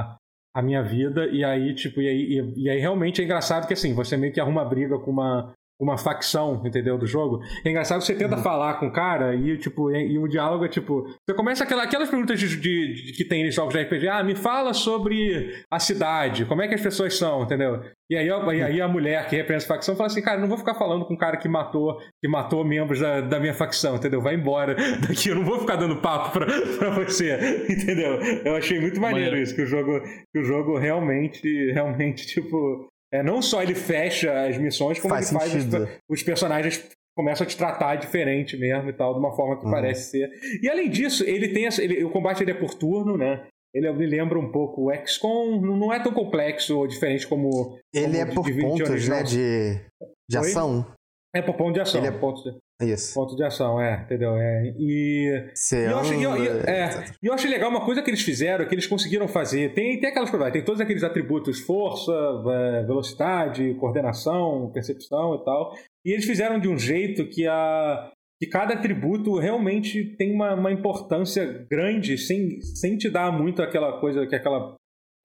a, 0.04 0.18
a 0.56 0.62
minha 0.62 0.84
vida 0.84 1.26
e 1.26 1.44
aí 1.44 1.74
tipo 1.74 2.00
e 2.00 2.08
aí, 2.08 2.40
e, 2.40 2.64
e 2.66 2.70
aí 2.70 2.80
realmente 2.80 3.22
é 3.22 3.26
engraçado 3.26 3.68
que 3.68 3.74
assim 3.74 3.96
você 3.96 4.16
meio 4.16 4.32
que 4.32 4.40
arruma 4.40 4.64
briga 4.64 5.00
com 5.00 5.10
uma 5.10 5.52
uma 5.80 5.98
facção, 5.98 6.62
entendeu, 6.66 6.98
do 6.98 7.06
jogo. 7.06 7.42
É 7.66 7.70
engraçado 7.70 8.00
que 8.00 8.06
você 8.06 8.16
tenta 8.16 8.38
uhum. 8.38 8.44
falar 8.44 8.76
com 8.76 8.88
o 8.88 8.92
cara 8.92 9.36
e, 9.36 9.58
tipo, 9.58 9.92
e, 9.92 10.14
e 10.14 10.18
o 10.18 10.28
diálogo 10.28 10.66
é 10.66 10.70
tipo. 10.70 11.04
Você 11.04 11.36
começa 11.36 11.64
aquela, 11.64 11.84
aquelas 11.84 12.10
perguntas 12.10 12.40
de, 12.40 12.56
de, 12.60 13.06
de, 13.06 13.14
que 13.14 13.26
tem 13.26 13.46
em 13.46 13.52
jogos 13.52 13.74
de 13.74 13.82
RPG. 13.82 14.08
Ah, 14.08 14.24
me 14.24 14.36
fala 14.36 14.74
sobre 14.74 15.64
a 15.72 15.80
cidade, 15.80 16.46
como 16.46 16.62
é 16.62 16.68
que 16.68 16.76
as 16.76 16.82
pessoas 16.82 17.18
são, 17.18 17.44
entendeu? 17.44 17.82
E 18.10 18.16
aí, 18.16 18.28
e 18.28 18.62
aí 18.62 18.82
a 18.82 18.88
mulher 18.88 19.28
que 19.28 19.36
representa 19.36 19.74
a 19.74 19.76
facção 19.78 19.96
fala 19.96 20.08
assim, 20.08 20.22
cara, 20.22 20.40
não 20.40 20.48
vou 20.48 20.58
ficar 20.58 20.76
falando 20.76 21.06
com 21.06 21.14
um 21.14 21.18
cara 21.18 21.38
que 21.38 21.48
matou, 21.48 21.98
que 22.22 22.28
matou 22.28 22.64
membros 22.64 23.00
da, 23.00 23.22
da 23.22 23.40
minha 23.40 23.54
facção, 23.54 23.96
entendeu? 23.96 24.22
Vai 24.22 24.36
embora 24.36 24.76
daqui, 25.08 25.30
eu 25.30 25.36
não 25.36 25.46
vou 25.46 25.60
ficar 25.60 25.78
dando 25.78 26.02
papo 26.02 26.32
pra, 26.32 26.46
pra 26.78 26.90
você, 26.92 27.66
entendeu? 27.70 28.20
Eu 28.46 28.56
achei 28.56 28.80
muito 28.80 29.00
maneiro 29.00 29.38
isso, 29.38 29.56
que 29.56 29.62
o 29.62 29.66
jogo, 29.66 30.00
que 30.32 30.40
o 30.40 30.44
jogo 30.44 30.78
realmente, 30.78 31.72
realmente, 31.72 32.28
tipo, 32.28 32.88
é, 33.14 33.22
não 33.22 33.44
só 33.44 33.62
ele 33.62 33.76
fecha 33.76 34.48
as 34.48 34.58
missões, 34.58 35.00
como 35.00 35.14
faz 35.14 35.30
ele 35.30 35.40
faz 35.40 35.54
os, 35.54 35.90
os, 36.10 36.24
personagens 36.24 36.84
começam 37.16 37.46
a 37.46 37.48
te 37.48 37.56
tratar 37.56 37.96
diferente 37.98 38.58
mesmo 38.58 38.90
e 38.90 38.94
tal, 38.94 39.14
de 39.14 39.20
uma 39.20 39.36
forma 39.36 39.60
que 39.60 39.66
uhum. 39.66 39.72
parece 39.72 40.10
ser. 40.10 40.32
E 40.62 40.68
além 40.68 40.90
disso, 40.90 41.24
ele 41.24 41.50
tem 41.50 41.68
essa, 41.68 41.84
ele, 41.84 42.04
o 42.04 42.10
combate 42.10 42.42
ele 42.42 42.50
é 42.50 42.56
por 42.56 42.74
turno, 42.74 43.16
né? 43.16 43.46
Ele 43.72 43.92
me 43.94 44.08
lembra 44.08 44.40
um 44.40 44.52
pouco 44.52 44.90
o 44.90 45.06
XCOM, 45.06 45.62
não 45.62 45.94
é 45.94 46.02
tão 46.02 46.12
complexo 46.12 46.78
ou 46.78 46.88
diferente 46.88 47.28
como. 47.28 47.78
Ele 47.94 48.18
como 48.18 48.18
é 48.18 48.26
por 48.34 48.56
pontos, 48.56 49.08
né? 49.08 49.24
De, 49.24 49.80
de 50.30 50.38
ação. 50.38 50.86
É 51.36 51.42
por 51.42 51.56
ponto 51.56 51.74
de 51.74 51.82
ação. 51.82 52.00
Ele 52.00 52.08
é... 52.08 52.12
ponto 52.12 52.44
de... 52.44 52.58
Isso. 52.82 53.14
Ponto 53.14 53.36
de 53.36 53.44
ação, 53.44 53.80
é, 53.80 54.02
entendeu? 54.04 54.36
É, 54.36 54.74
e, 54.78 55.52
Você 55.54 55.86
e 55.88 55.92
eu, 55.92 55.98
acho, 55.98 56.14
anda... 56.14 56.20
e 56.20 56.24
eu, 56.24 56.54
é, 56.64 57.06
e 57.22 57.28
eu 57.28 57.34
achei 57.34 57.50
legal 57.50 57.70
uma 57.70 57.86
coisa 57.86 58.02
que 58.02 58.10
eles 58.10 58.22
fizeram, 58.22 58.68
que 58.68 58.74
eles 58.74 58.88
conseguiram 58.88 59.28
fazer. 59.28 59.74
Tem, 59.74 60.00
tem 60.00 60.10
aquelas 60.10 60.30
coisas, 60.30 60.52
tem 60.52 60.64
todos 60.64 60.82
aqueles 60.82 61.04
atributos: 61.04 61.60
força, 61.62 62.12
é, 62.12 62.84
velocidade, 62.84 63.76
coordenação, 63.76 64.72
percepção 64.74 65.36
e 65.36 65.46
tal. 65.46 65.74
E 66.06 66.12
eles 66.12 66.26
fizeram 66.26 66.60
de 66.60 66.68
um 66.68 66.78
jeito 66.78 67.26
que 67.28 67.48
a, 67.48 68.12
que 68.40 68.48
cada 68.48 68.74
atributo 68.74 69.38
realmente 69.38 70.16
tem 70.18 70.34
uma, 70.34 70.54
uma, 70.54 70.72
importância 70.72 71.66
grande, 71.70 72.18
sem, 72.18 72.60
sem 72.62 72.98
te 72.98 73.10
dar 73.10 73.32
muito 73.32 73.62
aquela 73.62 74.00
coisa, 74.00 74.28
que 74.28 74.36
aquela 74.36 74.76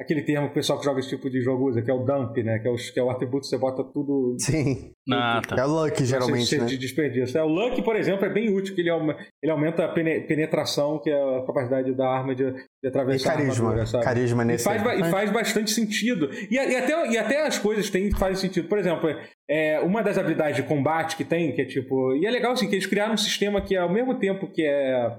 aquele 0.01 0.23
termo 0.23 0.47
que 0.47 0.53
o 0.53 0.55
pessoal 0.55 0.79
que 0.79 0.85
joga 0.85 1.01
esse 1.01 1.09
tipo 1.09 1.29
de 1.29 1.41
jogo 1.41 1.69
usa, 1.69 1.83
que 1.83 1.91
é 1.91 1.95
o 1.95 2.05
dump, 2.05 2.37
né? 2.43 2.59
Que 2.61 2.69
é 2.69 2.71
o, 2.71 2.77
que 2.77 3.01
é 3.01 3.03
o 3.03 3.11
atributo 3.11 3.43
que 3.43 3.49
você 3.49 3.59
bota 3.59 3.83
tudo. 3.83 4.37
Sim. 4.41 4.93
Ah, 5.11 5.43
tá. 5.47 5.57
É 5.57 5.65
o 5.65 5.69
luck, 5.69 6.05
geralmente. 6.05 6.57
Né? 6.57 6.67
De 6.67 6.79
desperdício. 6.79 7.37
É, 7.37 7.43
o 7.43 7.49
luck, 7.49 7.83
por 7.83 7.97
exemplo, 7.97 8.25
é 8.25 8.29
bem 8.29 8.55
útil, 8.55 8.75
que 8.75 8.81
ele, 8.81 8.91
aumenta, 8.91 9.21
ele 9.43 9.51
aumenta 9.51 9.85
a 9.85 9.89
penetração, 9.89 11.01
que 11.01 11.11
é 11.11 11.39
a 11.39 11.45
capacidade 11.45 11.93
da 11.95 12.09
arma 12.09 12.35
de, 12.35 12.53
de 12.53 12.89
atravessar 12.89 13.35
e 13.35 13.37
carisma. 13.37 13.69
a 13.69 13.73
armadura, 13.73 14.03
Carisma 14.03 14.45
nesse. 14.45 14.69
E 14.69 14.79
faz, 14.79 15.01
e 15.01 15.11
faz 15.11 15.31
bastante 15.33 15.71
sentido. 15.73 16.31
E, 16.49 16.55
e, 16.55 16.77
até, 16.77 17.11
e 17.11 17.19
até 17.19 17.47
as 17.47 17.59
coisas 17.59 17.91
têm, 17.91 18.11
fazem 18.13 18.37
sentido. 18.37 18.69
Por 18.69 18.79
exemplo, 18.79 19.11
é, 19.51 19.81
uma 19.81 20.03
das 20.03 20.17
habilidades 20.17 20.57
de 20.57 20.63
combate 20.63 21.17
que 21.17 21.25
tem, 21.25 21.53
que 21.53 21.63
é 21.63 21.65
tipo. 21.65 22.15
E 22.15 22.25
é 22.25 22.31
legal 22.31 22.53
assim, 22.53 22.69
que 22.69 22.75
eles 22.77 22.87
criaram 22.87 23.15
um 23.15 23.19
sistema 23.19 23.61
que, 23.61 23.75
ao 23.77 23.93
mesmo 23.93 24.15
tempo 24.19 24.47
que 24.47 24.63
é 24.63 25.19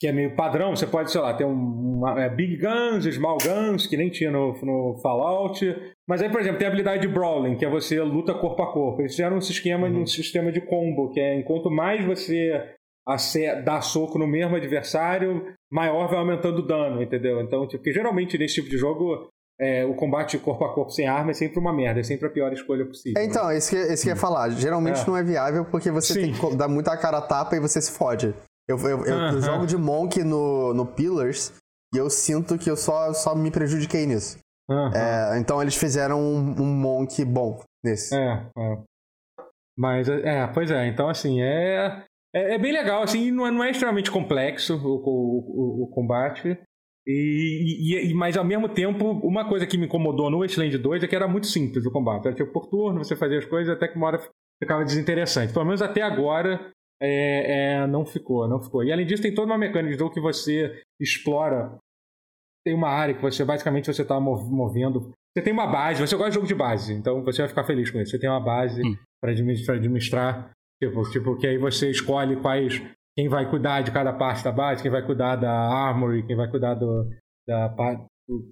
que 0.00 0.06
é 0.06 0.12
meio 0.12 0.34
padrão. 0.36 0.74
Você 0.74 0.86
pode, 0.86 1.10
sei 1.10 1.20
lá, 1.20 1.32
ter 1.34 1.44
um, 1.44 1.96
uma, 1.98 2.22
é, 2.22 2.28
Big 2.28 2.58
Guns, 2.58 3.04
Small 3.14 3.38
Guns, 3.38 3.86
que 3.86 3.96
nem 3.96 4.10
tinha 4.10 4.30
no, 4.30 4.52
no 4.62 4.98
Fallout. 5.02 5.64
Mas 6.08 6.22
aí, 6.22 6.30
por 6.30 6.40
exemplo, 6.40 6.58
tem 6.58 6.66
a 6.66 6.68
habilidade 6.68 7.02
de 7.02 7.12
Brawling, 7.12 7.56
que 7.56 7.64
é 7.64 7.68
você 7.68 8.00
luta 8.00 8.34
corpo 8.34 8.62
a 8.62 8.72
corpo. 8.72 9.00
Eles 9.00 9.12
fizeram 9.12 9.36
um 9.36 9.38
esquema, 9.38 9.88
uhum. 9.88 10.02
um 10.02 10.06
sistema 10.06 10.52
de 10.52 10.60
combo, 10.60 11.10
que 11.10 11.20
é 11.20 11.38
enquanto 11.38 11.70
mais 11.70 12.04
você 12.04 12.62
dá 13.64 13.80
soco 13.80 14.18
no 14.18 14.26
mesmo 14.26 14.56
adversário, 14.56 15.54
maior 15.70 16.08
vai 16.08 16.18
aumentando 16.18 16.58
o 16.58 16.66
dano, 16.66 17.02
entendeu? 17.02 17.40
Então, 17.40 17.66
tipo, 17.66 17.78
porque 17.78 17.92
geralmente 17.92 18.36
nesse 18.36 18.56
tipo 18.56 18.68
de 18.68 18.76
jogo 18.76 19.28
é, 19.58 19.84
o 19.84 19.94
combate 19.94 20.36
corpo 20.38 20.64
a 20.64 20.74
corpo 20.74 20.90
sem 20.90 21.06
arma 21.06 21.30
é 21.30 21.34
sempre 21.34 21.58
uma 21.58 21.72
merda, 21.72 22.00
é 22.00 22.02
sempre 22.02 22.26
a 22.26 22.30
pior 22.30 22.52
escolha 22.52 22.84
possível. 22.84 23.20
É, 23.20 23.24
então, 23.24 23.50
isso 23.52 23.70
que, 23.70 23.76
isso 23.76 24.02
que 24.02 24.10
eu 24.10 24.14
ia 24.14 24.20
falar. 24.20 24.50
Geralmente 24.50 25.00
é. 25.02 25.06
não 25.06 25.16
é 25.16 25.22
viável 25.22 25.64
porque 25.64 25.90
você 25.90 26.14
Sim. 26.14 26.20
tem 26.20 26.32
que 26.32 26.56
dar 26.56 26.68
muita 26.68 26.96
cara 26.96 27.18
a 27.18 27.22
tapa 27.22 27.56
e 27.56 27.60
você 27.60 27.80
se 27.80 27.92
fode. 27.92 28.34
Eu, 28.68 28.78
eu, 28.78 29.04
eu, 29.04 29.18
eu 29.32 29.40
jogo 29.40 29.66
de 29.66 29.76
Monk 29.76 30.22
no, 30.24 30.74
no 30.74 30.86
Pillars 30.86 31.52
e 31.94 31.98
eu 31.98 32.10
sinto 32.10 32.58
que 32.58 32.70
eu 32.70 32.76
só, 32.76 33.12
só 33.12 33.34
me 33.34 33.50
prejudiquei 33.50 34.06
nisso. 34.06 34.38
É, 34.94 35.38
então 35.38 35.62
eles 35.62 35.76
fizeram 35.76 36.20
um, 36.20 36.62
um 36.62 36.66
Monk 36.66 37.24
bom 37.24 37.62
nesse. 37.84 38.14
É, 38.14 38.50
é. 38.58 38.78
Mas, 39.78 40.08
é, 40.08 40.46
pois 40.48 40.70
é, 40.70 40.86
então 40.88 41.08
assim, 41.08 41.40
é, 41.40 42.04
é, 42.34 42.54
é 42.54 42.58
bem 42.58 42.72
legal, 42.72 43.02
assim, 43.02 43.30
não 43.30 43.46
é, 43.46 43.50
não 43.50 43.62
é 43.62 43.70
extremamente 43.70 44.10
complexo 44.10 44.74
o, 44.74 44.96
o, 44.96 45.82
o, 45.82 45.84
o 45.84 45.90
combate. 45.90 46.58
E, 47.06 48.10
e, 48.10 48.14
mas 48.14 48.36
ao 48.36 48.44
mesmo 48.44 48.68
tempo, 48.68 49.12
uma 49.22 49.48
coisa 49.48 49.64
que 49.64 49.78
me 49.78 49.86
incomodou 49.86 50.28
no 50.28 50.40
Wasteland 50.40 50.76
2 50.76 51.04
é 51.04 51.06
que 51.06 51.14
era 51.14 51.28
muito 51.28 51.46
simples 51.46 51.86
o 51.86 51.92
combate. 51.92 52.26
Era 52.26 52.34
tipo 52.34 52.52
por 52.52 52.66
turno, 52.66 53.04
você 53.04 53.14
fazia 53.14 53.38
as 53.38 53.44
coisas 53.44 53.72
até 53.72 53.86
que 53.86 53.96
uma 53.96 54.08
hora 54.08 54.20
ficava 54.60 54.84
desinteressante. 54.84 55.52
Pelo 55.52 55.64
menos 55.64 55.80
até 55.80 56.02
agora 56.02 56.72
é, 57.00 57.74
é, 57.74 57.86
não 57.86 58.04
ficou, 58.04 58.48
não 58.48 58.62
ficou. 58.62 58.84
E 58.84 58.92
além 58.92 59.06
disso, 59.06 59.22
tem 59.22 59.34
toda 59.34 59.52
uma 59.52 59.58
mecânica 59.58 59.92
de 59.92 59.98
jogo 59.98 60.14
que 60.14 60.20
você 60.20 60.80
explora. 61.00 61.76
Tem 62.64 62.74
uma 62.74 62.88
área 62.88 63.14
que 63.14 63.22
você 63.22 63.44
basicamente 63.44 63.92
você 63.92 64.02
está 64.02 64.18
movendo. 64.18 65.12
Você 65.36 65.42
tem 65.42 65.52
uma 65.52 65.66
base, 65.66 66.00
você 66.00 66.16
gosta 66.16 66.30
de 66.30 66.34
jogo 66.36 66.46
de 66.46 66.54
base, 66.54 66.94
então 66.94 67.22
você 67.22 67.42
vai 67.42 67.48
ficar 67.48 67.64
feliz 67.64 67.90
com 67.90 68.00
isso. 68.00 68.10
Você 68.10 68.18
tem 68.18 68.30
uma 68.30 68.40
base 68.40 68.80
hum. 68.80 68.96
para 69.20 69.32
administrar, 69.32 69.76
administrar 69.76 70.50
tipo, 70.82 71.02
tipo, 71.10 71.36
que 71.36 71.46
aí 71.46 71.58
você 71.58 71.90
escolhe 71.90 72.36
quais 72.40 72.82
quem 73.16 73.28
vai 73.28 73.48
cuidar 73.48 73.82
de 73.82 73.90
cada 73.90 74.12
parte 74.12 74.42
da 74.42 74.52
base, 74.52 74.82
quem 74.82 74.90
vai 74.90 75.04
cuidar 75.04 75.36
da 75.36 75.52
armory, 75.52 76.26
quem 76.26 76.36
vai 76.36 76.50
cuidar 76.50 76.74
do, 76.74 77.08
da, 77.46 77.68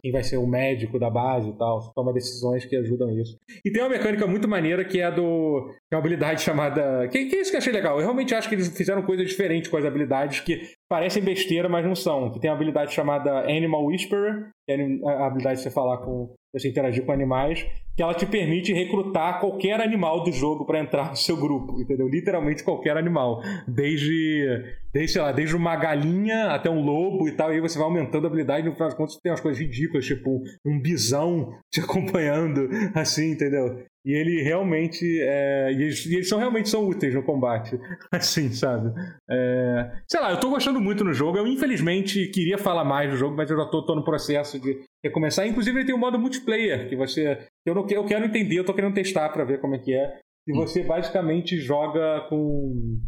quem 0.01 0.12
vai 0.12 0.22
ser 0.22 0.37
o 0.37 0.47
médico 0.47 0.99
da 0.99 1.11
base 1.11 1.49
e 1.49 1.59
tal. 1.59 1.93
Toma 1.95 2.12
decisões 2.12 2.64
que 2.64 2.77
ajudam 2.77 3.11
isso. 3.11 3.37
E 3.64 3.70
tem 3.70 3.83
uma 3.83 3.89
mecânica 3.89 4.27
muito 4.27 4.49
maneira 4.49 4.85
que 4.85 5.01
é 5.01 5.11
do. 5.11 5.68
Que 5.89 5.95
é 5.95 5.97
uma 5.97 6.01
habilidade 6.01 6.43
chamada. 6.43 7.09
Que, 7.09 7.27
que 7.27 7.37
é 7.37 7.41
isso 7.41 7.51
que 7.51 7.57
eu 7.57 7.59
achei 7.59 7.72
legal. 7.72 7.97
Eu 7.97 8.03
realmente 8.03 8.35
acho 8.35 8.49
que 8.49 8.55
eles 8.55 8.68
fizeram 8.77 9.03
coisas 9.03 9.29
diferentes 9.29 9.70
com 9.70 9.77
as 9.77 9.85
habilidades 9.85 10.41
que 10.41 10.61
parecem 10.89 11.22
besteira, 11.22 11.68
mas 11.68 11.85
não 11.85 11.95
são. 11.95 12.31
Que 12.31 12.41
tem 12.41 12.51
uma 12.51 12.57
habilidade 12.57 12.93
chamada 12.93 13.41
Animal 13.41 13.85
Whisperer, 13.87 14.51
que 14.66 14.72
é 14.72 14.77
a 15.07 15.27
habilidade 15.27 15.59
de 15.59 15.62
você 15.64 15.70
falar 15.70 15.99
com. 15.99 16.35
você 16.53 16.68
interagir 16.68 17.05
com 17.05 17.12
animais, 17.12 17.66
que 17.97 18.03
ela 18.03 18.14
te 18.14 18.26
permite 18.26 18.72
recrutar 18.72 19.40
qualquer 19.40 19.80
animal 19.80 20.24
do 20.24 20.32
jogo 20.32 20.66
para 20.66 20.80
entrar 20.80 21.11
no 21.11 21.16
seu 21.16 21.36
grupo, 21.36 21.80
entendeu? 21.80 22.09
Literalmente 22.09 22.64
qualquer 22.64 22.97
animal. 22.97 23.40
Desde, 23.68 24.74
desde, 24.92 25.12
sei 25.12 25.22
lá, 25.22 25.30
desde 25.30 25.55
uma 25.55 25.76
galinha 25.76 26.51
até 26.51 26.68
um 26.68 26.82
lobo 26.82 27.28
e 27.28 27.32
tal, 27.32 27.53
e 27.53 27.55
aí 27.55 27.61
você 27.61 27.78
vai 27.78 27.86
aumentando 27.86 28.24
a 28.24 28.28
habilidade, 28.28 28.66
no 28.66 28.74
final 28.74 28.88
das 28.88 28.97
contas 28.97 29.18
tem 29.22 29.30
umas 29.30 29.40
coisas 29.40 29.61
ridículas, 29.61 30.05
tipo 30.05 30.42
um 30.66 30.80
bisão 30.80 31.57
te 31.72 31.80
acompanhando, 31.80 32.68
assim, 32.95 33.32
entendeu? 33.32 33.84
E 34.05 34.12
ele 34.12 34.42
realmente. 34.42 35.03
É, 35.22 35.72
e, 35.72 35.82
eles, 35.82 36.05
e, 36.05 36.16
eles, 36.16 36.28
são 36.28 36.38
realmente 36.38 36.68
são 36.68 36.86
úteis 36.86 37.14
no 37.14 37.22
combate. 37.22 37.78
Assim, 38.12 38.53
sabe? 38.53 38.92
É, 39.30 39.92
sei 40.07 40.20
lá, 40.20 40.30
eu 40.30 40.38
tô 40.38 40.51
gostando 40.51 40.78
muito 40.78 41.03
no 41.03 41.14
jogo. 41.14 41.38
Eu, 41.38 41.47
infelizmente, 41.47 42.28
queria 42.28 42.59
falar 42.59 42.84
mais 42.84 43.11
do 43.11 43.16
jogo, 43.16 43.34
mas 43.34 43.51
eu 43.51 43.57
já 43.57 43.64
tô, 43.64 43.84
tô 43.84 43.95
no 43.95 44.05
processo 44.05 44.61
de 44.61 44.78
recomeçar. 45.03 45.47
Inclusive, 45.47 45.78
ele 45.78 45.86
tem 45.86 45.95
um 45.95 45.99
modo 45.99 46.18
multiplayer 46.18 46.86
que 46.86 46.95
você. 46.95 47.47
Eu, 47.67 47.75
não, 47.75 47.87
eu 47.89 48.05
quero 48.05 48.25
entender, 48.25 48.59
eu 48.59 48.65
tô 48.65 48.75
querendo 48.75 48.95
testar 48.95 49.31
para 49.31 49.45
ver 49.45 49.61
como 49.61 49.75
é 49.75 49.79
que 49.79 49.95
é. 49.95 50.19
E 50.47 50.53
você 50.53 50.83
basicamente 50.83 51.57
joga 51.57 52.27
com. 52.29 53.01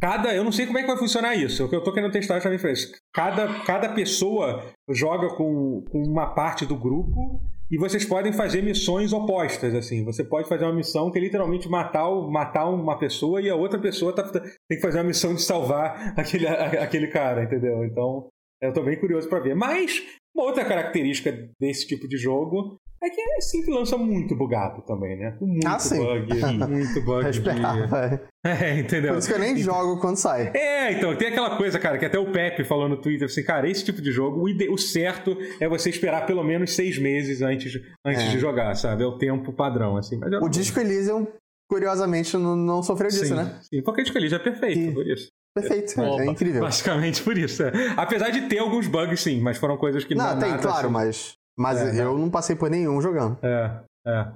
Cada, 0.00 0.34
eu 0.34 0.44
não 0.44 0.52
sei 0.52 0.66
como 0.66 0.78
é 0.78 0.82
que 0.82 0.88
vai 0.88 0.98
funcionar 0.98 1.34
isso. 1.34 1.64
O 1.64 1.68
que 1.68 1.76
eu 1.76 1.82
tô 1.82 1.92
querendo 1.92 2.12
testar 2.12 2.40
já 2.40 2.50
me 2.50 2.58
fez. 2.58 2.90
Cada, 3.12 3.60
cada 3.60 3.88
pessoa 3.90 4.62
joga 4.90 5.28
com, 5.28 5.82
com 5.90 6.02
uma 6.02 6.34
parte 6.34 6.66
do 6.66 6.76
grupo 6.76 7.40
e 7.70 7.78
vocês 7.78 8.04
podem 8.04 8.32
fazer 8.32 8.62
missões 8.62 9.12
opostas, 9.12 9.74
assim. 9.74 10.04
Você 10.04 10.22
pode 10.22 10.48
fazer 10.48 10.64
uma 10.64 10.74
missão 10.74 11.10
que 11.10 11.18
é 11.18 11.22
literalmente 11.22 11.68
matar, 11.68 12.10
matar 12.28 12.68
uma 12.68 12.98
pessoa 12.98 13.40
e 13.40 13.48
a 13.48 13.54
outra 13.54 13.80
pessoa 13.80 14.14
tá, 14.14 14.28
tem 14.28 14.76
que 14.76 14.80
fazer 14.80 14.98
uma 14.98 15.04
missão 15.04 15.34
de 15.34 15.42
salvar 15.42 16.12
aquele, 16.18 16.46
aquele 16.46 17.06
cara, 17.06 17.44
entendeu? 17.44 17.84
Então, 17.84 18.28
eu 18.60 18.72
tô 18.72 18.82
bem 18.82 18.98
curioso 18.98 19.28
para 19.28 19.40
ver. 19.40 19.54
Mas, 19.54 20.04
uma 20.34 20.44
outra 20.44 20.64
característica 20.64 21.32
desse 21.58 21.86
tipo 21.86 22.06
de 22.06 22.18
jogo 22.18 22.76
é 23.04 23.10
que 23.10 23.20
é 23.20 23.40
sempre 23.40 23.72
lança 23.72 23.96
muito 23.96 24.34
bugado 24.34 24.82
também, 24.82 25.16
né? 25.16 25.36
Muito 25.40 25.66
ah, 25.66 25.78
sim. 25.78 25.98
bug, 25.98 26.26
muito 26.68 27.00
bug. 27.02 27.30
de... 27.30 27.40
É, 28.46 28.78
entendeu? 28.78 29.12
Por 29.12 29.18
isso 29.20 29.28
que 29.28 29.34
eu 29.34 29.38
nem 29.38 29.52
então... 29.52 29.64
jogo 29.64 30.00
quando 30.00 30.16
sai. 30.16 30.52
É, 30.54 30.92
então, 30.92 31.16
tem 31.16 31.28
aquela 31.28 31.56
coisa, 31.56 31.78
cara, 31.78 31.96
que 31.96 32.04
até 32.04 32.18
o 32.18 32.30
Pepe 32.30 32.62
falou 32.62 32.86
no 32.90 32.98
Twitter 32.98 33.24
assim, 33.24 33.42
cara, 33.42 33.66
esse 33.66 33.82
tipo 33.82 34.02
de 34.02 34.12
jogo, 34.12 34.42
o, 34.42 34.48
ide... 34.48 34.68
o 34.68 34.76
certo 34.76 35.34
é 35.58 35.66
você 35.66 35.88
esperar 35.88 36.26
pelo 36.26 36.44
menos 36.44 36.74
seis 36.74 36.98
meses 36.98 37.40
antes, 37.40 37.80
antes 38.04 38.22
é. 38.22 38.28
de 38.28 38.38
jogar, 38.38 38.74
sabe? 38.74 39.02
É 39.02 39.06
o 39.06 39.16
tempo 39.16 39.50
padrão, 39.54 39.96
assim. 39.96 40.18
Mas 40.18 40.30
o 40.42 40.48
Disco 40.50 40.78
Elysium, 40.78 41.26
curiosamente, 41.70 42.36
não, 42.36 42.54
não 42.54 42.82
sofreu 42.82 43.08
disso, 43.08 43.26
sim, 43.26 43.34
né? 43.34 43.58
Sim, 43.62 43.82
porque 43.82 44.02
o 44.02 44.04
Disco 44.04 44.18
Elysium 44.18 44.36
é 44.38 44.42
perfeito 44.42 44.78
e... 44.78 44.92
por 44.92 45.06
isso. 45.06 45.28
Perfeito, 45.54 46.00
é, 46.00 46.26
é 46.26 46.26
incrível. 46.26 46.62
Basicamente 46.62 47.22
por 47.22 47.38
isso. 47.38 47.62
É. 47.62 47.72
Apesar 47.96 48.28
de 48.30 48.42
ter 48.42 48.58
alguns 48.58 48.88
bugs, 48.88 49.20
sim, 49.20 49.40
mas 49.40 49.56
foram 49.56 49.76
coisas 49.78 50.04
que 50.04 50.14
não. 50.14 50.34
Não, 50.34 50.38
tem, 50.38 50.50
nada, 50.50 50.62
claro, 50.62 50.86
assim. 50.86 50.92
mas 50.92 51.36
mas 51.58 51.80
é, 51.80 52.02
eu 52.02 52.18
não 52.18 52.30
passei 52.30 52.56
por 52.56 52.70
nenhum 52.70 53.00
jogando. 53.00 53.38
É, 53.42 53.80
é. 54.06 54.32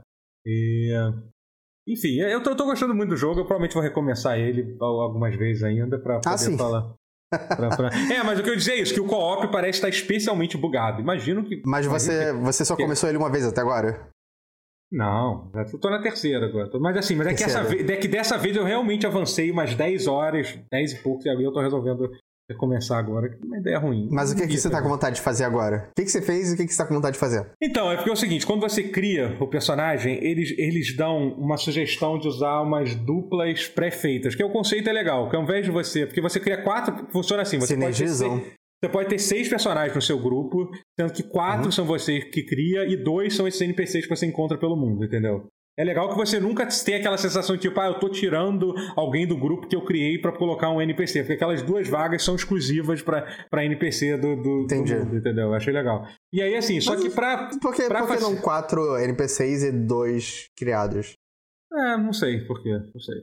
E, 0.47 0.93
enfim, 1.89 2.21
eu 2.21 2.43
tô, 2.43 2.51
eu 2.51 2.57
tô, 2.57 2.67
gostando 2.67 2.95
muito 2.95 3.11
do 3.11 3.17
jogo. 3.17 3.41
Eu 3.41 3.45
provavelmente 3.45 3.75
vou 3.75 3.83
recomeçar 3.83 4.39
ele 4.39 4.77
algumas 4.81 5.35
vezes 5.37 5.63
ainda 5.63 5.99
pra 5.99 6.17
ah, 6.17 6.21
poder 6.21 6.35
ah, 6.35 6.39
sim. 6.39 6.57
falar. 6.57 6.95
pra, 7.31 7.77
pra... 7.77 7.91
É, 8.15 8.23
mas 8.23 8.39
o 8.39 8.43
que 8.43 8.51
eu 8.51 8.57
dizer 8.57 8.73
é 8.73 8.81
isso, 8.81 8.95
que 8.95 9.01
o 9.01 9.07
co-op 9.07 9.51
parece 9.51 9.79
estar 9.79 9.89
especialmente 9.89 10.57
bugado. 10.57 11.01
Imagino 11.01 11.45
que. 11.45 11.63
Mas 11.65 11.87
você, 11.87 12.33
que... 12.33 12.41
você 12.41 12.65
só 12.65 12.77
começou 12.77 13.09
ele 13.09 13.19
uma 13.19 13.31
vez 13.31 13.47
até 13.47 13.61
agora? 13.61 14.11
Não, 14.91 15.51
eu 15.55 15.79
tô 15.79 15.91
na 15.91 16.01
terceira 16.01 16.47
agora. 16.47 16.71
Mas 16.81 16.97
assim, 16.97 17.15
mas 17.15 17.27
é 17.27 17.35
que, 17.35 17.45
essa 17.45 17.63
vez, 17.63 17.89
é 17.89 17.97
que 17.97 18.09
dessa 18.09 18.39
vez 18.39 18.57
eu 18.57 18.65
realmente 18.65 19.07
avancei 19.07 19.51
umas 19.51 19.75
10 19.75 20.07
horas, 20.07 20.59
10 20.71 20.93
e 20.93 21.03
poucos, 21.03 21.27
e 21.27 21.29
aí 21.29 21.43
eu 21.43 21.53
tô 21.53 21.61
resolvendo 21.61 22.11
começar 22.55 22.99
agora, 22.99 23.29
que 23.29 23.43
é 23.43 23.47
uma 23.47 23.59
ideia 23.59 23.79
ruim. 23.79 24.09
Mas 24.11 24.33
o 24.33 24.37
que, 24.37 24.47
que 24.47 24.57
você 24.57 24.71
tá 24.71 24.83
com 24.83 24.89
vontade 24.89 25.17
de 25.17 25.23
fazer 25.23 25.45
agora? 25.45 25.89
O 25.91 25.95
que, 25.95 26.05
que 26.05 26.11
você 26.11 26.23
fez 26.23 26.51
e 26.51 26.55
o 26.55 26.57
que, 26.57 26.67
que 26.67 26.73
você 26.73 26.79
tá 26.79 26.87
com 26.87 26.95
vontade 26.95 27.15
de 27.15 27.21
fazer? 27.21 27.47
Então, 27.63 27.91
é 27.91 27.97
porque 27.97 28.11
é 28.11 28.13
o 28.13 28.17
seguinte, 28.17 28.47
quando 28.47 28.61
você 28.61 28.83
cria 28.83 29.37
o 29.41 29.47
personagem, 29.47 30.23
eles, 30.25 30.55
eles 30.59 30.97
dão 30.97 31.29
uma 31.35 31.57
sugestão 31.57 32.19
de 32.19 32.27
usar 32.27 32.61
umas 32.63 32.95
duplas 32.95 33.67
pré-feitas, 33.69 34.35
que 34.35 34.43
é 34.43 34.47
o 34.47 34.51
conceito 34.51 34.89
é 34.89 34.93
legal, 34.93 35.29
que 35.29 35.37
ao 35.37 35.43
invés 35.43 35.65
de 35.65 35.71
você, 35.71 36.07
porque 36.07 36.21
você 36.21 36.41
cria 36.41 36.63
quatro, 36.63 37.07
funciona 37.11 37.43
assim, 37.43 37.59
você 37.59 37.75
Sinergizam. 37.75 38.31
pode 38.31 38.43
ter, 38.43 38.53
você 38.83 38.93
pode 38.93 39.09
ter 39.09 39.19
seis 39.19 39.49
personagens 39.49 39.95
no 39.95 40.03
seu 40.03 40.19
grupo, 40.19 40.71
sendo 40.99 41.13
que 41.13 41.23
quatro 41.23 41.67
uhum. 41.67 41.73
são 41.73 41.85
você 41.85 42.21
que 42.21 42.45
cria 42.45 42.87
e 42.87 42.97
dois 42.97 43.35
são 43.35 43.47
esses 43.47 43.61
NPCs 43.61 44.07
que 44.07 44.17
você 44.17 44.27
encontra 44.27 44.57
pelo 44.57 44.77
mundo, 44.77 45.05
entendeu? 45.05 45.49
É 45.79 45.85
legal 45.85 46.09
que 46.09 46.17
você 46.17 46.41
nunca 46.41 46.67
tenha 46.85 46.99
aquela 46.99 47.17
sensação 47.17 47.55
de 47.55 47.63
tipo, 47.63 47.79
ah, 47.79 47.87
eu 47.87 48.01
tô 48.01 48.09
tirando 48.09 48.75
alguém 48.97 49.29
do 49.29 49.37
grupo 49.37 49.69
que 49.69 49.77
eu 49.77 49.85
criei 49.85 50.19
para 50.19 50.33
colocar 50.33 50.71
um 50.71 50.83
NPC, 50.83 51.21
porque 51.21 51.35
aquelas 51.35 51.63
duas 51.63 51.89
vagas 51.89 52.25
são 52.25 52.35
exclusivas 52.35 53.01
para 53.01 53.65
NPC 53.65 54.17
do, 54.17 54.35
do, 54.43 54.61
Entendi. 54.65 54.93
do 54.93 55.05
mundo, 55.05 55.17
entendeu? 55.17 55.47
Eu 55.47 55.55
achei 55.55 55.73
legal. 55.73 56.05
E 56.33 56.43
aí, 56.43 56.57
assim, 56.57 56.81
só 56.81 56.95
Mas, 56.95 57.03
que 57.03 57.11
pra. 57.11 57.51
Por 57.63 57.73
que, 57.73 57.87
pra 57.87 58.05
por 58.05 58.17
que 58.17 58.21
não 58.23 58.35
quatro 58.37 58.99
NPCs 58.99 59.63
e 59.63 59.71
dois 59.71 60.47
criados? 60.57 61.13
É, 61.73 61.97
não 61.97 62.13
sei 62.13 62.41
por 62.45 62.61
quê, 62.61 62.73
não 62.73 63.01
sei. 63.01 63.15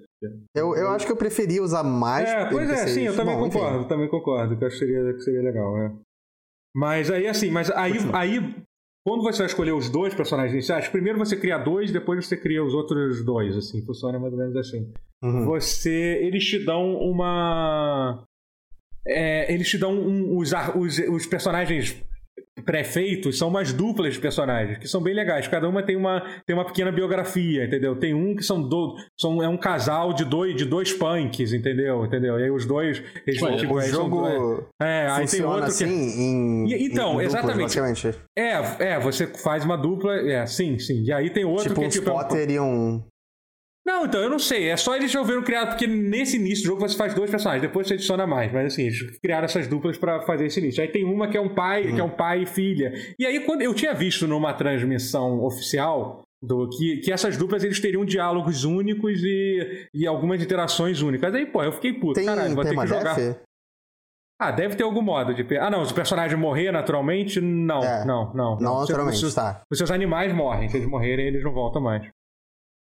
Eu, 0.55 0.75
eu 0.77 0.89
acho 0.91 1.05
que 1.05 1.11
eu 1.11 1.17
preferia 1.17 1.61
usar 1.61 1.83
mais. 1.83 2.29
É, 2.29 2.45
pois 2.49 2.69
NPCs. 2.69 2.89
é, 2.89 2.93
sim, 2.93 3.01
eu 3.01 3.15
também 3.17 3.35
Bom, 3.35 3.49
concordo, 3.49 3.79
enfim. 3.79 3.87
também 3.89 4.07
concordo, 4.07 4.57
que 4.57 4.63
eu 4.63 4.67
acho 4.69 4.79
que 4.79 4.85
seria, 4.85 5.13
que 5.13 5.19
seria 5.19 5.41
legal, 5.41 5.77
é. 5.77 5.91
Mas 6.73 7.11
aí, 7.11 7.27
assim, 7.27 7.51
mas 7.51 7.69
aí, 7.71 7.93
aí 8.13 8.55
quando 9.05 9.21
você 9.21 9.37
vai 9.37 9.45
escolher 9.45 9.71
os 9.71 9.87
dois 9.87 10.15
personagens 10.15 10.51
iniciais, 10.51 10.87
primeiro 10.87 11.19
você 11.19 11.37
cria 11.37 11.59
dois, 11.59 11.91
depois 11.91 12.25
você 12.25 12.35
cria 12.35 12.63
os 12.63 12.73
outros 12.73 13.23
dois, 13.23 13.55
assim, 13.55 13.85
funciona 13.85 14.17
mais 14.17 14.33
ou 14.33 14.39
menos 14.39 14.55
assim. 14.57 14.91
Uhum. 15.21 15.45
Você, 15.45 16.19
eles 16.23 16.43
te 16.43 16.57
dão 16.57 16.95
uma, 16.95 18.25
é, 19.07 19.53
eles 19.53 19.69
te 19.69 19.77
dão 19.77 19.93
um, 19.93 20.35
os, 20.35 20.51
os, 20.75 20.97
os 20.97 21.25
personagens 21.27 22.03
pré-feitos 22.63 23.37
são 23.37 23.49
umas 23.49 23.73
duplas 23.73 24.13
de 24.13 24.19
personagens, 24.19 24.77
que 24.77 24.87
são 24.87 25.01
bem 25.01 25.13
legais. 25.13 25.47
Cada 25.47 25.67
uma 25.67 25.83
tem 25.83 25.95
uma, 25.95 26.23
tem 26.45 26.55
uma 26.55 26.65
pequena 26.65 26.91
biografia, 26.91 27.65
entendeu? 27.65 27.95
Tem 27.95 28.13
um 28.13 28.35
que 28.35 28.43
são, 28.43 28.61
do, 28.61 28.95
são 29.19 29.43
é 29.43 29.49
um 29.49 29.57
casal 29.57 30.13
de 30.13 30.23
dois, 30.23 30.55
de 30.55 30.65
dois 30.65 30.93
punks, 30.93 31.53
entendeu? 31.53 32.05
Entendeu? 32.05 32.39
E 32.39 32.43
aí 32.43 32.51
os 32.51 32.65
dois. 32.65 33.03
Eles 33.27 33.41
Ué, 33.41 33.57
tipo, 33.57 33.75
o 33.75 33.81
jogo 33.81 34.25
é, 34.81 35.07
aí 35.09 35.27
tem 35.27 35.43
outro 35.43 35.65
assim 35.65 35.85
que... 35.85 36.21
em, 36.21 36.67
e, 36.67 36.85
Então, 36.85 37.21
em 37.21 37.25
exatamente. 37.25 37.77
é, 38.37 38.51
é, 38.79 38.99
você 38.99 39.27
faz 39.27 39.65
uma 39.65 39.77
dupla. 39.77 40.15
É, 40.15 40.45
sim, 40.45 40.79
sim. 40.79 41.03
E 41.03 41.11
aí 41.11 41.29
tem 41.29 41.43
outro 41.43 41.69
tipo 41.69 41.79
que 41.81 41.85
é 41.85 41.89
tipo. 41.89 42.11
Um 42.11 42.51
e 42.51 42.59
um. 42.59 43.03
Não, 43.85 44.05
então, 44.05 44.19
eu 44.19 44.29
não 44.29 44.39
sei. 44.39 44.69
É 44.69 44.77
só 44.77 44.95
eles 44.95 45.13
resolveram 45.13 45.43
criar, 45.43 45.67
porque 45.67 45.85
nesse 45.85 46.37
início 46.37 46.63
do 46.63 46.67
jogo 46.69 46.81
você 46.81 46.97
faz 46.97 47.13
dois 47.13 47.29
personagens, 47.29 47.61
depois 47.61 47.87
você 47.87 47.93
adiciona 47.93 48.25
mais. 48.25 48.51
Mas 48.51 48.73
assim, 48.73 48.83
eles 48.83 49.19
criaram 49.19 49.45
essas 49.45 49.67
duplas 49.67 49.97
para 49.97 50.21
fazer 50.21 50.47
esse 50.47 50.59
início. 50.59 50.81
Aí 50.81 50.87
tem 50.87 51.05
uma 51.05 51.27
que 51.27 51.37
é 51.37 51.41
um 51.41 51.53
pai, 51.53 51.85
uhum. 51.85 51.95
que 51.95 52.01
é 52.01 52.03
um 52.03 52.09
pai 52.09 52.43
e 52.43 52.45
filha. 52.47 52.93
E 53.19 53.25
aí, 53.25 53.41
quando 53.41 53.61
eu 53.61 53.73
tinha 53.75 53.93
visto 53.93 54.27
numa 54.27 54.53
transmissão 54.53 55.43
oficial 55.43 56.23
do 56.41 56.67
que, 56.69 56.97
que 56.97 57.11
essas 57.11 57.37
duplas 57.37 57.63
eles 57.63 57.79
teriam 57.79 58.03
diálogos 58.03 58.63
únicos 58.63 59.21
e, 59.23 59.87
e 59.93 60.07
algumas 60.07 60.41
interações 60.41 61.01
únicas. 61.01 61.33
Aí, 61.33 61.45
pô, 61.45 61.63
eu 61.63 61.71
fiquei 61.71 61.93
puto. 61.93 62.13
Tem, 62.13 62.25
Caralho, 62.25 62.55
vou 62.55 62.63
ter 62.63 62.75
que 62.75 62.87
jogar. 62.87 63.15
Def? 63.15 63.37
Ah, 64.39 64.51
deve 64.51 64.75
ter 64.75 64.83
algum 64.83 65.01
modo 65.01 65.33
de. 65.33 65.57
Ah, 65.57 65.69
não, 65.69 65.85
se 65.85 65.91
o 65.91 65.95
personagem 65.95 66.37
morrer 66.37 66.71
naturalmente, 66.71 67.39
não. 67.39 67.81
É, 67.83 68.03
não, 68.03 68.33
não. 68.33 68.57
Não, 68.59 68.79
naturalmente, 68.81 69.23
os, 69.23 69.33
tá. 69.33 69.61
Os 69.71 69.77
seus 69.77 69.91
animais 69.91 70.33
morrem. 70.33 70.67
Se 70.67 70.75
eles 70.75 70.89
morrerem, 70.89 71.27
eles 71.27 71.43
não 71.43 71.53
voltam 71.53 71.81
mais. 71.81 72.05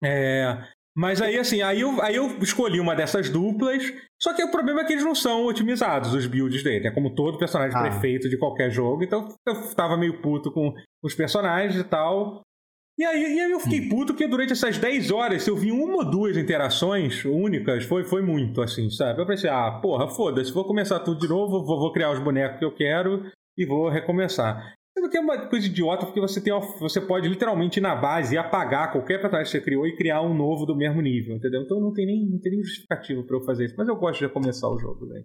É, 0.02 0.58
mas 0.98 1.22
aí, 1.22 1.38
assim, 1.38 1.62
aí 1.62 1.80
eu, 1.80 2.02
aí 2.02 2.16
eu 2.16 2.26
escolhi 2.42 2.80
uma 2.80 2.92
dessas 2.92 3.30
duplas. 3.30 3.84
Só 4.20 4.34
que 4.34 4.42
o 4.42 4.50
problema 4.50 4.80
é 4.80 4.84
que 4.84 4.94
eles 4.94 5.04
não 5.04 5.14
são 5.14 5.46
otimizados, 5.46 6.12
os 6.12 6.26
builds 6.26 6.64
dele. 6.64 6.88
É 6.88 6.90
como 6.90 7.14
todo 7.14 7.38
personagem 7.38 7.78
ah. 7.78 7.82
prefeito 7.82 8.28
de 8.28 8.36
qualquer 8.36 8.68
jogo. 8.68 9.04
Então 9.04 9.28
eu 9.46 9.74
tava 9.76 9.96
meio 9.96 10.20
puto 10.20 10.50
com 10.50 10.74
os 11.00 11.14
personagens 11.14 11.80
e 11.80 11.84
tal. 11.84 12.40
E 12.98 13.04
aí, 13.04 13.36
e 13.36 13.40
aí 13.40 13.50
eu 13.52 13.60
fiquei 13.60 13.88
puto 13.88 14.12
que 14.12 14.26
durante 14.26 14.54
essas 14.54 14.76
10 14.76 15.12
horas, 15.12 15.44
se 15.44 15.50
eu 15.50 15.56
vi 15.56 15.70
uma 15.70 15.98
ou 15.98 16.10
duas 16.10 16.36
interações 16.36 17.24
únicas, 17.24 17.84
foi, 17.84 18.02
foi 18.02 18.20
muito, 18.20 18.60
assim, 18.60 18.90
sabe? 18.90 19.22
Eu 19.22 19.26
pensei, 19.26 19.48
ah, 19.48 19.78
porra, 19.80 20.08
foda-se, 20.08 20.52
vou 20.52 20.64
começar 20.64 20.98
tudo 20.98 21.20
de 21.20 21.28
novo, 21.28 21.64
vou, 21.64 21.78
vou 21.78 21.92
criar 21.92 22.10
os 22.10 22.18
bonecos 22.18 22.58
que 22.58 22.64
eu 22.64 22.74
quero 22.74 23.30
e 23.56 23.64
vou 23.64 23.88
recomeçar. 23.88 24.74
Sendo 24.98 25.08
que 25.08 25.16
é 25.16 25.20
uma 25.20 25.46
coisa 25.46 25.64
idiota, 25.64 26.06
porque 26.06 26.20
você, 26.20 26.40
tem 26.40 26.52
você 26.80 27.00
pode 27.00 27.28
literalmente 27.28 27.78
ir 27.78 27.80
na 27.80 27.94
base 27.94 28.34
e 28.34 28.38
apagar 28.38 28.90
qualquer 28.90 29.20
personagem 29.20 29.44
que 29.44 29.56
você 29.56 29.64
criou 29.64 29.86
e 29.86 29.94
criar 29.94 30.22
um 30.22 30.34
novo 30.34 30.66
do 30.66 30.74
mesmo 30.74 31.00
nível, 31.00 31.36
entendeu? 31.36 31.62
Então 31.62 31.78
não 31.78 31.92
tem 31.92 32.04
nem, 32.04 32.26
não 32.28 32.40
tem 32.40 32.50
nem 32.50 32.64
justificativo 32.64 33.22
pra 33.22 33.36
eu 33.36 33.44
fazer 33.44 33.66
isso. 33.66 33.76
Mas 33.78 33.86
eu 33.86 33.94
gosto 33.94 34.18
de 34.18 34.26
recomeçar 34.26 34.68
o 34.68 34.76
jogo, 34.76 35.06
velho. 35.06 35.22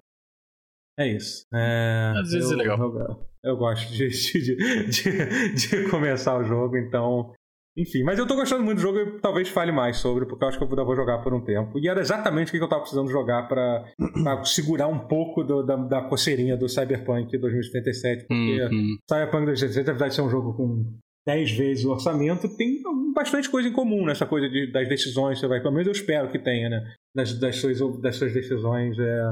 É 1.00 1.08
isso. 1.08 1.48
É, 1.52 2.14
Às 2.16 2.30
vezes 2.30 2.52
eu, 2.52 2.60
é 2.60 2.62
legal. 2.62 2.78
Eu, 2.80 3.26
eu 3.44 3.58
gosto 3.58 3.92
de, 3.92 4.10
de, 4.14 4.56
de, 4.90 5.54
de 5.56 5.90
começar 5.90 6.38
o 6.38 6.44
jogo, 6.44 6.78
então. 6.78 7.34
Enfim, 7.76 8.04
mas 8.04 8.20
eu 8.20 8.28
tô 8.28 8.36
gostando 8.36 8.64
muito 8.64 8.78
do 8.78 8.82
jogo 8.82 9.00
e 9.00 9.20
talvez 9.20 9.50
fale 9.50 9.72
mais 9.72 9.98
sobre, 9.98 10.28
porque 10.28 10.44
eu 10.44 10.48
acho 10.48 10.58
que 10.60 10.64
eu 10.64 10.70
ainda 10.70 10.84
vou 10.84 10.96
jogar 10.96 11.18
por 11.24 11.34
um 11.34 11.44
tempo. 11.44 11.80
E 11.80 11.88
era 11.90 12.02
exatamente 12.02 12.50
o 12.50 12.52
que 12.52 12.60
eu 12.64 12.70
tava 12.70 12.82
precisando 12.82 13.10
jogar 13.10 13.48
pra, 13.48 13.84
pra 14.24 14.46
segurar 14.46 14.88
um 14.88 15.08
pouco 15.08 15.44
do- 15.44 15.64
da, 15.64 15.76
da 15.76 16.02
coceirinha 16.04 16.56
do 16.56 16.70
Cyberpunk 16.70 17.36
2077, 17.36 18.26
porque 18.28 18.62
Uhum. 18.66 18.96
Cyberpunk 19.10 19.46
2077, 19.48 19.90
apesar 19.90 20.08
de 20.10 20.14
ser 20.16 20.22
um 20.22 20.30
jogo 20.30 20.54
com 20.56 20.86
10 21.26 21.52
vezes 21.52 21.84
o 21.86 21.92
orçamento, 21.92 22.48
tem 22.58 22.80
bastante 23.16 23.50
coisa 23.50 23.68
em 23.70 23.74
comum 23.74 24.06
nessa 24.06 24.26
coisa 24.28 24.48
de, 24.48 24.72
das 24.72 24.88
decisões. 24.88 25.40
Você 25.40 25.48
vai, 25.48 25.60
pelo 25.60 25.74
menos 25.74 25.88
eu 25.88 25.94
espero 25.94 26.30
que 26.30 26.38
tenha, 26.38 26.70
né? 26.70 26.94
Das, 27.16 27.34
das, 27.40 27.56
suas, 27.56 27.80
das 28.02 28.16
suas 28.18 28.34
decisões. 28.34 29.00
É, 29.00 29.24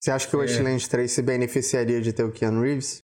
Você 0.00 0.10
acha 0.10 0.26
que 0.30 0.34
o 0.36 0.38
Wasteland 0.38 0.88
3 0.88 1.10
se 1.10 1.20
beneficiaria 1.22 2.00
de 2.00 2.12
ter 2.14 2.24
o 2.24 2.32
Keanu 2.32 2.62
Reeves? 2.62 3.02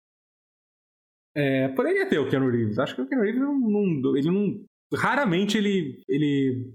É, 1.34 1.68
poderia 1.68 2.08
ter 2.08 2.18
o 2.18 2.28
Keanu 2.28 2.50
Reeves. 2.50 2.78
Acho 2.78 2.94
que 2.94 3.02
o 3.02 3.08
Keanu 3.08 3.24
Reeves 3.24 3.40
não, 3.40 3.58
não- 3.58 4.16
ele 4.16 4.30
não. 4.30 4.64
Raramente 4.94 5.56
ele. 5.58 6.02
Ele, 6.08 6.72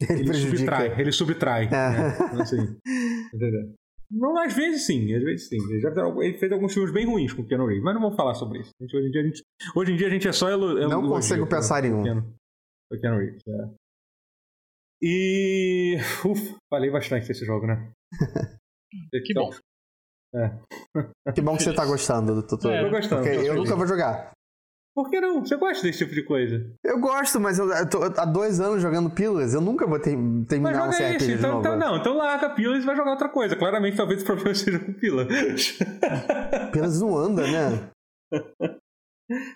Ele, 0.10 0.20
ele 0.30 0.34
subtrai. 0.34 1.00
Ele 1.00 1.12
subtrai. 1.12 1.64
É. 1.66 1.68
né? 1.68 2.42
Assim, 2.42 2.56
entendeu? 3.32 3.72
Não, 4.10 4.36
às 4.38 4.52
vezes 4.52 4.84
sim, 4.84 5.14
às 5.14 5.22
vezes 5.22 5.48
sim. 5.48 5.56
Ele, 5.70 5.80
já, 5.80 5.90
ele 5.90 6.36
fez 6.38 6.50
alguns 6.52 6.74
filmes 6.74 6.92
bem 6.92 7.06
ruins 7.06 7.32
com 7.32 7.42
o 7.42 7.46
Keanu 7.46 7.66
Reeves, 7.66 7.84
mas 7.84 7.94
não 7.94 8.02
vamos 8.02 8.16
falar 8.16 8.34
sobre 8.34 8.58
isso. 8.60 8.70
Gente- 8.80 8.96
hoje, 8.96 9.06
em 9.06 9.10
dia, 9.12 9.20
a 9.20 9.24
gente, 9.24 9.42
hoje 9.76 9.92
em 9.92 9.96
dia 9.96 10.06
a 10.08 10.10
gente 10.10 10.28
é 10.28 10.32
só 10.32 10.48
elo, 10.50 10.70
elo- 10.70 10.80
Não 10.90 10.98
elogio 10.98 11.10
consigo 11.14 11.46
pensar 11.46 11.84
em 11.84 11.94
um. 11.94 12.02
Keanu- 12.02 12.34
Keanu 13.00 13.18
Reeves, 13.18 13.42
é. 13.46 13.74
E. 15.00 15.96
Ufa, 16.24 16.56
falei 16.70 16.90
bastante 16.90 17.26
desse 17.28 17.44
jogo, 17.44 17.66
né? 17.66 17.90
Que 19.24 19.32
bom. 19.34 19.50
Que 21.34 21.40
bom 21.40 21.56
que 21.56 21.62
você 21.62 21.72
tá 21.74 21.86
gostando 21.86 22.34
do 22.34 22.46
tutorial. 22.46 22.86
É, 22.86 22.90
Tô 22.90 22.96
gostando. 22.96 23.22
Porque 23.22 23.36
eu 23.36 23.42
feliz. 23.42 23.56
nunca 23.56 23.76
vou 23.76 23.86
jogar. 23.86 24.32
Por 24.94 25.08
que 25.08 25.20
não? 25.20 25.40
Você 25.44 25.56
gosta 25.56 25.82
desse 25.86 25.98
tipo 26.00 26.14
de 26.14 26.22
coisa? 26.22 26.66
Eu 26.84 27.00
gosto, 27.00 27.40
mas 27.40 27.58
eu, 27.58 27.66
eu 27.72 27.88
tô 27.88 28.02
há 28.02 28.26
dois 28.26 28.60
anos 28.60 28.82
jogando 28.82 29.08
Pillars. 29.10 29.54
Eu 29.54 29.60
nunca 29.62 29.86
vou 29.86 29.98
ter- 29.98 30.14
Mas 30.16 30.46
terminar 30.48 30.72
um 30.88 30.92
joga 30.92 30.96
CRPG 30.96 31.14
esse, 31.16 31.32
então, 31.32 31.60
então 31.60 31.76
não, 31.78 31.96
então 31.96 32.14
larga 32.16 32.50
pila 32.50 32.76
e 32.76 32.80
vai 32.80 32.94
jogar 32.94 33.12
outra 33.12 33.28
coisa. 33.30 33.56
Claramente, 33.56 33.96
talvez 33.96 34.22
o 34.22 34.26
problema 34.26 34.52
seja 34.54 34.78
com 34.78 34.92
pila. 34.92 35.26
Pillars 36.72 37.00
não 37.00 37.16
anda, 37.16 37.42
né? 37.46 37.88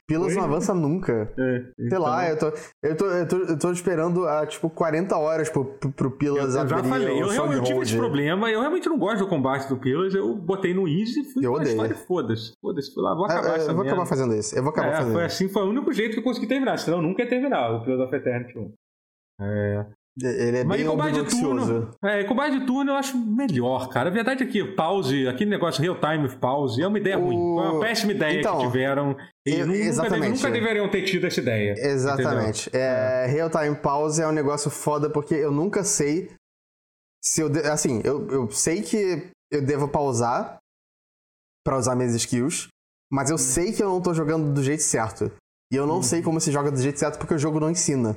Pillars 0.06 0.34
não 0.34 0.42
Oi? 0.42 0.48
avança 0.48 0.74
nunca. 0.74 1.32
É, 1.38 1.58
Sei 1.60 1.86
então, 1.86 2.02
lá, 2.02 2.28
eu 2.28 2.38
tô, 2.38 2.52
eu, 2.82 2.96
tô, 2.96 3.06
eu, 3.06 3.28
tô, 3.28 3.36
eu 3.38 3.58
tô 3.58 3.72
esperando 3.72 4.26
há, 4.26 4.46
tipo, 4.46 4.68
40 4.70 5.16
horas 5.16 5.48
pro, 5.50 5.64
pro, 5.64 5.90
pro 5.92 6.08
eu, 6.08 6.12
Pillars 6.12 6.54
eu 6.54 6.68
já 6.68 6.82
falei, 6.84 7.20
eu 7.22 7.28
realmente 7.28 7.64
tive 7.66 7.80
esse 7.80 7.96
problema. 7.96 8.50
Eu 8.50 8.60
realmente 8.60 8.88
não 8.88 8.98
gosto 8.98 9.18
do 9.20 9.28
combate 9.28 9.68
do 9.68 9.76
Pillars. 9.76 10.14
Eu 10.14 10.34
botei 10.34 10.72
no 10.74 10.86
Easy 10.88 11.20
e 11.20 11.24
fui 11.24 11.44
Eu 11.46 11.52
pra 11.52 11.60
odeio. 11.62 11.72
história 11.74 11.96
foda-se. 11.96 12.52
Foda-se, 12.60 12.92
fui 12.94 13.02
lá, 13.02 13.14
vou 13.14 13.26
É, 13.26 13.32
acabar 13.32 13.48
é, 13.48 13.56
essa 13.56 13.70
eu 13.70 13.74
vou 13.74 13.84
merda. 13.84 13.90
acabar 13.90 14.06
fazendo 14.08 14.34
isso. 14.34 14.56
Eu 14.56 14.62
vou 14.62 14.70
acabar 14.72 14.88
É, 14.88 14.96
fazendo 14.96 15.12
foi 15.12 15.26
isso. 15.26 15.34
assim, 15.44 15.48
foi 15.52 15.62
o 15.62 15.70
único 15.70 15.92
jeito 15.92 16.12
que 16.14 16.18
eu 16.20 16.24
consegui 16.24 16.46
terminar, 16.46 16.78
senão 16.78 16.98
eu 16.98 17.02
nunca 17.02 17.22
ia 17.22 17.28
terminar 17.28 17.70
o 17.72 17.84
Pillars 17.84 18.00
of 18.06 18.14
Eternity 18.16 18.58
1. 18.58 18.72
É. 19.40 19.86
Ele 20.18 20.58
é 20.58 20.64
Mas 20.64 20.78
bem 20.78 20.86
em 20.86 20.88
combate 20.88 21.22
de 21.22 21.28
turno. 21.40 21.90
É, 22.02 22.24
combate 22.24 22.58
de 22.58 22.64
turno 22.66 22.90
eu 22.90 22.94
acho 22.94 23.18
melhor, 23.18 23.90
cara. 23.90 24.08
A 24.08 24.12
verdade 24.12 24.44
é 24.44 24.46
que 24.46 24.64
pause, 24.64 25.28
aquele 25.28 25.50
negócio 25.50 25.82
real 25.82 25.98
time 26.00 26.26
pause, 26.38 26.82
é 26.82 26.86
uma 26.86 26.98
ideia 26.98 27.18
O- 27.18 27.24
ruim. 27.24 27.36
Foi 27.36 27.70
uma 27.72 27.80
péssima 27.80 28.12
ideia 28.12 28.40
Então, 28.40 28.56
que 28.58 28.64
tiveram. 28.66 29.14
E 29.46 29.50
eu- 29.50 29.66
nunca, 29.66 29.78
exatamente. 29.78 30.36
nunca 30.36 30.50
deveriam 30.50 30.88
ter 30.90 31.02
tido 31.02 31.26
essa 31.26 31.38
ideia. 31.40 31.74
Exatamente. 31.76 32.70
É, 32.74 33.26
Real 33.28 33.50
Time 33.50 33.76
Pause 33.76 34.22
é 34.22 34.26
um 34.26 34.32
negócio 34.32 34.70
foda 34.70 35.10
porque 35.10 35.34
eu 35.34 35.50
nunca 35.52 35.84
sei 35.84 36.30
se 37.22 37.42
eu. 37.42 37.50
de- 37.50 37.60
Assim, 37.68 38.00
eu, 38.02 38.26
eu 38.30 38.50
sei 38.50 38.80
que 38.80 39.28
eu 39.52 39.60
devo 39.64 39.86
pausar 39.86 40.56
pra 41.62 41.76
usar 41.76 41.94
minhas 41.94 42.14
skills, 42.14 42.68
mas 43.12 43.28
Hum. 43.28 43.34
eu 43.34 43.38
sei 43.38 43.70
que 43.72 43.82
eu 43.82 43.88
não 43.90 44.00
tô 44.00 44.14
jogando 44.14 44.50
do 44.54 44.62
jeito 44.62 44.82
certo. 44.82 45.30
E 45.70 45.76
eu 45.76 45.86
não 45.86 46.00
sei 46.02 46.22
como 46.22 46.40
se 46.40 46.50
joga 46.52 46.70
do 46.70 46.80
jeito 46.80 46.98
certo 46.98 47.18
porque 47.18 47.34
o 47.34 47.38
jogo 47.38 47.58
não 47.60 47.68
ensina. 47.70 48.16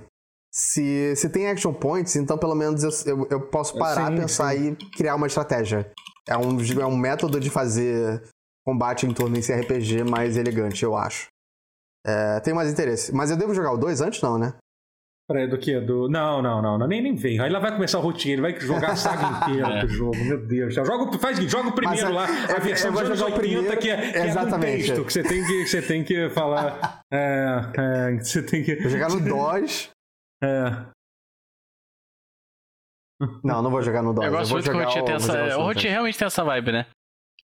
Se, 0.52 1.16
se 1.16 1.30
tem 1.30 1.48
action 1.48 1.74
points, 1.74 2.16
então 2.16 2.38
pelo 2.38 2.56
menos 2.56 2.84
eu, 2.84 2.90
eu, 3.18 3.28
eu 3.30 3.42
posso 3.50 3.78
parar, 3.78 4.08
Sim, 4.10 4.18
pensar 4.18 4.56
e 4.56 4.76
criar 4.98 5.16
uma 5.16 5.28
estratégia. 5.28 5.92
É 6.28 6.36
um, 6.36 6.58
é 6.82 6.86
um 6.86 6.98
método 6.98 7.40
de 7.40 7.50
fazer 7.50 8.22
combate 8.66 9.06
em 9.06 9.14
turno 9.14 9.38
em 9.38 9.42
CRPG 9.42 10.04
mais 10.04 10.38
elegante, 10.38 10.84
eu 10.84 10.96
acho. 10.96 11.28
É, 12.06 12.40
tem 12.40 12.54
mais 12.54 12.72
interesse. 12.72 13.14
Mas 13.14 13.30
eu 13.30 13.38
devo 13.38 13.54
jogar 13.54 13.74
o 13.74 13.78
2 13.78 14.02
antes, 14.02 14.22
não, 14.22 14.38
né? 14.40 14.54
Peraí, 15.28 15.48
do 15.48 15.60
que? 15.60 15.80
Do... 15.80 16.10
Não, 16.10 16.42
não, 16.42 16.60
não, 16.60 16.78
não, 16.80 16.88
Nem, 16.88 17.04
nem 17.04 17.16
vem. 17.16 17.40
Aí 17.40 17.52
lá 17.52 17.60
vai 17.60 17.72
começar 17.72 18.00
a 18.00 18.02
rotina, 18.02 18.34
ele 18.34 18.42
vai 18.42 18.60
jogar 18.60 18.92
a 18.92 18.96
saga 18.96 19.28
inteira 19.52 19.68
É. 19.76 19.82
do 19.82 19.88
jogo. 19.88 20.16
Meu 20.18 20.44
Deus. 20.48 20.74
Já 20.74 20.84
Joga, 20.84 21.16
o- 21.16 21.20
faz, 21.20 21.38
joga 21.44 21.70
o 21.70 21.74
primeiro 21.74 22.06
Mas, 22.12 22.16
lá, 22.16 22.28
eu- 22.50 22.56
a 22.56 22.60
versão 22.60 22.92
dos 22.92 23.02
anos 23.02 23.20
jogar 23.20 23.32
o 23.34 23.36
80, 23.38 23.48
primeiro- 23.58 23.80
que 23.80 23.90
é, 23.92 24.12
que 24.12 24.18
é 24.18 24.28
Exatamente. 24.28 24.88
texto, 24.88 25.06
que 25.06 25.14
você 25.14 25.22
tem 25.24 25.46
que, 25.46 25.68
você 25.68 25.82
tem 25.84 26.04
que 26.04 26.30
falar. 26.32 27.02
É, 27.14 27.72
é, 27.76 28.18
que 28.18 28.24
você 28.24 28.42
tem 28.44 28.64
que. 28.64 28.76
Vou 28.78 28.90
jogar 28.90 29.10
no 29.10 29.20
DOS. 29.22 29.90
É. 30.44 30.70
Não, 33.44 33.62
não 33.62 33.70
vou 33.70 33.82
jogar 33.82 34.02
no 34.02 34.14
DOS. 34.14 34.26
Eu 34.26 34.32
gosto 34.32 34.50
vou 34.52 34.58
muito 34.60 34.72
que 34.72 34.78
o 34.78 34.84
Rotinha 34.84 35.06
tem 35.06 35.16
essa. 35.16 35.28
jogar 35.50 35.58
O 35.60 35.64
Rotinha 35.64 35.92
realmente 35.92 36.18
tem 36.18 36.26
essa 36.26 36.44
vibe, 36.44 36.72
né? 36.72 36.86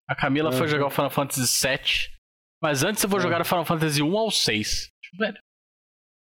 A 0.09 0.15
Camila 0.15 0.51
foi 0.51 0.61
Uhum. 0.61 0.67
jogar 0.67 0.85
o 0.87 0.89
Final 0.91 1.09
Fantasy 1.09 1.67
VII, 1.67 2.15
mas 2.61 2.83
antes 2.83 3.03
eu 3.03 3.09
vou 3.09 3.19
É. 3.19 3.23
jogar 3.23 3.41
o 3.41 3.45
Final 3.45 3.65
Fantasy 3.65 4.01
1 4.01 4.17
ao 4.17 4.31
6. 4.31 4.87
Velho, 5.17 5.37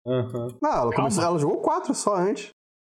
Aham. 0.07 0.49
Não, 0.63 0.71
ela, 0.73 0.95
começou, 0.95 1.23
ela 1.25 1.39
jogou 1.39 1.61
4 1.63 1.95
só 1.95 2.15
antes. 2.17 2.51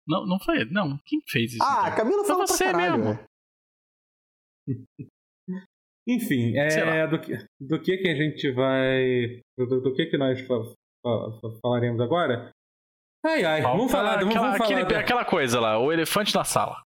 não, 0.07 0.27
não 0.27 0.39
foi. 0.41 0.65
Não, 0.67 0.99
quem 1.05 1.21
fez 1.29 1.53
isso? 1.55 1.63
Ah, 1.63 1.87
a 1.87 1.89
então? 1.89 1.97
Camila 2.05 2.25
Foi 2.25 2.35
você 2.37 2.65
caralho. 2.65 2.99
mesmo. 3.05 3.15
velho. 3.15 3.29
Enfim, 6.09 6.57
é, 6.57 7.07
do, 7.07 7.21
que, 7.21 7.33
do 7.61 7.81
que 7.83 7.97
que 7.99 8.09
a 8.09 8.15
gente 8.15 8.51
vai. 8.53 9.41
Do, 9.59 9.81
do 9.83 9.95
que 9.95 10.07
que 10.07 10.17
nós 10.17 10.41
fa- 10.41 10.65
fa- 11.05 11.41
fa- 11.41 11.59
falaremos 11.63 12.01
agora? 12.01 12.51
Ai, 13.25 13.45
ai, 13.45 13.63
vamos 13.63 13.91
falar. 13.93 14.19
Vamos, 14.19 14.29
aquela, 14.31 14.47
vamos 14.47 14.59
falar 14.59 14.71
aquele- 14.81 14.85
da- 14.95 15.01
aquela 15.01 15.25
coisa 15.25 15.61
lá, 15.61 15.79
o 15.79 15.93
elefante 15.93 16.35
na 16.35 16.45
sala. 16.45 16.77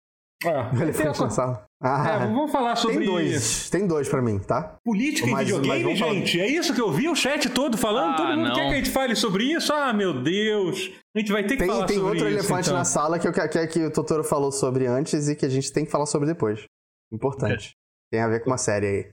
Ah, 0.45 0.69
Ele 0.75 0.87
tem 0.87 0.93
foi 0.95 1.07
essa- 1.07 1.25
na 1.25 1.31
sala. 1.31 1.65
é, 1.83 1.87
Ah, 1.89 2.19
vamos 2.27 2.51
falar 2.53 2.77
sobre 2.77 2.99
tem 2.99 3.07
dois. 3.07 3.71
Tem 3.71 3.87
dois 3.87 4.09
pra 4.09 4.21
mim, 4.21 4.39
tá? 4.41 4.77
política 4.85 5.27
Mas- 5.29 5.51
mas 5.51 5.57
videogame, 5.57 5.97
gente. 5.97 6.39
É 6.41 6.47
isso 6.47 6.75
que 6.75 6.81
eu 6.81 6.91
vi 6.93 7.09
o 7.09 7.15
chat 7.15 7.49
todo 7.49 7.79
falando. 7.79 8.13
Ah, 8.13 8.17
Todo 8.17 8.37
mundo 8.37 8.49
não. 8.49 8.55
quer 8.55 8.67
que 8.69 8.73
a 8.73 8.77
gente 8.77 8.91
fale 8.91 9.15
sobre 9.17 9.45
isso. 9.45 9.73
Ah, 9.73 9.93
meu 9.95 10.13
Deus. 10.23 10.91
A 11.17 11.19
gente 11.21 11.33
vai 11.33 11.43
ter 11.45 11.51
que 11.57 11.59
Tem, 11.59 11.69
falar 11.69 11.87
tem 11.87 11.97
sobre 11.97 12.11
outro 12.11 12.29
isso. 12.29 12.39
elefante 12.39 12.69
então. 12.69 12.79
na 12.79 12.85
sala 12.85 13.19
que, 13.19 13.27
eu, 13.29 13.33
que, 13.33 13.49
que, 13.49 13.67
que 13.69 13.85
o 13.85 13.91
Totoro 13.93 14.25
falou 14.25 14.53
sobre 14.53 14.87
antes 14.87 15.29
e 15.29 15.37
que 15.37 15.47
a 15.47 15.49
gente 15.49 15.73
tem 15.73 15.85
que 15.87 15.91
falar 15.91 16.05
sobre 16.07 16.27
depois. 16.27 16.65
Importante. 17.13 17.75
Tem 18.13 18.21
a 18.21 18.29
ver 18.29 18.41
com 18.41 18.51
uma 18.51 18.59
série 18.59 18.87
aí. 18.87 19.11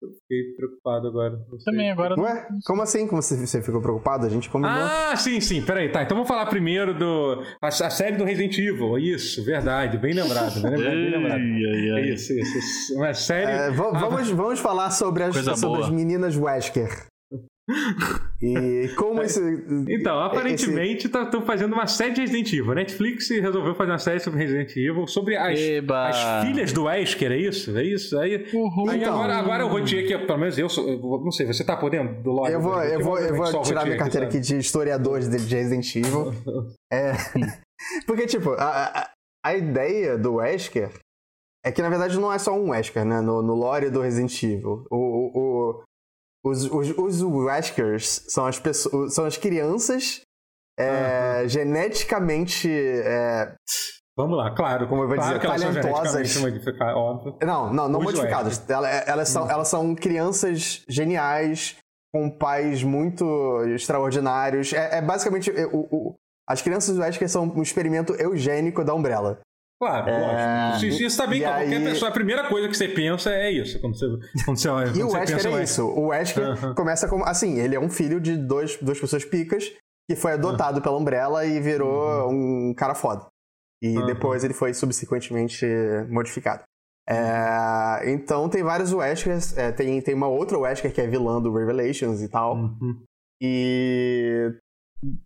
Fiquei 0.00 0.54
preocupado 0.56 1.08
agora. 1.08 1.36
Também 1.64 1.90
agora. 1.90 2.14
Ué? 2.20 2.46
Como 2.64 2.82
assim? 2.82 3.06
Como 3.08 3.20
você, 3.20 3.36
você 3.36 3.60
ficou 3.60 3.80
preocupado? 3.80 4.26
A 4.26 4.28
gente 4.28 4.48
combinou. 4.48 4.76
Ah, 4.76 5.14
sim, 5.16 5.40
sim. 5.40 5.60
Peraí, 5.60 5.88
tá. 5.90 6.02
Então 6.04 6.16
vamos 6.16 6.28
falar 6.28 6.46
primeiro 6.46 6.96
do. 6.96 7.42
A, 7.60 7.66
a 7.66 7.70
série 7.90 8.16
do 8.16 8.24
Resident 8.24 8.56
Evil. 8.58 8.96
Isso, 8.98 9.44
verdade. 9.44 9.98
Bem 9.98 10.14
lembrado. 10.14 10.60
Bem 10.62 10.70
lembrado. 10.70 10.94
Bem 10.94 11.10
lembrado. 11.10 11.40
É 11.40 12.12
isso, 12.12 12.32
isso, 12.32 12.58
isso. 12.58 12.94
Uma 12.96 13.12
série. 13.12 13.50
É, 13.50 13.66
Ah, 13.66 13.70
vamos, 13.70 14.30
vamos 14.30 14.60
falar 14.60 14.90
sobre 14.90 15.24
as, 15.24 15.34
sobre 15.34 15.60
boa. 15.66 15.80
as 15.80 15.90
meninas 15.90 16.36
Wesker. 16.36 17.06
E 18.40 18.88
como 18.96 19.22
esse. 19.22 19.40
Então, 19.88 20.18
aparentemente 20.20 21.06
estão 21.06 21.42
fazendo 21.44 21.72
uma 21.72 21.86
série 21.86 22.12
de 22.14 22.20
Resident 22.20 22.52
Evil. 22.52 22.72
A 22.72 22.74
Netflix 22.76 23.28
resolveu 23.30 23.74
fazer 23.74 23.90
uma 23.90 23.98
série 23.98 24.20
sobre 24.20 24.40
Resident 24.40 24.70
Evil, 24.76 25.06
sobre 25.06 25.36
as, 25.36 25.58
Eba. 25.58 26.08
as 26.08 26.44
filhas 26.46 26.72
do 26.72 26.84
Wesker, 26.84 27.32
é 27.32 27.36
isso? 27.36 27.76
É 27.76 27.82
isso? 27.84 28.18
Aí, 28.18 28.46
Uhul. 28.54 28.88
aí 28.90 29.00
Então. 29.00 29.14
agora, 29.14 29.36
agora 29.36 29.62
eu 29.64 29.68
vou 29.68 29.80
dizer 29.80 30.06
que, 30.06 30.16
pelo 30.18 30.38
menos 30.38 30.56
eu, 30.58 30.68
sou, 30.68 30.88
eu 30.88 30.98
não 31.22 31.30
sei, 31.32 31.46
você 31.46 31.64
tá 31.64 31.76
por 31.76 31.90
dentro 31.90 32.22
do 32.22 32.30
lore? 32.30 32.52
Eu 32.52 32.60
vou, 32.60 32.82
eu 32.82 33.00
vou, 33.02 33.18
eu 33.18 33.34
vou 33.34 33.44
o 33.46 33.62
tirar 33.62 33.80
Rotier 33.80 33.84
minha 33.86 33.98
carteira 33.98 34.26
aqui 34.26 34.40
de 34.40 34.56
historiador 34.56 35.20
de 35.20 35.28
de 35.28 35.54
Resident 35.54 35.94
Evil. 35.96 36.32
É. 36.92 37.12
Porque, 38.06 38.26
tipo, 38.26 38.52
a, 38.52 39.02
a, 39.02 39.10
a 39.44 39.54
ideia 39.54 40.16
do 40.16 40.36
Wesker 40.36 40.90
é 41.64 41.70
que, 41.70 41.82
na 41.82 41.88
verdade, 41.90 42.18
não 42.18 42.32
é 42.32 42.38
só 42.38 42.52
um 42.52 42.70
Wesker, 42.70 43.04
né? 43.04 43.20
No, 43.20 43.42
no 43.42 43.54
lore 43.54 43.90
do 43.90 44.00
Resident 44.00 44.42
Evil. 44.42 44.84
O, 44.90 44.96
o, 44.96 45.30
o- 45.34 45.47
os, 46.44 46.64
os, 46.64 46.90
os 46.98 47.22
Weskers 47.22 48.24
são 48.28 48.46
as, 48.46 48.58
pessoas, 48.58 49.14
são 49.14 49.24
as 49.24 49.36
crianças 49.36 50.20
é, 50.78 51.44
geneticamente. 51.48 52.68
é, 52.70 53.54
Vamos 54.16 54.36
lá, 54.36 54.50
claro. 54.54 54.88
Como 54.88 55.02
eu 55.02 55.08
vou 55.08 55.16
claro 55.16 55.38
dizer, 55.38 55.46
elas 55.46 55.62
talentosas. 55.62 56.36
óbvio. 56.96 57.36
Não, 57.42 57.72
não, 57.72 57.88
não 57.88 57.98
Os 58.00 58.04
modificadas. 58.06 58.68
Ela- 58.68 58.88
Elas, 58.88 59.28
são, 59.28 59.48
elas 59.50 59.68
são 59.68 59.94
crianças 59.94 60.82
geniais, 60.88 61.76
com 62.12 62.28
pais 62.30 62.82
muito 62.82 63.24
extraordinários. 63.66 64.72
É, 64.72 64.98
é 64.98 65.02
basicamente. 65.02 65.50
é, 65.50 65.66
o- 65.66 65.86
o- 65.90 66.14
as 66.48 66.62
crianças 66.62 66.96
do 66.96 67.02
Wesker 67.02 67.28
são 67.28 67.44
um 67.44 67.62
experimento 67.62 68.14
eugênico 68.14 68.82
da 68.82 68.94
Umbrella. 68.94 69.38
Claro, 69.80 70.08
É, 70.10 70.70
lógico. 70.72 70.86
Isso, 70.86 71.02
isso 71.04 71.16
tá 71.16 71.26
bem 71.26 71.40
qualquer 71.42 71.76
aí- 71.76 71.84
pessoa. 71.84 72.08
A 72.10 72.12
primeira 72.12 72.48
coisa 72.48 72.68
que 72.68 72.76
você 72.76 72.88
pensa 72.88 73.30
é 73.30 73.50
isso. 73.52 73.80
Quando 73.80 73.96
você, 73.96 74.06
quando 74.44 74.56
você 74.58 74.68
olha. 74.68 74.88
E 74.88 74.92
quando 74.92 75.10
o 75.10 75.12
Wesker 75.12 75.46
é 75.46 75.48
"Ué, 75.50 75.62
isso. 75.62 75.86
O 75.86 76.06
Wesker 76.08 76.74
começa 76.74 77.06
como. 77.08 77.24
Assim, 77.24 77.58
ele 77.60 77.76
é 77.76 77.80
um 77.80 77.88
filho 77.88 78.20
de 78.20 78.36
dois, 78.36 78.76
duas 78.82 78.98
pessoas 78.98 79.24
picas 79.24 79.70
que 80.10 80.16
foi 80.16 80.32
adotado 80.32 80.82
pela 80.82 80.96
Umbrella 80.98 81.44
e 81.46 81.60
virou 81.60 82.28
um 82.30 82.74
cara 82.76 82.94
foda. 82.94 83.26
E 83.80 83.96
Uhum. 83.96 84.06
depois 84.06 84.42
ele 84.42 84.54
foi 84.54 84.74
subsequentemente 84.74 85.64
modificado. 86.10 86.62
É, 87.08 88.10
então 88.10 88.48
tem 88.48 88.62
vários 88.64 88.92
Weskers. 88.92 89.56
é, 89.56 89.70
tem, 89.70 90.00
tem 90.02 90.14
uma 90.14 90.26
outra 90.28 90.58
Wesker 90.58 90.92
que 90.92 91.00
é 91.00 91.06
vilã 91.06 91.40
do 91.40 91.54
Revelations 91.54 92.20
e 92.20 92.28
tal. 92.28 92.56
Uhum. 92.56 93.00
E 93.40 94.52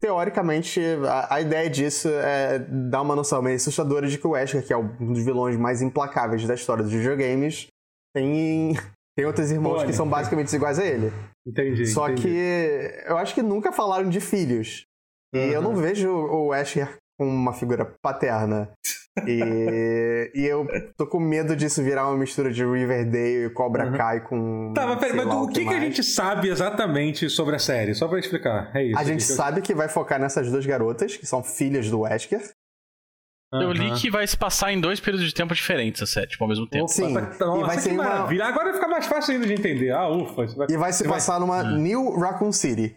teoricamente 0.01 0.81
a, 1.09 1.35
a 1.37 1.41
ideia 1.41 1.69
disso 1.71 2.09
é 2.09 2.59
dar 2.59 3.03
uma 3.03 3.17
noção 3.17 3.41
meio 3.43 3.57
assustadora 3.57 4.07
de 4.07 4.19
que 4.19 4.27
o 4.27 4.31
Wesker, 4.31 4.67
que 4.67 4.73
é 4.73 4.77
um 4.77 5.13
dos 5.13 5.25
vilões 5.25 5.57
mais 5.57 5.81
implacáveis 5.83 6.47
da 6.47 6.55
história 6.55 6.83
dos 6.83 6.93
videogames, 6.93 7.67
tem, 8.15 8.75
tem 9.17 9.27
outros 9.27 9.51
irmãos 9.51 9.79
Olha. 9.79 9.87
que 9.87 9.93
são 9.93 10.09
basicamente 10.09 10.55
iguais 10.55 10.79
a 10.79 10.85
ele. 10.85 11.13
Entendi. 11.47 11.87
Só 11.87 12.09
entendi. 12.09 12.23
que 12.23 13.05
eu 13.07 13.17
acho 13.19 13.35
que 13.35 13.43
nunca 13.43 13.73
falaram 13.73 14.09
de 14.09 14.21
filhos. 14.21 14.85
E 15.35 15.39
eu 15.39 15.63
não 15.63 15.71
Uhum. 15.71 15.77
vejo 15.81 16.11
o 16.11 16.49
Wesker 16.49 16.99
como 17.25 17.35
uma 17.35 17.53
figura 17.53 17.85
paterna. 18.03 18.71
E, 19.27 20.31
e 20.35 20.45
eu 20.47 20.67
tô 20.97 21.07
com 21.07 21.21
medo 21.21 21.55
disso 21.55 21.83
virar 21.83 22.09
uma 22.09 22.17
mistura 22.17 22.51
de 22.51 22.65
Riverdale 22.65 23.45
e 23.47 23.51
Cobra 23.51 23.87
Uhum. 23.91 23.97
Kai 23.97 24.21
com. 24.25 24.73
Tá, 24.75 24.87
mas 24.87 24.99
peraí, 24.99 25.17
mas 25.17 25.27
o 25.27 25.49
que, 25.49 25.65
que 25.67 25.75
a 25.75 25.81
gente 25.81 26.03
sabe 26.03 26.49
exatamente 26.49 27.29
sobre 27.29 27.55
a 27.57 27.59
série? 27.59 27.95
Só 27.95 28.09
pra 28.09 28.19
explicar. 28.19 28.75
É 28.75 28.83
isso. 28.85 28.99
A 28.99 29.05
gente 29.05 29.25
que 29.27 29.31
eu- 29.33 29.37
sabe 29.37 29.61
que 29.61 29.75
vai 29.75 29.89
focar 29.89 30.19
nessas 30.19 30.51
duas 30.51 30.65
garotas, 30.65 31.17
que 31.17 31.27
são 31.27 31.43
filhas 31.43 31.91
do 31.91 32.01
Wesker. 32.01 32.41
Eu 33.53 33.71
li 33.71 33.93
que 34.01 34.11
vai 34.11 34.27
se 34.27 34.35
passar 34.35 34.73
em 34.73 34.81
dois 34.81 34.99
períodos 34.99 35.27
de 35.29 35.35
tempo 35.35 35.55
diferentes, 35.55 36.01
a 36.01 36.07
série, 36.07 36.27
tipo, 36.29 36.43
ao 36.43 36.49
mesmo 36.49 36.67
tempo. 36.67 36.89
Sim. 36.89 37.13
tá- 37.13 37.21
E 37.35 37.39
Nossa, 37.45 37.67
vai 37.67 37.77
que 37.77 37.83
ser 37.83 37.93
uma- 37.93 38.05
maravilha. 38.05 38.47
Agora 38.47 38.65
vai 38.65 38.75
ficar 38.75 38.89
mais 38.89 39.05
fácil 39.05 39.35
ainda 39.35 39.47
de 39.47 39.53
entender. 39.53 39.91
Ah, 39.91 40.09
ufa. 40.09 40.47
vai- 40.57 40.67
E 40.71 40.77
vai 40.79 40.91
se 40.91 41.01
Você 41.01 41.05
vai- 41.05 41.13
passar 41.19 41.39
numa 41.39 41.63
Hum. 41.63 41.77
New 41.77 42.19
Raccoon 42.19 42.51
City. 42.51 42.95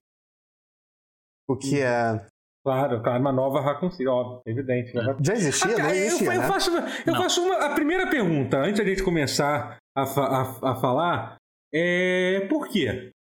O 1.46 1.58
que 1.58 1.82
é. 1.82 2.26
Claro, 2.66 3.02
claro, 3.04 3.22
uma 3.22 3.32
nova 3.32 3.62
Raccoon 3.62 3.92
City, 3.92 4.08
óbvio, 4.08 4.42
evidente. 4.48 4.94
né? 4.96 5.16
Já 5.22 5.34
existia? 5.34 5.76
Ah, 5.76 5.78
Não 5.84 5.90
eu, 5.90 5.96
existia, 5.96 6.34
eu 6.34 6.42
né? 6.42 6.48
faço, 6.48 6.72
uma, 6.72 6.80
eu 7.06 7.14
Não. 7.14 7.22
faço 7.22 7.42
uma, 7.46 7.56
a 7.58 7.70
primeira 7.76 8.08
pergunta, 8.10 8.58
antes 8.58 8.80
da 8.80 8.84
gente 8.90 9.04
começar 9.04 9.78
a, 9.96 10.06
fa- 10.08 10.26
a, 10.64 10.72
a 10.72 10.76
falar, 10.76 11.36
é 11.74 12.48
por 12.50 12.68
quê? 12.68 13.12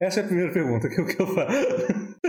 Essa 0.00 0.20
é 0.20 0.22
a 0.22 0.26
primeira 0.26 0.52
pergunta 0.52 0.88
que 0.88 1.00
eu, 1.00 1.04
que 1.06 1.20
eu 1.20 1.26
faço. 1.26 1.56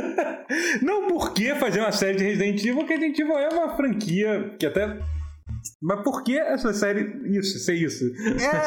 Não 0.81 1.07
por 1.07 1.33
que 1.33 1.53
fazer 1.55 1.79
uma 1.79 1.91
série 1.91 2.17
de 2.17 2.23
Resident 2.23 2.59
Evil, 2.61 2.75
porque 2.77 2.93
Resident 2.95 3.19
Evil 3.19 3.37
é 3.37 3.49
uma 3.49 3.75
franquia 3.75 4.55
que 4.59 4.65
até... 4.65 4.97
Mas 5.81 6.01
por 6.03 6.23
que 6.23 6.37
essa 6.39 6.73
série, 6.73 7.37
isso, 7.37 7.59
ser 7.59 7.73
isso? 7.75 8.03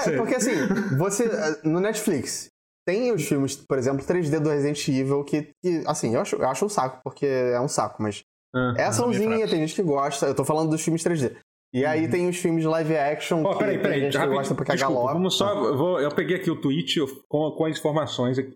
É, 0.07 0.15
porque 0.19 0.35
assim, 0.35 0.53
você. 0.99 1.29
No 1.65 1.81
Netflix, 1.81 2.50
tem 2.91 3.13
os 3.13 3.27
filmes, 3.27 3.57
por 3.57 3.79
exemplo, 3.79 4.05
3D 4.05 4.39
do 4.41 4.49
Resident 4.51 4.89
Evil, 4.89 5.25
que, 5.25 5.49
que, 5.63 5.83
assim, 5.87 6.15
eu 6.15 6.21
acho, 6.21 6.37
eu 6.37 6.49
acho 6.49 6.65
um 6.65 6.69
saco, 6.69 7.01
porque 7.05 7.27
é 7.27 7.61
um 7.61 7.69
saco, 7.69 8.03
mas. 8.03 8.23
Ah. 8.55 8.75
É 8.79 8.85
açãozinha, 8.85 9.29
fracos. 9.29 9.51
tem 9.51 9.61
gente 9.61 9.75
que 9.75 9.83
gosta. 9.83 10.27
Eu 10.27 10.35
tô 10.35 10.45
falando 10.45 10.71
dos 10.71 10.83
filmes 10.83 11.03
3D. 11.05 11.37
E 11.73 11.87
aí 11.87 12.09
tem 12.09 12.29
os 12.29 12.37
filmes 12.37 12.63
de 12.63 12.69
live 12.69 12.97
action. 12.97 13.39
Uhum. 13.39 13.47
Ó, 13.47 13.53
que 13.55 13.59
peraí, 13.61 14.01
gente 14.01 14.11
que 14.11 14.17
rapidinho, 14.19 14.39
gosta 14.39 14.55
porque 14.57 14.73
é 14.73 14.75
desculpa, 14.75 14.99
galope. 15.01 15.15
vamos 15.15 15.37
só, 15.37 15.55
eu, 15.67 15.77
vou- 15.79 16.01
eu 16.01 16.11
peguei 16.13 16.37
aqui 16.37 16.51
o 16.51 16.61
tweet 16.61 16.99
com, 17.29 17.53
com 17.53 17.65
as 17.65 17.79
informações 17.79 18.41
aqui. 18.41 18.53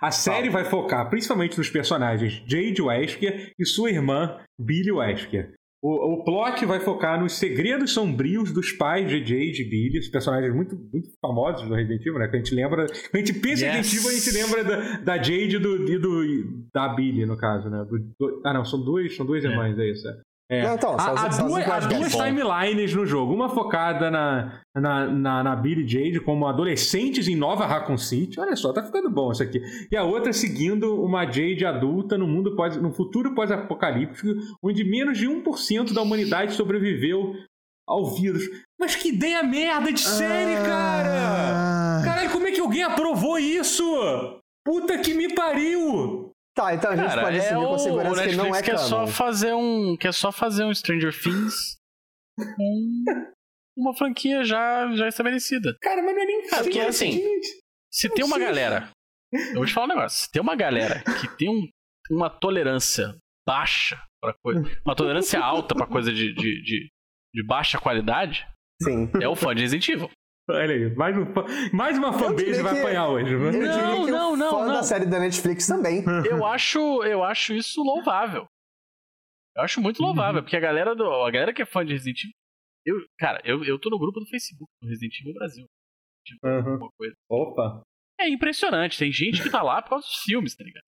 A 0.00 0.12
série 0.12 0.48
vai 0.48 0.64
focar 0.64 1.08
principalmente 1.10 1.58
nos 1.58 1.68
personagens 1.68 2.42
Jade 2.46 2.80
Wesker 2.80 3.52
e 3.58 3.64
sua 3.66 3.90
irmã 3.90 4.38
Billy 4.60 4.92
Wesker. 4.92 5.54
O, 5.88 6.14
o 6.14 6.24
plot 6.24 6.64
vai 6.66 6.80
focar 6.80 7.20
nos 7.20 7.34
segredos 7.34 7.92
sombrios 7.92 8.50
dos 8.52 8.72
pais 8.72 9.08
de 9.08 9.20
Jade 9.20 9.62
e 9.62 9.70
Billy, 9.70 9.98
os 10.00 10.08
personagens 10.08 10.52
muito, 10.52 10.74
muito 10.92 11.08
famosos 11.20 11.68
do 11.68 11.74
Resident 11.74 12.00
Evil, 12.00 12.18
né? 12.18 12.26
Que 12.28 12.36
a 12.36 12.38
gente 12.40 12.54
lembra. 12.54 12.86
Quando 12.86 13.14
a 13.14 13.18
gente 13.18 13.34
pensa 13.34 13.64
em 13.66 13.68
Yes. 13.68 13.76
Resident 13.76 13.98
Evil, 14.04 14.10
a 14.10 14.20
gente 14.20 14.30
lembra 14.32 14.64
da, 14.64 14.96
da 14.98 15.16
Jade 15.22 15.56
e 15.56 15.58
do, 15.60 15.88
e 15.92 15.98
do- 15.98 16.66
da 16.74 16.88
Billy, 16.88 17.24
no 17.24 17.36
caso, 17.36 17.70
né? 17.70 17.84
Do- 17.88 17.98
do- 18.18 18.42
ah, 18.44 18.52
não, 18.52 18.64
são 18.64 18.84
duas, 18.84 19.14
são 19.14 19.24
duas 19.24 19.44
É. 19.44 19.48
irmãs, 19.48 19.78
é 19.78 19.88
isso. 19.90 20.08
é. 20.08 20.12
É. 20.48 20.62
Não, 20.62 20.74
então, 20.76 20.96
Há, 20.96 21.28
duas, 21.28 21.68
há 21.68 21.78
duas 21.80 22.12
bom. 22.14 22.22
timelines 22.22 22.94
no 22.94 23.04
jogo. 23.04 23.34
Uma 23.34 23.48
focada 23.48 24.10
na, 24.10 24.60
na, 24.74 25.06
na, 25.06 25.42
na 25.42 25.56
Billy 25.56 25.86
Jade 25.86 26.20
como 26.20 26.46
adolescentes 26.46 27.26
em 27.26 27.34
Nova 27.34 27.66
Raccoon 27.66 27.98
City. 27.98 28.38
Olha 28.38 28.54
só, 28.54 28.72
tá 28.72 28.82
ficando 28.82 29.10
bom 29.10 29.32
isso 29.32 29.42
aqui. 29.42 29.60
E 29.90 29.96
a 29.96 30.04
outra 30.04 30.32
seguindo 30.32 31.02
uma 31.02 31.24
Jade 31.24 31.66
adulta 31.66 32.16
no 32.16 32.28
mundo 32.28 32.54
pós, 32.54 32.76
no 32.76 32.92
futuro 32.92 33.34
pós-apocalíptico, 33.34 34.28
onde 34.62 34.84
menos 34.84 35.18
de 35.18 35.26
1% 35.26 35.92
da 35.92 36.02
humanidade 36.02 36.52
sobreviveu 36.52 37.34
ao 37.88 38.14
vírus. 38.14 38.44
Mas 38.78 38.94
que 38.94 39.08
ideia 39.08 39.42
merda 39.42 39.92
de 39.92 40.00
série, 40.00 40.64
cara! 40.64 42.00
Ah. 42.00 42.02
Caralho, 42.04 42.30
como 42.30 42.46
é 42.46 42.52
que 42.52 42.60
alguém 42.60 42.84
aprovou 42.84 43.36
isso? 43.38 43.84
Puta 44.64 44.98
que 44.98 45.12
me 45.14 45.34
pariu! 45.34 46.25
Tá, 46.56 46.74
então 46.74 46.90
a 46.90 46.96
gente 46.96 47.06
Cara, 47.08 47.22
pode 47.22 47.36
é 47.36 47.40
assumir 47.40 47.64
o, 47.64 47.68
com 47.68 47.78
segurança 47.78 48.24
o 48.24 48.28
que 48.30 48.36
não 48.36 48.54
é 48.56 48.62
quer 48.62 48.78
só 48.78 48.96
canon. 49.00 49.06
fazer 49.08 49.52
um, 49.54 49.96
quer 50.00 50.12
só 50.14 50.32
fazer 50.32 50.64
um 50.64 50.72
Stranger 50.74 51.12
Things 51.12 51.76
com 52.56 52.94
uma 53.76 53.94
franquia 53.94 54.42
já, 54.42 54.90
já 54.94 55.06
estabelecida. 55.06 55.76
Cara, 55.82 56.02
mas 56.02 56.14
não 56.14 56.22
é 56.22 56.24
nem 56.26 56.46
Cara, 56.48 56.62
porque, 56.64 56.80
assim, 56.80 57.12
gente. 57.12 57.48
Se 57.92 58.08
tem 58.08 58.24
uma 58.24 58.36
sei. 58.36 58.44
galera, 58.46 58.90
eu 59.32 59.54
vou 59.56 59.66
te 59.66 59.72
falar 59.74 59.86
um 59.86 59.96
negócio, 59.96 60.24
se 60.24 60.30
tem 60.30 60.40
uma 60.40 60.56
galera 60.56 61.02
que 61.20 61.28
tem 61.36 61.48
um- 61.50 61.68
uma 62.10 62.30
tolerância 62.30 63.14
baixa 63.46 64.00
para 64.22 64.34
coisa, 64.42 64.60
uma 64.84 64.96
tolerância 64.96 65.38
alta 65.40 65.74
pra 65.74 65.86
coisa 65.86 66.10
de, 66.12 66.32
de, 66.34 66.62
de, 66.62 66.88
de 67.34 67.46
baixa 67.46 67.78
qualidade, 67.78 68.46
Sim. 68.82 69.10
é 69.20 69.28
o 69.28 69.36
fã 69.36 69.54
de 69.54 69.60
Resident 69.62 69.88
Evil. 69.88 70.10
Olha 70.48 70.74
aí, 70.74 70.94
mais, 70.94 71.16
um, 71.16 71.24
mais 71.76 71.98
uma 71.98 72.12
fanbase 72.12 72.62
vai 72.62 72.74
que- 72.74 72.80
apanhar 72.80 73.08
hoje. 73.08 73.32
Eu 73.32 73.40
viu? 73.40 73.50
diria 73.50 73.66
Não, 73.68 74.04
que 74.04 74.10
não, 74.12 74.36
não, 74.36 74.50
fã 74.50 74.66
não. 74.66 74.74
da 74.74 74.82
série 74.84 75.06
da 75.06 75.18
Netflix 75.18 75.66
também. 75.66 76.04
Eu 76.30 76.44
acho, 76.46 76.78
eu 77.04 77.24
acho 77.24 77.52
isso 77.52 77.82
louvável. 77.82 78.46
Eu 79.56 79.62
acho 79.64 79.80
muito 79.80 80.00
louvável, 80.02 80.42
porque 80.42 80.56
a 80.56 80.60
galera 80.60 80.94
do, 80.94 81.04
a 81.04 81.30
galera 81.30 81.52
que 81.52 81.62
é 81.62 81.66
fã 81.66 81.84
de 81.84 81.92
Resident 81.94 82.18
Evil, 82.24 82.34
eu, 82.84 83.06
cara, 83.18 83.40
eu, 83.44 83.64
eu 83.64 83.78
tô 83.80 83.90
no 83.90 83.98
grupo 83.98 84.20
do 84.20 84.26
Facebook 84.26 84.70
do 84.80 84.88
Resident 84.88 85.18
Evil 85.20 85.34
Brasil. 85.34 85.66
Tipo, 86.24 86.46
Uhum. 86.46 86.72
alguma 86.72 86.90
coisa. 86.96 87.14
Opa. 87.28 87.82
É 88.20 88.28
impressionante, 88.28 88.98
tem 88.98 89.10
gente 89.10 89.42
que 89.42 89.50
tá 89.50 89.62
lá 89.62 89.82
por 89.82 89.90
causa 89.90 90.06
dos 90.06 90.22
filmes, 90.22 90.54
tá 90.54 90.62
ligado? 90.62 90.84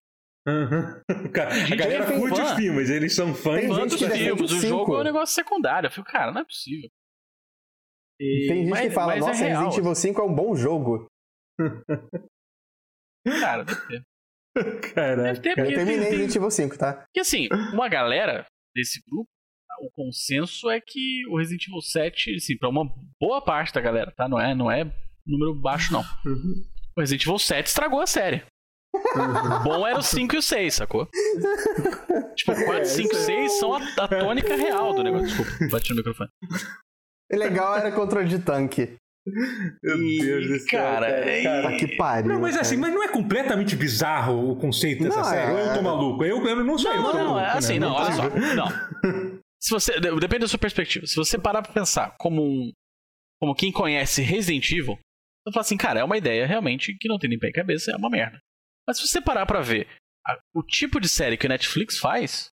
Uhum. 0.47 1.03
Cara, 1.33 1.51
a 1.51 1.77
galera 1.77 2.07
que 2.07 2.13
é 2.13 2.19
curte 2.19 2.37
fã. 2.37 2.45
os 2.45 2.53
filmes, 2.53 2.91
eles 2.91 3.15
são 3.15 3.35
fãs. 3.35 3.61
Tem 3.61 3.69
Fã 3.69 3.87
dos 3.87 4.01
filmes, 4.01 4.53
o 4.53 4.61
jogo 4.61 4.97
é 4.97 5.01
um 5.01 5.05
negócio 5.05 5.35
secundário. 5.35 5.89
Eu 5.89 5.91
fico, 5.91 6.07
cara, 6.07 6.31
não 6.31 6.43
é 6.43 6.45
possível. 6.45 6.89
E- 8.21 8.47
Tem 8.49 8.57
gente 8.59 8.65
que 8.65 8.71
mas- 8.71 8.95
fala, 8.95 9.13
mas 9.15 9.21
nossa, 9.27 9.45
é 9.45 9.49
real, 9.49 9.65
Resident 9.65 9.79
Evil 9.85 9.95
5 9.95 10.21
é 10.21 10.25
um 10.25 10.35
bom 10.35 10.55
jogo. 10.57 11.07
Cara, 13.41 13.65
deve 13.65 13.81
ter. 13.87 14.03
Caraca. 14.95 15.23
Deve 15.23 15.41
ter, 15.41 15.51
Eu 15.51 15.55
porque, 15.57 15.75
terminei 15.75 15.99
tem- 16.01 16.09
Resident 16.11 16.37
Evil 16.37 16.51
5, 16.51 16.79
tá? 16.79 16.93
porque 16.95 17.21
assim, 17.21 17.49
uma 17.73 17.89
galera 17.89 18.45
desse 18.75 19.01
grupo, 19.09 19.29
o 19.81 19.91
consenso 19.93 20.69
é 20.71 20.81
que 20.81 21.25
o 21.29 21.39
Resident 21.39 21.67
Evil 21.69 21.81
7, 21.81 22.35
assim, 22.35 22.57
pra 22.59 22.69
uma 22.69 22.85
boa 23.21 23.41
parte 23.41 23.73
da 23.73 23.81
galera, 23.81 24.11
tá? 24.17 24.29
Não 24.29 24.41
é, 24.41 24.55
não 24.55 24.71
é 24.71 24.85
número 25.27 25.55
baixo, 25.55 25.93
não. 25.93 26.01
Uhum. 26.27 26.65
O 26.97 27.01
Resident 27.01 27.23
Evil 27.25 27.39
7 27.39 27.67
estragou 27.67 28.01
a 28.01 28.07
série. 28.07 28.43
O 28.95 29.63
bom 29.63 29.87
era 29.87 29.99
o 29.99 30.03
5 30.03 30.35
e 30.35 30.39
o 30.39 30.43
6, 30.43 30.75
sacou? 30.75 31.07
Tipo, 32.35 32.53
o 32.53 32.65
4, 32.65 32.87
5 32.87 33.13
e 33.13 33.17
6 33.17 33.53
são 33.59 33.75
a, 33.75 33.79
a 33.99 34.09
tônica 34.09 34.57
real 34.57 34.93
do 34.95 35.05
negócio. 35.05 35.29
Desculpa, 35.29 35.69
bati 35.71 35.91
no 35.91 35.97
microfone. 35.97 36.31
O 37.33 37.37
legal 37.37 37.77
era 37.77 37.93
controle 37.93 38.29
de 38.29 38.39
tanque. 38.39 38.97
Meu 39.83 39.99
Deus 39.99 40.47
do 40.49 40.59
céu. 40.61 40.81
cara, 40.81 41.23
cara. 41.43 41.63
Tá 41.63 41.77
que 41.77 41.97
pariu. 41.97 42.33
Não, 42.33 42.41
mas 42.41 42.57
assim, 42.57 42.77
mas 42.79 42.95
não 42.95 43.03
é 43.03 43.09
completamente 43.09 43.77
bizarro 43.77 44.53
o 44.53 44.57
conceito 44.57 45.03
dessa 45.05 45.19
Não, 45.19 45.25
série? 45.25 45.51
é- 45.51 45.53
Ou 45.53 45.59
eu 45.59 45.75
tô 45.75 45.83
maluco? 45.83 46.25
Eu, 46.25 46.47
eu 46.47 46.65
não 46.65 46.79
sou 46.79 46.91
eu. 46.93 47.03
Não, 47.03 47.13
não, 47.13 47.19
maluco, 47.35 47.39
é 47.41 47.43
né? 47.43 47.53
assim, 47.53 47.79
não, 47.79 47.89
é 47.99 48.01
olha 48.01 48.13
só. 48.15 48.31
possível. 48.31 48.55
Não. 48.57 48.69
Se 49.61 49.71
você, 49.71 50.01
de- 50.01 50.21
depende 50.21 50.41
da 50.43 50.49
sua 50.49 50.59
perspectiva. 50.59 51.07
Se 51.07 51.15
você 51.17 51.37
parar 51.39 51.61
pra 51.63 51.73
pensar 51.73 52.15
como 52.19 52.43
um, 52.43 52.73
como 53.41 53.55
quem 53.55 53.71
conhece 53.71 54.23
Resident 54.23 54.71
Evil, 54.71 54.95
você 55.47 55.53
fala 55.53 55.61
assim, 55.61 55.77
cara, 55.77 56.01
é 56.01 56.05
uma 56.05 56.17
ideia 56.17 56.47
realmente 56.47 56.97
que 56.99 57.09
não 57.09 57.19
tem 57.19 57.29
nem 57.29 57.39
pé 57.39 57.49
e 57.49 57.53
cabeça, 57.53 57.91
é 57.93 57.97
uma 57.97 58.09
merda. 58.09 58.39
Mas 58.87 58.97
se 58.99 59.07
você 59.07 59.21
parar 59.21 59.45
pra 59.45 59.61
ver 59.61 59.87
a- 60.27 60.39
o 60.55 60.63
tipo 60.63 60.99
de 60.99 61.09
série 61.09 61.37
que 61.37 61.45
o 61.45 61.49
Netflix 61.51 61.99
faz, 61.99 62.49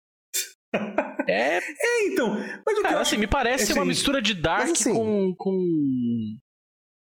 é, 1.30 1.58
É, 1.58 2.06
então. 2.08 2.30
Mas 2.34 2.74
o 2.74 2.76
que 2.76 2.82
cara, 2.82 2.94
acho 3.00 3.02
assim, 3.12 3.16
me 3.18 3.26
parece 3.26 3.64
assim, 3.64 3.72
uma 3.74 3.84
mistura 3.84 4.20
de 4.22 4.34
Dark 4.34 4.70
assim- 4.70 4.92
com 4.94 5.34
com 5.36 6.36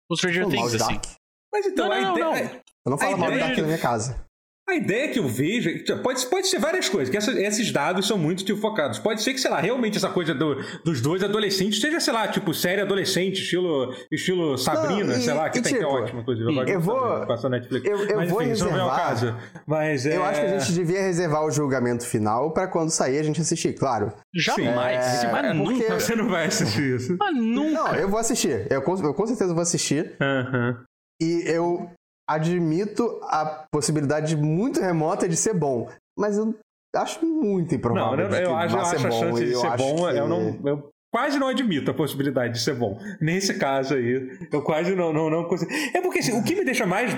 com 0.08 0.16
Stranger 0.16 0.46
Things 0.48 0.74
assim. 0.74 0.94
Dark. 0.94 1.04
Mas 1.52 1.66
então, 1.66 1.88
Não, 1.88 1.92
a 1.92 2.00
não, 2.00 2.12
ideia. 2.18 2.44
não. 2.44 2.60
Eu 2.86 2.90
não 2.90 2.98
falo 2.98 3.14
A 3.14 3.16
mal 3.16 3.30
de 3.32 3.38
Dark 3.38 3.56
na 3.58 3.62
minha 3.64 3.78
casa. 3.78 4.26
A 4.66 4.74
ideia 4.74 5.08
que 5.10 5.18
eu 5.18 5.28
vejo, 5.28 5.70
pode, 6.02 6.24
pode 6.26 6.46
ser 6.46 6.58
várias 6.58 6.88
coisas, 6.88 7.10
que 7.10 7.16
essa, 7.18 7.30
esses 7.38 7.70
dados 7.70 8.06
são 8.06 8.16
muito 8.16 8.42
tipo, 8.44 8.58
focados. 8.58 8.98
Pode 8.98 9.22
ser 9.22 9.34
que, 9.34 9.40
sei 9.40 9.50
lá, 9.50 9.60
realmente 9.60 9.98
essa 9.98 10.08
coisa 10.08 10.34
do, 10.34 10.56
dos 10.82 11.02
dois 11.02 11.22
adolescentes 11.22 11.82
seja, 11.82 12.00
sei 12.00 12.14
lá, 12.14 12.26
tipo, 12.28 12.54
série 12.54 12.80
adolescente, 12.80 13.42
estilo, 13.42 13.94
estilo 14.10 14.56
Sabrina, 14.56 15.12
não, 15.12 15.18
e, 15.18 15.22
sei 15.22 15.34
lá, 15.34 15.50
que, 15.50 15.60
tem, 15.60 15.74
tipo, 15.74 15.78
que 15.78 15.84
é 15.84 15.86
tipo, 15.86 16.02
ótimo, 16.02 16.20
inclusive. 16.20 16.56
Eu, 16.56 16.64
eu 16.64 16.80
vou. 16.80 17.26
Netflix. 17.50 17.86
Eu, 17.86 18.06
eu 18.06 18.16
mas, 18.16 18.30
vou 18.30 18.40
enfim, 18.40 18.50
reservar. 18.50 18.78
Não 18.78 18.84
é 18.84 18.92
o 18.92 18.96
caso. 18.96 19.36
Mas, 19.66 20.06
eu 20.06 20.24
é... 20.24 20.28
acho 20.28 20.40
que 20.40 20.46
a 20.46 20.58
gente 20.58 20.72
devia 20.72 21.02
reservar 21.02 21.44
o 21.44 21.50
julgamento 21.50 22.06
final 22.06 22.50
pra 22.54 22.66
quando 22.66 22.88
sair 22.88 23.18
a 23.18 23.22
gente 23.22 23.42
assistir, 23.42 23.74
claro. 23.74 24.14
Jamais. 24.34 25.24
É, 25.24 25.30
mas 25.30 25.44
é 25.44 25.52
nunca. 25.52 25.72
porque... 25.74 25.92
Você 25.92 26.16
não 26.16 26.28
vai 26.30 26.46
assistir 26.46 26.96
isso. 26.96 27.16
Mas 27.18 27.36
nunca. 27.36 27.70
Não, 27.70 27.94
eu 27.96 28.08
vou 28.08 28.18
assistir. 28.18 28.66
Eu 28.70 28.80
com, 28.80 28.96
eu 28.96 29.12
com 29.12 29.26
certeza 29.26 29.52
vou 29.52 29.62
assistir. 29.62 30.16
Uhum. 30.20 30.76
E 31.20 31.42
eu 31.46 31.90
admito 32.28 33.20
a 33.24 33.66
possibilidade 33.70 34.36
muito 34.36 34.80
remota 34.80 35.28
de 35.28 35.36
ser 35.36 35.54
bom. 35.54 35.88
Mas 36.18 36.36
eu 36.36 36.54
acho 36.94 37.24
muito 37.24 37.74
improvável. 37.74 38.28
Não, 38.28 38.36
eu, 38.36 38.42
eu 38.42 38.56
acho, 38.56 38.76
eu 38.76 38.80
acho 38.80 39.06
a 39.06 39.10
chance 39.10 39.44
de 39.44 39.54
ser 39.56 39.76
bom. 39.76 39.96
Que... 39.96 40.18
Eu, 40.18 40.28
não, 40.28 40.60
eu 40.64 40.90
quase 41.12 41.38
não 41.38 41.48
admito 41.48 41.90
a 41.90 41.94
possibilidade 41.94 42.54
de 42.54 42.60
ser 42.60 42.74
bom. 42.74 42.98
Nesse 43.20 43.58
caso 43.58 43.94
aí, 43.94 44.48
eu 44.52 44.62
quase 44.62 44.94
não, 44.94 45.12
não, 45.12 45.30
não 45.30 45.44
consigo. 45.44 45.70
É 45.94 46.00
porque 46.00 46.20
assim, 46.20 46.38
o 46.38 46.42
que 46.42 46.54
me 46.54 46.64
deixa 46.64 46.86
mais, 46.86 47.12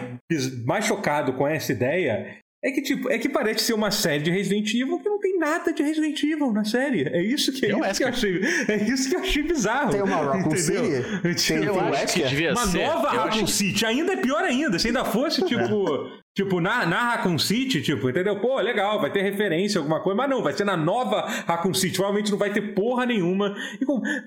mais 0.65 0.85
chocado 0.85 1.33
com 1.35 1.47
essa 1.47 1.73
ideia 1.73 2.39
é 2.65 2.71
que, 2.71 2.83
tipo, 2.83 3.11
é 3.11 3.19
que 3.19 3.29
parece 3.29 3.65
ser 3.65 3.75
uma 3.75 3.91
série 3.91 4.23
de 4.23 4.31
Resident 4.31 4.69
Evil 4.75 4.99
que 4.99 5.09
não 5.09 5.19
tem 5.37 5.39
nada 5.39 5.73
de 5.73 5.83
Resident 5.83 6.23
Evil 6.23 6.53
na 6.53 6.65
série. 6.65 7.03
É 7.09 7.23
isso 7.23 7.53
que, 7.53 7.67
é 7.67 7.91
isso 7.91 7.99
que 7.99 8.05
eu 8.05 8.09
achei. 8.09 8.41
É 8.69 8.77
isso 8.77 9.09
que 9.09 9.17
eu 9.17 9.21
achei 9.21 9.43
bizarro. 9.43 9.91
Tem 9.91 10.03
uma 10.03 10.17
Raccoon 10.17 10.57
City? 10.57 11.49
Tem, 11.49 11.65
eu 11.65 11.81
acho 11.81 12.15
que 12.15 12.23
devia 12.25 12.53
uma 12.53 12.67
ser. 12.67 12.87
nova 12.87 13.15
eu 13.15 13.21
Raccoon 13.21 13.45
acho... 13.45 13.47
City. 13.49 13.87
Ainda 13.87 14.15
é 14.15 14.17
pior 14.17 14.43
ainda. 14.43 14.79
Se 14.79 14.89
ainda 14.89 15.05
fosse, 15.05 15.45
tipo. 15.45 16.17
Tipo, 16.37 16.61
na, 16.61 16.85
na 16.85 17.13
Raccoon 17.13 17.39
City, 17.39 17.81
tipo, 17.81 18.11
entendeu? 18.11 18.39
Pô, 18.39 18.61
legal, 18.61 19.01
vai 19.01 19.11
ter 19.11 19.23
referência, 19.23 19.79
alguma 19.79 20.01
coisa, 20.01 20.19
mas 20.19 20.29
não, 20.29 20.43
vai 20.43 20.53
ser 20.53 20.65
na 20.65 20.77
nova 20.77 21.23
Raccoon 21.47 21.73
City. 21.73 21.97
Provavelmente 21.97 22.31
não 22.31 22.37
vai 22.37 22.51
ter 22.51 22.61
porra 22.75 23.07
nenhuma. 23.07 23.57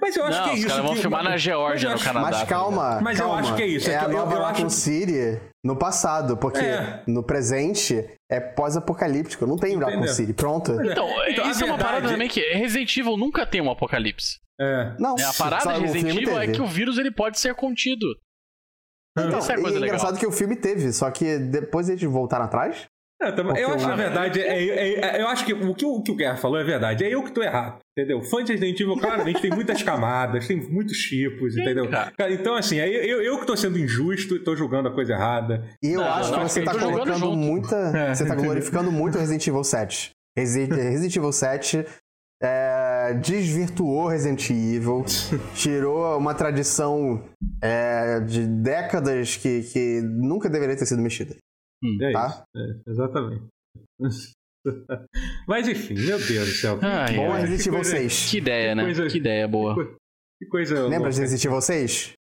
Mas 0.02 0.16
eu 0.18 0.26
acho 0.26 0.40
não, 0.40 0.46
que 0.46 0.50
é 0.50 0.54
os 0.54 0.60
isso. 0.62 0.68
Caras 0.70 0.86
vão 0.86 0.96
que, 0.96 1.02
filmar 1.02 1.24
na 1.24 1.38
Geórgia, 1.38 1.92
no 1.92 2.00
Canadá. 2.00 2.40
Mas 2.40 2.50
calma. 2.50 2.96
Tá 2.96 3.02
mas 3.04 3.20
calma. 3.20 3.36
eu 3.36 3.40
acho 3.42 3.56
que 3.56 3.62
é 3.62 3.68
isso. 3.68 3.92
É, 3.92 3.94
é 3.94 4.00
a 4.00 4.04
eu, 4.06 4.10
nova 4.10 4.34
eu 4.34 4.42
Raccoon 4.42 4.66
acho... 4.66 4.76
City 4.76 5.40
no 5.64 5.76
passado, 5.78 6.38
porque 6.38 6.60
É. 6.60 7.04
no 7.08 7.22
presente 7.24 8.10
é 8.32 8.40
pós-apocalíptico. 8.40 9.46
Não 9.46 9.58
tem 9.58 9.76
Raccoon 9.78 9.92
Entendeu? 9.98 10.14
City. 10.14 10.34
Pronto. 10.34 10.72
Então, 10.84 11.08
Então, 11.28 11.46
a 11.46 11.50
isso 11.52 11.64
é 11.64 11.66
uma 11.66 11.76
verdade- 11.76 11.84
parada 11.84 12.10
também 12.10 12.28
que 12.30 12.40
Resident 12.54 12.96
Evil 12.98 13.18
nunca 13.18 13.46
tem 13.46 13.62
um 13.62 13.70
apocalipse. 13.70 14.40
É. 14.60 14.94
Não, 15.00 15.16
É, 15.18 15.24
a 15.24 15.34
parada 15.34 15.74
de 15.74 15.80
Resident 15.82 16.16
Evil 16.22 16.40
é 16.40 16.48
que 16.48 16.62
o 16.62 16.68
vírus 16.68 16.98
ele 16.98 17.12
pode 17.12 17.40
ser 17.40 17.54
contido. 17.56 18.06
Então, 19.18 19.40
Isso 19.40 19.52
é 19.52 19.56
e 19.56 19.62
coisa 19.62 19.78
é 19.78 19.80
legal. 19.80 19.96
engraçado 19.98 20.20
que 20.20 20.26
o 20.28 20.32
filme 20.32 20.56
teve, 20.56 20.94
só 20.94 21.10
que 21.12 21.38
depois 21.40 21.90
eles 21.90 22.02
voltaram 22.04 22.46
atrás. 22.46 22.86
É, 23.22 23.32
também- 23.34 23.58
eu 23.62 23.74
acho, 23.74 23.86
na 23.86 23.96
verdade, 23.98 24.40
é, 24.42 24.64
é- 24.66 25.18
é- 25.18 25.22
eu 25.22 25.28
acho 25.28 25.46
que 25.46 25.54
o 25.54 25.76
que 25.76 25.86
o, 25.86 26.02
que 26.02 26.12
o 26.12 26.16
Guerra 26.16 26.38
falou 26.38 26.58
é 26.58 26.64
verdade. 26.64 27.04
É 27.04 27.14
eu 27.14 27.22
que 27.22 27.32
tô 27.34 27.44
errado, 27.44 27.80
entendeu? 27.98 28.22
Fã 28.22 28.42
de 28.44 28.54
Resident 28.54 28.80
Evil, 28.80 28.96
claramente, 28.98 29.42
tem 29.42 29.52
muitas 29.52 29.84
camadas, 29.84 30.48
tem 30.48 30.56
muitos 30.72 30.98
tipos, 31.00 31.58
entendeu? 31.58 31.90
cara. 31.90 32.14
Então, 32.32 32.56
assim, 32.56 32.80
aí 32.80 32.94
eu, 33.10 33.22
eu 33.22 33.38
que 33.40 33.46
tô 33.46 33.58
sendo 33.58 33.78
injusto 33.78 34.36
e 34.38 34.40
tô 34.44 34.56
julgando 34.56 34.88
a 34.88 34.94
coisa 34.94 35.14
errada. 35.14 35.66
E 35.84 35.90
eu 35.92 36.00
Não, 36.02 36.08
acho 36.10 36.32
não, 36.32 36.40
que 36.46 36.50
você 36.50 36.62
eu 36.62 36.66
tá 36.66 36.80
colocando 36.80 37.32
muita. 37.36 37.76
É, 37.76 38.16
Você 38.16 38.26
tá 38.26 38.36
glorificando 38.36 38.90
muito 38.92 39.16
o 39.16 39.20
Resident 39.20 39.46
Evil 39.48 39.64
7. 39.66 40.12
Resi- 40.38 40.66
Resident 40.72 41.16
Evil 41.18 41.32
7 41.34 41.86
é, 42.42 43.14
desvirtuou 43.22 44.08
Resident 44.08 44.50
Evil, 44.50 45.04
tirou 45.56 46.18
uma 46.18 46.34
tradição 46.34 47.22
é, 47.62 48.22
de 48.22 48.46
décadas 48.48 49.36
que, 49.36 49.62
que 49.64 50.02
nunca 50.02 50.50
deveria 50.50 50.78
ter 50.78 50.86
sido 50.86 51.02
mexida. 51.02 51.36
É 52.02 52.12
Tá. 52.12 52.28
isso. 52.28 52.44
É, 52.56 52.92
exatamente. 52.92 53.44
Mas 55.48 55.68
enfim, 55.68 55.94
meu 55.94 56.18
Deus 56.18 56.48
do 56.50 56.54
céu. 56.56 56.80
Ai, 56.82 57.16
Bom 57.16 57.32
ai. 57.32 57.42
Resident 57.42 57.62
que 57.64 57.70
Evil 57.70 57.80
coisa- 57.80 57.98
6. 57.98 58.30
Que 58.32 58.38
ideia, 58.38 58.76
né? 58.76 58.84
coisa- 58.84 59.08
Que 59.08 59.18
ideia 59.18 59.48
boa. 59.48 59.76
Que 60.38 60.46
coisa. 60.50 60.88
Lembra 60.88 61.10
de 61.12 61.22
Evil 61.22 61.62
6? 61.62 62.14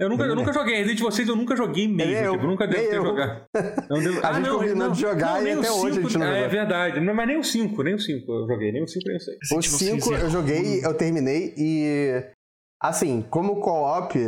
Eu 0.00 0.08
nunca, 0.08 0.24
eu 0.24 0.34
nunca 0.34 0.52
joguei 0.52 0.82
Resident 0.82 1.12
6, 1.12 1.28
eu 1.28 1.36
nunca 1.36 1.54
joguei 1.54 1.86
mesmo. 1.86 2.12
Nem 2.12 2.22
eu, 2.24 2.32
tipo, 2.32 2.46
nunca 2.46 2.66
devo 2.66 2.88
ter 2.88 2.96
eu. 2.96 3.04
jogado. 3.04 3.44
Não 3.88 4.02
devo- 4.02 4.26
A 4.26 4.32
gente 4.32 4.48
combinou 4.50 4.90
de 4.90 5.00
jogar 5.00 5.40
e 5.40 5.44
nem 5.44 5.52
até 5.54 5.70
o 5.70 5.74
hoje 5.76 5.98
a 5.98 6.02
gente 6.02 6.18
não 6.18 6.26
ah, 6.26 6.30
É 6.30 6.34
jogou. 6.38 6.50
verdade, 6.50 7.00
não, 7.00 7.14
mas 7.14 7.26
nem 7.28 7.38
o 7.38 7.44
5, 7.44 7.82
nem 7.84 7.94
o 7.94 7.98
5 8.00 8.32
eu 8.32 8.46
joguei, 8.48 8.72
nem 8.72 8.82
o 8.82 8.88
5 8.88 9.06
nem 9.06 9.16
o 9.16 9.20
6. 9.20 9.36
O 9.52 9.54
Resident 9.56 9.82
Evil 9.82 10.00
5 10.00 10.08
6 10.08 10.20
é 10.22 10.24
eu 10.24 10.30
joguei, 10.30 10.84
eu 10.84 10.94
terminei 10.96 11.54
e. 11.56 12.32
Assim, 12.82 13.22
como 13.30 13.60
co-op, 13.60 14.18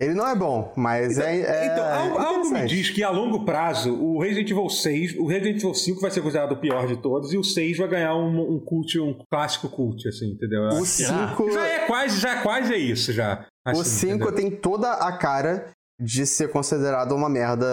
ele 0.00 0.14
não 0.14 0.26
é 0.26 0.34
bom, 0.34 0.72
mas 0.76 1.18
é, 1.18 1.40
é. 1.40 1.66
então, 1.66 1.84
algo, 1.84 2.18
algo 2.18 2.50
me 2.50 2.64
diz 2.66 2.88
que 2.90 3.02
a 3.02 3.10
longo 3.10 3.44
prazo, 3.44 3.94
o 3.94 4.20
Resident 4.20 4.50
Evil 4.50 4.68
6, 4.68 5.16
o 5.16 5.26
Resident 5.26 5.56
Evil 5.58 5.74
5 5.74 6.00
vai 6.00 6.10
ser 6.10 6.20
considerado 6.22 6.52
o 6.52 6.56
pior 6.56 6.86
de 6.86 6.96
todos, 6.96 7.32
e 7.32 7.36
o 7.38 7.44
6 7.44 7.76
vai 7.78 7.88
ganhar 7.88 8.14
um, 8.16 8.54
um 8.54 8.58
cult, 8.58 8.98
um 8.98 9.14
clássico 9.30 9.68
cult, 9.68 10.08
assim, 10.08 10.30
entendeu? 10.32 10.62
O 10.68 10.86
Será? 10.86 11.28
5. 11.36 11.50
Já 11.52 11.66
é 11.68 11.78
quase, 11.86 12.18
já 12.20 12.42
quase 12.42 12.72
é 12.72 12.78
isso, 12.78 13.12
já. 13.12 13.46
O 13.66 13.70
assim, 13.80 14.08
5 14.08 14.14
entendeu? 14.14 14.34
tem 14.34 14.50
toda 14.50 14.90
a 14.92 15.12
cara 15.12 15.68
de 16.02 16.24
ser 16.24 16.48
considerado 16.48 17.12
uma 17.14 17.28
merda 17.28 17.66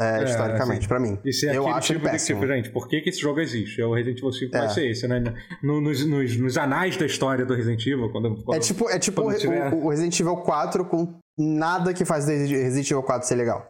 é, 0.00 0.20
É, 0.22 0.24
historicamente, 0.24 0.78
assim, 0.78 0.88
pra 0.88 0.98
mim. 0.98 1.18
Isso 1.22 1.44
é 1.44 1.50
eu 1.54 1.64
aquele 1.64 1.76
acho 1.78 1.86
tipo 1.92 2.04
de 2.06 2.10
péssimo. 2.12 2.40
tipo, 2.40 2.52
gente, 2.54 2.70
por 2.70 2.88
que, 2.88 2.98
que 3.02 3.10
esse 3.10 3.20
jogo 3.20 3.40
existe? 3.40 3.82
O 3.82 3.92
Resident 3.94 4.16
Evil 4.20 4.32
5 4.32 4.52
vai 4.52 4.64
É. 4.64 4.68
ser 4.70 4.90
esse, 4.90 5.06
né? 5.06 5.22
No- 5.62 5.82
nos, 5.82 6.02
nos, 6.06 6.34
nos 6.34 6.56
anais 6.56 6.96
da 6.96 7.04
história 7.04 7.44
do 7.44 7.52
Resident 7.54 7.86
Evil, 7.86 8.08
quando, 8.10 8.42
quando 8.42 8.56
É 8.56 8.60
tipo, 8.60 8.88
é 8.88 8.98
tipo 8.98 9.20
quando 9.20 9.36
o, 9.36 9.38
tiver- 9.38 9.74
o 9.74 9.90
Resident 9.90 10.18
Evil 10.18 10.36
4 10.38 10.82
com 10.86 11.14
nada 11.38 11.92
que 11.94 12.04
faz 12.04 12.26
o 12.26 12.30
Resident 12.30 12.90
Evil 12.90 13.02
4 13.02 13.26
ser 13.28 13.34
legal. 13.36 13.68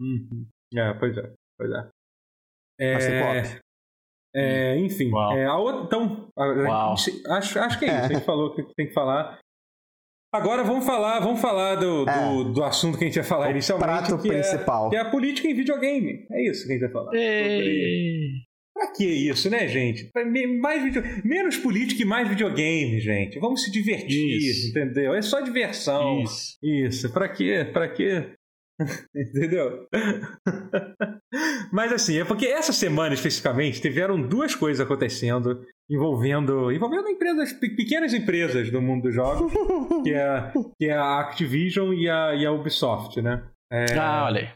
Uhum. 0.00 0.46
É, 0.74 0.92
pois 0.94 1.16
é, 1.16 1.32
pois 1.58 1.70
é. 1.70 1.88
É, 2.78 3.58
é, 4.34 4.76
enfim, 4.78 5.10
Uau. 5.10 5.32
é, 5.36 5.46
a 5.46 5.56
outra, 5.56 5.84
então, 5.84 6.28
a- 6.36 6.92
acho, 6.92 7.58
acho 7.58 7.78
que 7.78 7.86
é 7.86 7.88
isso, 7.88 7.96
É. 7.96 8.04
a 8.04 8.08
gente 8.08 8.24
falou 8.26 8.48
o 8.48 8.54
que 8.54 8.62
tem 8.74 8.86
que 8.88 8.92
falar. 8.92 9.38
Agora 10.34 10.62
vamos 10.62 10.84
falar, 10.84 11.20
vamos 11.20 11.40
falar 11.40 11.76
do, 11.76 12.04
do, 12.04 12.10
É. 12.10 12.52
do 12.52 12.62
assunto 12.64 12.98
que 12.98 13.04
a 13.04 13.06
gente 13.06 13.16
ia 13.16 13.24
falar 13.24 13.46
O 13.48 13.50
inicialmente, 13.52 13.86
prato 13.88 14.18
que, 14.20 14.28
é, 14.28 14.32
principal. 14.32 14.90
que 14.90 14.96
é 14.96 15.00
a 15.00 15.10
política 15.10 15.48
em 15.48 15.54
videogame. 15.54 16.26
É 16.30 16.50
isso 16.50 16.66
que 16.66 16.72
a 16.72 16.74
gente 16.74 16.82
vai 16.82 16.92
falar. 16.92 17.14
Ei. 17.14 18.42
Pra 18.76 18.92
que 18.92 19.04
isso, 19.06 19.48
né, 19.48 19.66
gente? 19.68 20.10
Mais 20.60 20.82
video... 20.82 21.02
Menos 21.24 21.56
política 21.56 22.02
e 22.02 22.04
mais 22.04 22.28
videogame, 22.28 23.00
gente. 23.00 23.38
Vamos 23.38 23.62
se 23.62 23.70
divertir, 23.70 24.36
Isso. 24.36 24.68
entendeu? 24.68 25.14
É 25.14 25.22
só 25.22 25.40
diversão. 25.40 26.22
Isso. 26.22 26.58
Isso, 26.62 27.10
pra 27.10 27.26
quê? 27.28 27.66
Pra 27.72 27.88
quê? 27.88 28.32
Entendeu? 29.16 29.86
Mas 31.72 31.92
assim, 31.92 32.18
é 32.18 32.24
porque 32.26 32.44
essa 32.46 32.72
semana 32.74 33.14
especificamente 33.14 33.80
tiveram 33.80 34.20
duas 34.20 34.54
coisas 34.54 34.84
acontecendo 34.84 35.64
envolvendo 35.90 36.70
envolvendo 36.70 37.08
empresas, 37.08 37.54
pe- 37.54 37.74
pequenas 37.74 38.12
empresas 38.12 38.70
do 38.70 38.82
mundo 38.82 39.04
dos 39.04 39.14
jogos, 39.14 39.50
que 40.04 40.12
é, 40.12 40.52
que 40.78 40.86
é 40.86 40.92
a 40.92 41.20
Activision 41.20 41.94
e 41.94 42.08
a, 42.10 42.34
e 42.34 42.44
a 42.44 42.52
Ubisoft, 42.52 43.22
né? 43.22 43.48
É, 43.72 43.94
Ah, 43.98 44.24
olha 44.26 44.40
aí. 44.42 44.48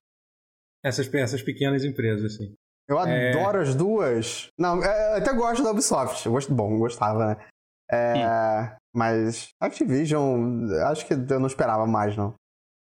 essas, 0.85 1.13
essas 1.15 1.43
pequenas 1.43 1.83
empresas, 1.85 2.35
assim. 2.35 2.53
Eu 2.91 2.99
É. 2.99 3.31
adoro 3.31 3.61
as 3.61 3.75
duas. 3.75 4.49
Não, 4.59 4.83
é, 4.83 5.15
eu 5.15 5.19
até 5.23 5.33
gosto 5.33 5.63
da 5.63 5.71
Ubisoft. 5.71 6.27
Eu 6.27 6.33
gosto, 6.33 6.53
bom, 6.53 6.77
gostava, 6.79 7.27
né? 7.35 7.47
É, 7.93 8.77
mas 8.95 9.49
Activision, 9.61 10.69
acho 10.89 11.07
que 11.07 11.15
eu 11.15 11.39
não 11.41 11.47
esperava 11.47 11.87
mais, 11.87 12.17
não. 12.17 12.35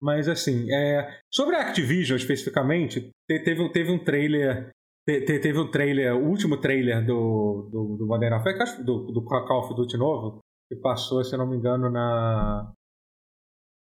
Mas 0.02 0.28
assim, 0.28 0.72
é, 0.72 1.20
sobre 1.34 1.56
a 1.56 1.62
Activision 1.62 2.18
especificamente, 2.18 3.10
te- 3.30 3.44
teve, 3.44 3.68
teve 3.72 3.92
um 3.92 4.04
trailer. 4.04 4.70
te- 5.08 5.22
te- 5.22 5.40
Teve 5.40 5.60
um 5.60 5.70
trailer, 5.72 6.16
o 6.16 6.28
último 6.28 6.58
trailer 6.60 7.06
do, 7.06 7.70
do, 7.72 7.98
do 7.98 8.06
Modern 8.08 8.34
Warfare, 8.34 8.84
do, 8.84 9.12
do 9.12 9.24
Call 9.24 9.60
of 9.64 9.74
Duty 9.76 9.98
novo, 9.98 10.40
que 10.72 10.76
passou, 10.80 11.24
se 11.24 11.34
eu 11.34 11.40
não 11.40 11.48
me 11.48 11.58
engano, 11.58 11.90
na. 11.90 12.72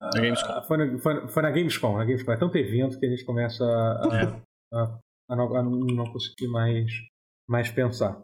Na 0.02 0.10
Gamescom. 0.22 0.64
Foi 0.64 0.78
na, 0.78 1.00
foi, 1.00 1.28
foi 1.30 1.42
na 1.44 1.52
Gamescom, 1.52 1.98
na 1.98 2.04
Gamescom. 2.06 2.32
É 2.34 2.38
tanto 2.38 2.58
evento 2.58 3.00
que 3.00 3.06
a 3.06 3.10
gente 3.10 3.24
começa 3.26 3.64
a, 3.64 4.10
É. 4.22 4.78
a, 4.78 5.00
a 5.34 5.36
não, 5.36 5.56
a 5.58 5.64
não 5.64 6.06
conseguir 6.12 6.48
mais, 6.48 6.92
mais 7.50 7.70
pensar. 7.72 8.20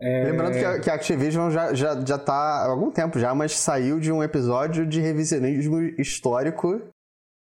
É, 0.00 0.24
Lembrando 0.24 0.52
que 0.58 0.64
a, 0.64 0.80
que 0.80 0.90
a 0.90 0.94
Activision 0.94 1.50
já, 1.50 1.72
já, 1.72 2.04
já 2.04 2.18
tá 2.18 2.34
há 2.34 2.66
algum 2.66 2.90
tempo 2.90 3.18
já, 3.18 3.32
mas 3.34 3.52
saiu 3.56 4.00
de 4.00 4.10
um 4.10 4.22
episódio 4.22 4.84
de 4.86 5.00
revisionismo 5.00 5.80
histórico 5.98 6.82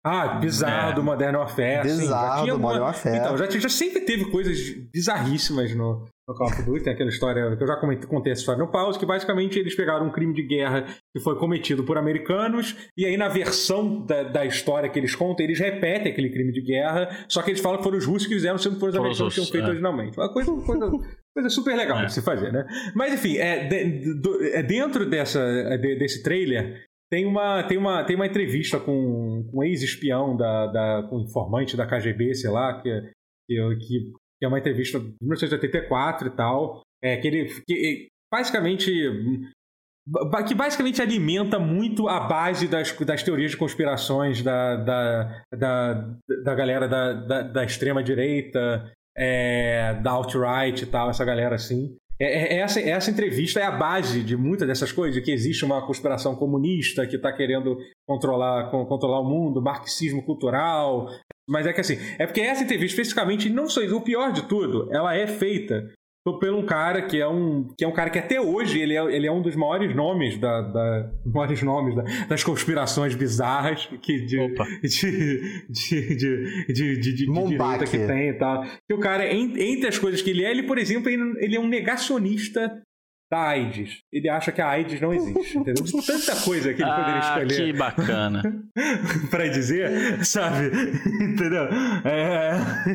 Ah, 0.04 0.38
bizarro 0.38 0.90
É. 0.90 0.94
do 0.94 1.02
Modern 1.02 1.34
Warfare. 1.36 1.88
sim, 1.88 1.98
bizarro 2.00 2.42
tinha 2.42 2.52
do 2.52 2.58
uma- 2.58 2.68
Modern 2.68 2.84
Warfare. 2.84 3.16
Então, 3.16 3.36
já, 3.38 3.48
já 3.50 3.68
sempre 3.68 4.00
teve 4.02 4.30
coisas 4.30 4.58
bizarríssimas 4.92 5.74
no, 5.74 6.04
no 6.28 6.34
Call 6.34 6.48
of 6.48 6.62
Duty. 6.62 6.84
Tem 6.84 6.92
aquela 6.92 7.08
história, 7.10 7.56
que 7.56 7.62
eu 7.62 7.66
já 7.66 7.76
comentei, 7.76 8.08
contei 8.08 8.32
essa 8.32 8.40
história 8.40 8.62
no 8.64 8.70
pause, 8.70 8.98
que 8.98 9.06
basicamente 9.06 9.58
eles 9.58 9.74
pegaram 9.74 10.06
um 10.06 10.10
crime 10.10 10.34
de 10.34 10.42
guerra 10.42 10.84
que 11.14 11.22
foi 11.22 11.38
cometido 11.38 11.84
por 11.84 11.96
americanos, 11.96 12.76
e 12.96 13.04
aí 13.04 13.16
na 13.16 13.28
versão 13.28 14.04
da, 14.04 14.24
da 14.24 14.44
história 14.44 14.88
que 14.88 14.98
eles 14.98 15.14
contam, 15.14 15.44
eles 15.44 15.58
repetem 15.58 16.12
aquele 16.12 16.30
crime 16.30 16.52
de 16.52 16.60
guerra, 16.62 17.08
só 17.28 17.42
que 17.42 17.50
eles 17.50 17.60
falam 17.60 17.78
que 17.78 17.84
foram 17.84 17.98
os 17.98 18.04
russos 18.04 18.26
que 18.26 18.34
fizeram, 18.34 18.58
sendo 18.58 18.74
que 18.74 18.80
foram 18.80 18.92
os 18.92 18.98
americanos 18.98 19.34
que 19.34 19.40
tinham 19.40 19.50
feito 19.52 19.64
é. 19.64 19.68
originalmente. 19.68 20.18
Uma 20.18 20.32
coisa, 20.32 20.52
coisa, 20.52 20.90
coisa 21.34 21.48
super 21.50 21.76
legal 21.76 21.98
É. 22.02 22.06
de 22.06 22.12
se 22.12 22.22
fazer, 22.22 22.52
né? 22.52 22.66
Mas 22.94 23.14
enfim, 23.14 23.36
é, 23.36 23.66
de- 23.68 24.50
é 24.52 24.62
dentro 24.62 25.08
dessa, 25.08 25.40
é 25.40 25.76
de- 25.78 25.96
desse 25.96 26.22
trailer, 26.22 26.84
tem 27.10 27.24
uma, 27.24 27.62
tem 27.62 27.78
uma, 27.78 28.02
tem 28.04 28.16
uma 28.16 28.26
entrevista 28.26 28.80
com, 28.80 29.48
com 29.50 29.60
um 29.60 29.62
ex-espião, 29.62 30.36
da, 30.36 30.66
da, 30.66 31.06
com 31.08 31.18
um 31.18 31.22
informante 31.22 31.76
da 31.76 31.86
KGB, 31.86 32.34
sei 32.34 32.50
lá, 32.50 32.80
que, 32.82 32.90
que, 33.48 33.76
que 33.76 34.10
que 34.38 34.44
é 34.44 34.48
uma 34.48 34.58
entrevista 34.58 34.98
de 34.98 35.14
1984 35.20 36.28
e 36.28 36.30
tal, 36.30 36.82
é, 37.02 37.16
que 37.16 37.26
ele 37.26 37.62
que, 37.66 38.08
basicamente 38.32 38.90
que 40.46 40.54
basicamente 40.54 41.02
alimenta 41.02 41.58
muito 41.58 42.08
a 42.08 42.20
base 42.20 42.68
das, 42.68 42.92
das 42.92 43.22
teorias 43.24 43.50
de 43.50 43.56
conspirações 43.56 44.40
da, 44.40 44.76
da, 44.76 45.42
da, 45.52 46.14
da 46.44 46.54
galera 46.54 46.86
da, 46.86 47.12
da, 47.12 47.42
da 47.42 47.64
extrema-direita, 47.64 48.92
é, 49.16 49.94
da 49.94 50.12
alt-right 50.12 50.84
e 50.84 50.86
tal, 50.86 51.10
essa 51.10 51.24
galera 51.24 51.56
assim. 51.56 51.96
É, 52.18 52.56
é, 52.56 52.58
essa, 52.60 52.80
essa 52.80 53.10
entrevista 53.10 53.60
é 53.60 53.64
a 53.64 53.70
base 53.70 54.22
de 54.22 54.36
muitas 54.36 54.66
dessas 54.66 54.90
coisas, 54.90 55.22
que 55.22 55.30
existe 55.30 55.64
uma 55.64 55.84
conspiração 55.86 56.34
comunista 56.34 57.06
que 57.06 57.16
está 57.16 57.32
querendo 57.32 57.76
controlar, 58.06 58.70
controlar 58.70 59.20
o 59.20 59.28
mundo, 59.28 59.60
marxismo 59.60 60.22
cultural. 60.22 61.08
Mas 61.48 61.66
é 61.66 61.72
que 61.72 61.80
assim, 61.80 61.98
é 62.18 62.26
porque 62.26 62.40
essa 62.40 62.64
entrevista 62.64 63.00
especificamente, 63.00 63.48
não 63.48 63.68
só 63.68 63.80
o 63.80 64.00
pior 64.00 64.32
de 64.32 64.42
tudo, 64.48 64.88
ela 64.92 65.14
é 65.14 65.26
feita 65.26 65.92
pelo 66.40 66.58
um 66.58 66.66
cara 66.66 67.02
que 67.02 67.20
é 67.20 67.28
um 67.28 67.68
que 67.76 67.84
é 67.84 67.88
um 67.88 67.92
cara 67.92 68.10
que 68.10 68.18
até 68.18 68.40
hoje 68.40 68.80
ele 68.80 68.96
é, 68.96 69.14
ele 69.14 69.26
é 69.26 69.32
um 69.32 69.40
dos 69.40 69.54
maiores 69.54 69.94
nomes 69.94 70.36
da, 70.38 70.60
da 70.60 71.12
maiores 71.24 71.62
nomes 71.62 71.94
da, 71.94 72.02
das 72.28 72.42
conspirações 72.42 73.14
bizarras 73.14 73.88
que 74.02 74.24
de 74.24 74.36
de, 74.82 75.12
de, 75.68 76.16
de, 76.16 76.66
de, 76.66 77.00
de, 77.00 77.12
de 77.12 77.26
direita 77.26 77.84
que 77.84 77.98
tem 77.98 78.30
e 78.30 78.34
tal. 78.34 78.64
Que 78.88 78.94
o 78.94 78.98
cara 78.98 79.32
entre 79.32 79.86
as 79.86 79.98
coisas 79.98 80.20
que 80.20 80.30
ele 80.30 80.44
é, 80.44 80.50
ele 80.50 80.64
por 80.64 80.78
exemplo 80.78 81.08
ele 81.08 81.54
é 81.54 81.60
um 81.60 81.68
negacionista 81.68 82.82
da 83.30 83.48
AIDS. 83.48 84.02
Ele 84.12 84.28
acha 84.28 84.52
que 84.52 84.60
a 84.60 84.68
AIDS 84.68 85.00
não 85.00 85.12
existe, 85.12 85.58
entendeu? 85.58 85.82
De 85.84 86.06
tanta 86.06 86.36
coisa 86.42 86.72
que 86.72 86.82
ele 86.82 86.90
ah, 86.90 86.96
poderia 86.96 87.20
escolher. 87.20 87.72
Que 87.72 87.78
bacana. 87.78 88.42
pra 89.30 89.48
dizer, 89.48 90.24
sabe? 90.24 90.66
entendeu? 91.22 91.68
É... 92.04 92.52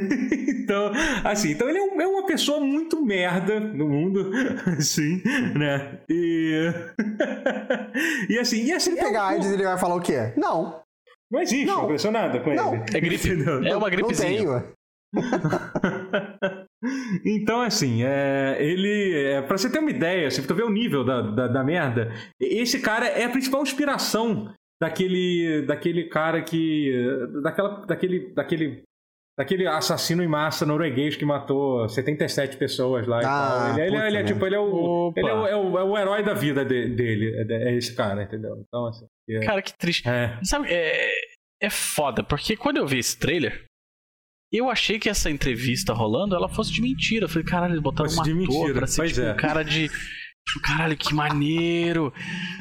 então, 0.49 0.91
assim, 1.23 1.51
então 1.51 1.69
ele 1.69 1.79
é, 1.79 1.81
um, 1.81 2.01
é, 2.01 2.07
uma 2.07 2.25
pessoa 2.25 2.59
muito 2.61 3.03
merda 3.03 3.59
no 3.59 3.89
mundo, 3.89 4.31
assim, 4.77 5.21
né? 5.57 5.99
E. 6.09 6.71
e 8.29 8.39
assim, 8.39 8.63
e 8.63 8.71
assim. 8.71 8.91
Se 8.91 9.01
pegar 9.01 9.23
a 9.23 9.27
AIDS, 9.29 9.51
ele 9.51 9.63
vai 9.63 9.77
falar 9.77 9.95
o 9.95 10.01
quê? 10.01 10.33
Não. 10.37 10.81
Não 11.29 11.41
existe, 11.41 11.65
não, 11.65 11.83
aconteceu 11.83 12.11
nada 12.11 12.39
com 12.41 12.53
não. 12.53 12.75
ele. 12.75 12.83
É 12.93 12.99
gripe. 12.99 13.29
É 13.65 13.75
uma 13.75 13.89
gripezinha. 13.89 14.43
Não 14.43 14.61
tenho. 14.61 16.00
Então, 17.25 17.61
assim, 17.61 18.03
é, 18.03 18.57
ele. 18.59 19.13
É, 19.25 19.41
pra 19.41 19.57
você 19.57 19.69
ter 19.69 19.79
uma 19.79 19.89
ideia, 19.89 20.27
assim, 20.27 20.41
pra 20.41 20.47
tu 20.47 20.55
ver 20.55 20.63
o 20.63 20.71
nível 20.71 21.03
da, 21.03 21.21
da, 21.21 21.47
da, 21.47 21.63
merda, 21.63 22.11
esse 22.39 22.79
cara 22.79 23.07
é 23.07 23.25
a 23.25 23.29
principal 23.29 23.61
inspiração 23.61 24.53
daquele. 24.81 25.63
daquele 25.67 26.05
cara 26.05 26.41
que. 26.41 26.91
daquela, 27.41 27.85
daquele. 27.85 28.33
daquele 28.33 28.83
Daquele 29.39 29.65
assassino 29.65 30.21
em 30.21 30.27
massa 30.27 30.65
norueguês 30.65 31.15
que 31.15 31.23
matou 31.23 31.87
77 31.87 32.57
pessoas 32.57 33.07
lá 33.07 33.19
ah, 33.19 33.21
e 33.21 33.23
tal. 33.23 33.79
Ele, 33.79 33.95
ele, 33.95 34.07
ele 34.07 34.17
é 34.17 34.23
tipo, 34.23 34.45
ele 34.45 34.55
é 34.55 34.59
o. 34.59 35.13
Ele 35.15 35.27
é 35.27 35.33
o, 35.33 35.47
é 35.47 35.55
o, 35.55 35.79
é 35.79 35.83
o, 35.83 35.97
herói 35.97 36.21
da 36.21 36.33
vida 36.33 36.65
de, 36.65 36.89
dele. 36.89 37.33
É, 37.49 37.69
é, 37.69 37.75
esse 37.75 37.95
cara, 37.95 38.23
entendeu? 38.23 38.61
Então, 38.67 38.87
assim. 38.87 39.05
É... 39.29 39.39
Cara, 39.39 39.61
que 39.61 39.73
triste. 39.75 40.07
É. 40.07 40.37
Sabe, 40.43 40.67
é, 40.69 41.09
é 41.61 41.69
foda, 41.69 42.23
porque 42.23 42.57
quando 42.57 42.77
eu 42.77 42.85
vi 42.85 42.97
esse 42.99 43.17
trailer, 43.17 43.63
eu 44.57 44.69
achei 44.69 44.99
que 44.99 45.09
essa 45.09 45.29
entrevista 45.29 45.93
rolando, 45.93 46.35
ela 46.35 46.49
fosse 46.49 46.71
de 46.71 46.81
mentira. 46.81 47.25
Eu 47.25 47.29
falei, 47.29 47.45
caralho, 47.45 47.73
eles 47.73 47.83
botaram 47.83 48.09
uma 48.09 48.27
um 48.27 48.43
ator 48.43 48.73
pra 48.73 48.87
ser 48.87 49.07
tipo, 49.07 49.21
é. 49.21 49.33
um 49.33 49.37
cara 49.37 49.63
de... 49.63 49.89
Tipo, 49.89 50.61
caralho, 50.63 50.97
que 50.97 51.13
maneiro. 51.13 52.11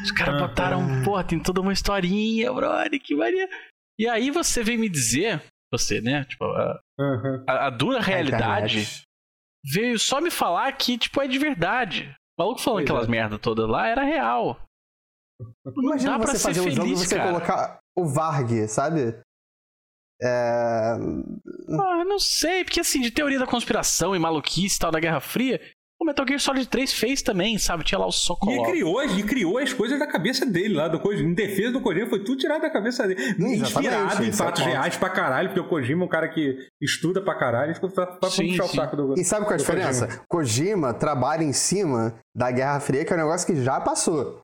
Os 0.03 0.13
caras 0.13 0.35
uhum. 0.35 0.47
botaram, 0.47 1.03
pô, 1.03 1.23
tem 1.25 1.41
toda 1.41 1.63
uma 1.63 1.73
historinha, 1.73 2.53
brother, 2.53 3.01
que 3.01 3.17
maneiro. 3.17 3.51
E 3.99 4.07
aí 4.07 4.31
você 4.31 4.63
vem 4.63 4.77
me 4.77 4.89
dizer, 4.89 5.43
você, 5.73 6.01
né? 6.01 6.25
Tipo, 6.25 6.45
a, 6.45 6.81
uhum. 6.99 7.45
a, 7.49 7.67
a 7.67 7.71
dura 7.71 8.01
realidade 8.01 8.87
veio 9.65 9.99
só 9.99 10.21
me 10.21 10.31
falar 10.31 10.71
que, 10.73 10.99
tipo, 10.99 11.21
é 11.23 11.27
de 11.27 11.39
verdade. 11.39 12.15
O 12.39 12.43
maluco 12.43 12.61
falando 12.61 12.79
pois 12.79 12.91
aquelas 12.91 13.09
é. 13.09 13.11
merda 13.11 13.39
todas 13.39 13.69
lá 13.69 13.89
era 13.89 14.03
real. 14.03 14.61
Não 15.65 15.85
Imagina 15.85 16.19
dá 16.19 16.19
você 16.19 16.33
pra 16.33 16.41
fazer 16.41 16.61
um 16.61 16.71
jogo 16.71 16.89
e 16.89 16.97
você 16.97 17.17
cara. 17.17 17.31
colocar 17.31 17.79
o 17.97 18.07
Varg, 18.07 18.69
sabe? 18.69 19.19
É... 20.23 20.97
Ah, 21.71 22.05
não 22.05 22.19
sei, 22.19 22.65
porque 22.65 22.81
assim, 22.81 23.01
de 23.01 23.11
teoria 23.11 23.39
da 23.39 23.47
conspiração 23.47 24.15
e 24.15 24.19
maluquice 24.19 24.77
e 24.77 24.79
tal 24.79 24.91
da 24.91 25.01
Guerra 25.01 25.21
Fria, 25.21 25.61
o 26.01 26.05
Metal 26.07 26.27
Gear 26.27 26.41
Solid 26.41 26.67
3 26.67 26.95
fez 26.95 27.21
também, 27.21 27.59
sabe? 27.59 27.85
Tinha 27.85 27.99
lá 27.99 28.07
o 28.07 28.11
Sokolov. 28.11 28.67
E 28.67 28.71
criou, 28.71 29.05
e 29.05 29.23
criou 29.23 29.59
as 29.59 29.75
coisas 29.75 29.99
da 29.99 30.07
cabeça 30.07 30.47
dele 30.47 30.73
lá, 30.73 30.89
do 30.89 30.99
Kojima. 30.99 31.29
Em 31.29 31.35
defesa 31.35 31.73
do 31.73 31.83
Kojima, 31.83 32.09
foi 32.09 32.25
tudo 32.25 32.39
tirado 32.39 32.63
da 32.63 32.71
cabeça 32.71 33.07
dele. 33.07 33.21
Inspirado 33.39 34.25
em 34.25 34.33
fatos 34.33 34.65
reais 34.65 34.97
pra 34.97 35.11
caralho, 35.11 35.49
porque 35.51 35.61
o 35.61 35.69
Kojima 35.69 36.03
é 36.03 36.07
um 36.07 36.09
cara 36.09 36.29
que 36.29 36.57
estuda 36.81 37.23
pra 37.23 37.35
caralho, 37.35 37.75
ficou 37.75 37.91
pra, 37.91 38.07
pra 38.07 38.31
sim, 38.31 38.49
puxar 38.49 38.65
sim. 38.65 38.71
o 38.71 38.81
saco 38.81 38.97
do 38.97 39.15
E 39.21 39.23
sabe 39.23 39.45
qual 39.45 39.53
é 39.53 39.55
a 39.57 39.59
diferença? 39.59 40.07
Kojima. 40.07 40.25
Kojima 40.27 40.95
trabalha 40.95 41.43
em 41.43 41.53
cima 41.53 42.19
da 42.35 42.51
Guerra 42.51 42.81
Fria, 42.81 43.05
que 43.05 43.13
é 43.13 43.17
um 43.17 43.19
negócio 43.19 43.47
que 43.47 43.63
já 43.63 43.79
passou. 43.79 44.41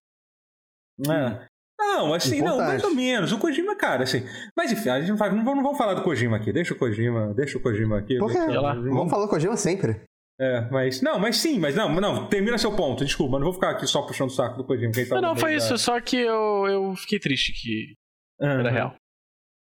É. 1.09 1.47
Não, 1.87 2.13
assim, 2.13 2.39
Importante. 2.39 2.59
não, 2.59 2.67
mais 2.67 2.85
ou 2.85 2.95
menos. 2.95 3.33
O 3.33 3.39
Kojima, 3.39 3.77
cara, 3.77 4.03
assim. 4.03 4.25
Mas 4.57 4.73
enfim, 4.73 4.89
a 4.91 5.01
gente 5.01 5.11
não, 5.11 5.17
vai, 5.17 5.31
não, 5.31 5.39
vamos, 5.39 5.57
não 5.57 5.63
vamos 5.63 5.79
falar 5.79 5.95
do 5.95 6.03
Kojima 6.03 6.37
aqui. 6.37 6.53
Deixa 6.53 6.75
o 6.75 6.77
Kojima, 6.77 7.33
deixa 7.35 7.57
o 7.57 7.61
Kojima 7.61 7.99
aqui. 7.99 8.19
Por 8.19 8.31
quê? 8.31 8.39
Vamos 8.39 9.11
falar 9.11 9.25
do 9.25 9.31
Kojima 9.31 9.57
sempre. 9.57 10.01
É, 10.39 10.69
mas. 10.71 11.01
Não, 11.01 11.19
mas 11.19 11.39
sim, 11.39 11.59
mas 11.59 11.75
não, 11.75 11.89
não, 11.95 12.27
termina 12.27 12.59
seu 12.59 12.75
ponto, 12.75 13.05
desculpa, 13.05 13.39
não 13.39 13.45
vou 13.45 13.55
ficar 13.55 13.71
aqui 13.71 13.87
só 13.87 14.03
puxando 14.03 14.29
o 14.29 14.33
saco 14.33 14.59
do 14.59 14.65
Kojima. 14.65 14.93
Tá 14.93 15.15
não, 15.15 15.29
não, 15.29 15.37
foi 15.37 15.53
da... 15.53 15.57
isso, 15.57 15.79
só 15.79 15.99
que 16.01 16.17
eu, 16.17 16.67
eu 16.67 16.97
fiquei 16.97 17.19
triste 17.19 17.53
que 17.53 17.95
uhum. 18.41 18.61
era 18.61 18.71
real. 18.71 18.95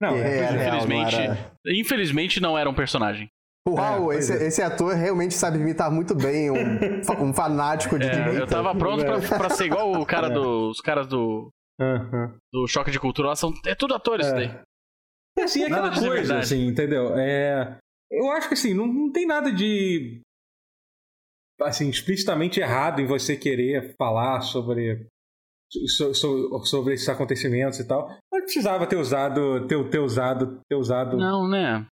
Não, 0.00 0.14
é, 0.14 0.40
é, 0.40 0.52
infelizmente, 0.52 1.16
não 1.16 1.22
era... 1.22 1.52
infelizmente 1.66 2.40
não 2.40 2.58
era 2.58 2.68
um 2.68 2.74
personagem. 2.74 3.30
Uau, 3.66 4.12
é, 4.12 4.18
esse, 4.18 4.32
é. 4.32 4.46
esse, 4.46 4.62
ator 4.62 4.94
realmente 4.94 5.34
sabe 5.34 5.58
imitar 5.58 5.90
muito 5.90 6.14
bem 6.14 6.50
um, 6.50 6.78
um 7.24 7.32
fanático 7.32 7.98
de 7.98 8.06
é, 8.06 8.10
direita. 8.10 8.38
Eu 8.38 8.46
tava 8.46 8.74
pronto 8.74 9.04
pra, 9.04 9.18
pra 9.18 9.50
ser 9.50 9.64
igual 9.64 9.92
o 9.92 10.04
cara 10.04 10.28
é. 10.30 10.30
do, 10.30 10.70
os 10.70 10.80
caras 10.80 11.06
do 11.06 11.50
Uhum. 11.80 12.38
Do 12.52 12.66
choque 12.66 12.90
de 12.90 12.98
cultura 12.98 13.34
são, 13.36 13.52
é 13.66 13.74
tudo 13.74 13.94
atores 13.94 14.26
é. 14.26 14.28
isso 14.28 14.36
daí. 14.36 14.62
É 15.38 15.42
assim, 15.42 15.62
é 15.62 15.66
aquela 15.66 15.94
coisa, 15.94 16.38
assim, 16.38 16.66
entendeu? 16.66 17.14
É, 17.18 17.78
eu 18.10 18.30
acho 18.30 18.48
que 18.48 18.54
assim, 18.54 18.72
não, 18.72 18.86
não 18.86 19.12
tem 19.12 19.26
nada 19.26 19.52
de 19.52 20.20
assim, 21.60 21.88
explicitamente 21.88 22.60
errado 22.60 23.00
em 23.00 23.06
você 23.06 23.36
querer 23.36 23.94
falar 23.96 24.40
sobre 24.40 25.06
so, 25.88 26.14
sobre 26.64 26.94
esses 26.94 27.08
acontecimentos 27.08 27.78
e 27.78 27.86
tal. 27.86 28.08
Não 28.32 28.40
precisava 28.40 28.86
ter 28.86 28.96
usado 28.96 29.66
ter, 29.66 29.90
ter 29.90 29.98
usado 29.98 30.60
ter 30.68 30.76
usado 30.76 31.16
não, 31.16 31.48
né? 31.48 31.86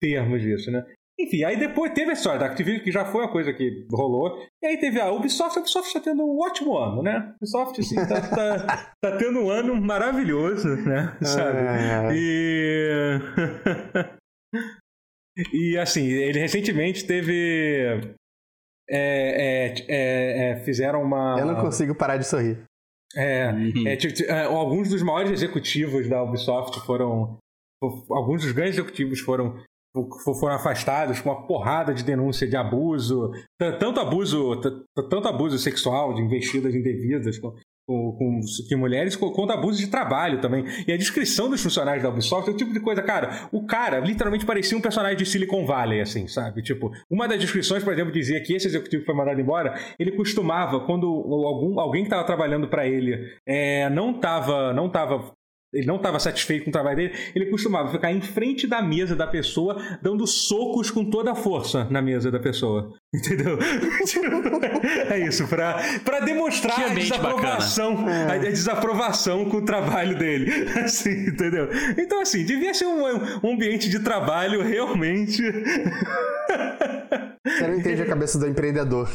termos 0.00 0.42
disso, 0.42 0.70
né? 0.70 0.84
Enfim, 1.18 1.44
aí 1.44 1.56
depois 1.56 1.92
teve 1.92 2.10
a 2.10 2.14
história 2.14 2.40
da 2.40 2.46
Activision, 2.46 2.82
que 2.82 2.90
já 2.90 3.04
foi 3.04 3.22
uma 3.22 3.30
coisa 3.30 3.52
que 3.52 3.86
rolou. 3.92 4.36
E 4.60 4.66
aí 4.66 4.78
teve 4.78 5.00
a 5.00 5.12
Ubisoft. 5.12 5.56
A 5.56 5.60
Ubisoft 5.60 5.86
está 5.86 6.00
tendo 6.00 6.24
um 6.24 6.40
ótimo 6.40 6.76
ano, 6.76 7.02
né? 7.02 7.16
A 7.16 7.36
Ubisoft, 7.36 7.80
assim, 7.80 7.94
tá, 7.94 8.20
tá, 8.34 8.94
tá 9.00 9.16
tendo 9.16 9.38
um 9.38 9.50
ano 9.50 9.80
maravilhoso, 9.80 10.68
né? 10.76 11.16
Sabe? 11.22 11.58
E... 12.14 13.20
e 15.54 15.78
assim, 15.78 16.04
ele 16.06 16.40
recentemente 16.40 17.06
teve... 17.06 18.16
É, 18.90 19.68
é, 19.68 19.74
é, 19.88 20.50
é, 20.50 20.56
fizeram 20.64 21.00
uma... 21.00 21.36
Eu 21.38 21.46
não 21.46 21.60
consigo 21.60 21.94
parar 21.94 22.16
de 22.16 22.26
sorrir. 22.26 22.64
É, 23.16 23.50
uhum. 23.52 23.86
é, 23.86 24.42
alguns 24.42 24.90
dos 24.90 25.00
maiores 25.00 25.30
executivos 25.30 26.08
da 26.08 26.20
Ubisoft 26.24 26.84
foram... 26.84 27.38
Alguns 28.10 28.42
dos 28.42 28.50
grandes 28.50 28.78
executivos 28.78 29.20
foram 29.20 29.62
foram 30.24 30.56
afastados 30.56 31.20
com 31.20 31.30
uma 31.30 31.46
porrada 31.46 31.94
de 31.94 32.02
denúncia 32.02 32.46
de 32.48 32.56
abuso, 32.56 33.30
tanto 33.78 34.00
abuso, 34.00 34.60
tanto 34.60 35.28
abuso 35.28 35.58
sexual, 35.58 36.14
de 36.14 36.22
investidas 36.22 36.74
indevidas 36.74 37.38
com, 37.38 37.54
com, 37.86 38.12
com, 38.12 38.40
com 38.68 38.76
mulheres, 38.76 39.14
quanto 39.14 39.52
abuso 39.52 39.78
de 39.78 39.86
trabalho 39.86 40.40
também. 40.40 40.64
E 40.86 40.92
a 40.92 40.96
descrição 40.96 41.48
dos 41.48 41.62
funcionários 41.62 42.02
da 42.02 42.08
Ubisoft 42.08 42.50
é 42.50 42.52
o 42.52 42.56
tipo 42.56 42.72
de 42.72 42.80
coisa, 42.80 43.02
cara, 43.02 43.48
o 43.52 43.64
cara 43.66 44.00
literalmente 44.00 44.44
parecia 44.44 44.76
um 44.76 44.80
personagem 44.80 45.16
de 45.16 45.26
Silicon 45.26 45.64
Valley, 45.64 46.00
assim, 46.00 46.26
sabe? 46.26 46.60
Tipo, 46.62 46.90
uma 47.08 47.28
das 47.28 47.38
descrições, 47.38 47.84
por 47.84 47.92
exemplo, 47.92 48.12
dizia 48.12 48.42
que 48.42 48.52
esse 48.52 48.66
executivo 48.66 49.04
foi 49.04 49.14
mandado 49.14 49.40
embora, 49.40 49.78
ele 49.96 50.12
costumava, 50.12 50.80
quando 50.80 51.06
algum, 51.06 51.78
alguém 51.78 52.02
que 52.02 52.08
estava 52.08 52.24
trabalhando 52.24 52.66
para 52.66 52.86
ele 52.86 53.32
é, 53.46 53.88
não 53.90 54.10
estava 54.10 54.72
não 54.72 54.88
tava 54.88 55.32
ele 55.74 55.86
não 55.86 55.96
estava 55.96 56.18
satisfeito 56.18 56.64
com 56.64 56.70
o 56.70 56.72
trabalho 56.72 56.96
dele, 56.96 57.14
ele 57.34 57.46
costumava 57.46 57.90
ficar 57.90 58.12
em 58.12 58.20
frente 58.20 58.66
da 58.66 58.80
mesa 58.80 59.16
da 59.16 59.26
pessoa, 59.26 59.80
dando 60.00 60.26
socos 60.26 60.90
com 60.90 61.04
toda 61.04 61.32
a 61.32 61.34
força 61.34 61.84
na 61.90 62.00
mesa 62.00 62.30
da 62.30 62.38
pessoa. 62.38 62.92
Entendeu? 63.14 63.58
é 65.10 65.18
isso, 65.20 65.46
para 65.46 66.20
demonstrar 66.24 66.80
a 66.80 66.94
desaprovação, 66.94 68.06
a 68.28 68.36
desaprovação 68.38 69.44
com 69.46 69.58
o 69.58 69.64
trabalho 69.64 70.16
dele. 70.16 70.50
Assim, 70.84 71.28
entendeu? 71.28 71.68
Então, 71.96 72.20
assim, 72.20 72.44
devia 72.44 72.74
ser 72.74 72.86
um, 72.86 73.02
um 73.42 73.54
ambiente 73.54 73.88
de 73.88 74.00
trabalho 74.00 74.62
realmente. 74.62 75.42
Você 77.56 77.66
não 77.66 77.76
entende 77.76 78.02
a 78.02 78.06
cabeça 78.06 78.38
do 78.38 78.46
empreendedor. 78.46 79.08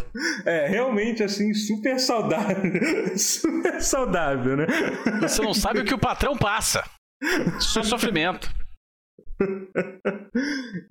É, 0.46 0.68
realmente, 0.68 1.24
assim, 1.24 1.54
super 1.54 2.00
saudável. 2.00 2.72
super 3.18 3.82
saudável, 3.82 4.58
né? 4.58 4.68
Você 5.22 5.42
não 5.42 5.54
sabe 5.54 5.82
o 5.82 5.86
que 5.86 5.94
o 5.94 6.00
patrão 6.00 6.38
passa. 6.38 6.84
Só 7.60 7.84
sofrimento. 7.84 8.50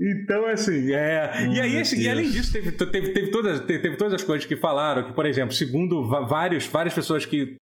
então, 0.01 0.47
assim, 0.47 0.93
é. 0.93 1.33
Hum, 1.43 1.53
e 1.53 1.61
aí, 1.61 1.79
assim, 1.79 2.01
e 2.01 2.09
além 2.09 2.31
disso, 2.31 2.53
teve, 2.53 2.73
teve, 2.73 3.13
teve, 3.13 3.31
todas, 3.31 3.61
teve, 3.61 3.79
teve 3.81 3.97
todas 3.97 4.15
as 4.15 4.25
coisas 4.25 4.47
que 4.47 4.57
falaram, 4.57 5.05
que, 5.05 5.13
por 5.13 5.27
exemplo, 5.27 5.55
segundo 5.55 6.09
vários, 6.09 6.67
várias 6.67 6.95
pessoas 6.95 7.27
que, 7.27 7.57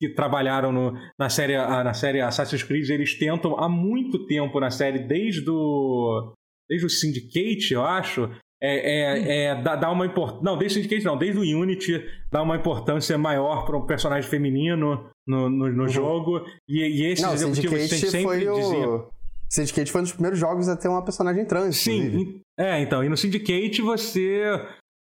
que 0.00 0.08
trabalharam 0.10 0.72
no, 0.72 0.92
na, 1.18 1.28
série, 1.28 1.56
na 1.56 1.94
série 1.94 2.20
Assassin's 2.20 2.62
Creed, 2.62 2.88
eles 2.90 3.18
tentam 3.18 3.58
há 3.58 3.68
muito 3.68 4.26
tempo 4.26 4.60
na 4.60 4.70
série, 4.70 5.00
desde 5.00 5.48
o, 5.50 6.32
desde 6.68 6.86
o 6.86 6.90
Syndicate, 6.90 7.74
eu 7.74 7.84
acho, 7.84 8.30
é, 8.62 8.76
é, 8.76 9.44
é 9.44 9.62
dar, 9.62 9.76
dar 9.76 9.90
uma 9.90 10.06
importância. 10.06 10.42
Não, 10.42 10.56
desde 10.56 10.78
o 10.78 10.82
Syndicate 10.82 11.04
não, 11.04 11.16
desde 11.16 11.38
o 11.38 11.60
Unity, 11.60 12.04
dar 12.32 12.42
uma 12.42 12.56
importância 12.56 13.16
maior 13.18 13.64
para 13.64 13.76
um 13.76 13.86
personagem 13.86 14.28
feminino 14.28 15.10
no, 15.26 15.50
no, 15.50 15.72
no 15.72 15.88
jogo. 15.88 16.44
E, 16.68 16.80
e 16.80 17.06
esses 17.06 17.24
Não, 17.24 17.34
executivos 17.34 17.80
Syndicate 17.80 18.10
sempre 18.10 18.22
foi 18.22 18.38
diziam. 18.38 18.96
o. 18.96 19.14
Syndicate 19.48 19.92
foi 19.92 20.00
um 20.00 20.04
dos 20.04 20.12
primeiros 20.12 20.38
jogos 20.38 20.68
a 20.68 20.76
ter 20.76 20.88
uma 20.88 21.04
personagem 21.04 21.44
trans. 21.44 21.76
Sim, 21.76 22.40
é, 22.58 22.80
então, 22.80 23.04
e 23.04 23.08
no 23.08 23.16
Syndicate 23.16 23.80
você. 23.82 24.42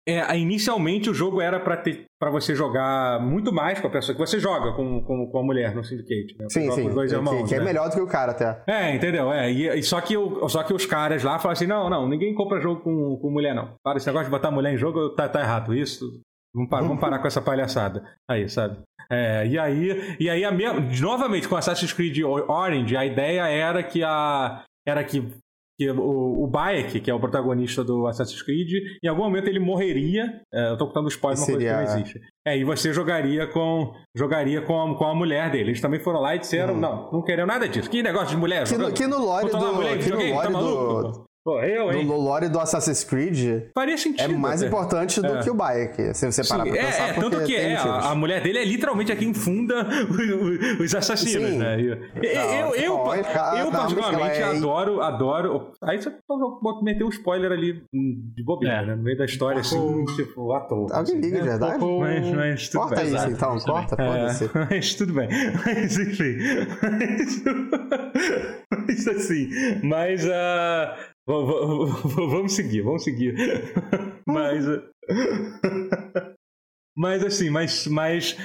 É, 0.09 0.37
inicialmente 0.37 1.09
o 1.09 1.13
jogo 1.13 1.41
era 1.41 1.59
pra 1.59 1.75
ter 1.75 2.06
para 2.19 2.31
você 2.31 2.55
jogar 2.55 3.21
muito 3.21 3.53
mais 3.53 3.79
com 3.79 3.87
a 3.87 3.91
pessoa 3.91 4.15
que 4.15 4.19
você 4.19 4.39
joga 4.39 4.73
com, 4.73 5.03
com, 5.03 5.29
com 5.29 5.39
a 5.39 5.43
mulher 5.43 5.75
no 5.75 5.83
Syndicate. 5.83 6.35
Né? 6.39 6.47
Sim, 6.49 6.71
sim. 6.71 6.83
com 6.83 6.87
os 6.89 6.95
dois 6.95 7.11
que, 7.11 7.17
irmãos. 7.17 7.47
que 7.47 7.55
é 7.55 7.59
né? 7.59 7.65
melhor 7.65 7.89
do 7.89 7.95
que 7.95 8.01
o 8.01 8.07
cara 8.07 8.31
até. 8.31 8.63
É, 8.67 8.95
entendeu? 8.95 9.31
É, 9.31 9.51
e, 9.51 9.79
e 9.79 9.83
só, 9.83 10.01
que 10.01 10.17
o, 10.17 10.47
só 10.49 10.63
que 10.63 10.73
os 10.73 10.85
caras 10.85 11.23
lá 11.23 11.37
falam 11.37 11.53
assim: 11.53 11.67
não, 11.67 11.89
não, 11.89 12.07
ninguém 12.07 12.33
compra 12.33 12.59
jogo 12.59 12.81
com, 12.81 13.17
com 13.21 13.29
mulher, 13.29 13.53
não. 13.53 13.75
Para 13.83 13.97
esse 13.97 14.07
negócio 14.07 14.25
de 14.25 14.31
botar 14.31 14.49
mulher 14.49 14.73
em 14.73 14.77
jogo, 14.77 15.09
tá, 15.09 15.29
tá 15.29 15.41
errado. 15.41 15.73
Isso. 15.73 16.05
Vamos 16.53 16.69
parar, 16.69 16.87
vamos 16.87 16.99
parar 16.99 17.19
com 17.19 17.27
essa 17.27 17.41
palhaçada. 17.41 18.03
Aí, 18.27 18.49
sabe? 18.49 18.79
É, 19.09 19.45
e 19.45 19.57
aí, 19.57 20.17
e 20.19 20.29
aí 20.29 20.43
a 20.43 20.51
mesma, 20.51 20.81
novamente, 20.99 21.47
com 21.47 21.55
Assassin's 21.55 21.93
Creed 21.93 22.17
Orange, 22.23 22.97
a 22.97 23.05
ideia 23.05 23.47
era 23.47 23.83
que 23.83 24.03
a. 24.03 24.63
Era 24.85 25.03
que, 25.03 25.31
que 25.77 25.89
o, 25.91 26.43
o 26.43 26.47
Bayek, 26.47 26.99
que 26.99 27.11
é 27.11 27.13
o 27.13 27.19
protagonista 27.19 27.83
do 27.83 28.07
Assassin's 28.07 28.41
Creed, 28.41 28.71
em 29.03 29.07
algum 29.07 29.23
momento 29.23 29.47
ele 29.47 29.59
morreria. 29.59 30.41
É, 30.51 30.71
eu 30.71 30.77
tô 30.77 30.87
contando 30.87 31.07
spoiler, 31.07 31.37
uma 31.39 31.45
coisa 31.45 31.59
que 31.59 31.65
Seria- 31.65 31.77
não 31.77 31.99
existe. 31.99 32.19
É, 32.47 32.57
e 32.57 32.63
você 32.63 32.91
jogaria 32.93 33.45
com 33.47 33.93
jogaria 34.15 34.61
com 34.61 34.81
a, 34.81 34.97
com 34.97 35.05
a 35.05 35.13
mulher 35.13 35.51
dele. 35.51 35.71
Eles 35.71 35.81
também 35.81 35.99
foram 35.99 36.19
lá 36.19 36.35
e 36.35 36.39
disseram: 36.39 36.75
não, 36.75 37.11
não 37.11 37.21
queriam 37.21 37.45
nada 37.45 37.67
disso. 37.69 37.89
Que 37.89 38.01
negócio 38.01 38.29
de 38.29 38.37
mulher? 38.37 38.65
Que 38.65 38.77
no, 38.77 38.91
que 38.91 39.05
no 39.05 39.19
lore 39.19 39.51
a 39.51 39.71
mulher 39.71 39.97
do. 39.97 40.03
Que 40.03 40.09
no 40.09 40.17
tá 40.17 40.23
lore 40.33 40.49
maluco? 40.53 41.03
do. 41.19 41.26
Pô, 41.47 41.61
eu, 41.61 41.93
hein? 41.93 42.03
No 42.05 42.17
lore 42.19 42.49
do 42.49 42.59
Assassin's 42.59 43.05
Creed 43.05 43.63
Faria 43.73 43.97
sentido. 43.97 44.33
é 44.33 44.37
mais 44.37 44.61
até. 44.61 44.67
importante 44.67 45.21
do 45.21 45.27
É. 45.37 45.41
que 45.43 45.49
o 45.49 45.53
Bayek. 45.53 46.13
Se 46.13 46.29
você 46.29 46.43
parar 46.45 46.65
Sim, 46.65 46.71
pra 46.71 46.79
é, 46.81 46.85
pensar. 46.87 47.07
é, 47.07 47.13
tanto 47.13 47.29
porque 47.29 47.45
que 47.45 47.55
é, 47.55 47.77
a, 47.77 48.09
a 48.11 48.15
mulher 48.15 48.43
dele 48.43 48.57
é 48.59 48.65
literalmente 48.65 49.13
a 49.13 49.15
quem 49.15 49.33
funda 49.33 49.87
os, 50.09 50.79
os 50.81 50.93
assassinos, 50.93 51.51
Sim. 51.51 51.57
né? 51.57 51.79
Eu, 51.79 51.95
eu, 52.21 52.75
eu, 52.75 52.93
olha, 52.95 53.23
cara, 53.23 53.59
eu 53.59 53.71
não, 53.71 53.71
mas 53.71 53.93
particularmente 53.93 54.39
é- 54.39 54.43
adoro, 54.43 55.01
adoro. 55.01 55.71
Aí 55.83 56.01
você 56.01 56.11
meter 56.83 57.05
um 57.05 57.09
spoiler 57.09 57.49
ali 57.53 57.81
hum, 57.93 58.29
de 58.35 58.43
bobeira, 58.43 58.81
É. 58.81 58.85
né? 58.87 58.95
No 58.97 59.03
meio 59.03 59.17
da 59.17 59.23
história, 59.23 59.61
assim, 59.61 60.03
tipo, 60.17 60.51
à 60.51 60.59
toa. 60.59 60.87
Alguém 60.97 61.13
assim, 61.17 61.21
liga 61.21 61.37
né? 61.37 61.43
verdade? 61.51 61.85
Mas, 61.85 62.27
mas 62.35 62.67
tudo 62.67 62.81
Corta 62.81 62.95
bem. 63.05 63.15
isso 63.15 63.29
então, 63.29 63.59
corta, 63.61 63.95
foda-se. 63.95 64.43
É, 64.43 64.49
mas 64.69 64.95
tudo 64.95 65.13
bem. 65.13 65.29
Mas 65.65 65.97
enfim. 65.97 66.35
Mas, 66.81 67.43
mas 68.87 69.07
assim. 69.07 69.49
Mas. 69.81 70.23
v- 70.25 71.16
vamos 71.27 72.53
seguir, 72.53 72.81
vamos 72.81 73.03
seguir. 73.03 73.35
Mas. 74.25 74.65
Mas 76.95 77.23
assim, 77.23 77.49
mas. 77.49 77.85
mas 77.87 78.37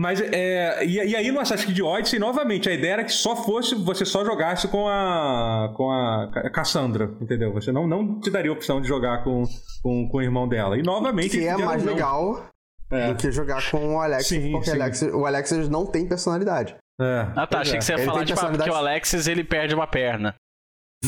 mas 0.00 0.20
é, 0.20 0.84
e, 0.84 0.94
e 0.94 1.16
aí 1.16 1.32
no 1.32 1.40
Assassin's 1.40 1.64
Creed 1.64 1.80
Odyssey, 1.80 2.20
novamente, 2.20 2.68
a 2.68 2.72
ideia 2.72 2.92
era 2.92 3.04
que 3.04 3.10
só 3.12 3.34
fosse, 3.34 3.74
você 3.74 4.04
só 4.04 4.24
jogasse 4.24 4.68
com 4.68 4.86
a 4.88 5.72
com 5.76 5.90
a 5.90 6.30
Ca- 6.32 6.50
Cassandra, 6.50 7.10
entendeu? 7.20 7.52
Você 7.52 7.72
não, 7.72 7.88
não 7.88 8.20
te 8.20 8.30
daria 8.30 8.50
a 8.50 8.54
opção 8.54 8.80
de 8.80 8.86
jogar 8.86 9.24
com, 9.24 9.42
com, 9.82 10.08
com 10.08 10.18
o 10.18 10.22
irmão 10.22 10.46
dela. 10.48 10.78
E 10.78 10.82
novamente... 10.82 11.36
Que 11.36 11.48
é 11.48 11.56
mais 11.56 11.82
não. 11.82 11.92
legal 11.94 12.46
É. 12.92 13.08
do 13.08 13.16
que 13.16 13.32
jogar 13.32 13.68
com 13.72 13.96
o 13.96 14.00
Alexis, 14.00 14.28
Sim, 14.28 14.52
porque 14.52 14.70
sim. 14.70 14.76
Alexis- 14.80 15.12
o 15.12 15.26
Alexis 15.26 15.68
não 15.68 15.84
tem 15.84 16.06
personalidade. 16.08 16.76
É, 17.00 17.20
Ah 17.34 17.46
tá, 17.46 17.58
pois 17.58 17.60
achei 17.62 17.74
é. 17.74 17.78
que 17.78 17.84
você 17.84 17.92
ia 17.92 17.96
Ele 17.98 18.04
falar 18.06 18.18
tem 18.18 18.26
tipo, 18.26 18.38
ah, 18.38 18.42
personalidade- 18.42 18.70
o 18.70 18.74
Alexis 18.74 19.26
ele 19.26 19.42
perde 19.42 19.74
uma 19.74 19.86
perna. 19.88 20.32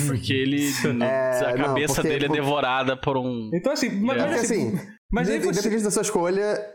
Porque 0.07 0.33
ele. 0.33 0.71
É, 1.03 1.45
a 1.47 1.57
não, 1.57 1.65
cabeça 1.67 1.95
porque- 1.97 2.09
dele 2.09 2.27
é 2.27 2.29
devorada 2.29 2.97
por 2.97 3.17
um. 3.17 3.51
Então 3.53 3.73
assim, 3.73 3.91
mas, 4.01 4.17
É. 4.17 4.21
mas, 4.21 4.31
Porque 4.41 4.47
assim, 4.55 4.77
assim, 4.77 4.89
mas 5.13 5.29
aí 5.31 5.39
você... 5.41 5.49
independente 5.61 5.85
da 5.85 5.91
sua 5.91 6.03
escolha. 6.03 6.75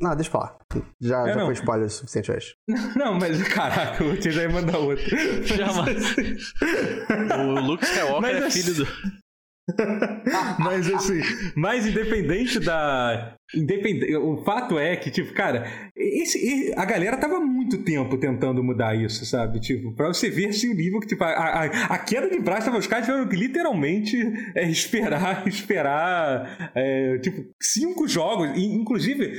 Não, 0.00 0.14
deixa 0.14 0.30
pra 0.30 0.40
lá. 0.40 0.58
Já, 1.00 1.22
É, 1.22 1.28
já 1.32 1.36
não. 1.36 1.44
foi 1.46 1.54
spoiler 1.54 1.86
o 1.86 1.90
suficiente 1.90 2.30
hoje. 2.30 2.54
Não, 2.96 3.14
mas 3.18 3.42
caraca, 3.48 4.04
o 4.04 4.14
Tia 4.18 4.30
já 4.30 4.42
ia 4.42 4.50
mandar 4.50 4.76
outro. 4.78 5.02
Chama. 5.46 5.86
O 7.56 7.60
Luke 7.66 7.82
Skywalker 7.84 8.20
Mas 8.20 8.42
é 8.42 8.50
filho 8.50 8.74
do. 8.74 8.86
Mas 10.60 10.88
assim, 10.92 11.20
mas 11.56 11.86
independente 11.86 12.60
da. 12.60 13.34
Independente, 13.54 14.14
o 14.16 14.44
fato 14.44 14.78
é 14.78 14.96
que, 14.96 15.10
tipo, 15.10 15.32
cara, 15.34 15.66
esse, 15.96 16.72
a 16.76 16.84
galera 16.84 17.16
tava 17.16 17.40
muito 17.66 17.78
tempo 17.78 18.16
tentando 18.16 18.62
mudar 18.62 18.94
isso, 18.94 19.26
sabe? 19.26 19.58
Tipo, 19.58 19.92
pra 19.92 20.06
você 20.06 20.30
ver 20.30 20.48
assim, 20.48 20.70
o 20.70 20.76
nível 20.76 21.00
que, 21.00 21.08
tipo, 21.08 21.24
a, 21.24 21.28
a, 21.28 21.64
a 21.64 21.98
queda 21.98 22.30
de 22.30 22.38
braço, 22.38 22.70
os 22.70 22.86
caras 22.86 23.06
tiveram 23.06 23.28
que 23.28 23.36
literalmente 23.36 24.16
é, 24.54 24.68
esperar, 24.68 25.46
esperar, 25.48 26.70
é, 26.74 27.18
tipo, 27.18 27.44
cinco 27.60 28.06
jogos, 28.06 28.50
e, 28.56 28.64
inclusive, 28.64 29.32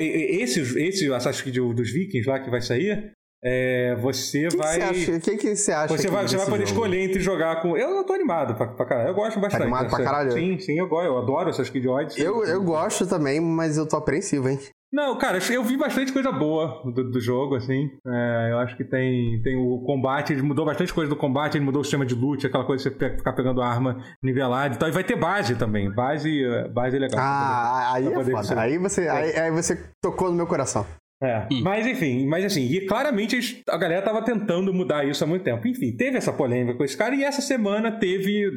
esse, 0.00 0.60
esse 0.80 1.12
Assassin's 1.12 1.42
Creed 1.42 1.74
dos 1.74 1.92
Vikings 1.92 2.28
lá 2.28 2.40
que 2.40 2.50
vai 2.50 2.62
sair, 2.62 3.12
é, 3.44 3.94
você 3.96 4.48
que, 4.48 4.56
vai. 4.56 4.78
O 4.78 5.20
que, 5.20 5.36
que 5.36 5.54
você 5.54 5.70
acha? 5.70 5.96
Você 5.96 6.08
vai, 6.08 6.26
você 6.26 6.36
vai 6.36 6.46
poder 6.46 6.66
jogo? 6.66 6.80
escolher 6.80 7.00
entre 7.02 7.20
jogar 7.20 7.60
com. 7.62 7.76
Eu, 7.76 8.02
tô 8.02 8.14
animado 8.14 8.56
pra, 8.56 8.66
pra 8.66 8.86
caralho. 8.86 9.10
Eu 9.10 9.14
gosto 9.14 9.38
bastante. 9.38 9.62
animado 9.62 9.90
pra 9.90 10.02
caralho? 10.02 10.32
Sim, 10.32 10.58
sim, 10.58 10.78
eu 10.78 10.88
gosto. 10.88 11.06
Eu 11.06 11.18
adoro 11.18 11.50
essas 11.50 11.68
Kid 11.68 11.86
Odyssey. 11.86 12.24
Eu, 12.24 12.44
eu 12.44 12.62
gosto 12.62 13.06
também, 13.06 13.38
mas 13.38 13.76
eu 13.76 13.86
tô 13.86 13.96
apreensivo, 13.96 14.48
hein? 14.48 14.58
Não, 14.96 15.18
cara, 15.18 15.38
eu 15.52 15.62
vi 15.62 15.76
bastante 15.76 16.10
coisa 16.10 16.32
boa 16.32 16.80
do, 16.90 17.10
do 17.10 17.20
jogo, 17.20 17.54
assim. 17.54 17.90
É, 18.06 18.48
eu 18.52 18.58
acho 18.60 18.74
que 18.78 18.82
tem, 18.84 19.42
tem 19.42 19.54
o 19.54 19.80
combate, 19.84 20.32
ele 20.32 20.40
mudou 20.40 20.64
bastante 20.64 20.94
coisa 20.94 21.10
do 21.10 21.16
combate, 21.16 21.58
ele 21.58 21.64
mudou 21.66 21.82
o 21.82 21.84
sistema 21.84 22.06
de 22.06 22.14
loot, 22.14 22.46
aquela 22.46 22.64
coisa 22.64 22.82
de 22.88 22.90
você 22.90 22.98
pe- 23.10 23.18
ficar 23.18 23.34
pegando 23.34 23.60
arma 23.60 24.02
nivelada 24.22 24.74
e 24.74 24.78
tal. 24.78 24.88
E 24.88 24.92
vai 24.92 25.04
ter 25.04 25.16
base 25.16 25.54
também. 25.54 25.90
Base, 25.94 26.42
é, 26.42 26.68
base 26.68 26.96
é 26.96 27.00
legal. 27.00 27.20
Ah, 27.20 27.92
aí 27.92 28.06
é 28.06 28.24
foda. 28.24 28.42
ser- 28.42 28.56
Aí 28.58 28.78
você, 28.78 29.06
aí, 29.06 29.38
aí 29.38 29.50
você 29.50 29.78
tocou 30.02 30.30
no 30.30 30.34
meu 30.36 30.46
coração. 30.46 30.86
É, 31.22 31.46
Hum. 31.52 31.60
mas 31.62 31.86
enfim, 31.86 32.26
mas 32.26 32.44
assim, 32.44 32.62
e 32.62 32.86
claramente 32.86 33.62
a 33.68 33.76
galera 33.76 34.00
tava 34.02 34.22
tentando 34.22 34.72
mudar 34.72 35.04
isso 35.06 35.22
há 35.22 35.26
muito 35.26 35.42
tempo. 35.44 35.68
Enfim, 35.68 35.94
teve 35.94 36.16
essa 36.16 36.32
polêmica 36.32 36.76
com 36.78 36.84
esse 36.84 36.96
cara 36.96 37.14
e 37.14 37.22
essa 37.22 37.42
semana 37.42 37.90
teve. 37.92 38.50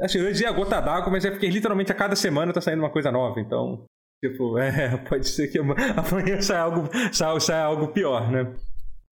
Assim, 0.00 0.18
eu 0.18 0.24
ia 0.26 0.32
dizer 0.32 0.46
a 0.46 0.52
gota 0.52 0.80
d'água, 0.80 1.10
mas 1.10 1.24
é 1.24 1.30
porque 1.30 1.48
literalmente 1.48 1.90
a 1.90 1.94
cada 1.94 2.14
semana 2.14 2.52
tá 2.52 2.60
saindo 2.60 2.78
uma 2.84 2.90
coisa 2.90 3.10
nova, 3.10 3.40
então. 3.40 3.84
Tipo, 4.30 4.58
é, 4.58 4.96
pode 4.96 5.28
ser 5.28 5.48
que 5.48 5.58
ama- 5.58 5.76
amanhã 5.96 6.40
saia 6.40 6.60
algo, 6.60 6.88
saia, 7.12 7.40
saia 7.40 7.62
algo 7.64 7.88
pior, 7.88 8.30
né? 8.30 8.54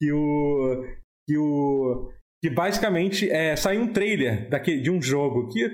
Que 0.01 0.12
o. 0.12 0.85
Que 1.27 1.39
o. 1.39 2.11
Que 2.43 2.51
basicamente 2.51 3.31
é, 3.31 3.57
saiu 3.57 3.82
um 3.82 3.93
trailer 3.93 4.49
daquele, 4.51 4.82
de 4.82 4.91
um 4.91 5.01
jogo 5.01 5.49
que 5.49 5.65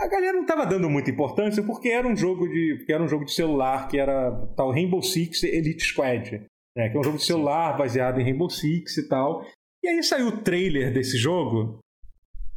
a 0.00 0.08
galera 0.08 0.32
não 0.32 0.44
tava 0.44 0.66
dando 0.66 0.90
muita 0.90 1.10
importância 1.10 1.62
porque 1.62 1.88
era 1.88 2.08
um 2.08 2.16
jogo 2.16 2.48
de, 2.48 2.84
era 2.88 3.00
um 3.00 3.06
jogo 3.06 3.24
de 3.24 3.32
celular 3.32 3.86
que 3.86 3.96
era 3.96 4.32
tal 4.56 4.72
Rainbow 4.72 5.00
Six 5.00 5.44
Elite 5.44 5.84
Squad, 5.84 6.32
né? 6.76 6.88
Que 6.88 6.96
é 6.96 7.00
um 7.00 7.04
jogo 7.04 7.18
de 7.18 7.24
celular 7.24 7.76
baseado 7.78 8.20
em 8.20 8.24
Rainbow 8.24 8.50
Six 8.50 8.96
e 8.98 9.08
tal. 9.08 9.46
E 9.84 9.88
aí 9.88 10.02
saiu 10.02 10.28
o 10.28 10.42
trailer 10.42 10.92
desse 10.92 11.16
jogo 11.16 11.78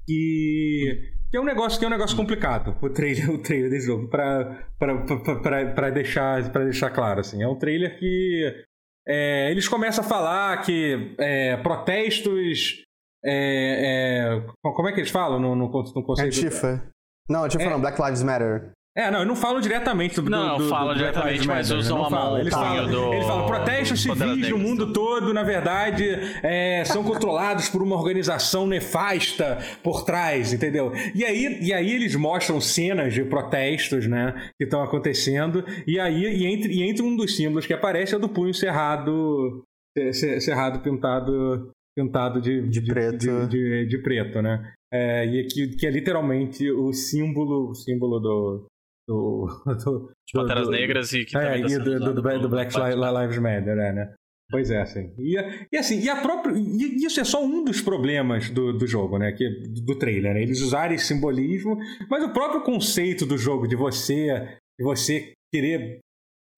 que 0.07 0.99
que 1.29 1.37
é 1.37 1.41
um 1.41 1.45
negócio 1.45 1.77
que 1.77 1.85
é 1.85 1.87
um 1.87 1.91
negócio 1.91 2.15
complicado 2.15 2.75
o 2.81 2.89
trailer 2.89 3.29
o 3.31 3.37
trailer 3.41 3.69
desse 3.69 3.87
jogo 3.87 4.07
para 4.09 4.67
para 4.79 5.89
deixar 5.89 6.51
para 6.51 6.63
deixar 6.63 6.89
claro 6.89 7.19
assim 7.19 7.41
é 7.43 7.47
um 7.47 7.57
trailer 7.57 7.97
que 7.99 8.65
é, 9.07 9.49
eles 9.51 9.67
começam 9.67 10.03
a 10.03 10.07
falar 10.07 10.61
que 10.63 11.15
é, 11.17 11.55
protestos 11.57 12.83
é, 13.23 14.39
é, 14.39 14.45
como 14.61 14.87
é 14.87 14.93
que 14.93 14.99
eles 14.99 15.09
falam 15.09 15.39
no, 15.39 15.55
no, 15.55 15.65
no 15.65 16.03
conceito 16.03 16.37
Antifa. 16.37 16.89
Não, 17.29 17.43
Antifa 17.43 17.63
É. 17.63 17.69
não, 17.69 17.81
Black 17.81 18.01
Lives 18.01 18.23
Matter. 18.23 18.71
É, 18.97 19.11
não, 19.11 19.19
eu 19.19 19.25
não 19.25 19.35
falo 19.35 19.61
diretamente 19.61 20.15
do. 20.15 20.23
do- 20.23 20.29
Não, 20.31 20.57
do, 20.57 20.67
falam 20.69 20.93
do 20.93 20.99
Black 20.99 21.11
diretamente, 21.13 21.33
Lives 21.41 21.45
mas 21.47 21.71
usam 21.71 22.03
a 22.03 22.09
mão, 22.09 22.39
Eles 22.39 22.53
falam, 22.53 22.89
do- 22.89 23.13
eles 23.13 23.25
falam 23.27 23.45
protestos 23.45 24.01
civis 24.01 24.49
no 24.49 24.57
mundo 24.57 24.91
todo, 24.91 25.33
na 25.33 25.43
verdade, 25.43 26.03
é, 26.43 26.83
são 26.85 27.03
controlados 27.03 27.69
por 27.69 27.83
uma 27.83 27.95
organização 27.95 28.65
nefasta 28.65 29.59
por 29.83 30.03
trás, 30.03 30.51
entendeu? 30.53 30.91
E 31.13 31.23
aí, 31.23 31.59
e 31.61 31.73
aí 31.73 31.91
eles 31.91 32.15
mostram 32.15 32.59
cenas 32.59 33.13
de 33.13 33.23
protestos, 33.23 34.07
né, 34.07 34.33
que 34.57 34.63
estão 34.63 34.81
acontecendo, 34.81 35.63
e 35.85 35.99
aí, 35.99 36.23
e 36.23 36.45
entre, 36.47 36.73
e 36.73 36.83
entre 36.83 37.03
um 37.03 37.15
dos 37.15 37.35
símbolos 37.35 37.65
que 37.65 37.73
aparece 37.73 38.13
é 38.13 38.17
o 38.17 38.19
do 38.19 38.29
punho 38.29 38.53
cerrado, 38.53 39.63
ce- 39.97 40.13
ce- 40.13 40.41
cerrado 40.41 40.79
pintado, 40.79 41.69
pintado 41.95 42.41
de, 42.41 42.61
De 42.69 42.81
preto. 42.81 43.17
de, 43.17 43.47
de- 43.47 43.85
de 43.87 43.97
preto, 43.99 44.41
né? 44.41 44.71
É, 44.91 45.25
e 45.25 45.43
que, 45.47 45.67
que 45.75 45.85
é 45.85 45.89
literalmente 45.91 46.69
o 46.71 46.93
símbolo, 46.93 47.69
o 47.71 47.75
símbolo 47.75 48.19
do. 48.19 48.65
do, 49.07 49.47
do 49.85 50.13
Panteras 50.33 50.69
Negras 50.69 51.13
e 51.13 51.25
que 51.25 51.37
é, 51.37 51.59
e 51.59 51.79
do, 51.79 52.13
do, 52.13 52.21
Black 52.49 52.75
Li- 52.75 53.21
Lives 53.21 53.37
Matter, 53.37 53.77
é, 53.77 53.93
né? 53.93 54.13
Pois 54.49 54.71
é, 54.71 54.81
assim. 54.81 55.13
E, 55.17 55.35
e 55.71 55.77
assim, 55.77 55.99
e 55.99 56.09
a 56.09 56.21
própria. 56.21 56.53
E 56.55 57.05
isso 57.05 57.19
é 57.19 57.23
só 57.23 57.43
um 57.43 57.63
dos 57.63 57.81
problemas 57.81 58.49
do, 58.49 58.71
do 58.71 58.87
jogo, 58.87 59.17
né? 59.17 59.33
Que, 59.33 59.45
do 59.85 59.97
trailer, 59.97 60.33
né? 60.33 60.41
Eles 60.41 60.61
usarem 60.61 60.95
esse 60.95 61.07
simbolismo, 61.07 61.77
mas 62.09 62.23
o 62.23 62.31
próprio 62.31 62.61
conceito 62.61 63.25
do 63.25 63.37
jogo, 63.37 63.67
de 63.67 63.75
você, 63.75 64.57
de 64.79 64.85
você 64.85 65.33
querer. 65.53 65.99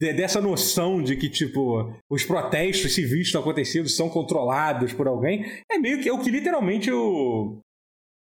Dessa 0.01 0.39
noção 0.39 1.03
de 1.03 1.17
que, 1.17 1.27
tipo, 1.29 1.93
os 2.09 2.23
protestos 2.23 2.95
civis 2.95 3.27
estão 3.27 3.41
acontecendo 3.41 3.89
são 3.89 4.07
controlados 4.07 4.93
por 4.93 5.09
alguém, 5.09 5.43
é 5.69 5.77
meio 5.77 6.01
que 6.01 6.07
é 6.07 6.13
o 6.13 6.19
que 6.19 6.31
literalmente 6.31 6.89
o, 6.89 7.59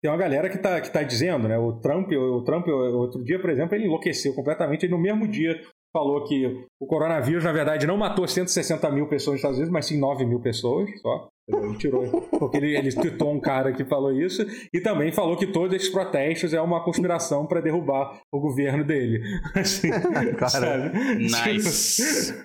tem 0.04 0.10
uma 0.10 0.18
galera 0.18 0.50
que 0.50 0.58
tá, 0.58 0.78
que 0.82 0.92
tá 0.92 1.02
dizendo, 1.02 1.48
né? 1.48 1.56
O 1.56 1.80
Trump, 1.80 2.12
o 2.12 2.42
Trump, 2.42 2.68
outro 2.68 3.24
dia, 3.24 3.40
por 3.40 3.48
exemplo, 3.48 3.74
ele 3.74 3.86
enlouqueceu 3.86 4.34
completamente. 4.34 4.84
Ele 4.84 4.92
no 4.92 4.98
mesmo 4.98 5.26
dia 5.26 5.58
falou 5.90 6.22
que 6.24 6.62
o 6.78 6.86
coronavírus, 6.86 7.42
na 7.42 7.52
verdade, 7.52 7.86
não 7.86 7.96
matou 7.96 8.28
160 8.28 8.90
mil 8.90 9.08
pessoas 9.08 9.36
nos 9.36 9.38
Estados 9.38 9.56
Unidos, 9.56 9.72
mas 9.72 9.86
sim 9.86 9.98
9 9.98 10.26
mil 10.26 10.40
pessoas 10.40 10.90
só. 11.00 11.26
Ele 11.48 11.78
tirou, 11.78 12.20
porque 12.38 12.58
ele, 12.58 12.76
ele 12.76 12.92
tweetou 12.92 13.32
um 13.32 13.40
cara 13.40 13.72
que 13.72 13.82
falou 13.82 14.12
isso, 14.12 14.44
e 14.74 14.78
também 14.78 15.10
falou 15.10 15.38
que 15.38 15.46
todos 15.46 15.74
esses 15.74 15.88
protestos 15.88 16.52
é 16.52 16.60
uma 16.60 16.84
conspiração 16.84 17.46
para 17.46 17.62
derrubar 17.62 18.20
o 18.30 18.38
governo 18.38 18.84
dele. 18.84 19.22
Assim, 19.56 19.88
cara, 20.36 20.92
nice. 21.16 22.44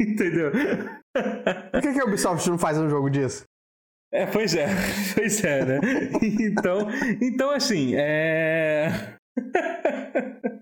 Entendeu? 0.00 0.52
Por 1.72 1.82
que, 1.82 1.92
que 1.94 2.00
a 2.00 2.04
Ubisoft 2.04 2.48
não 2.48 2.58
faz 2.58 2.78
um 2.78 2.88
jogo 2.88 3.10
disso? 3.10 3.44
É, 4.12 4.26
pois 4.26 4.54
é, 4.54 4.66
pois 5.14 5.44
é, 5.44 5.64
né? 5.64 5.80
Então, 6.40 6.88
então 7.20 7.50
assim, 7.50 7.94
é. 7.96 9.16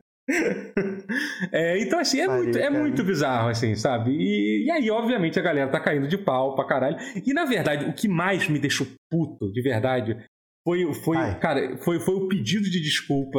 É, 1.52 1.78
então, 1.78 2.00
assim, 2.00 2.20
é, 2.20 2.26
muito, 2.26 2.58
é 2.58 2.68
muito 2.68 3.04
bizarro, 3.04 3.48
assim, 3.48 3.76
sabe? 3.76 4.10
E, 4.10 4.66
e, 4.66 4.70
aí, 4.72 4.90
obviamente, 4.90 5.38
a 5.38 5.42
galera 5.42 5.70
tá 5.70 5.78
caindo 5.78 6.08
de 6.08 6.18
pau 6.18 6.56
pra 6.56 6.66
caralho. 6.66 6.96
E, 7.24 7.32
na 7.32 7.44
verdade, 7.44 7.84
o 7.84 7.92
que 7.92 8.08
mais 8.08 8.48
me 8.48 8.58
deixou 8.58 8.86
puto, 9.08 9.52
de 9.52 9.62
verdade, 9.62 10.16
foi, 10.66 10.92
foi, 10.94 11.16
cara, 11.36 11.76
foi, 11.78 12.00
foi 12.00 12.14
o 12.16 12.26
pedido 12.26 12.68
de 12.68 12.80
desculpa 12.82 13.38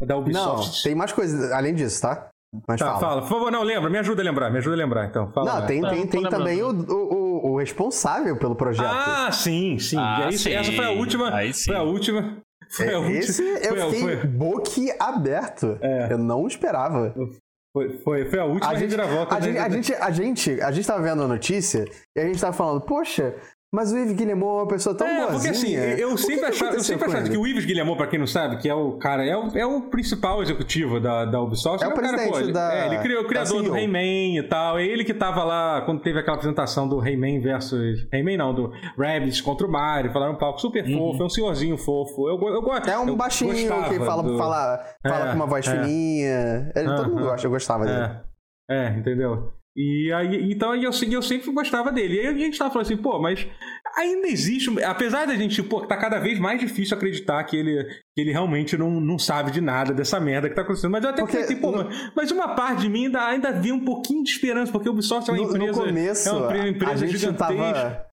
da 0.00 0.16
Ubisoft. 0.16 0.76
Não, 0.76 0.82
tem 0.84 0.94
mais 0.94 1.12
coisas 1.12 1.50
além 1.50 1.74
disso, 1.74 2.00
tá? 2.02 2.30
Mas 2.66 2.78
tá, 2.78 2.86
fala. 2.86 3.00
fala. 3.00 3.20
Por 3.22 3.28
favor, 3.28 3.52
não, 3.52 3.62
lembra, 3.62 3.90
me 3.90 3.98
ajuda 3.98 4.22
a 4.22 4.24
lembrar, 4.24 4.50
me 4.50 4.58
ajuda 4.58 4.76
a 4.76 4.78
lembrar, 4.78 5.06
então. 5.06 5.30
Fala, 5.32 5.60
não, 5.60 5.66
tem, 5.66 5.82
tem, 5.82 6.06
tem 6.06 6.22
também 6.28 6.62
o, 6.62 6.70
o, 6.70 7.14
o, 7.14 7.27
responsável 7.56 8.36
pelo 8.36 8.54
projeto. 8.54 8.86
Ah, 8.86 9.30
sim, 9.32 9.78
sim. 9.78 9.96
Ah, 9.96 10.26
aí, 10.26 10.38
sim. 10.38 10.52
essa 10.52 10.72
foi 10.72 10.84
a 10.84 10.90
última. 10.90 11.30
Foi 11.30 11.76
a 11.76 11.82
última. 11.82 12.42
Foi 12.70 12.94
a 12.94 12.98
última. 12.98 13.18
Esse 13.18 13.42
eu 13.42 13.76
foi, 13.76 13.90
fiquei 13.90 14.16
foi... 14.16 14.26
boquiaberto. 14.26 15.78
É. 15.80 16.12
Eu 16.12 16.18
não 16.18 16.46
esperava. 16.46 17.14
Foi, 17.72 17.98
foi, 17.98 18.24
foi 18.30 18.38
a 18.38 18.44
última 18.44 18.70
a 18.70 18.74
gente, 18.74 18.90
reviravolta. 18.90 19.36
A, 19.36 19.40
gente, 19.40 19.58
a, 19.58 19.68
gente, 19.68 19.94
a, 19.94 20.10
gente, 20.10 20.60
a 20.60 20.72
gente 20.72 20.86
tava 20.86 21.02
vendo 21.02 21.22
a 21.22 21.28
notícia 21.28 21.84
e 22.16 22.20
a 22.20 22.26
gente 22.26 22.40
tava 22.40 22.52
falando, 22.52 22.80
poxa, 22.80 23.36
mas 23.70 23.92
o 23.92 23.98
Yves 23.98 24.14
Guillemot 24.14 24.48
é 24.48 24.62
uma 24.62 24.68
pessoa 24.68 24.96
tão 24.96 25.06
é, 25.06 25.26
Porque 25.26 25.48
assim, 25.48 25.74
eu 25.74 26.16
sempre, 26.16 26.46
achava, 26.46 26.74
eu 26.74 26.80
sempre 26.80 27.04
achava 27.04 27.28
que 27.28 27.36
o 27.36 27.46
Yves 27.46 27.66
Guillemot, 27.66 27.98
pra 27.98 28.06
quem 28.06 28.18
não 28.18 28.26
sabe, 28.26 28.56
que 28.56 28.66
é 28.66 28.74
o 28.74 28.92
cara, 28.96 29.26
é 29.26 29.36
o, 29.36 29.58
é 29.58 29.66
o 29.66 29.82
principal 29.82 30.42
executivo 30.42 30.98
da, 30.98 31.26
da 31.26 31.38
Ubisoft. 31.42 31.84
É, 31.84 31.86
é 31.86 31.92
o, 31.92 31.94
cara, 31.94 32.16
presidente 32.16 32.46
pô, 32.46 32.52
da, 32.52 32.74
é, 32.74 32.86
ele 32.86 32.98
criou 32.98 33.24
o 33.24 33.26
criador 33.28 33.62
do 33.62 33.70
Rayman 33.70 34.38
e 34.38 34.42
tal. 34.42 34.78
É 34.78 34.86
ele 34.86 35.04
que 35.04 35.12
tava 35.12 35.44
lá 35.44 35.82
quando 35.82 36.00
teve 36.00 36.18
aquela 36.18 36.36
apresentação 36.36 36.88
do 36.88 36.98
Rayman 36.98 37.40
versus. 37.40 38.08
Rayman 38.10 38.38
não, 38.38 38.54
do 38.54 38.72
Rabbids 38.96 39.42
contra 39.42 39.66
o 39.66 39.70
Mario. 39.70 40.12
Falaram 40.12 40.32
um 40.32 40.38
palco 40.38 40.60
super 40.60 40.84
uhum. 40.86 41.12
fofo, 41.12 41.22
é 41.22 41.26
um 41.26 41.30
senhorzinho 41.30 41.76
fofo. 41.76 42.26
Eu, 42.26 42.40
eu, 42.40 42.62
eu, 42.62 42.72
é 42.74 42.98
um 42.98 43.14
baixinho 43.14 43.52
que 43.54 43.98
fala, 43.98 44.22
do... 44.22 44.38
fala, 44.38 44.82
fala 45.02 45.26
é, 45.26 45.30
com 45.30 45.36
uma 45.36 45.46
voz 45.46 45.66
é. 45.66 45.70
fininha. 45.70 46.72
Ele, 46.74 46.96
todo 46.96 47.10
mundo 47.10 47.24
gosta, 47.24 47.46
eu 47.46 47.50
gostava 47.50 47.84
dele. 47.84 48.16
É, 48.70 48.86
é 48.86 48.88
entendeu? 48.96 49.57
E 49.80 50.12
aí, 50.12 50.50
então 50.50 50.74
eu, 50.74 50.90
eu 50.90 51.22
sempre 51.22 51.52
gostava 51.52 51.92
dele. 51.92 52.16
E 52.16 52.20
aí 52.20 52.26
a 52.26 52.32
gente 52.32 52.58
tava 52.58 52.68
falando 52.68 52.86
assim, 52.86 52.96
pô, 52.96 53.20
mas 53.20 53.46
ainda 53.96 54.26
existe, 54.26 54.68
apesar 54.82 55.24
da 55.24 55.36
gente, 55.36 55.62
pô, 55.62 55.86
tá 55.86 55.96
cada 55.96 56.18
vez 56.18 56.36
mais 56.40 56.58
difícil 56.58 56.96
acreditar 56.96 57.44
que 57.44 57.56
ele, 57.56 57.84
que 58.12 58.20
ele 58.20 58.32
realmente 58.32 58.76
não, 58.76 59.00
não 59.00 59.20
sabe 59.20 59.52
de 59.52 59.60
nada 59.60 59.94
dessa 59.94 60.18
merda 60.18 60.48
que 60.48 60.56
tá 60.56 60.62
acontecendo. 60.62 60.90
Mas 60.90 61.04
eu 61.04 61.10
até 61.10 61.22
porque, 61.22 61.36
assim, 61.36 61.54
pô, 61.54 61.70
no... 61.70 61.88
mas 62.16 62.32
uma 62.32 62.56
parte 62.56 62.80
de 62.80 62.88
mim 62.88 63.06
ainda, 63.06 63.24
ainda 63.24 63.72
um 63.72 63.84
pouquinho 63.84 64.24
de 64.24 64.30
esperança, 64.30 64.72
porque 64.72 64.88
o 64.88 64.92
Ubisoft 64.92 65.30
é 65.30 65.32
uma 65.32 65.44
empresa. 65.44 65.80
No 65.80 65.86
começo, 65.86 66.28
é 66.28 66.32
uma 66.32 66.68
empresa 66.68 66.92
a 66.92 66.96
gente 66.96 67.16
gigantesca. 67.16 67.54
Tava 67.54 68.08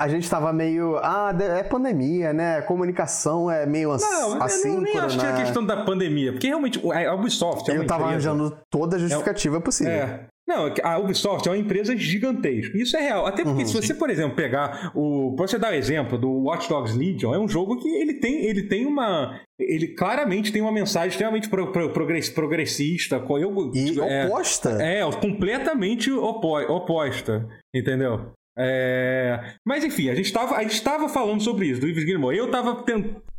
a 0.00 0.08
gente 0.08 0.28
tava 0.28 0.52
meio. 0.52 0.96
Ah, 1.02 1.36
é 1.38 1.62
pandemia, 1.62 2.32
né? 2.32 2.62
Comunicação 2.62 3.50
é 3.50 3.64
meio 3.66 3.90
não, 3.90 4.42
assim. 4.42 4.74
Não, 4.74 4.80
nem 4.80 4.96
acho 4.96 5.18
que 5.18 5.24
é 5.26 5.28
a 5.28 5.36
questão 5.36 5.64
da 5.64 5.84
pandemia, 5.84 6.32
porque 6.32 6.48
realmente 6.48 6.80
a 6.90 7.14
Ubisoft 7.14 7.70
é 7.70 7.76
Eu 7.76 7.86
tava 7.86 8.04
empresa, 8.04 8.30
arranjando 8.30 8.58
toda 8.70 8.96
a 8.96 8.98
justificativa 8.98 9.58
é, 9.58 9.60
possível. 9.60 9.92
É. 9.92 10.26
Não, 10.46 10.72
a 10.82 10.98
Ubisoft 10.98 11.48
é 11.48 11.52
uma 11.52 11.58
empresa 11.58 11.96
gigantesca. 11.96 12.76
Isso 12.76 12.96
é 12.96 13.00
real. 13.00 13.26
Até 13.26 13.42
porque, 13.42 13.62
uhum, 13.62 13.66
se 13.66 13.72
você, 13.72 13.94
sim. 13.94 13.98
por 13.98 14.10
exemplo, 14.10 14.36
pegar 14.36 14.92
o. 14.94 15.34
Pra 15.34 15.46
você 15.46 15.58
dar 15.58 15.72
o 15.72 15.74
exemplo 15.74 16.18
do 16.18 16.30
Watch 16.30 16.68
Dogs 16.68 16.96
Legion, 16.96 17.34
é 17.34 17.38
um 17.38 17.48
jogo 17.48 17.78
que 17.80 17.88
ele 17.88 18.14
tem, 18.14 18.44
ele 18.44 18.64
tem 18.64 18.84
uma. 18.84 19.40
Ele 19.58 19.88
claramente 19.88 20.52
tem 20.52 20.60
uma 20.60 20.72
mensagem 20.72 21.08
extremamente 21.08 21.48
pro, 21.48 21.72
pro, 21.72 21.90
progressista. 21.90 23.16
Eu, 23.16 23.70
e 23.74 23.98
é, 24.00 24.26
oposta. 24.26 24.82
É, 24.82 25.00
completamente 25.20 26.12
opo, 26.12 26.58
oposta. 26.58 27.48
Entendeu? 27.74 28.32
É... 28.56 29.54
Mas 29.66 29.82
enfim, 29.84 30.10
a 30.10 30.14
gente 30.14 30.26
estava 30.26 31.08
falando 31.08 31.42
sobre 31.42 31.66
isso, 31.66 31.80
do 31.80 31.88
Ives 31.88 32.04
Guillemot. 32.04 32.36
Eu 32.36 32.46
estava 32.46 32.84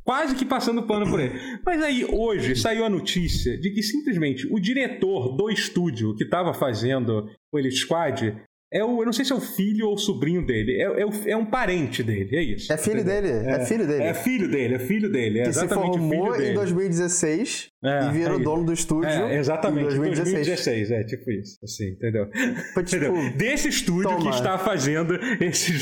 quase 0.05 0.35
que 0.35 0.45
passando 0.45 0.83
pano 0.83 1.09
por 1.09 1.19
ele. 1.19 1.33
Mas 1.65 1.83
aí, 1.83 2.05
hoje, 2.05 2.55
saiu 2.55 2.85
a 2.85 2.89
notícia 2.89 3.57
de 3.57 3.71
que 3.71 3.81
simplesmente 3.81 4.47
o 4.51 4.59
diretor 4.59 5.35
do 5.35 5.49
estúdio 5.49 6.15
que 6.15 6.23
estava 6.23 6.53
fazendo 6.53 7.29
o 7.51 7.59
Elite 7.59 7.77
Squad 7.77 8.37
é 8.71 8.83
o, 8.83 9.01
eu 9.01 9.05
não 9.05 9.13
sei 9.13 9.23
se 9.23 9.31
é 9.31 9.35
o 9.35 9.39
filho 9.39 9.87
ou 9.87 9.95
o 9.95 9.97
sobrinho 9.97 10.45
dele. 10.45 10.73
É, 10.81 11.01
é, 11.01 11.05
o, 11.05 11.11
é 11.27 11.37
um 11.37 11.45
parente 11.45 12.03
dele, 12.03 12.35
é 12.35 12.43
isso. 12.43 12.71
É 12.71 12.77
filho 12.77 12.99
entendeu? 12.99 13.21
dele, 13.21 13.47
é, 13.47 13.51
é, 13.51 13.65
filho 13.65 13.87
dele. 13.87 14.03
É 14.03 14.13
filho 14.13 14.51
dele, 14.51 14.73
é 14.75 14.79
filho 14.79 15.11
dele. 15.11 15.39
É 15.39 15.43
que 15.43 15.49
exatamente 15.49 15.93
se 15.93 15.97
formou 15.97 16.35
em 16.35 16.53
2016 16.53 17.69
é, 17.87 18.07
e 18.07 18.11
virou 18.11 18.39
é 18.39 18.43
dono 18.43 18.65
do 18.65 18.73
estúdio. 18.73 19.09
É, 19.09 19.37
exatamente, 19.37 19.93
em 19.93 19.97
2016. 19.97 20.33
2016. 20.33 20.91
É, 20.91 21.03
tipo 21.03 21.31
isso, 21.31 21.57
assim, 21.63 21.89
entendeu? 21.89 22.29
Foi, 22.73 22.83
tipo, 22.83 23.05
entendeu? 23.05 23.37
Desse 23.37 23.69
estúdio 23.69 24.09
toma. 24.09 24.21
que 24.21 24.29
está 24.29 24.57
fazendo 24.57 25.15
esse, 25.41 25.73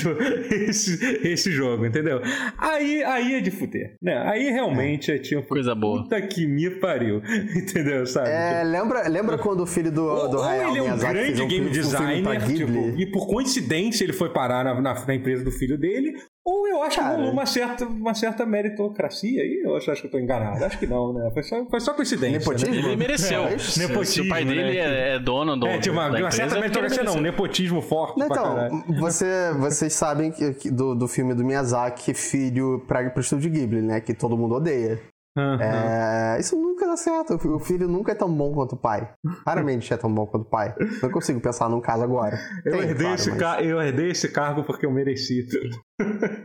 esse, 0.52 1.28
esse 1.28 1.52
jogo, 1.52 1.86
entendeu? 1.86 2.22
Aí, 2.58 3.04
aí 3.04 3.36
é 3.36 3.42
de 3.42 3.52
fuder, 3.52 3.96
né? 4.02 4.18
Aí 4.28 4.50
realmente 4.50 5.12
é, 5.12 5.18
tipo... 5.18 5.44
Coisa 5.48 5.76
boa. 5.76 6.04
Puta 6.04 6.22
que 6.22 6.46
me 6.46 6.70
pariu, 6.70 7.22
entendeu? 7.56 8.06
Sabe? 8.06 8.30
É, 8.30 8.60
tipo, 8.60 8.72
lembra, 8.72 9.08
lembra 9.08 9.38
quando 9.38 9.62
o 9.62 9.66
filho 9.66 9.92
do, 9.92 10.28
do 10.28 10.38
ou, 10.38 10.44
Hayao 10.44 10.70
ele 10.70 10.80
é 10.80 10.94
um 10.94 10.98
grande 10.98 11.42
um 11.42 11.48
game 11.48 11.70
designer, 11.70 12.42
tipo, 12.46 13.00
e 13.00 13.06
por 13.12 13.28
coincidência 13.28 13.64
coincidência 13.64 14.04
ele 14.04 14.14
foi 14.14 14.30
parar 14.32 14.64
na, 14.64 14.82
na, 14.82 15.06
na 15.06 15.16
empresa 15.16 15.44
do 15.44 15.52
filho 15.52 15.78
dele, 15.78 16.14
ou 16.46 16.68
eu 16.68 16.84
acho 16.84 17.00
Cara. 17.00 17.18
uma 17.18 17.46
certa, 17.46 17.86
uma 17.86 18.14
certa 18.14 18.46
meritocracia 18.46 19.42
aí. 19.42 19.62
Eu 19.64 19.78
acho, 19.78 19.90
acho 19.90 20.02
que 20.02 20.08
eu 20.08 20.12
tô 20.12 20.20
enganado. 20.20 20.64
Acho 20.66 20.78
que 20.78 20.86
não, 20.86 21.14
né? 21.14 21.32
Foi 21.34 21.42
só, 21.42 21.66
foi 21.66 21.80
só 21.80 21.94
coincidência. 21.94 22.38
Nepotismo? 22.38 22.74
Né? 22.76 22.80
Ele 22.80 22.96
mereceu. 22.98 23.44
É, 23.44 23.50
nepotismo, 23.52 24.06
Se 24.06 24.22
o 24.22 24.28
pai 24.28 24.44
dele 24.44 24.64
né? 24.64 25.16
é, 25.16 25.20
dono 25.20 25.56
do. 25.56 25.66
É, 25.66 25.80
tipo, 25.80 25.96
uma, 25.96 26.10
uma 26.10 26.32
certa 26.32 26.56
meritocracia, 26.56 27.04
não. 27.04 27.22
Nepotismo 27.22 27.82
forte. 27.82 28.22
Então, 28.22 28.84
você, 29.00 29.54
vocês 29.58 29.94
sabem 29.94 30.32
que, 30.32 30.70
do, 30.70 30.94
do 30.94 31.08
filme 31.08 31.34
do 31.34 31.46
Miyazaki, 31.46 32.14
filho 32.14 32.84
para 32.88 33.10
pro 33.10 33.22
estúdio 33.22 33.50
Ghibli, 33.50 33.82
né? 33.82 34.02
Que 34.02 34.14
todo 34.14 34.38
mundo 34.38 34.56
odeia. 34.56 35.00
Uhum. 35.36 35.60
É, 35.60 36.38
isso 36.40 36.56
nunca 36.56 36.86
dá 36.86 36.96
certo. 36.96 37.34
O 37.34 37.60
filho 37.60 37.88
nunca 37.88 38.12
é 38.12 38.16
tão 38.16 38.32
bom 38.32 38.54
quanto 38.54 38.74
o 38.74 38.78
pai. 38.78 39.12
Raramente 39.46 39.92
é 39.92 39.98
tão 39.98 40.14
bom 40.14 40.28
quanto 40.28 40.44
o 40.44 40.50
pai. 40.50 40.76
Não 41.02 41.10
consigo 41.10 41.42
pensar 41.42 41.70
num 41.70 41.82
caso 41.82 42.04
agora. 42.04 42.38
Eu, 42.64 42.72
Tem, 42.72 42.82
herdei, 42.82 42.98
claro, 42.98 43.16
esse 43.16 43.32
mas... 43.32 43.66
eu 43.66 43.82
herdei 43.82 44.12
esse 44.12 44.32
cargo 44.32 44.64
porque 44.64 44.86
eu 44.86 44.92
mereci. 44.92 45.48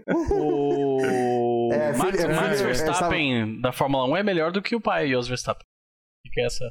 o 0.08 1.70
é, 1.72 1.92
filho, 1.92 2.04
Max, 2.04 2.24
é, 2.24 2.28
Max 2.28 2.60
Verstappen 2.62 3.60
da 3.60 3.72
Fórmula 3.72 4.06
1 4.06 4.16
é 4.16 4.22
melhor 4.22 4.52
do 4.52 4.62
que 4.62 4.74
o 4.74 4.80
pai, 4.80 5.10
Jos 5.10 5.28
Verstappen. 5.28 5.66
Fica 6.26 6.46
essa. 6.46 6.64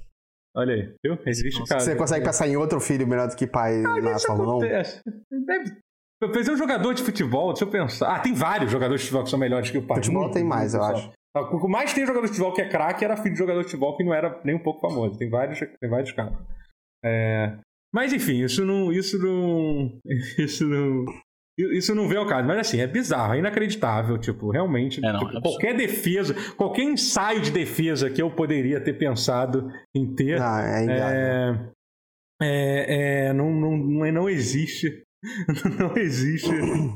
Olha 0.56 0.74
aí, 0.74 0.96
viu? 1.06 1.20
Existe 1.24 1.64
caso. 1.66 1.86
Você 1.86 1.96
consegue 1.96 2.26
pensar 2.26 2.48
em 2.48 2.58
outro 2.58 2.80
filho 2.80 3.06
melhor 3.08 3.28
do 3.28 3.36
que 3.36 3.46
pai 3.46 3.84
ah, 3.86 4.02
na 4.02 4.18
Fórmula 4.18 4.56
1? 4.56 4.60
Deve 5.46 5.78
Fazer 6.34 6.52
um 6.52 6.58
jogador 6.58 6.96
de 6.96 7.04
futebol, 7.04 7.54
deixa 7.54 7.66
eu 7.66 7.70
pensar. 7.70 8.16
Ah, 8.16 8.20
tem 8.20 8.34
vários 8.34 8.72
jogadores 8.72 9.02
de 9.02 9.08
futebol 9.08 9.24
que 9.24 9.30
são 9.30 9.38
melhores 9.38 9.70
que 9.70 9.78
o 9.78 9.86
pai. 9.86 9.98
Futebol 9.98 10.32
tem 10.32 10.44
mais, 10.44 10.74
eu 10.74 10.84
acho. 10.84 11.12
O 11.42 11.62
que 11.62 11.68
mais 11.68 11.94
tem 11.94 12.06
jogador 12.06 12.26
de 12.26 12.34
futebol 12.34 12.54
que 12.54 12.62
é 12.62 12.70
craque 12.70 13.04
era 13.04 13.18
filho 13.18 13.34
de 13.34 13.40
jogador 13.40 13.60
de 13.62 13.66
futebol 13.66 13.96
que 13.96 14.04
não 14.04 14.14
era 14.14 14.40
nem 14.44 14.56
um 14.56 14.64
pouco 14.64 14.82
famoso. 14.82 15.18
Tem 15.18 15.30
vários, 15.30 15.60
tem 15.60 15.90
vários 15.90 16.12
casos. 16.12 16.38
É... 17.04 17.58
Mas 17.94 18.14
enfim, 18.14 18.44
isso 18.44 18.66
não. 18.66 18.92
Isso 18.92 19.18
não. 19.18 20.00
Isso 20.38 20.68
não. 20.68 21.06
Isso 21.58 21.96
não 21.96 22.08
vê 22.08 22.20
o 22.20 22.28
caso, 22.28 22.48
mas 22.48 22.60
assim, 22.60 22.80
é 22.80 22.86
bizarro, 22.86 23.34
é 23.34 23.40
inacreditável, 23.40 24.16
tipo, 24.20 24.52
realmente, 24.52 25.04
é, 25.04 25.12
não, 25.12 25.22
tipo, 25.22 25.40
é 25.40 25.42
qualquer 25.42 25.76
defesa, 25.76 26.36
qualquer 26.56 26.84
ensaio 26.84 27.42
de 27.42 27.50
defesa 27.50 28.12
que 28.12 28.22
eu 28.22 28.30
poderia 28.30 28.80
ter 28.80 28.94
pensado 28.94 29.68
em 29.96 30.14
ter, 30.14 30.40
não, 30.40 30.60
é, 30.60 30.86
é, 30.86 31.70
é, 32.44 33.28
é 33.30 33.34
não, 33.34 33.50
não, 33.50 33.76
não, 33.76 34.12
não 34.12 34.30
existe 34.30 35.02
não 35.80 35.98
existe. 35.98 36.52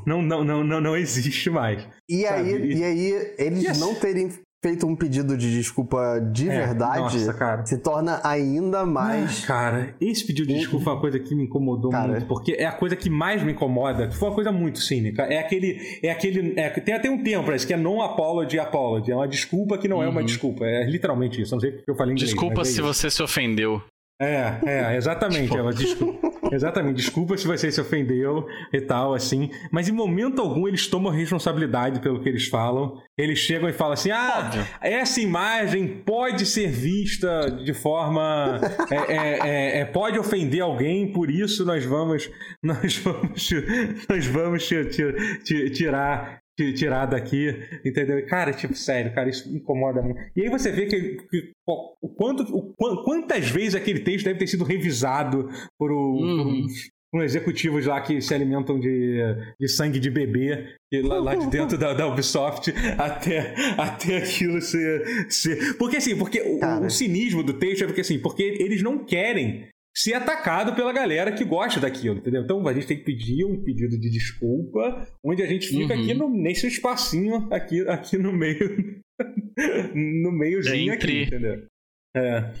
Não, 0.06 0.22
não, 0.22 0.44
não, 0.44 0.64
não, 0.64 0.80
não 0.80 0.96
existe 0.96 1.50
mais. 1.50 1.86
E 2.08 2.22
sabe? 2.22 2.52
aí, 2.54 2.72
e 2.74 2.84
aí 2.84 3.34
eles 3.38 3.78
não 3.78 3.94
terem 3.94 4.30
feito 4.64 4.86
um 4.86 4.94
pedido 4.94 5.36
de 5.36 5.52
desculpa 5.56 6.20
de 6.32 6.48
É, 6.48 6.66
verdade, 6.66 7.00
Nossa, 7.00 7.34
cara. 7.34 7.66
se 7.66 7.78
torna 7.78 8.20
ainda 8.22 8.86
mais. 8.86 9.42
Ah, 9.42 9.46
Cara, 9.48 9.94
esse 10.00 10.24
pedido 10.24 10.46
de 10.46 10.54
desculpa 10.54 10.84
foi 10.84 10.92
uma 10.94 11.00
coisa 11.00 11.18
que 11.18 11.34
me 11.34 11.42
incomodou 11.44 11.90
Cara. 11.90 12.06
muito, 12.12 12.26
porque 12.26 12.52
é 12.52 12.64
a 12.64 12.70
coisa 12.70 12.94
que 12.94 13.10
mais 13.10 13.42
me 13.42 13.50
incomoda. 13.52 14.08
Foi 14.12 14.28
uma 14.28 14.34
coisa 14.36 14.52
muito 14.52 14.78
cínica. 14.78 15.22
É 15.24 15.40
aquele. 15.40 15.80
É 16.00 16.12
aquele. 16.12 16.54
é- 16.56 16.70
tem 16.70 16.94
até 16.94 17.10
um 17.10 17.20
termo 17.24 17.44
pra 17.44 17.56
isso, 17.56 17.66
que 17.66 17.74
é 17.74 17.76
non 17.76 18.00
apology 18.02 18.56
apology. 18.60 19.10
É 19.10 19.16
uma 19.16 19.26
desculpa 19.26 19.76
que 19.76 19.88
não 19.88 20.00
é 20.00 20.08
uma 20.08 20.20
Uhum. 20.20 20.26
desculpa. 20.26 20.64
É 20.64 20.84
literalmente 20.88 21.42
isso. 21.42 21.52
Eu 21.52 21.56
não 21.56 21.60
sei 21.60 21.72
porque 21.72 21.90
eu 21.90 21.96
falei 21.96 22.12
inglês. 22.12 22.30
Desculpa 22.30 22.60
é 22.60 22.64
se 22.64 22.72
isso. 22.74 22.82
você 22.84 23.10
se 23.10 23.20
ofendeu. 23.20 23.82
É, 24.20 24.58
é, 24.64 24.96
exatamente. 24.96 25.48
Tipo- 25.50 25.62
uma 25.62 25.72
desculpa. 25.72 26.32
Exatamente. 26.52 26.96
Desculpa 26.96 27.36
se 27.36 27.46
você 27.46 27.72
se 27.72 27.80
ofendeu 27.80 28.46
e 28.72 28.80
tal, 28.80 29.14
assim. 29.14 29.50
Mas 29.70 29.88
em 29.88 29.92
momento 29.92 30.40
algum 30.42 30.68
eles 30.68 30.86
tomam 30.86 31.10
responsabilidade 31.10 31.98
pelo 32.00 32.20
que 32.22 32.28
eles 32.28 32.46
falam. 32.46 32.98
Eles 33.18 33.38
chegam 33.38 33.68
e 33.68 33.72
falam 33.72 33.94
assim: 33.94 34.10
ah, 34.10 34.44
Óbvio. 34.46 34.66
essa 34.82 35.20
imagem 35.20 35.88
pode 36.04 36.44
ser 36.44 36.68
vista 36.68 37.46
de 37.64 37.72
forma. 37.72 38.60
é, 38.90 38.96
é, 39.14 39.38
é, 39.48 39.80
é, 39.80 39.84
pode 39.86 40.18
ofender 40.18 40.60
alguém, 40.60 41.10
por 41.12 41.30
isso 41.30 41.64
nós 41.64 41.84
vamos. 41.84 42.30
Nós 42.62 42.96
vamos. 42.98 43.50
Nós 44.08 44.26
vamos 44.26 44.66
ti- 44.68 44.84
ti- 44.90 45.42
ti- 45.44 45.70
tirar. 45.70 46.41
Ti- 46.56 46.72
Tirar 46.74 47.06
daqui, 47.06 47.48
entendeu? 47.84 48.24
Cara, 48.26 48.52
tipo, 48.52 48.74
sério, 48.74 49.14
cara, 49.14 49.28
isso 49.30 49.48
incomoda 49.54 50.02
muito. 50.02 50.20
E 50.36 50.42
aí 50.42 50.48
você 50.48 50.70
vê 50.70 50.86
que, 50.86 51.16
que 51.30 51.52
o 51.66 52.08
quanto, 52.08 52.42
o, 52.54 52.72
quan- 52.76 53.02
quantas 53.04 53.48
vezes 53.48 53.74
aquele 53.74 54.00
texto 54.00 54.24
deve 54.26 54.38
ter 54.38 54.46
sido 54.46 54.64
revisado 54.64 55.48
por, 55.78 55.90
o, 55.90 56.16
por 56.16 56.24
Uhum. 56.24 56.64
uns, 56.64 56.90
por 57.10 57.22
executivos 57.22 57.84
lá 57.84 58.00
que 58.00 58.22
se 58.22 58.32
alimentam 58.34 58.80
de, 58.80 59.18
de 59.60 59.68
sangue 59.68 60.00
de 60.00 60.10
bebê 60.10 60.66
e 60.90 61.02
lá, 61.02 61.18
lá 61.20 61.34
de 61.34 61.46
dentro 61.50 61.76
da, 61.76 61.92
da 61.92 62.06
Ubisoft 62.08 62.72
até, 62.98 63.54
até 63.76 64.16
aquilo 64.18 64.60
ser, 64.62 65.26
ser. 65.30 65.76
Porque 65.76 65.98
assim, 65.98 66.16
porque 66.16 66.40
o, 66.40 66.84
o 66.86 66.90
cinismo 66.90 67.42
do 67.42 67.52
texto 67.58 67.82
é 67.84 67.86
porque 67.86 68.00
assim, 68.00 68.18
porque 68.18 68.42
eles 68.42 68.82
não 68.82 69.04
querem 69.04 69.68
ser 69.94 70.14
atacado 70.14 70.74
pela 70.74 70.92
galera 70.92 71.32
que 71.32 71.44
gosta 71.44 71.78
daquilo, 71.80 72.16
entendeu? 72.18 72.42
Então 72.42 72.66
a 72.66 72.72
gente 72.72 72.86
tem 72.86 72.96
que 72.96 73.04
pedir 73.04 73.44
um 73.44 73.62
pedido 73.62 73.98
de 73.98 74.10
desculpa, 74.10 75.06
onde 75.24 75.42
a 75.42 75.46
gente 75.46 75.66
fica 75.68 75.94
Uhum. 75.94 76.00
aqui 76.02 76.14
no, 76.14 76.28
nesse 76.30 76.66
espacinho 76.66 77.48
aqui, 77.52 77.86
aqui 77.88 78.16
no 78.18 78.32
meio, 78.32 79.02
no 79.94 80.32
meiozinho 80.32 80.94
Entre- 80.94 81.22
aqui, 81.22 81.34
entendeu? 81.36 81.66
É. 82.14 82.52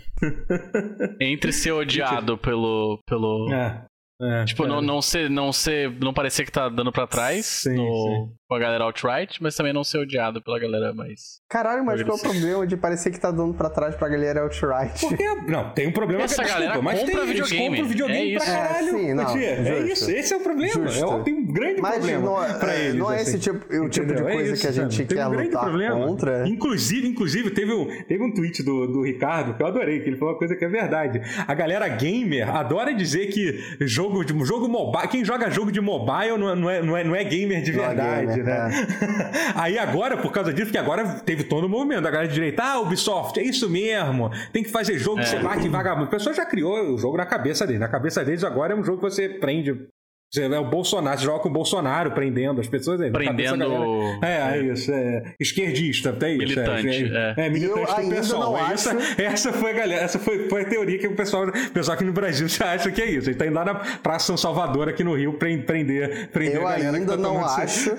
Entre 1.20 1.52
ser 1.52 1.72
odiado 1.72 2.38
pelo. 2.38 2.98
pelo... 3.06 3.52
É. 3.52 3.84
é, 4.22 4.44
Tipo, 4.44 4.64
é. 4.64 4.68
não, 4.68 4.80
não 4.80 5.02
ser, 5.02 5.28
não 5.30 5.52
ser. 5.52 5.90
Não 6.00 6.12
parecer 6.14 6.44
que 6.44 6.52
tá 6.52 6.68
dando 6.68 6.92
pra 6.92 7.06
trás 7.06 7.44
Sim, 7.46 7.74
no- 7.76 7.84
sim. 8.28 8.32
com 8.48 8.54
a 8.54 8.58
galera 8.58 8.84
outright, 8.84 9.42
mas 9.42 9.54
também 9.54 9.72
não 9.72 9.82
ser 9.84 9.98
odiado 9.98 10.42
pela 10.42 10.58
galera 10.58 10.92
mais. 10.94 11.40
Caralho, 11.48 11.84
mas 11.84 12.02
qual 12.02 12.16
é 12.16 12.20
o 12.20 12.22
problema 12.22 12.66
de 12.66 12.76
parecer 12.76 13.10
que 13.10 13.18
tá 13.20 13.30
dando 13.30 13.54
pra 13.54 13.68
trás 13.70 13.94
pra 13.96 14.08
galera 14.08 14.42
outright? 14.42 15.00
Porque, 15.00 15.24
não, 15.48 15.70
tem 15.72 15.86
um 15.88 15.92
problema 15.92 16.22
Essa 16.22 16.36
com 16.36 16.42
a 16.42 16.44
desculpa, 16.44 16.64
galera 16.66 16.82
mas 16.82 17.00
compra 17.00 17.14
tem, 17.14 17.22
eles 17.30 17.32
videogame, 17.48 17.68
compram 17.68 17.88
videogame 17.88 18.34
é 18.34 18.36
pra 18.36 18.44
isso. 18.44 18.52
caralho. 18.56 18.88
É, 18.88 18.90
sim, 19.00 19.14
não, 19.14 19.22
é 19.36 19.56
justo. 19.80 19.92
isso, 19.92 20.10
esse 20.10 20.34
é 20.34 20.36
o 20.36 20.40
problema. 20.40 20.88
Justo. 20.88 21.04
É, 21.14 21.22
tem 21.22 21.34
um 21.34 21.46
grande 21.52 21.80
Mas 21.80 21.94
problema 21.94 22.24
não, 22.26 22.44
é- 22.44 22.58
pra 22.58 22.76
eles. 22.76 22.94
não 22.94 23.12
é 23.12 23.16
assim. 23.16 23.30
esse 23.30 23.38
tipo, 23.40 23.76
o 23.76 23.88
tipo 23.88 24.06
de? 24.06 24.12
É 24.12 24.32
coisa 24.32 24.52
isso, 24.52 24.62
que 24.62 24.68
a 24.68 24.72
gente 24.72 24.92
sabe? 24.96 25.08
Tem 25.08 25.16
quer 25.16 25.26
um 25.26 25.30
grande 25.30 25.48
lutar 25.48 25.62
problema. 25.64 26.06
contra. 26.06 26.48
Inclusive, 26.48 27.08
inclusive 27.08 27.50
teve, 27.50 27.72
um, 27.72 28.04
teve 28.04 28.22
um 28.22 28.32
tweet 28.32 28.62
do, 28.62 28.86
do 28.86 29.02
Ricardo 29.02 29.54
que 29.54 29.62
eu 29.62 29.66
adorei, 29.66 30.00
que 30.00 30.08
ele 30.10 30.16
falou 30.16 30.34
uma 30.34 30.38
coisa 30.38 30.54
que 30.56 30.64
é 30.64 30.68
verdade. 30.68 31.20
A 31.46 31.54
galera 31.54 31.88
gamer 31.88 32.48
adora 32.54 32.92
dizer 32.94 33.26
que 33.28 33.58
jogo 33.86 34.11
de 34.24 34.44
jogo 34.44 34.68
mobile, 34.68 35.08
quem 35.08 35.24
joga 35.24 35.50
jogo 35.50 35.72
de 35.72 35.80
mobile 35.80 36.36
não 36.38 36.50
é, 36.50 36.54
não 36.54 36.70
é, 36.70 36.82
não 36.82 36.96
é, 36.96 37.04
não 37.04 37.16
é 37.16 37.24
gamer 37.24 37.62
de 37.62 37.72
Não 37.72 37.84
é 37.84 37.88
verdade, 37.88 38.26
gamer, 38.26 38.44
né? 38.44 38.86
Aí 39.56 39.78
agora, 39.78 40.16
por 40.18 40.30
causa 40.30 40.52
disso, 40.52 40.70
que 40.70 40.78
agora 40.78 41.04
teve 41.24 41.44
todo 41.44 41.64
o 41.64 41.68
movimento, 41.68 42.06
a 42.06 42.10
galera 42.10 42.28
de 42.28 42.34
direita, 42.34 42.62
ah, 42.62 42.80
Ubisoft, 42.80 43.38
é 43.40 43.42
isso 43.42 43.68
mesmo, 43.70 44.30
tem 44.52 44.62
que 44.62 44.68
fazer 44.70 44.98
jogo 44.98 45.16
que 45.16 45.22
É. 45.22 45.26
você 45.26 45.38
bate 45.38 45.66
em 45.66 45.70
vagabundo. 45.70 46.06
A 46.06 46.10
pessoa 46.10 46.34
já 46.34 46.44
criou 46.44 46.94
o 46.94 46.98
jogo 46.98 47.16
na 47.16 47.24
cabeça 47.26 47.66
deles. 47.66 47.80
Na 47.80 47.88
cabeça 47.88 48.24
deles 48.24 48.44
agora 48.44 48.74
é 48.74 48.76
um 48.76 48.84
jogo 48.84 48.98
que 48.98 49.04
você 49.10 49.28
prende. 49.28 49.86
Você 50.34 50.44
é 50.44 50.58
o 50.58 50.64
Bolsonaro, 50.64 51.18
você 51.18 51.24
joga 51.26 51.40
com 51.40 51.50
o 51.50 51.52
Bolsonaro 51.52 52.10
prendendo 52.12 52.58
as 52.58 52.66
pessoas 52.66 52.98
aí. 53.02 53.10
na 53.10 53.22
cabeça 53.22 53.54
da 53.54 53.66
Prendendo. 53.66 53.82
galera. 53.84 54.18
É, 54.22 54.58
é 54.58 54.62
isso, 54.72 54.90
é 54.90 55.22
esquerdista, 55.38 56.16
é 56.22 56.30
isso. 56.30 56.38
Militante, 56.38 56.88
é, 56.88 57.34
é. 57.36 57.46
é, 57.46 57.50
militante 57.50 57.78
E 57.78 57.82
eu 57.82 57.86
do 57.86 58.00
ainda 58.00 58.14
pessoal. 58.16 58.52
não 58.52 58.58
é 58.58 58.72
essa, 58.72 58.96
acho- 58.96 59.20
essa 59.20 59.52
foi 59.52 59.70
a 59.72 59.74
galera, 59.74 60.02
essa 60.04 60.18
foi, 60.18 60.48
foi 60.48 60.62
a 60.62 60.64
teoria 60.64 60.98
que 60.98 61.06
o 61.06 61.14
pessoal, 61.14 61.52
pessoal 61.74 61.96
aqui 61.96 62.04
no 62.04 62.12
Brasil 62.14 62.48
já 62.48 62.72
acha 62.72 62.90
que 62.90 63.02
é 63.02 63.10
isso. 63.10 63.28
A 63.28 63.32
gente 63.32 63.36
tá 63.38 63.46
indo 63.46 63.54
lá 63.54 63.64
na 63.66 63.74
Praça 63.74 64.26
São 64.28 64.36
Salvador 64.38 64.88
aqui 64.88 65.04
no 65.04 65.14
Rio 65.14 65.34
pre- 65.34 65.58
prender, 65.64 66.30
prender 66.30 66.56
Eu 66.56 66.66
a 66.66 66.70
galera 66.72 66.92
que 66.92 66.96
ainda 66.96 67.12
tá 67.12 67.18
não 67.22 67.44
acho 67.44 67.94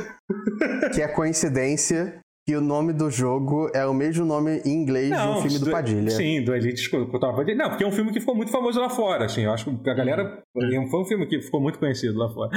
que 0.95 1.01
é 1.03 1.07
coincidência 1.07 2.15
que 2.45 2.55
o 2.57 2.61
nome 2.61 2.91
do 2.91 3.09
jogo 3.09 3.71
é 3.73 3.85
o 3.85 3.93
mesmo 3.93 4.25
nome 4.25 4.61
em 4.65 4.71
inglês 4.73 5.07
de 5.09 5.27
um 5.27 5.41
filme 5.41 5.59
do 5.59 5.71
Padilha. 5.71 6.09
Sim, 6.11 6.43
do 6.43 6.53
Elite 6.53 6.89
contra 6.89 7.17
o 7.31 7.35
Padilha. 7.35 7.55
Não, 7.57 7.69
porque 7.69 7.85
é 7.85 7.87
um 7.87 7.91
filme 7.91 8.11
que 8.11 8.19
ficou 8.19 8.35
muito 8.35 8.51
famoso 8.51 8.81
lá 8.81 8.89
fora, 8.89 9.25
assim. 9.25 9.43
Eu 9.43 9.53
acho 9.53 9.73
que 9.77 9.89
a 9.89 9.93
galera. 9.93 10.43
Uhum. 10.53 10.87
Foi 10.89 11.01
um 11.01 11.05
filme 11.05 11.25
que 11.25 11.41
ficou 11.41 11.61
muito 11.61 11.79
conhecido 11.79 12.17
lá 12.19 12.29
fora. 12.29 12.51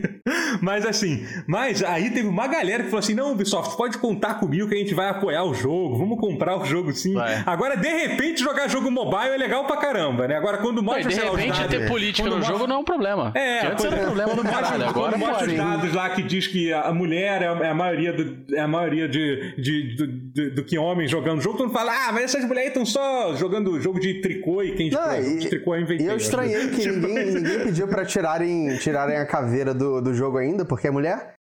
mas 0.60 0.84
assim, 0.84 1.24
mas 1.46 1.82
aí 1.82 2.10
teve 2.10 2.28
uma 2.28 2.46
galera 2.46 2.82
que 2.82 2.90
falou 2.90 2.98
assim: 3.00 3.14
não, 3.14 3.32
Ubisoft, 3.32 3.76
pode 3.76 3.96
contar 3.98 4.34
comigo 4.34 4.68
que 4.68 4.74
a 4.74 4.78
gente 4.78 4.94
vai 4.94 5.08
apoiar 5.08 5.44
o 5.44 5.54
jogo, 5.54 5.96
vamos 5.96 6.20
comprar 6.20 6.58
o 6.60 6.64
jogo 6.66 6.92
sim. 6.92 7.14
Vai. 7.14 7.42
Agora, 7.46 7.76
de 7.76 7.88
repente, 7.88 8.42
jogar 8.42 8.68
jogo 8.68 8.90
mobile 8.90 9.30
é 9.34 9.36
legal 9.38 9.64
pra 9.66 9.78
caramba, 9.78 10.28
né? 10.28 10.36
Agora, 10.36 10.58
quando 10.58 10.76
Não, 10.76 10.84
mostra, 10.84 11.08
de 11.10 11.18
lá, 11.20 11.30
os 11.32 11.36
repente 11.38 11.58
dados- 11.58 11.76
ter 11.78 11.88
política 11.88 12.28
no 12.28 12.36
mostra- 12.36 12.52
jogo 12.54 12.66
não 12.66 12.76
é 12.76 12.78
um 12.78 12.84
problema. 12.84 13.32
é, 13.34 13.60
Que 13.60 13.66
antes 13.66 13.84
quando- 13.84 13.92
era 13.94 14.02
um 14.02 14.04
problema 14.04 14.34
do 14.34 14.42
caralho, 14.42 14.84
agora 14.88 15.12
quando 15.12 15.18
mostra 15.20 15.46
os 15.48 15.54
dados 15.56 15.94
lá 15.94 16.10
que 16.10 16.22
diz 16.22 16.46
que 16.46 16.70
a 16.72 16.92
mulher 16.92 17.42
é 17.42 17.48
a, 17.48 17.52
é 17.52 17.68
a 17.70 17.74
maioria, 17.74 18.12
do, 18.12 18.54
é 18.54 18.60
a 18.60 18.68
maioria 18.68 19.08
de, 19.08 19.21
de- 19.56 19.96
do, 19.96 20.06
do- 20.06 20.54
do 20.56 20.64
que 20.64 20.78
homens 20.78 21.10
jogando 21.10 21.40
jogo, 21.40 21.56
todo 21.58 21.66
mundo 21.68 21.76
fala, 21.76 21.92
ah, 22.08 22.12
mas 22.12 22.24
essas 22.24 22.44
mulheres 22.44 22.68
estão 22.68 22.84
só 22.86 23.34
jogando 23.36 23.80
jogo 23.80 23.98
de 24.00 24.20
tricô 24.20 24.62
e 24.62 24.74
quem 24.74 24.88
de, 24.88 24.96
Não, 24.96 25.08
pô, 25.08 25.14
e- 25.14 25.38
de 25.38 25.48
tricô 25.48 25.74
eu 25.74 25.80
inventei. 25.82 26.06
E 26.06 26.10
eu 26.10 26.16
estranhei 26.16 26.68
que 26.70 26.80
Tipo, 26.82 26.94
ninguém, 27.06 27.30
ninguém 27.32 27.64
pediu 27.64 27.88
pra 27.88 28.04
tirarem, 28.04 28.76
tirarem 28.78 29.16
a 29.16 29.26
caveira 29.26 29.72
do, 29.74 30.00
do 30.00 30.14
jogo 30.14 30.38
ainda, 30.38 30.64
porque 30.64 30.86
é 30.88 30.90
mulher. 30.90 31.32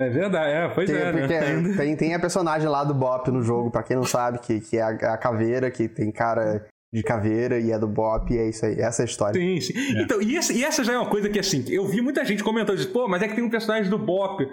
É 0.00 0.08
verdade, 0.08 0.50
é, 0.52 0.68
pois 0.74 0.90
Tem, 0.90 0.98
é, 1.00 1.12
porque 1.12 1.38
né? 1.40 1.74
tem, 1.76 1.96
tem 1.96 2.14
a 2.14 2.18
personagem 2.18 2.68
lá 2.68 2.82
do 2.82 2.94
Bop 2.94 3.30
no 3.30 3.42
jogo, 3.42 3.70
pra 3.70 3.82
quem 3.82 3.94
não 3.96 4.04
sabe, 4.04 4.38
que, 4.40 4.60
que 4.60 4.76
é 4.78 4.82
a, 4.82 4.88
a 4.88 5.16
caveira, 5.18 5.70
que 5.70 5.86
tem 5.88 6.10
cara 6.10 6.66
de 6.92 7.02
caveira 7.02 7.58
e 7.60 7.70
é 7.70 7.78
do 7.78 7.86
Bop, 7.86 8.32
e 8.32 8.36
é 8.36 8.48
isso 8.48 8.66
aí. 8.66 8.80
Essa 8.80 9.02
é 9.02 9.04
a 9.04 9.06
história. 9.06 9.40
Sim, 9.40 9.60
sim. 9.60 9.72
Então, 9.98 10.20
e 10.20 10.36
essa, 10.36 10.52
e 10.52 10.64
essa 10.64 10.82
já 10.82 10.94
é 10.94 10.98
uma 10.98 11.08
coisa 11.08 11.28
que, 11.28 11.38
assim, 11.38 11.64
eu 11.68 11.86
vi 11.86 12.00
muita 12.00 12.24
gente 12.24 12.42
comentando, 12.42 12.84
pô, 12.88 13.06
mas 13.06 13.22
é 13.22 13.28
que 13.28 13.34
tem 13.34 13.44
um 13.44 13.48
personagem 13.50 13.88
do 13.88 13.98
Bop. 13.98 14.44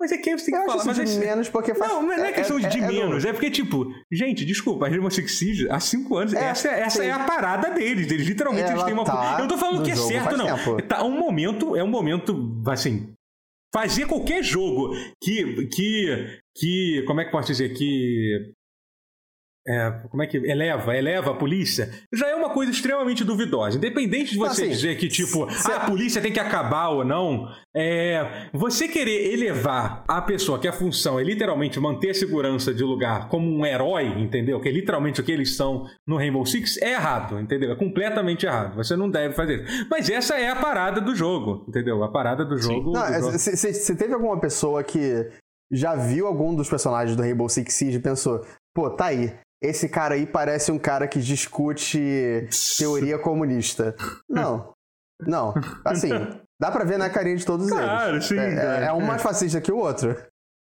Mas 0.00 0.12
é 0.12 0.18
que 0.18 0.36
você 0.38 0.44
tem 0.50 0.54
que 0.54 0.56
Eu 0.56 0.60
acho 0.60 0.66
falar, 0.70 0.92
isso 0.92 1.00
mas 1.02 1.10
de 1.10 1.16
é- 1.16 1.28
menos 1.28 1.48
porque 1.48 1.74
faz... 1.74 1.90
Não, 1.92 2.02
mas 2.06 2.18
não 2.18 2.24
é 2.24 2.32
questão 2.32 2.60
de, 2.60 2.68
de 2.68 2.78
é 2.78 2.80
no- 2.82 2.86
menos, 2.92 3.24
é 3.24 3.32
porque, 3.32 3.50
tipo, 3.50 3.92
gente, 4.12 4.44
desculpa, 4.44 4.86
a 4.86 4.88
Rainbow 4.88 5.10
Six 5.10 5.32
Siege, 5.38 5.68
há 5.70 5.80
cinco 5.80 6.16
anos, 6.16 6.32
É, 6.34 6.44
essa, 6.44 6.68
essa 6.68 7.00
sim. 7.02 7.08
é 7.08 7.10
a 7.10 7.18
parada 7.24 7.70
deles. 7.70 8.10
Eles 8.10 8.26
literalmente 8.26 8.70
eles 8.70 8.82
têm 8.84 8.94
uma. 8.94 9.04
tá 9.04 9.34
eu 9.34 9.40
não 9.40 9.48
tô 9.48 9.58
falando 9.58 9.82
que 9.84 9.90
é 9.90 9.96
certo, 9.96 10.36
não. 10.36 10.46
tempo. 10.46 10.82
Tá 10.82 11.02
um 11.04 11.18
momento, 11.18 11.74
é 11.74 11.82
um 11.82 11.88
momento, 11.88 12.62
assim. 12.68 13.12
Fazer 13.74 14.06
qualquer 14.06 14.42
jogo 14.42 14.94
que. 15.22 15.66
que. 15.66 16.40
que. 16.56 17.04
Como 17.06 17.20
é 17.20 17.24
que 17.24 17.30
posso 17.32 17.48
dizer? 17.48 17.70
Que. 17.74 18.52
É, 19.68 19.90
como 20.08 20.22
é 20.22 20.26
que 20.26 20.38
eleva, 20.38 20.96
eleva 20.96 21.32
a 21.32 21.34
polícia, 21.34 21.90
já 22.12 22.26
é 22.28 22.34
uma 22.34 22.50
coisa 22.50 22.72
extremamente 22.72 23.22
duvidosa. 23.22 23.76
Independente 23.76 24.32
de 24.32 24.38
você 24.38 24.62
Assim, 24.62 24.70
dizer 24.70 24.96
que, 24.96 25.08
tipo, 25.08 25.50
se- 25.52 25.70
ah, 25.70 25.76
a 25.76 25.80
polícia 25.80 26.22
tem 26.22 26.32
que 26.32 26.40
acabar 26.40 26.88
ou 26.88 27.04
não, 27.04 27.46
é, 27.76 28.48
você 28.52 28.88
querer 28.88 29.32
elevar 29.32 30.04
a 30.08 30.22
pessoa 30.22 30.58
que 30.58 30.66
a 30.66 30.72
função 30.72 31.20
é 31.20 31.22
literalmente 31.22 31.78
manter 31.78 32.10
a 32.10 32.14
segurança 32.14 32.72
de 32.72 32.82
lugar 32.82 33.28
como 33.28 33.46
um 33.46 33.66
herói, 33.66 34.06
entendeu? 34.06 34.58
Que 34.60 34.70
é 34.70 34.72
literalmente 34.72 35.20
o 35.20 35.24
que 35.24 35.30
eles 35.32 35.54
são 35.54 35.84
no 36.06 36.16
Rainbow 36.16 36.46
Six, 36.46 36.78
é 36.80 36.92
errado, 36.92 37.38
entendeu? 37.38 37.70
É 37.70 37.76
completamente 37.76 38.46
errado. 38.46 38.74
Você 38.76 38.96
não 38.96 39.10
deve 39.10 39.34
fazer 39.34 39.64
isso. 39.64 39.86
Mas 39.90 40.08
essa 40.08 40.36
é 40.38 40.48
a 40.48 40.56
parada 40.56 41.00
do 41.00 41.14
jogo, 41.14 41.66
entendeu? 41.68 42.02
A 42.02 42.08
parada 42.10 42.44
do 42.44 42.56
jogo. 42.56 42.92
Do 42.92 42.98
é, 42.98 43.94
teve 43.96 44.14
alguma 44.14 44.40
pessoa 44.40 44.82
que 44.82 45.28
já 45.70 45.94
viu 45.94 46.26
algum 46.26 46.54
dos 46.54 46.68
personagens 46.68 47.14
do 47.14 47.22
Rainbow 47.22 47.48
Six 47.48 47.74
Siege 47.74 47.98
e 47.98 48.00
pensou, 48.00 48.40
pô, 48.74 48.90
tá 48.90 49.06
aí, 49.06 49.34
esse 49.62 49.88
cara 49.88 50.14
aí 50.14 50.26
parece 50.26 50.70
um 50.70 50.78
cara 50.78 51.06
que 51.08 51.20
discute 51.20 52.48
teoria 52.78 53.18
comunista. 53.18 53.94
Não. 54.28 54.72
Não. 55.20 55.52
Assim, 55.84 56.10
dá 56.60 56.70
pra 56.70 56.84
ver 56.84 56.96
na 56.98 57.10
carinha 57.10 57.36
de 57.36 57.44
todos 57.44 57.68
Claro, 57.68 58.14
eles. 58.14 58.24
sim, 58.26 58.38
é, 58.38 58.54
é, 58.54 58.84
é 58.86 58.92
um 58.92 59.00
mais 59.00 59.20
fascista 59.20 59.60
que 59.60 59.72
o 59.72 59.78
outro. 59.78 60.16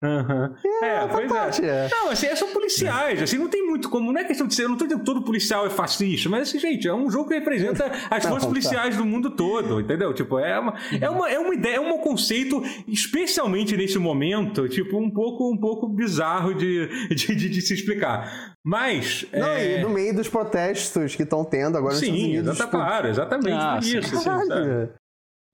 Aham. 0.03 0.55
É, 0.83 1.01
faz 1.01 1.13
pois 1.13 1.25
é. 1.31 1.35
parte, 1.35 1.65
é. 1.65 1.89
Não, 1.91 2.09
assim, 2.11 2.27
é, 2.27 2.35
são 2.35 2.49
policiais, 2.55 3.21
assim, 3.23 3.37
não 3.37 3.49
tem 3.49 3.67
muito 3.67 3.91
como. 3.91 4.11
Não 4.11 4.19
é 4.21 4.25
questão 4.25 4.47
de 4.47 4.55
ser. 4.55 4.65
Eu 4.65 4.71
não 4.71 4.77
tô 4.79 4.85
dizendo 4.87 5.01
que 5.01 5.05
todo 5.05 5.23
policial 5.23 5.67
é 5.67 5.71
fascista, 5.71 6.29
mas 6.31 6.49
assim, 6.49 6.59
gente, 6.59 6.89
é 6.89 6.95
um 6.95 7.11
jogo 7.11 7.29
que 7.29 7.35
representa 7.35 7.85
as 8.11 8.25
forças 8.25 8.43
tá. 8.45 8.49
policiais 8.49 8.97
do 8.97 9.05
mundo 9.05 9.31
todo, 9.37 9.79
entendeu? 9.79 10.15
Tipo, 10.15 10.39
é 10.39 10.59
uma, 10.59 10.75
é 10.99 11.11
uma, 11.11 11.31
é 11.31 11.39
uma 11.39 11.55
ideia, 11.55 11.77
é 11.77 11.81
um 11.81 11.99
conceito, 11.99 12.63
especialmente 12.89 13.77
nesse 13.77 13.99
momento, 13.99 14.69
tipo, 14.71 14.97
um 14.99 15.11
pouco, 15.11 15.53
um 15.53 15.59
pouco 15.59 15.87
bizarro 15.87 16.55
de, 16.55 17.09
de, 17.15 17.35
de- 17.35 17.49
de 17.51 17.61
se 17.61 17.75
explicar. 17.75 18.55
Mas. 18.65 19.27
Não, 19.33 19.49
é... 19.49 19.81
e 19.81 19.83
no 19.83 19.91
meio 19.91 20.15
dos 20.15 20.29
protestos 20.29 21.15
que 21.15 21.25
estão 21.25 21.45
tendo 21.45 21.77
agora 21.77 21.93
nos 21.95 22.03
Estados 22.03 22.21
Sim, 22.23 22.27
Unidos. 22.29 22.49
exata, 22.55 22.65
tipo, 22.71 22.71
claro, 22.71 23.09
exatamente 23.09 23.51
Ah, 23.53 23.79
sim. 23.83 23.99
isso. 23.99 24.17
assim. 24.17 24.89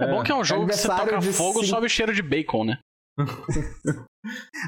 É 0.00 0.06
bom 0.08 0.22
que 0.22 0.30
é 0.30 0.34
um 0.34 0.44
jogo 0.44 0.66
que 0.66 0.76
você 0.76 0.86
toca 0.86 1.18
de 1.18 1.32
fogo 1.32 1.54
cinco- 1.54 1.66
sobe 1.66 1.86
o 1.86 1.90
cheiro 1.90 2.12
de 2.14 2.22
bacon, 2.22 2.64
né? 2.64 2.78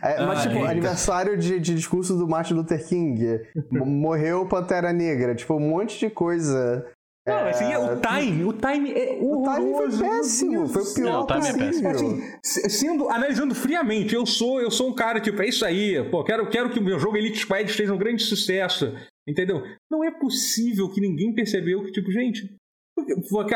É, 0.04 0.24
mas, 0.24 0.38
Ah, 0.38 0.42
tipo, 0.42 0.54
eita. 0.58 0.70
aniversário 0.70 1.36
de, 1.36 1.58
de 1.58 1.74
discurso 1.74 2.16
do 2.16 2.28
Martin 2.28 2.54
Luther 2.54 2.86
King. 2.86 3.40
morreu 3.72 4.46
Pantera 4.46 4.92
Negra. 4.92 5.34
Tipo, 5.34 5.54
um 5.56 5.60
monte 5.70 5.98
de 5.98 6.08
coisa. 6.08 6.86
Não, 7.26 7.46
assim, 7.48 7.64
É, 7.64 7.76
o 7.78 8.00
time, 8.00 8.44
o 8.44 8.52
time 8.52 8.92
é 8.92 9.18
O 9.20 9.42
timing 9.42 9.74
foi 9.74 9.98
péssimo. 9.98 10.68
Foi 10.68 10.82
o 10.82 10.94
pior 10.94 11.12
Não, 11.12 11.20
o 11.22 11.26
timing 11.26 11.48
é 11.48 11.66
possível. 11.66 11.90
Assim, 11.90 12.22
se- 12.42 12.70
sendo, 12.70 13.08
analisando 13.10 13.52
friamente, 13.54 14.14
eu 14.14 14.24
sou, 14.24 14.60
eu 14.60 14.70
sou 14.70 14.88
um 14.90 14.94
cara, 14.94 15.20
tipo, 15.20 15.42
é 15.42 15.48
isso 15.48 15.64
aí, 15.66 16.08
pô, 16.08 16.22
quero, 16.22 16.48
quero 16.48 16.70
que 16.70 16.78
o 16.78 16.82
meu 16.82 16.98
jogo 17.00 17.16
Elite 17.16 17.40
Squad 17.40 17.68
esteja 17.68 17.92
um 17.92 17.98
grande 17.98 18.22
sucesso, 18.22 18.94
entendeu? 19.28 19.62
Não 19.90 20.04
é 20.04 20.10
possível 20.12 20.88
que 20.90 21.00
ninguém 21.00 21.34
percebeu 21.34 21.82
que, 21.84 21.90
tipo, 21.92 22.10
gente. 22.12 22.54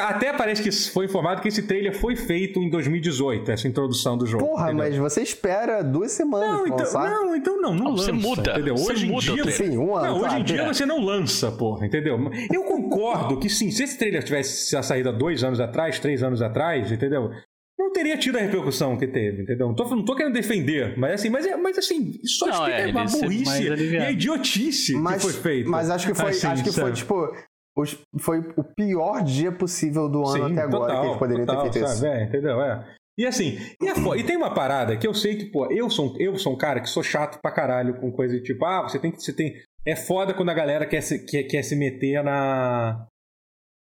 Até 0.00 0.32
parece 0.32 0.62
que 0.62 0.70
foi 0.90 1.06
informado 1.06 1.40
que 1.40 1.48
esse 1.48 1.62
trailer 1.62 1.94
foi 1.94 2.16
feito 2.16 2.60
em 2.60 2.68
2018, 2.70 3.50
essa 3.50 3.66
introdução 3.68 4.16
do 4.16 4.26
jogo. 4.26 4.44
Porra, 4.46 4.72
entendeu? 4.72 4.84
mas 4.84 4.96
você 4.96 5.22
espera 5.22 5.82
duas 5.82 6.12
semanas 6.12 6.48
Não, 6.50 6.58
pra 6.60 6.68
então 6.68 6.78
lançar. 6.78 7.10
não, 7.10 7.36
então 7.36 7.60
não, 7.60 7.74
não 7.74 7.84
Não, 7.84 7.96
você 7.96 8.12
lança, 8.12 8.26
muda, 8.28 8.50
entendeu? 8.52 8.76
você 8.76 8.92
Hoje 8.92 9.06
em 9.06 9.10
muda 9.10 9.32
o 9.32 9.34
dia. 9.34 9.50
Sim, 9.52 9.76
um 9.78 9.94
ano. 9.96 10.06
não, 10.06 10.14
hoje 10.16 10.24
em 10.26 10.28
claro. 10.28 10.44
dia 10.44 10.66
você 10.66 10.86
não 10.86 11.00
lança, 11.04 11.50
porra, 11.52 11.86
entendeu? 11.86 12.18
Eu 12.52 12.64
concordo 12.64 13.38
que 13.38 13.48
sim, 13.48 13.70
se 13.70 13.82
esse 13.84 13.98
trailer 13.98 14.22
tivesse 14.22 14.80
saído 14.82 15.08
há 15.08 15.12
dois 15.12 15.42
anos 15.44 15.60
atrás, 15.60 15.98
três 15.98 16.22
anos 16.22 16.40
atrás, 16.42 16.90
entendeu? 16.90 17.30
Não 17.78 17.90
teria 17.92 18.16
tido 18.16 18.36
a 18.36 18.40
repercussão 18.40 18.96
que 18.96 19.06
teve, 19.08 19.42
entendeu? 19.42 19.66
Não 19.68 19.74
tô, 19.74 19.84
não 19.88 20.04
tô 20.04 20.14
querendo 20.14 20.34
defender, 20.34 20.96
mas 20.96 21.14
assim, 21.14 21.30
mas, 21.30 21.44
é, 21.46 21.56
mas 21.56 21.76
assim, 21.78 22.12
só 22.24 22.46
Não, 22.46 22.52
explica 22.54 22.76
é, 22.78 22.84
a 22.84 22.88
ele 22.88 22.98
ia 22.98 23.08
ser 23.08 23.20
burrice 23.20 23.62
e 23.64 23.70
aliviado. 23.70 24.06
a 24.06 24.10
idiotice 24.12 24.92
Mas, 24.94 25.16
que 25.24 25.32
foi 25.32 25.42
feita. 25.42 25.70
mas 25.70 25.90
acho 25.90 26.06
que 26.06 26.14
foi, 26.14 26.30
Assim, 26.30 26.46
acho 26.46 26.62
que 26.62 26.70
foi 26.72 26.92
tipo, 26.92 27.34
os- 27.76 27.98
foi 28.20 28.38
o 28.56 28.64
pior 28.64 29.22
dia 29.22 29.50
possível 29.52 30.08
do 30.08 30.18
ano 30.26 30.48
Sim, 30.48 30.52
até 30.52 30.62
agora 30.62 30.86
total, 30.86 31.00
que 31.00 31.06
eles 31.08 31.18
poderiam 31.18 31.46
total, 31.46 31.62
ter 31.64 31.72
feito 31.72 31.84
isso. 31.86 31.96
sabe? 31.96 32.12
É, 32.14 32.24
entendeu? 32.24 32.60
É. 32.62 32.94
E 33.18 33.26
assim, 33.26 33.58
e, 33.80 33.88
é 33.88 34.18
e 34.18 34.24
tem 34.24 34.36
uma 34.36 34.54
parada 34.54 34.96
que 34.96 35.06
eu 35.06 35.12
sei 35.12 35.36
que, 35.36 35.46
pô, 35.46 35.70
eu 35.70 35.88
sou, 35.90 36.06
um- 36.14 36.16
eu 36.18 36.36
sou 36.38 36.54
um 36.54 36.56
cara 36.58 36.80
que 36.80 36.88
sou 36.88 37.02
chato 37.02 37.38
pra 37.42 37.50
caralho 37.52 38.00
com 38.00 38.10
coisa 38.10 38.34
de 38.36 38.42
tipo, 38.42 38.64
ah, 38.64 38.82
você 38.82 38.98
tem 38.98 39.10
que. 39.10 39.20
Você 39.22 39.34
tem, 39.34 39.54
é 39.86 39.94
foda 39.96 40.32
quando 40.32 40.48
a 40.50 40.54
galera 40.54 40.86
quer 40.86 41.00
se, 41.02 41.24
quer, 41.26 41.42
quer 41.44 41.62
se 41.62 41.76
meter 41.76 42.22
na. 42.24 43.06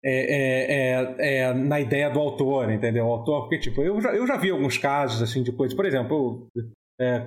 é, 0.04 0.14
é, 0.36 1.04
é, 1.18 1.38
é, 1.42 1.54
na 1.54 1.80
ideia 1.80 2.10
do 2.10 2.20
autor, 2.20 2.72
entendeu? 2.72 3.06
O 3.06 3.12
autor, 3.12 3.42
porque, 3.42 3.60
tipo, 3.60 3.82
eu 3.82 4.00
já, 4.02 4.16
eu 4.16 4.26
já 4.26 4.38
vi 4.38 4.50
alguns 4.50 4.78
casos 4.78 5.22
assim 5.22 5.44
de 5.44 5.52
coisas. 5.52 5.76
Por 5.76 5.86
exemplo, 5.86 6.48
eu, 6.56 6.66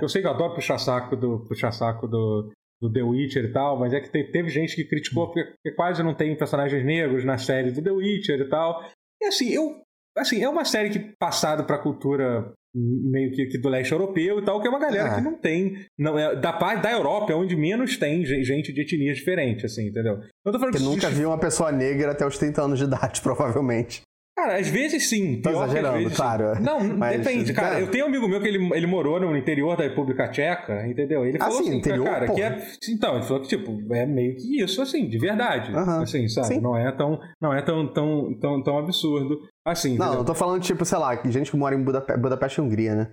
eu 0.00 0.08
sei 0.08 0.22
que 0.22 0.26
eu 0.26 0.32
adoro 0.32 0.54
puxar 0.54 0.78
saco 0.78 1.14
do, 1.14 1.40
puxar 1.46 1.70
saco 1.70 2.08
do, 2.08 2.50
do 2.82 2.92
The 2.92 3.02
Witcher 3.02 3.44
e 3.44 3.52
tal, 3.52 3.78
mas 3.78 3.92
é 3.94 4.00
que 4.00 4.10
te- 4.10 4.24
teve 4.32 4.48
gente 4.48 4.74
que 4.74 4.84
criticou 4.84 5.28
porque, 5.32 5.70
quase 5.76 6.02
não 6.02 6.14
tem 6.14 6.36
personagens 6.36 6.84
negros 6.84 7.24
na 7.24 7.38
série 7.38 7.70
do 7.70 7.80
The 7.82 7.92
Witcher 7.92 8.40
e 8.40 8.48
tal. 8.48 8.82
E 9.22 9.26
assim, 9.26 9.50
eu. 9.50 9.80
Assim, 10.18 10.42
é 10.42 10.48
uma 10.48 10.64
série 10.64 10.90
que 10.90 10.98
passado 11.18 11.64
pra 11.64 11.78
cultura 11.78 12.52
meio 12.74 13.30
que, 13.32 13.46
que 13.46 13.58
do 13.58 13.68
leste 13.68 13.92
europeu 13.92 14.38
e 14.40 14.44
tal, 14.44 14.60
que 14.60 14.66
é 14.66 14.70
uma 14.70 14.78
galera 14.80 15.10
É. 15.10 15.14
que 15.14 15.20
não 15.22 15.38
tem. 15.38 15.86
Não, 15.98 16.18
é, 16.18 16.34
da 16.36 16.52
parte 16.52 16.82
da 16.82 16.90
Europa 16.90 17.32
é 17.32 17.36
onde 17.36 17.54
menos 17.56 17.96
tem 17.96 18.24
ge- 18.26 18.42
gente 18.44 18.72
de 18.72 18.80
etnias 18.82 19.16
diferentes, 19.18 19.64
assim, 19.64 19.88
entendeu? 19.88 20.14
Eu 20.44 20.52
tô 20.52 20.58
falando 20.58 20.72
Porque 20.72 20.78
que 20.78 20.90
nunca 20.90 21.08
vi 21.08 21.24
uma 21.24 21.38
pessoa 21.38 21.70
negra 21.72 22.12
até 22.12 22.26
os 22.26 22.36
30 22.36 22.62
anos 22.62 22.78
de 22.78 22.84
idade, 22.86 23.20
provavelmente. 23.22 24.02
Cara, 24.34 24.58
às 24.58 24.66
vezes 24.68 25.08
sim. 25.10 25.40
Tô 25.42 25.50
que 25.50 25.56
exagerando, 25.56 25.98
vezes, 25.98 26.12
sim. 26.12 26.16
claro. 26.16 26.60
Não, 26.62 26.80
Mas, 26.96 27.18
depende, 27.18 27.52
cara. 27.52 27.78
é. 27.78 27.82
Eu 27.82 27.90
tenho 27.90 28.06
um 28.06 28.08
amigo 28.08 28.26
meu 28.26 28.40
que 28.40 28.48
ele, 28.48 28.58
ele 28.74 28.86
morou 28.86 29.20
no 29.20 29.36
interior 29.36 29.76
da 29.76 29.84
República 29.84 30.28
Tcheca, 30.30 30.86
entendeu? 30.86 31.24
Ele 31.26 31.36
Ah, 31.38 31.44
falou 31.44 31.58
sim, 31.58 31.68
assim, 31.68 31.76
interior, 31.78 32.04
cara, 32.04 32.20
que 32.26 32.32
porra. 32.32 32.42
é. 32.46 32.66
Então, 32.88 33.16
ele 33.16 33.24
falou 33.24 33.42
que, 33.42 33.48
tipo, 33.48 33.94
é 33.94 34.06
meio 34.06 34.34
que 34.36 34.60
isso, 34.62 34.80
assim, 34.80 35.06
de 35.06 35.18
verdade. 35.18 35.70
Aham, 35.74 36.02
Assim, 36.02 36.26
sabe? 36.28 36.46
sim. 36.46 36.60
Não 36.60 36.76
é 36.76 36.90
tão, 36.92 37.20
não 37.40 37.52
é 37.52 37.60
tão, 37.62 37.86
tão, 37.92 38.34
tão, 38.40 38.62
tão 38.62 38.78
absurdo 38.78 39.46
assim. 39.66 39.96
Não, 39.98 40.06
entendeu? 40.06 40.20
eu 40.20 40.24
tô 40.24 40.34
falando, 40.34 40.62
tipo, 40.62 40.84
sei 40.84 40.98
lá, 40.98 41.14
gente 41.30 41.50
que 41.50 41.56
mora 41.56 41.74
em 41.74 41.82
Budape 41.84 42.16
Budapeste 42.16 42.58
e 42.60 42.64
Hungria, 42.64 42.94
né? 42.94 43.12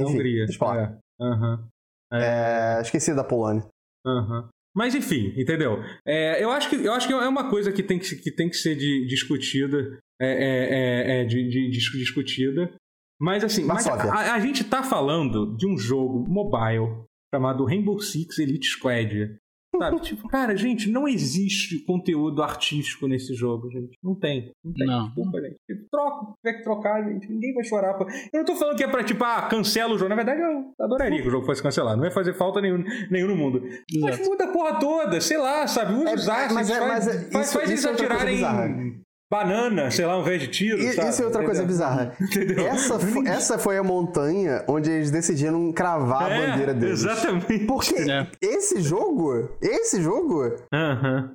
Enfim, 0.00 0.14
Hungria. 0.14 0.44
Deixa 0.46 0.52
eu 0.54 0.58
falar. 0.58 0.82
É. 1.20 1.24
Aham. 1.24 1.68
É, 2.12 2.80
esqueci 2.82 3.14
da 3.14 3.24
Polônia. 3.24 3.64
Aham. 4.06 4.48
Mas 4.74 4.94
enfim, 4.94 5.32
entendeu? 5.40 5.78
É, 6.06 6.42
eu, 6.42 6.50
acho 6.50 6.68
que, 6.68 6.76
eu 6.76 6.92
acho 6.92 7.06
que 7.06 7.12
é 7.14 7.28
uma 7.28 7.48
coisa 7.48 7.72
que 7.72 7.82
tem 7.82 7.98
que, 7.98 8.14
que, 8.16 8.30
tem 8.30 8.48
que 8.48 8.56
ser 8.56 8.76
de- 8.76 9.06
discutida. 9.06 9.98
É, 10.20 10.26
é, 10.26 11.18
é, 11.18 11.20
é, 11.20 11.24
de, 11.24 11.48
de- 11.48 11.70
dis- 11.70 11.92
discutida. 11.92 12.72
Mas 13.20 13.42
assim, 13.44 13.64
mas 13.64 13.86
a, 13.86 14.34
a 14.34 14.40
gente 14.40 14.62
tá 14.64 14.82
falando 14.82 15.56
de 15.56 15.66
um 15.66 15.76
jogo 15.78 16.24
mobile 16.28 17.04
chamado 17.34 17.64
Rainbow 17.64 17.98
Six 18.00 18.38
Elite 18.38 18.66
Squad. 18.68 19.36
Sabe? 19.78 20.00
tipo, 20.00 20.26
cara, 20.28 20.56
gente, 20.56 20.88
não 20.88 21.06
existe 21.08 21.80
conteúdo 21.84 22.42
artístico 22.42 23.06
nesse 23.06 23.34
jogo, 23.34 23.70
gente. 23.70 23.96
Não 24.02 24.14
tem. 24.14 24.50
Não 24.64 24.72
tem. 24.72 24.86
Não. 24.86 25.04
Desculpa, 25.06 25.40
gente. 25.40 25.56
Tipo, 25.66 25.84
troca, 25.90 26.32
tiver 26.42 26.58
que 26.58 26.62
trocar, 26.64 27.04
gente. 27.04 27.28
Ninguém 27.30 27.52
vai 27.54 27.64
chorar. 27.64 27.94
por- 27.94 28.06
Eu 28.10 28.38
não 28.38 28.44
tô 28.44 28.54
falando 28.56 28.76
que 28.76 28.84
é 28.84 28.88
pra, 28.88 29.04
tipo, 29.04 29.22
ah, 29.24 29.42
cancela 29.48 29.94
o 29.94 29.98
jogo. 29.98 30.08
Na 30.10 30.14
verdade, 30.16 30.40
eu 30.40 30.72
adoraria 30.80 31.20
que 31.20 31.28
o 31.28 31.30
jogo 31.30 31.44
fosse 31.44 31.62
cancelado. 31.62 31.96
Não 31.98 32.04
ia 32.06 32.10
fazer 32.10 32.32
falta 32.34 32.60
nenhum, 32.62 32.82
nenhum 33.10 33.28
no 33.28 33.36
mundo. 33.36 33.62
Mas 34.00 34.14
Exato. 34.14 34.30
muda 34.30 34.44
a 34.44 34.48
porra 34.52 34.78
toda, 34.78 35.20
sei 35.20 35.36
lá, 35.36 35.66
sabe? 35.66 35.92
Usa 35.94 36.10
É, 36.10 36.14
os 36.14 36.28
é, 36.28 36.30
assets, 36.32 36.54
mas 36.54 36.70
é- 36.70 36.78
faz, 36.78 36.88
mas 36.88 37.08
é- 37.08 37.30
faz, 37.30 37.46
isso- 37.48 37.58
faz 37.58 37.68
eles 37.68 37.78
isso 37.80 37.88
é 37.88 37.90
outra 37.92 38.06
coisa 38.08 38.22
atirarem. 38.48 39.00
Banana, 39.30 39.90
sei 39.90 40.06
lá, 40.06 40.12
ao 40.14 40.20
invés 40.20 40.40
de 40.40 40.48
tiro, 40.48 40.78
E- 40.78 40.92
sabe? 40.92 41.08
isso 41.10 41.22
é 41.22 41.24
outra 41.24 41.44
coisa 41.44 41.62
Entendeu? 41.62 41.66
bizarra. 41.66 42.16
Entendeu? 42.20 42.66
Essa, 42.66 42.94
essa 43.28 43.58
foi 43.58 43.76
a 43.78 43.82
montanha 43.82 44.64
onde 44.68 44.90
eles 44.90 45.10
decidiram 45.10 45.72
cravar 45.72 46.30
a 46.30 46.34
É, 46.34 46.50
bandeira 46.50 46.72
deles. 46.74 47.00
Exatamente. 47.00 47.66
Porque 47.66 47.94
É. 47.94 48.26
esse 48.40 48.80
jogo, 48.80 49.48
esse 49.60 50.00
jogo, 50.00 50.42
Aham. 50.72 51.34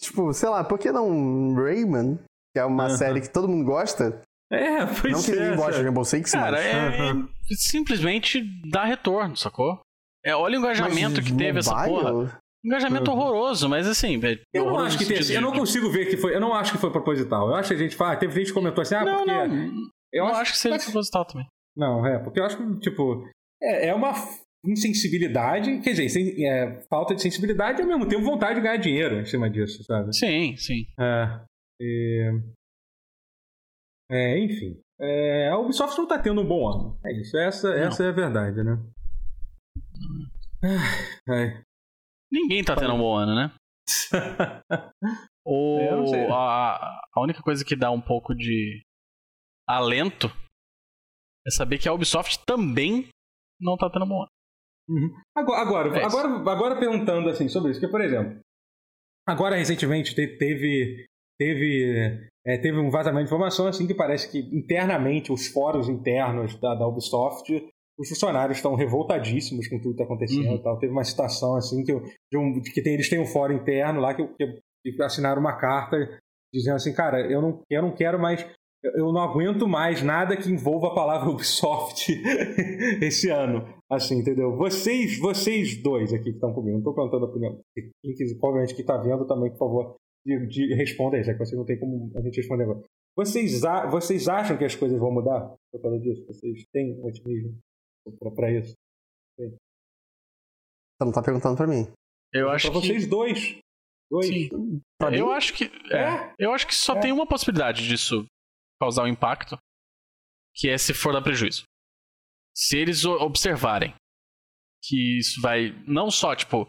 tipo, 0.00 0.32
sei 0.32 0.48
lá, 0.48 0.62
por 0.64 0.78
que 0.78 0.90
não 0.92 1.54
Rayman, 1.54 2.18
que 2.54 2.60
é 2.60 2.64
uma 2.64 2.86
Aham. 2.86 2.96
série 2.96 3.20
que 3.20 3.28
todo 3.30 3.48
mundo 3.48 3.64
gosta? 3.64 4.22
É, 4.52 4.84
pois 4.86 5.12
não 5.12 5.22
que 5.22 5.30
é. 5.32 5.34
ninguém 5.36 5.56
gosta 5.56 5.76
de? 5.78 5.82
Rainbow 5.84 6.04
Six, 6.04 6.32
Cara, 6.32 6.52
mas... 6.52 6.60
é, 6.64 6.70
é 6.72 7.10
Aham. 7.10 7.28
simplesmente 7.56 8.42
dá 8.70 8.84
retorno, 8.84 9.36
sacou? 9.36 9.80
É, 10.24 10.34
olha 10.34 10.56
o 10.58 10.60
engajamento 10.60 11.16
Mas 11.20 11.24
que 11.24 11.32
teve 11.34 11.60
essa 11.60 11.74
mobile? 11.74 11.94
porra. 12.02 12.39
Engajamento 12.64 13.10
Uhum. 13.10 13.16
horroroso, 13.18 13.68
mas 13.68 13.86
assim, 13.86 14.18
velho. 14.18 14.40
Eu 14.52 14.66
não 14.66 14.78
acho 14.80 14.98
que 14.98 15.04
sido. 15.04 15.32
Eu 15.32 15.40
não 15.40 15.52
consigo 15.52 15.90
ver 15.90 16.06
que 16.06 16.16
foi. 16.16 16.34
Eu 16.34 16.40
não 16.40 16.52
acho 16.52 16.72
que 16.72 16.78
foi 16.78 16.90
proposital. 16.92 17.48
Eu 17.48 17.54
acho 17.54 17.68
que 17.68 17.74
a 17.74 17.78
gente 17.78 17.96
fala. 17.96 18.16
Teve 18.16 18.34
gente 18.34 18.48
que 18.48 18.52
comentou 18.52 18.82
assim, 18.82 18.94
ah, 18.96 19.04
Não, 19.04 19.16
porque. 19.18 19.32
não. 19.32 19.54
Eu 20.12 20.24
Eu 20.24 20.26
acho, 20.26 20.40
acho 20.42 20.52
que 20.52 20.58
seja 20.58 20.74
mas- 20.74 20.84
proposital 20.84 21.24
também. 21.24 21.46
Não, 21.76 22.04
é, 22.04 22.18
porque 22.18 22.38
eu 22.40 22.44
acho 22.44 22.56
que, 22.58 22.80
tipo, 22.80 23.26
é, 23.62 23.88
é 23.88 23.94
uma 23.94 24.12
insensibilidade, 24.66 25.78
quer 25.80 25.90
dizer, 25.92 26.08
sem- 26.10 26.46
é, 26.46 26.82
falta 26.90 27.14
de 27.14 27.22
sensibilidade 27.22 27.78
e 27.78 27.82
ao 27.82 27.88
mesmo 27.88 28.06
tempo 28.06 28.22
vontade 28.24 28.56
de 28.56 28.60
ganhar 28.60 28.76
dinheiro 28.76 29.20
em 29.20 29.24
cima 29.24 29.48
disso, 29.48 29.82
sabe? 29.84 30.14
Sim, 30.14 30.54
sim. 30.56 30.84
É, 30.98 31.40
e- 31.80 32.40
é, 34.10 34.38
enfim. 34.40 34.78
É, 35.00 35.48
a 35.48 35.56
Ubisoft 35.56 35.96
não 35.96 36.06
tá 36.06 36.18
tendo 36.18 36.42
um 36.42 36.46
bom 36.46 36.68
ano. 36.68 36.98
É 37.06 37.12
isso, 37.20 37.38
essa, 37.38 37.72
essa 37.72 38.04
é 38.04 38.08
a 38.08 38.12
verdade, 38.12 38.62
né? 38.62 38.78
Ai, 41.28 41.62
Ninguém 42.32 42.62
tá 42.64 42.76
tendo 42.76 42.94
um 42.94 42.98
bom 42.98 43.14
ano, 43.14 43.34
né? 43.34 43.52
O, 45.44 45.78
É, 45.80 46.06
sei. 46.06 46.26
a, 46.30 47.00
a 47.14 47.20
única 47.22 47.42
coisa 47.42 47.64
que 47.64 47.74
dá 47.74 47.90
um 47.90 48.00
pouco 48.00 48.34
de 48.34 48.82
alento 49.66 50.28
é 51.46 51.50
saber 51.50 51.78
que 51.78 51.88
a 51.88 51.92
Ubisoft 51.92 52.44
também 52.44 53.08
não 53.60 53.76
tá 53.76 53.88
tendo 53.90 54.04
um 54.04 54.08
bom 54.08 54.20
ano. 54.22 54.28
Uhum. 54.88 55.14
Agora, 55.36 55.60
agora, 55.62 55.98
É 55.98 56.04
agora, 56.04 56.28
agora 56.50 56.78
perguntando 56.78 57.28
assim 57.30 57.48
sobre 57.48 57.70
isso, 57.70 57.80
que 57.80 57.88
por 57.88 58.00
exemplo, 58.02 58.38
agora 59.26 59.56
recentemente 59.56 60.14
te- 60.14 60.36
teve 60.36 61.06
teve 61.38 62.28
é, 62.46 62.58
teve 62.58 62.78
um 62.78 62.90
vazamento 62.90 63.24
de 63.24 63.28
informação 63.34 63.66
assim 63.66 63.86
que 63.86 63.94
parece 63.94 64.30
que 64.30 64.38
internamente 64.54 65.32
os 65.32 65.48
fóruns 65.48 65.88
internos 65.88 66.54
da, 66.60 66.74
da 66.74 66.86
Ubisoft 66.86 67.50
os 68.00 68.08
funcionários 68.08 68.56
estão 68.58 68.74
revoltadíssimos 68.74 69.68
com 69.68 69.76
tudo 69.78 69.94
que 69.94 70.02
está 70.02 70.04
acontecendo 70.04 70.46
Uhum. 70.48 70.54
e 70.56 70.62
tal. 70.62 70.78
Teve 70.78 70.92
uma 70.92 71.04
citação 71.04 71.54
assim 71.56 71.84
que, 71.84 71.92
eu- 71.92 72.02
de 72.32 72.38
um, 72.38 72.60
que 72.62 72.80
tem, 72.82 72.94
eles 72.94 73.08
têm 73.10 73.20
um 73.20 73.26
fórum 73.26 73.54
interno 73.54 74.00
lá 74.00 74.14
que, 74.14 74.26
que, 74.36 74.92
que 74.92 75.02
assinaram 75.02 75.40
uma 75.40 75.56
carta 75.58 75.96
dizendo 76.52 76.76
assim, 76.76 76.92
cara, 76.94 77.20
eu 77.30 77.40
não, 77.42 77.60
eu 77.70 77.82
não 77.82 77.94
quero 77.94 78.18
mais 78.18 78.44
eu- 78.82 79.12
não 79.12 79.20
aguento 79.20 79.68
mais 79.68 80.02
nada 80.02 80.34
que 80.34 80.50
envolva 80.50 80.86
a 80.88 80.94
palavra 80.94 81.28
Ubisoft 81.30 82.10
esse 83.02 83.28
ano. 83.28 83.66
Assim, 83.90 84.18
entendeu? 84.20 84.56
Vocês, 84.56 85.18
vocês 85.18 85.82
dois 85.82 86.12
aqui 86.14 86.24
que 86.24 86.30
estão 86.30 86.52
comigo, 86.54 86.72
não 86.72 86.78
estou 86.78 86.94
perguntando 86.94 87.26
a 87.26 87.28
opinião. 87.28 87.60
Quem 87.76 88.14
quiser, 88.14 88.38
obviamente, 88.42 88.74
que 88.74 88.80
está 88.80 88.96
vendo 88.96 89.26
também, 89.26 89.50
por 89.50 89.58
favor, 89.58 89.96
de, 90.24 90.46
de, 90.46 90.74
responda 90.74 91.16
aí, 91.16 91.22
já 91.24 91.32
que 91.34 91.38
você 91.40 91.54
não 91.56 91.64
tem 91.64 91.78
como 91.78 92.10
a 92.16 92.20
gente 92.22 92.36
responder 92.36 92.62
agora. 92.64 92.80
Vocês, 93.16 93.64
a- 93.64 93.86
vocês 93.86 94.28
acham 94.28 94.56
que 94.56 94.64
as 94.64 94.74
coisas 94.74 94.98
vão 94.98 95.12
mudar 95.12 95.54
por 95.72 95.82
causa 95.82 95.98
disso? 95.98 96.24
Vocês 96.26 96.64
têm 96.72 96.98
otimismo 97.04 97.54
para 98.34 98.50
isso? 98.52 98.74
Você 99.38 101.04
não 101.04 101.12
tá 101.12 101.22
perguntando 101.22 101.56
pra 101.56 101.66
mim. 101.66 101.90
Eu 102.32 102.50
acho 102.50 102.70
Para 102.70 102.80
que. 102.80 102.86
vocês 102.86 103.08
dois. 103.08 103.58
Dois. 104.10 104.26
Sim. 104.26 104.48
Pra 104.98 105.16
Eu 105.16 105.26
mim? 105.28 105.32
acho 105.32 105.52
que. 105.54 105.64
É, 105.92 105.98
É. 105.98 106.34
eu 106.38 106.52
acho 106.52 106.66
que 106.66 106.74
só 106.74 106.94
É. 106.94 107.00
tem 107.00 107.12
uma 107.12 107.26
possibilidade 107.26 107.86
disso 107.86 108.24
causar 108.80 109.04
um 109.04 109.08
impacto, 109.08 109.56
que 110.54 110.68
é 110.68 110.76
se 110.78 110.92
for 110.94 111.12
dar 111.12 111.22
prejuízo. 111.22 111.64
Se 112.56 112.76
eles 112.76 113.04
observarem 113.04 113.94
que 114.84 115.18
isso 115.18 115.40
vai. 115.40 115.70
Não 115.86 116.10
só, 116.10 116.34
tipo. 116.34 116.68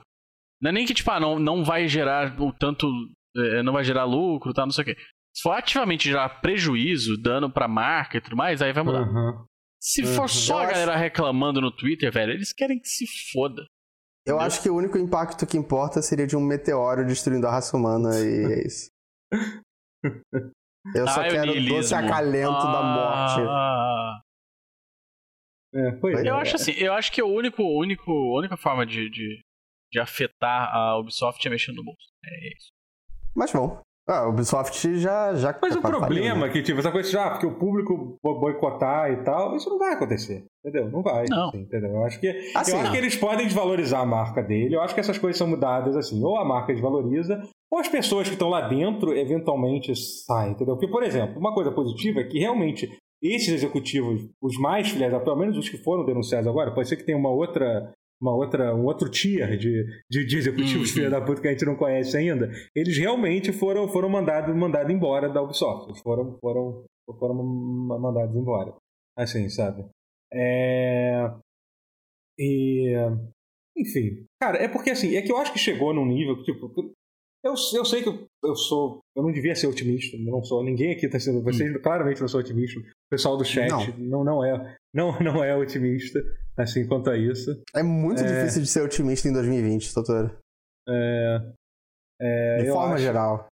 Não 0.62 0.70
é 0.70 0.74
nem 0.74 0.86
que, 0.86 0.94
tipo, 0.94 1.10
ah, 1.10 1.20
não, 1.20 1.40
não 1.40 1.64
vai 1.64 1.88
gerar 1.88 2.40
o 2.40 2.54
tanto. 2.54 2.88
é, 3.36 3.64
não 3.64 3.74
vai 3.74 3.84
gerar 3.84 4.04
lucro, 4.04 4.54
tá, 4.54 4.64
não 4.66 4.72
sei 4.72 4.84
o 4.84 4.86
quê. 4.88 4.96
Se 5.34 5.42
for 5.44 5.52
ativamente 5.54 6.04
gerar 6.10 6.42
prejuízo, 6.42 7.16
dano 7.18 7.50
pra 7.52 7.66
marca 7.68 8.18
e 8.18 8.22
tudo 8.22 8.36
mais, 8.36 8.62
aí 8.62 8.74
vai 8.74 8.84
mudar. 8.84 9.00
Aham. 9.04 9.46
Se 9.82 10.04
for 10.06 10.22
Uhum. 10.24 10.28
só 10.28 10.60
a 10.64 10.66
galera 10.68 10.96
reclamando 10.96 11.60
no 11.60 11.76
Twitter, 11.76 12.12
velho, 12.12 12.34
eles 12.34 12.54
querem 12.54 12.80
que 12.80 12.88
se 12.88 13.06
foda. 13.34 13.62
Eu 14.26 14.36
Entendeu? 14.36 14.40
acho 14.46 14.62
que 14.62 14.70
o 14.70 14.76
único 14.76 14.98
impacto 15.00 15.48
que 15.48 15.58
importa 15.58 16.02
seria 16.02 16.28
de 16.28 16.38
um 16.38 16.42
meteoro 16.42 17.04
destruindo 17.06 17.48
a 17.48 17.52
raça 17.52 17.76
humana 17.76 18.10
e 18.20 18.54
é 18.54 18.62
isso. 18.68 18.92
Eu 20.96 21.08
só 21.08 21.22
Ah, 21.22 21.30
quero 21.30 21.52
o 21.52 21.66
doce 21.66 21.94
acalento 21.96 22.52
da 22.52 22.84
morte. 22.84 23.42
Ah, 23.50 24.22
É, 25.74 25.92
Pois 26.00 26.20
é. 26.20 26.30
Eu 26.30 26.36
acho 26.36 26.56
assim, 26.58 26.72
eu 26.74 26.94
acho 26.94 27.12
que 27.12 27.22
o 27.24 27.28
único, 27.28 27.64
único, 27.64 28.12
a 28.12 28.40
única 28.40 28.58
forma 28.58 28.86
de, 28.86 29.10
de, 29.10 29.42
de 29.92 30.00
afetar 30.00 30.70
a 30.76 30.98
Ubisoft 31.00 31.44
é 31.46 31.50
mexendo 31.50 31.78
no 31.78 31.84
bolso. 31.86 32.08
É 32.24 32.56
isso. 32.56 32.70
Mas 33.36 33.52
bom. 33.54 33.82
Ah, 34.14 34.26
o 34.28 34.32
Ubisoft 34.32 34.98
já. 34.98 35.34
já 35.36 35.58
Mas 35.62 35.74
o 35.76 35.82
quase 35.82 35.98
problema 35.98 36.46
é 36.46 36.48
né? 36.48 36.50
que, 36.54 36.62
tipo, 36.62 36.80
essa 36.80 36.92
coisa 36.92 37.10
de, 37.10 37.18
ah, 37.18 37.30
porque 37.30 37.46
o 37.46 37.56
público 37.58 38.18
bo- 38.22 38.40
boicotar 38.42 39.10
e 39.12 39.24
tal, 39.24 39.56
isso 39.56 39.70
não 39.70 39.80
vai 39.80 39.94
acontecer. 39.94 40.44
Entendeu? 40.66 40.90
Não 40.92 41.02
vai. 41.02 41.26
Não. 41.30 41.48
assim, 41.48 41.60
entendeu? 41.62 41.92
Eu 41.92 42.04
acho 42.06 42.20
que, 42.20 42.28
Assim, 42.54 42.72
eu 42.74 42.78
acho 42.78 42.86
não. 42.88 42.92
que 42.92 42.98
eles 42.98 43.16
podem 43.16 43.46
desvalorizar 43.46 44.02
a 44.02 44.06
marca 44.06 44.44
dele. 44.44 44.76
Eu 44.76 44.82
acho 44.82 44.94
que 44.94 45.00
essas 45.00 45.18
coisas 45.18 45.38
são 45.38 45.48
mudadas 45.48 45.96
assim. 45.96 46.22
Ou 46.24 46.38
a 46.38 46.44
marca 46.44 46.74
desvaloriza, 46.74 47.42
ou 47.72 47.80
as 47.80 47.88
pessoas 47.88 48.28
que 48.28 48.34
estão 48.34 48.50
lá 48.50 48.68
dentro 48.68 49.16
eventualmente 49.18 49.96
saem, 49.96 50.52
entendeu? 50.52 50.76
Porque, 50.76 50.92
por 50.92 51.04
exemplo, 51.04 51.40
uma 51.40 51.54
coisa 51.54 51.72
positiva 51.72 52.20
é 52.20 52.24
que 52.26 52.38
realmente 52.38 52.90
esses 53.24 53.50
executivos, 53.54 54.28
os 54.42 54.58
mais 54.58 54.90
filhas, 54.90 55.24
pelo 55.24 55.36
menos 55.38 55.56
os 55.58 55.70
que 55.70 55.78
foram 55.78 56.04
denunciados 56.04 56.48
agora, 56.48 56.72
pode 56.74 56.90
ser 56.90 56.98
que 56.98 57.04
tenha 57.06 57.18
uma 57.18 57.30
outra. 57.30 57.92
Uma 58.22 58.36
outra, 58.36 58.76
um 58.76 58.86
outro 58.86 59.10
tier 59.10 59.58
de, 59.58 59.84
de, 60.10 60.26
de 60.26 60.38
executivos 60.38 60.90
Uhum. 60.90 60.94
filha 60.96 61.10
da 61.10 61.20
puta 61.20 61.42
que 61.42 61.48
a 61.48 61.52
gente 61.52 61.66
não 61.66 61.76
conhece 61.76 62.16
ainda. 62.16 62.52
Eles 62.76 62.96
realmente 62.98 63.52
foram, 63.52 63.88
foram 63.88 64.08
mandados 64.10 64.56
mandado 64.56 64.92
embora 64.92 65.28
da 65.28 65.42
Ubisoft. 65.42 65.90
Eles 65.90 66.02
foram, 66.02 66.38
foram, 66.40 66.86
foram 67.18 67.34
ma- 67.34 67.98
mandados 67.98 68.36
embora. 68.36 68.76
Assim, 69.18 69.50
sabe? 69.50 69.86
É... 70.32 71.32
E. 72.38 72.94
Enfim. 73.78 74.26
Cara, 74.42 74.58
é 74.58 74.68
porque 74.68 74.92
assim, 74.92 75.16
é 75.16 75.22
que 75.22 75.32
eu 75.32 75.38
acho 75.38 75.52
que 75.54 75.60
chegou 75.60 75.94
num 75.94 76.06
nível 76.06 76.38
que, 76.38 76.44
tipo. 76.44 76.72
Eu, 77.44 77.54
eu 77.74 77.86
sei 77.86 78.04
que 78.04 78.10
eu, 78.10 78.28
eu 78.44 78.56
sou. 78.56 79.00
Eu 79.16 79.24
não 79.24 79.32
devia 79.32 79.56
ser 79.56 79.66
otimista, 79.68 80.16
não 80.20 80.44
sou. 80.44 80.64
Ninguém 80.64 80.92
aqui 80.92 81.08
tá 81.10 81.20
sendo. 81.20 81.42
Vocês 81.44 81.76
claramente 81.82 82.22
não 82.22 82.28
são 82.28 82.40
otimistas. 82.40 82.84
O 83.12 83.16
pessoal 83.16 83.36
do 83.38 83.44
chat 83.44 83.70
não, 83.98 84.24
não, 84.24 84.44
é, 84.46 84.78
não, 84.94 85.20
não 85.20 85.44
é 85.44 85.54
otimista, 85.56 86.20
assim, 86.58 86.88
quanto 86.88 87.10
a 87.10 87.18
isso. 87.18 87.62
É 87.76 87.84
muito 87.84 88.22
É. 88.22 88.26
difícil 88.26 88.62
de 88.62 88.68
ser 88.70 88.82
otimista 88.82 89.28
em 89.28 89.34
2020, 89.34 89.94
doutor. 89.94 90.38
É, 90.88 91.52
é, 92.22 92.58
De 92.60 92.68
eu 92.68 92.74
forma 92.74 92.96
acho- 92.96 93.04
geral. 93.04 93.48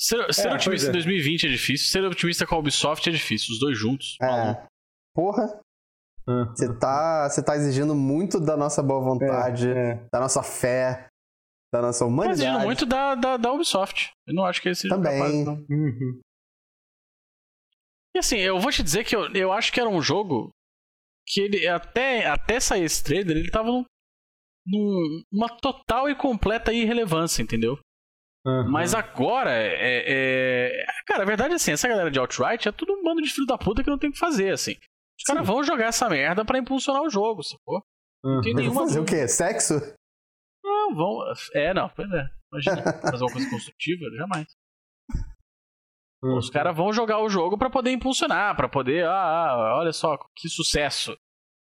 Ser, 0.00 0.32
ser 0.32 0.48
É, 0.48 0.54
otimista 0.54 0.86
é. 0.86 0.90
em 0.90 0.92
2020 0.92 1.46
é 1.46 1.50
difícil, 1.50 1.88
ser 1.88 2.04
otimista 2.04 2.46
com 2.46 2.54
a 2.54 2.58
Ubisoft 2.58 3.08
é 3.08 3.12
difícil, 3.12 3.52
os 3.52 3.58
dois 3.60 3.76
juntos. 3.78 4.16
maluco. 4.20 4.60
É. 4.60 4.66
Porra, 5.14 5.60
você 6.54 6.72
tá, 6.78 7.28
você 7.28 7.42
tá 7.42 7.56
exigindo 7.56 7.94
muito 7.94 8.38
da 8.40 8.56
nossa 8.56 8.82
boa 8.82 9.00
vontade, 9.00 9.68
é. 9.68 9.96
da 10.12 10.20
nossa 10.20 10.42
fé, 10.42 11.06
da 11.72 11.82
nossa 11.82 12.00
Tá 12.00 12.06
humanidade. 12.06 12.42
exigindo 12.42 12.64
muito 12.64 12.86
da, 12.86 13.14
da, 13.16 13.36
da 13.36 13.52
Ubisoft. 13.52 14.10
Eu 14.28 14.34
não 14.34 14.44
acho 14.44 14.62
que 14.62 14.68
eles 14.68 14.78
sejam 14.78 14.96
Também. 14.96 15.18
capazes, 15.18 15.44
não. 15.44 15.54
Uhum. 15.68 16.20
E 18.14 18.18
assim, 18.18 18.36
eu 18.38 18.58
vou 18.60 18.70
te 18.70 18.82
dizer 18.82 19.04
que 19.04 19.14
eu, 19.16 19.32
eu 19.32 19.52
acho 19.52 19.72
que 19.72 19.80
era 19.80 19.88
um 19.88 20.02
jogo 20.02 20.50
que 21.26 21.40
ele, 21.40 21.66
até, 21.66 22.26
até 22.26 22.60
sair 22.60 22.84
esse 22.84 23.02
trailer, 23.02 23.36
ele 23.36 23.50
tava 23.50 23.68
num, 23.68 23.84
num- 24.66 25.22
numa 25.32 25.48
total 25.48 26.08
e 26.10 26.14
completa 26.14 26.72
irrelevância, 26.72 27.42
entendeu? 27.42 27.78
Uhum. 28.44 28.70
Mas 28.70 28.92
agora, 28.94 29.50
é, 29.52 30.04
é- 30.06 30.86
Cara, 31.06 31.22
a 31.22 31.26
verdade 31.26 31.52
é 31.52 31.56
assim, 31.56 31.72
essa 31.72 31.88
galera 31.88 32.10
de 32.10 32.18
Outright 32.18 32.68
é 32.68 32.72
tudo 32.72 32.92
um 32.92 33.02
bando 33.02 33.22
de 33.22 33.30
filho 33.30 33.46
da 33.46 33.56
puta 33.56 33.82
que 33.84 33.90
não 33.90 33.98
tem 33.98 34.10
o 34.10 34.12
que 34.12 34.18
fazer, 34.18 34.52
assim. 34.52 34.72
Os 35.18 35.24
caras 35.24 35.46
vão 35.46 35.62
jogar 35.62 35.86
essa 35.86 36.08
merda 36.08 36.44
pra 36.44 36.58
impulsionar 36.58 37.02
o 37.02 37.10
jogo, 37.10 37.42
sacou? 37.42 37.82
Uhum. 38.24 38.40
tem 38.40 38.52
Mas 38.54 38.62
nenhuma 38.62 38.80
fazer 38.82 39.00
o 39.00 39.04
quê? 39.04 39.28
Sexo? 39.28 39.74
Não, 40.64 40.94
vão. 40.94 41.18
É, 41.54 41.72
não, 41.72 41.88
pois 41.90 42.10
é. 42.10 42.26
Imagina, 42.52 42.92
fazer 43.00 43.24
uma 43.24 43.32
coisa 43.32 43.48
construtiva, 43.50 44.04
jamais. 44.16 44.46
Uhum. 46.22 46.36
Os 46.38 46.48
caras 46.50 46.76
vão 46.76 46.92
jogar 46.92 47.20
o 47.20 47.28
jogo 47.28 47.58
pra 47.58 47.68
poder 47.70 47.90
impulsionar, 47.90 48.54
pra 48.56 48.68
poder. 48.68 49.04
Ah, 49.04 49.50
ah, 49.50 49.78
olha 49.78 49.92
só, 49.92 50.16
que 50.36 50.48
sucesso. 50.48 51.16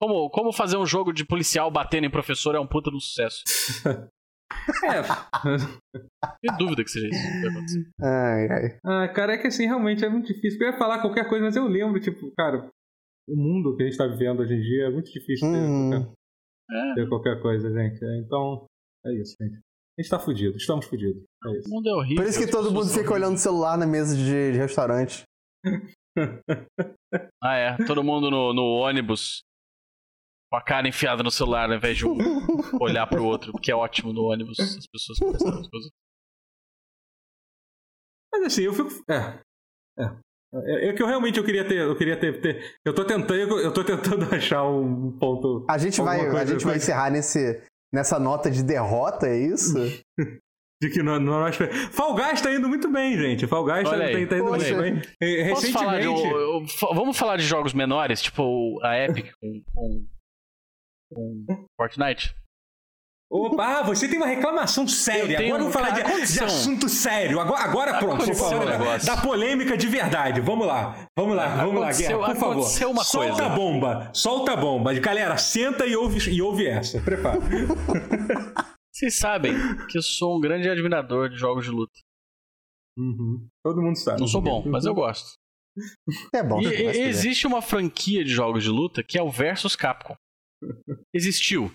Como, 0.02 0.30
como 0.30 0.52
fazer 0.54 0.78
um 0.78 0.86
jogo 0.86 1.12
de 1.14 1.26
policial 1.26 1.72
batendo 1.72 2.06
em 2.06 2.10
professor 2.12 2.54
é 2.56 2.60
um 2.60 2.68
puta 2.68 2.90
de 2.92 2.98
um 2.98 3.00
sucesso. 3.00 3.42
É. 4.86 5.02
Tem 6.42 6.58
dúvida 6.60 6.84
que 6.84 6.90
seja 6.92 7.08
isso 7.08 7.42
que 7.42 7.48
acontecer. 7.48 7.90
Ai, 8.00 8.48
ai. 8.52 8.80
Ah, 8.86 9.08
cara, 9.08 9.34
é 9.34 9.38
que 9.40 9.48
assim, 9.48 9.66
realmente 9.66 10.06
é 10.06 10.10
muito 10.10 10.28
difícil. 10.32 10.60
Eu 10.62 10.68
ia 10.72 10.78
falar 10.78 11.02
qualquer 11.02 11.28
coisa, 11.28 11.44
mas 11.44 11.56
eu 11.56 11.68
lembro, 11.68 12.00
tipo, 12.00 12.32
cara, 12.38 12.70
o 13.28 13.36
mundo 13.36 13.76
que 13.76 13.82
a 13.82 13.86
gente 13.88 13.98
tá 13.98 14.06
vivendo 14.06 14.42
hoje 14.42 14.54
em 14.54 14.62
dia 14.62 14.86
é 14.86 14.90
muito 14.92 15.12
difícil 15.12 15.52
ter, 15.52 15.58
Hum. 15.58 15.90
qualquer, 15.90 16.14
É, 16.72 16.94
ter 16.94 17.10
qualquer 17.10 17.42
coisa, 17.42 17.74
gente. 17.74 18.00
Então, 18.24 18.66
é 19.08 19.14
isso, 19.20 19.36
gente. 19.42 19.60
A 19.98 20.02
gente 20.02 20.10
tá 20.10 20.20
fudido, 20.20 20.58
estamos 20.58 20.86
fudidos. 20.88 21.24
É 21.46 21.50
o 21.50 21.70
mundo 21.70 21.88
é 21.90 21.94
horrível. 21.94 22.24
Por 22.24 22.30
isso 22.30 22.40
que 22.40 22.50
todo 22.50 22.72
mundo 22.72 22.88
fica 22.90 23.14
olhando 23.14 23.36
o 23.36 23.40
celular 23.40 23.78
na 23.78 23.86
mesa 23.86 24.16
de, 24.16 24.52
de 24.52 24.58
restaurante. 24.58 25.24
Ah, 27.44 27.56
é. 27.56 27.78
Todo 27.86 28.04
mundo 28.04 28.30
no, 28.30 28.54
no 28.54 28.64
ônibus 28.64 29.44
com 30.52 30.58
a 30.58 30.62
cara 30.62 30.88
enfiada 30.88 31.24
no 31.24 31.32
celular 31.32 31.70
ao 31.70 31.76
invés 31.76 31.98
de 31.98 32.08
um 32.08 32.16
olhar 32.80 33.08
pro 33.08 33.24
outro, 33.26 33.52
que 33.54 33.72
é 33.72 33.76
ótimo 33.76 34.14
no 34.14 34.24
ônibus. 34.26 34.60
As 34.60 34.86
pessoas 34.88 35.18
conversando 35.20 35.60
as 35.60 35.68
coisas. 35.68 35.92
Mas 38.32 38.44
assim, 38.44 38.62
eu 38.64 38.74
fico. 38.74 38.90
É. 39.10 39.40
É. 40.00 40.18
É, 40.54 40.90
é 40.90 40.94
que 40.94 41.02
eu 41.02 41.08
realmente 41.08 41.40
eu 41.40 41.44
queria 41.44 41.68
ter. 41.68 41.80
Eu 41.80 41.96
queria 41.98 42.20
ter. 42.20 42.40
ter- 42.42 42.76
eu 42.86 42.94
tô 42.94 43.04
tentando. 43.06 43.60
Eu 43.60 43.74
tô 43.74 43.84
tentando 43.84 44.24
achar 44.34 44.64
um 44.64 45.18
ponto. 45.18 45.66
A 45.68 45.78
gente 45.80 46.00
vai, 46.02 46.20
a 46.28 46.46
gente 46.46 46.64
vai 46.64 46.78
encerrar 46.78 47.10
nesse, 47.10 47.64
nessa 47.94 48.18
nota 48.20 48.50
de 48.50 48.64
derrota, 48.64 49.28
é 49.28 49.38
isso? 49.38 49.74
De 50.82 50.90
que 50.90 51.02
não, 51.02 51.18
não 51.18 51.40
nós... 51.40 51.56
Fall 51.92 52.14
Guys 52.14 52.42
tá 52.42 52.54
indo 52.54 52.68
muito 52.68 52.92
bem, 52.92 53.18
gente. 53.18 53.48
Fall 53.48 53.64
Guys 53.64 53.84
tá, 53.90 53.92
tá- 53.98 54.12
indo 54.20 54.28
Poxa. 54.44 54.76
muito 54.76 54.82
bem. 54.82 55.02
E, 55.22 55.50
Posso 55.52 55.72
falar 55.72 56.00
de, 56.02 56.08
Recentemente. 56.10 56.34
eu- 56.36 56.68
fa- 56.68 56.94
vamos 56.94 57.18
falar 57.18 57.38
de 57.38 57.44
jogos 57.44 57.74
menores, 57.74 58.22
tipo 58.22 58.80
a 58.84 58.98
Epic 58.98 59.32
com, 59.40 59.64
com, 59.74 60.06
com 61.14 61.66
Fortnite? 61.80 62.36
Opa, 63.34 63.80
ah, 63.80 63.82
você 63.82 64.08
tem 64.08 64.18
uma 64.18 64.28
reclamação 64.28 64.88
séria. 64.88 65.40
Agora 65.40 65.58
vamos 65.58 65.74
falar 65.74 65.90
de, 65.90 66.34
de 66.34 66.44
assunto 66.44 66.88
sério. 66.88 67.40
Agora, 67.40 67.64
agora 67.64 67.98
pronto, 67.98 68.26
por 68.26 68.36
favor. 68.36 68.62
um 68.62 68.66
da-. 68.66 68.98
Da 68.98 69.18
polêmica 69.18 69.76
de 69.76 69.88
verdade. 69.88 70.40
Vamos 70.40 70.68
lá. 70.68 71.10
Vamos 71.18 71.36
lá, 71.36 71.56
vamos 71.56 71.82
lá, 71.82 71.92
Guerra, 71.92 72.18
por 72.28 72.36
favor. 72.36 72.92
uma 72.92 73.04
solta 73.04 73.30
coisa. 73.30 73.46
a 73.48 73.50
bomba. 73.50 74.12
Solta 74.14 74.54
a 74.54 74.56
bomba. 74.56 74.94
Galera, 75.00 75.36
senta 75.38 75.88
e 75.88 75.96
ouve, 75.96 76.30
e 76.30 76.44
ouve 76.44 76.68
essa. 76.68 77.02
Prepara. 77.02 77.40
Vocês 78.94 79.18
sabem 79.18 79.56
que 79.88 79.98
eu 79.98 80.04
sou 80.04 80.38
um 80.38 80.40
grande 80.40 80.70
admirador 80.70 81.28
de 81.28 81.36
jogos 81.36 81.66
de 81.66 81.72
luta. 81.72 82.00
Uhum. 82.96 83.48
Todo 83.64 83.82
mundo 83.82 83.98
sabe. 83.98 84.20
Não 84.20 84.28
sou 84.28 84.42
bom, 84.42 84.64
mas 84.68 84.86
eu 84.86 84.94
gosto. 84.94 85.32
É 86.36 86.44
bom. 86.44 86.62
E, 86.62 86.68
existe 86.68 87.48
uma 87.48 87.64
franquia 87.64 88.24
de 88.24 88.30
jogos 88.30 88.64
de 88.64 88.70
luta 88.70 89.02
que 89.02 89.18
é 89.18 89.24
o 89.24 89.32
Versus 89.32 89.76
Capcom. 89.76 90.16
Existiu. 91.12 91.74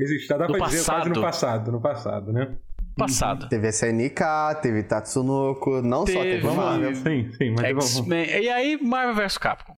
Existe, 0.00 0.28
dá 0.28 0.48
No 0.48 0.56
pra 0.56 0.66
dizer 0.66 0.84
quase 0.86 1.08
no 1.08 1.14
passado. 1.14 1.22
passado, 1.22 1.72
no 1.72 1.80
passado, 1.80 2.32
né? 2.32 2.58
Passado. 2.96 3.48
Teve 3.48 3.68
SNK, 3.68 4.60
teve 4.62 4.82
Tatsunoko, 4.82 5.80
não 5.82 6.06
só 6.06 6.22
teve 6.22 6.40
Teve- 6.42 6.54
Marvel. 6.54 6.94
Sim, 6.96 7.32
sim, 7.32 7.50
mas. 7.54 7.64
X-Men. 7.98 8.26
E 8.42 8.48
aí, 8.48 8.82
Marvel 8.82 9.14
vs 9.14 9.38
Capcom. 9.38 9.74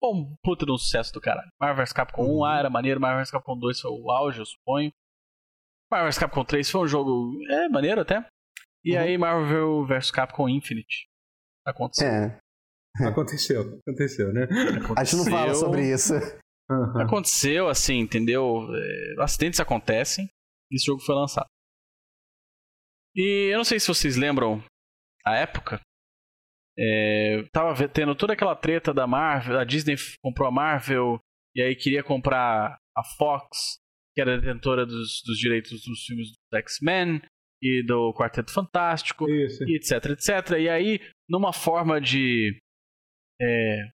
Pô, 0.00 0.14
um 0.14 0.34
puta 0.42 0.64
de 0.66 0.72
um 0.72 0.76
sucesso 0.78 1.12
do 1.12 1.20
caralho. 1.20 1.48
Marvel 1.60 1.84
vs 1.84 1.92
Capcom 1.92 2.22
1 2.24 2.26
Uhum. 2.28 2.44
ah, 2.44 2.58
era 2.58 2.70
maneiro, 2.70 3.00
Marvel 3.00 3.20
vs 3.22 3.30
Capcom 3.30 3.58
2 3.58 3.80
foi 3.80 3.90
o 3.90 4.10
auge, 4.10 4.38
eu 4.40 4.46
suponho. 4.46 4.92
Marvel 5.90 6.08
vs 6.10 6.18
Capcom 6.18 6.44
3 6.44 6.70
foi 6.70 6.80
um 6.82 6.86
jogo. 6.88 7.32
É, 7.50 7.68
maneiro 7.68 8.00
até. 8.00 8.24
E 8.84 8.94
Uhum. 8.96 9.00
aí, 9.02 9.18
Marvel 9.18 9.86
vs 9.86 10.10
Capcom 10.10 10.48
Infinite. 10.48 11.06
Aconteceu. 11.66 12.06
É, 12.08 12.40
Aconteceu, 13.06 13.80
aconteceu, 13.86 14.32
né? 14.32 14.46
a 14.96 15.02
gente 15.04 15.16
não 15.16 15.24
fala 15.24 15.42
Aconteceu. 15.46 15.54
sobre 15.56 15.90
isso. 15.92 16.12
Uhum. 16.70 17.02
Aconteceu, 17.02 17.68
assim, 17.68 17.98
entendeu? 17.98 18.66
É, 18.74 19.22
acidentes 19.22 19.60
acontecem. 19.60 20.28
E 20.70 20.76
esse 20.76 20.86
jogo 20.86 21.00
foi 21.00 21.14
lançado. 21.14 21.48
E 23.14 23.50
eu 23.52 23.58
não 23.58 23.64
sei 23.64 23.78
se 23.78 23.86
vocês 23.86 24.16
lembram 24.16 24.62
a 25.24 25.36
época. 25.36 25.80
É, 26.76 27.44
tava 27.52 27.88
tendo 27.88 28.14
toda 28.14 28.32
aquela 28.32 28.56
treta 28.56 28.92
da 28.92 29.06
Marvel. 29.06 29.58
A 29.58 29.64
Disney 29.64 29.94
comprou 30.22 30.48
a 30.48 30.52
Marvel. 30.52 31.18
E 31.54 31.62
aí 31.62 31.76
queria 31.76 32.02
comprar 32.02 32.76
a 32.96 33.04
Fox, 33.16 33.78
que 34.14 34.20
era 34.20 34.38
detentora 34.38 34.84
dos, 34.84 35.22
dos 35.24 35.38
direitos 35.38 35.84
dos 35.84 36.04
filmes 36.04 36.32
do 36.32 36.58
X-Men 36.58 37.22
e 37.62 37.84
do 37.86 38.12
Quarteto 38.12 38.52
Fantástico 38.52 39.28
Isso. 39.28 39.64
etc, 39.68 40.06
etc. 40.10 40.58
E 40.58 40.68
aí, 40.68 41.00
numa 41.28 41.52
forma 41.52 42.00
de. 42.00 42.58
É, 43.40 43.88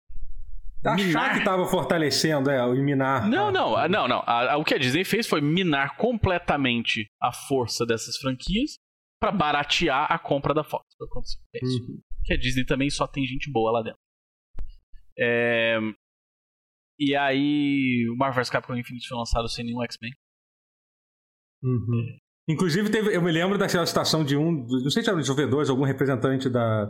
Achar 0.85 1.05
Minar. 1.07 1.39
que 1.39 1.45
tava 1.45 1.67
fortalecendo, 1.67 2.51
é, 2.51 2.65
o 2.65 2.73
minar. 2.75 3.29
Não, 3.29 3.51
não, 3.53 3.77
ah, 3.77 3.87
não, 3.89 4.09
não. 4.09 4.21
A- 4.27 4.53
a- 4.53 4.57
o 4.57 4.65
que 4.65 4.73
a 4.75 4.79
Disney 4.79 5.05
fez 5.05 5.27
foi 5.27 5.41
minar 5.43 5.97
completamente 5.99 7.07
a 7.21 7.31
força 7.33 7.85
dessas 7.85 8.17
franquias 8.17 8.77
pra 9.21 9.31
baratear 9.31 10.11
a 10.11 10.19
compra 10.19 10.55
da 10.55 10.65
Fox. 10.65 10.87
Foi. 10.97 11.07
É 11.55 11.59
isso. 11.65 11.83
Uhum. 11.83 12.01
Que 12.25 12.33
a 12.33 12.37
Disney 12.39 12.65
também 12.65 12.89
só 12.89 13.07
tem 13.07 13.27
gente 13.27 13.51
boa 13.53 13.71
lá 13.73 13.83
dentro. 13.83 13.99
É, 15.19 15.79
E 16.99 17.15
aí, 17.17 18.07
o 18.11 18.17
Marvel 18.17 18.43
vs 18.43 18.51
Capcom 18.51 18.75
Infinite 18.77 19.07
foi 19.09 19.17
lançado 19.19 19.49
sem 19.49 19.65
nenhum 19.65 19.83
X-Men. 19.83 20.13
Uhum. 21.63 22.19
Inclusive, 22.49 22.91
teve, 22.91 23.15
eu 23.15 23.23
me 23.23 23.31
lembro 23.31 23.57
daquela 23.59 23.87
citação 23.87 24.25
de 24.25 24.37
um, 24.37 24.51
não 24.67 24.91
sei 24.91 25.03
se 25.03 25.09
era 25.09 25.17
um 25.17 25.21
desenvolvedor, 25.21 25.69
algum 25.71 25.85
representante 25.85 26.49
da, 26.49 26.87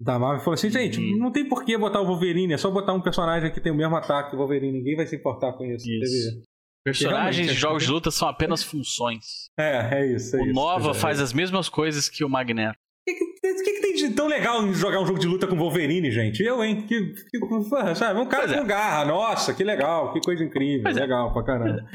da 0.00 0.18
Marvel, 0.18 0.40
falou 0.40 0.54
assim: 0.54 0.70
gente, 0.70 0.98
Uhum. 1.00 1.18
não 1.18 1.30
tem 1.32 1.48
por 1.48 1.64
que 1.64 1.76
botar 1.78 2.00
o 2.00 2.06
Wolverine, 2.06 2.52
é 2.54 2.56
só 2.58 2.70
botar 2.70 2.92
um 2.92 3.00
personagem 3.00 3.52
que 3.52 3.60
tem 3.60 3.72
o 3.72 3.76
mesmo 3.76 3.94
ataque 3.96 4.30
que 4.30 4.36
o 4.36 4.38
Wolverine, 4.38 4.72
ninguém 4.78 4.96
vai 4.96 5.06
se 5.06 5.16
importar 5.16 5.52
com 5.52 5.64
isso. 5.64 5.84
Isso. 5.88 6.42
Personagens 6.84 7.48
de 7.48 7.54
jogos 7.54 7.84
de 7.84 7.90
luta 7.90 8.10
são 8.10 8.28
apenas 8.28 8.62
funções. 8.62 9.46
É, 9.58 10.00
é 10.00 10.06
isso. 10.14 10.36
É 10.36 10.40
o 10.40 10.44
isso. 10.44 10.52
Nova 10.54 10.90
É. 10.90 10.94
faz 10.94 11.18
as 11.20 11.32
mesmas 11.32 11.68
coisas 11.68 12.08
que 12.10 12.22
o 12.24 12.28
Magneto. 12.28 12.76
O 12.76 13.10
que, 13.10 13.14
que- 13.18 13.34
que 13.64 13.72
que 13.72 13.80
tem 13.80 13.94
de 13.94 14.10
tão 14.14 14.26
legal 14.26 14.66
em 14.66 14.74
jogar 14.74 15.00
um 15.00 15.06
jogo 15.06 15.18
de 15.18 15.26
luta 15.26 15.46
com 15.46 15.56
Wolverine, 15.56 16.10
gente? 16.10 16.42
Eu, 16.42 16.62
hein? 16.64 16.82
Que, 16.86 17.12
que, 17.14 17.94
sabe? 17.94 18.18
Um 18.20 18.26
cara 18.26 18.44
Pois 18.44 18.56
é. 18.56 18.60
com 18.60 18.66
garra. 18.66 19.04
Nossa, 19.06 19.54
que 19.54 19.62
legal, 19.64 20.12
que 20.12 20.20
coisa 20.20 20.42
incrível. 20.44 20.82
Pois 20.82 20.96
é. 20.96 21.00
legal 21.00 21.32
pra 21.32 21.42
caramba. 21.44 21.86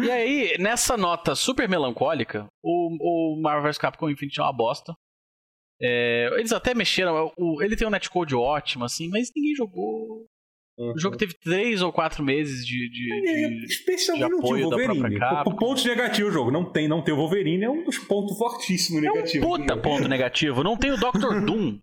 E 0.00 0.10
aí, 0.10 0.56
nessa 0.60 0.96
nota 0.96 1.34
super 1.34 1.68
melancólica, 1.68 2.46
o, 2.62 3.34
o 3.36 3.40
Marvel 3.42 3.64
vs 3.64 3.78
Capcom 3.78 4.08
Infinite 4.08 4.38
é 4.38 4.42
uma 4.44 4.52
bosta. 4.52 4.94
É, 5.80 6.28
eles 6.38 6.52
até 6.52 6.74
mexeram. 6.74 7.32
o- 7.36 7.62
ele 7.62 7.76
tem 7.76 7.86
um 7.86 7.90
netcode 7.90 8.34
ótimo, 8.34 8.84
assim, 8.84 9.08
mas 9.08 9.30
ninguém 9.34 9.54
jogou. 9.54 10.26
O 10.80 10.96
jogo 10.96 11.16
teve 11.16 11.34
três 11.34 11.82
ou 11.82 11.92
quatro 11.92 12.22
meses 12.22 12.64
de. 12.64 12.88
de- 12.88 13.58
de- 13.60 13.64
Especialmente 13.66 14.26
de 14.26 14.30
não 14.30 14.38
tinha 14.40 14.48
apoio 14.50 14.66
o 14.66 14.70
da 14.70 14.76
Wolverine. 14.76 15.18
própria. 15.18 15.42
O, 15.44 15.54
o 15.54 15.56
ponto 15.56 15.84
negativo 15.88 16.28
do 16.28 16.32
jogo, 16.32 16.50
não 16.52 16.64
tem 16.70 16.86
não 16.86 17.02
ter 17.02 17.12
o 17.12 17.16
Wolverine 17.16 17.64
é 17.64 17.70
um 17.70 17.82
dos 17.84 17.98
pontos 17.98 18.38
fortíssimos 18.38 19.02
É 19.02 19.10
um 19.10 19.14
negativos. 19.14 19.48
puta 19.48 19.76
ponto 19.76 20.06
negativo. 20.08 20.62
Não 20.62 20.76
tem 20.76 20.92
o 20.92 20.96
Dr. 20.96 21.00
Doom. 21.44 21.78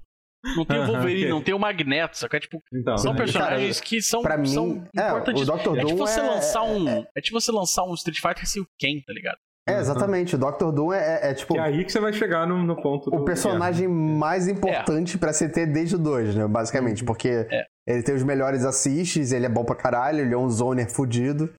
Não 0.56 0.64
tem 0.64 0.78
o 0.80 0.86
Wolverine, 0.86 1.28
não 1.30 1.42
tem 1.42 1.54
o 1.56 1.60
Magneto, 1.60 2.18
sacou? 2.18 2.38
É 2.38 2.40
tipo, 2.40 2.62
Então, 2.74 2.98
são 3.00 3.12
né? 3.14 3.18
personagens 3.18 3.82
que 3.82 4.00
são, 4.02 4.22
pra 4.22 4.38
mim, 4.38 4.48
são 4.48 4.88
é, 4.96 5.08
importantes. 5.08 5.42
o 5.42 5.46
Dr. 5.46 5.52
É 5.52 5.58
tipo 5.58 5.76
Doom 5.88 5.96
você 5.98 6.20
é- 6.20 6.24
lançar 6.24 6.64
um. 6.64 6.88
É 7.18 7.22
tipo 7.22 7.42
você 7.42 7.52
lançar 7.52 7.84
um 7.84 7.94
Street 7.96 8.20
Fighter 8.22 8.48
sem 8.48 8.62
o 8.62 8.68
Ken, 8.80 9.02
tá 9.06 9.12
ligado? 9.12 9.38
É, 9.68 9.80
exatamente. 9.80 10.36
O 10.36 10.38
Dr. 10.38 10.72
Doom 10.72 10.94
é, 10.94 11.28
é, 11.28 11.32
é, 11.32 11.34
tipo 11.34 11.58
é 11.58 11.60
aí 11.60 11.84
que 11.84 11.92
você 11.92 12.00
vai 12.00 12.14
chegar 12.14 12.46
no, 12.48 12.62
no 12.64 12.76
ponto 12.80 13.10
do 13.10 13.18
o 13.18 13.26
personagem 13.26 13.88
mais 13.88 14.48
importante 14.48 15.18
pra 15.18 15.34
se 15.34 15.50
ter 15.50 15.66
desde 15.66 15.96
o 15.96 16.00
2, 16.00 16.36
né? 16.36 16.48
Basicamente. 16.48 17.04
Porque 17.04 17.48
É. 17.52 17.66
ele 17.88 18.04
tem 18.04 18.14
os 18.14 18.24
melhores 18.24 18.64
assists, 18.64 19.32
ele 19.32 19.46
é 19.46 19.50
bom 19.50 19.66
pra 19.66 19.76
caralho, 19.76 20.20
ele 20.20 20.34
é 20.34 20.38
um 20.38 20.50
zoner 20.50 20.90
fudido. 20.92 21.52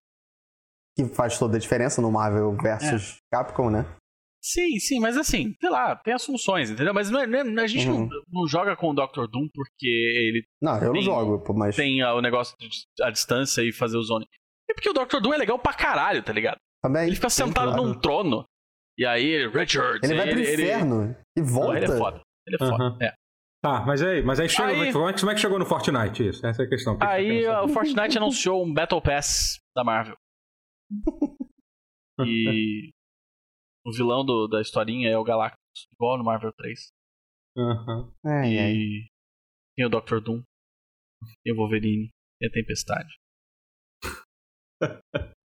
Que 0.96 1.04
faz 1.06 1.38
toda 1.38 1.56
a 1.56 1.60
diferença 1.60 2.00
no 2.00 2.10
Marvel 2.10 2.56
versus 2.56 3.16
É. 3.32 3.36
Capcom, 3.36 3.68
né? 3.70 3.84
Sim, 4.42 4.78
sim, 4.78 5.00
mas 5.00 5.16
assim, 5.16 5.54
sei 5.60 5.68
lá, 5.68 5.96
tem 5.96 6.14
as 6.14 6.24
funções, 6.24 6.70
entendeu? 6.70 6.94
Mas 6.94 7.10
não 7.10 7.20
é- 7.20 7.26
não 7.26 7.60
é- 7.60 7.64
a 7.64 7.66
gente 7.66 7.88
Uhum. 7.88 8.06
não, 8.06 8.42
não 8.42 8.46
joga 8.48 8.76
com 8.76 8.90
o 8.90 8.94
Dr. 8.94 9.26
Doom 9.28 9.48
porque 9.52 9.86
ele 9.88 10.44
Não, 10.62 10.76
eu 10.78 10.84
não 10.86 10.92
Tem- 10.92 11.02
jogo, 11.02 11.40
pô, 11.40 11.52
mas. 11.52 11.74
tem 11.74 12.02
o 12.04 12.20
negócio 12.22 12.56
de 12.58 12.68
a 13.02 13.10
distância 13.10 13.60
e 13.62 13.72
fazer 13.72 13.96
o 13.98 14.02
zone. 14.02 14.24
É 14.70 14.74
porque 14.74 14.88
o 14.88 14.92
Dr. 14.92 15.20
Doom 15.20 15.34
é 15.34 15.38
legal 15.38 15.58
pra 15.58 15.74
caralho, 15.74 16.22
tá 16.22 16.32
ligado? 16.32 16.58
Também. 16.86 17.06
Ele 17.06 17.16
fica 17.16 17.30
sim, 17.30 17.44
sentado 17.44 17.72
claro. 17.72 17.82
num 17.82 18.00
trono. 18.00 18.44
E 18.98 19.04
aí, 19.04 19.24
ele, 19.26 19.48
Richard. 19.48 20.00
Ele 20.04 20.14
vai 20.14 20.30
pro 20.30 20.40
inferno 20.40 21.16
e 21.36 21.40
Pô, 21.42 21.46
volta. 21.48 21.76
ele 21.76 21.84
é 21.84 21.98
foda. 21.98 22.20
Ele 22.46 22.56
é 22.56 22.58
foda. 22.58 22.74
Aham. 22.84 22.98
É. 23.02 23.14
Tá, 23.62 23.84
mas 23.84 24.02
aí, 24.02 24.22
mas 24.22 24.38
aí 24.38 24.48
chega, 24.48 24.68
Aí- 24.68 24.92
como, 24.92 25.08
é 25.08 25.12
que, 25.12 25.20
como 25.20 25.32
é 25.32 25.34
que 25.34 25.40
chegou 25.40 25.58
no 25.58 25.66
Fortnite 25.66 26.28
isso? 26.28 26.46
Essa 26.46 26.62
é 26.62 26.66
a 26.66 26.68
questão. 26.68 26.94
Que 26.96 27.00
que 27.00 27.06
Aí 27.06 27.46
ah, 27.46 27.64
o 27.64 27.68
Fortnite 27.68 28.16
anunciou 28.16 28.64
um 28.64 28.72
Battle 28.72 29.02
Pass 29.02 29.58
da 29.74 29.82
Marvel. 29.82 30.16
E 32.20 32.90
o 33.84 33.92
vilão 33.92 34.24
do- 34.24 34.48
da 34.48 34.62
historinha 34.62 35.10
é 35.10 35.18
o 35.18 35.24
Galactus, 35.24 35.60
igual 35.92 36.16
no 36.16 36.24
Marvel 36.24 36.50
3. 36.56 36.88
Aham. 37.58 38.10
Ai, 38.24 38.58
ai. 38.58 38.72
E 38.72 39.06
tem 39.76 39.84
o 39.84 39.90
Dr. 39.90 40.20
Doom, 40.22 40.42
tem 41.44 41.52
o 41.52 41.56
Wolverine, 41.56 42.08
tem 42.40 42.48
a 42.48 42.52
Tempestade. 42.52 43.14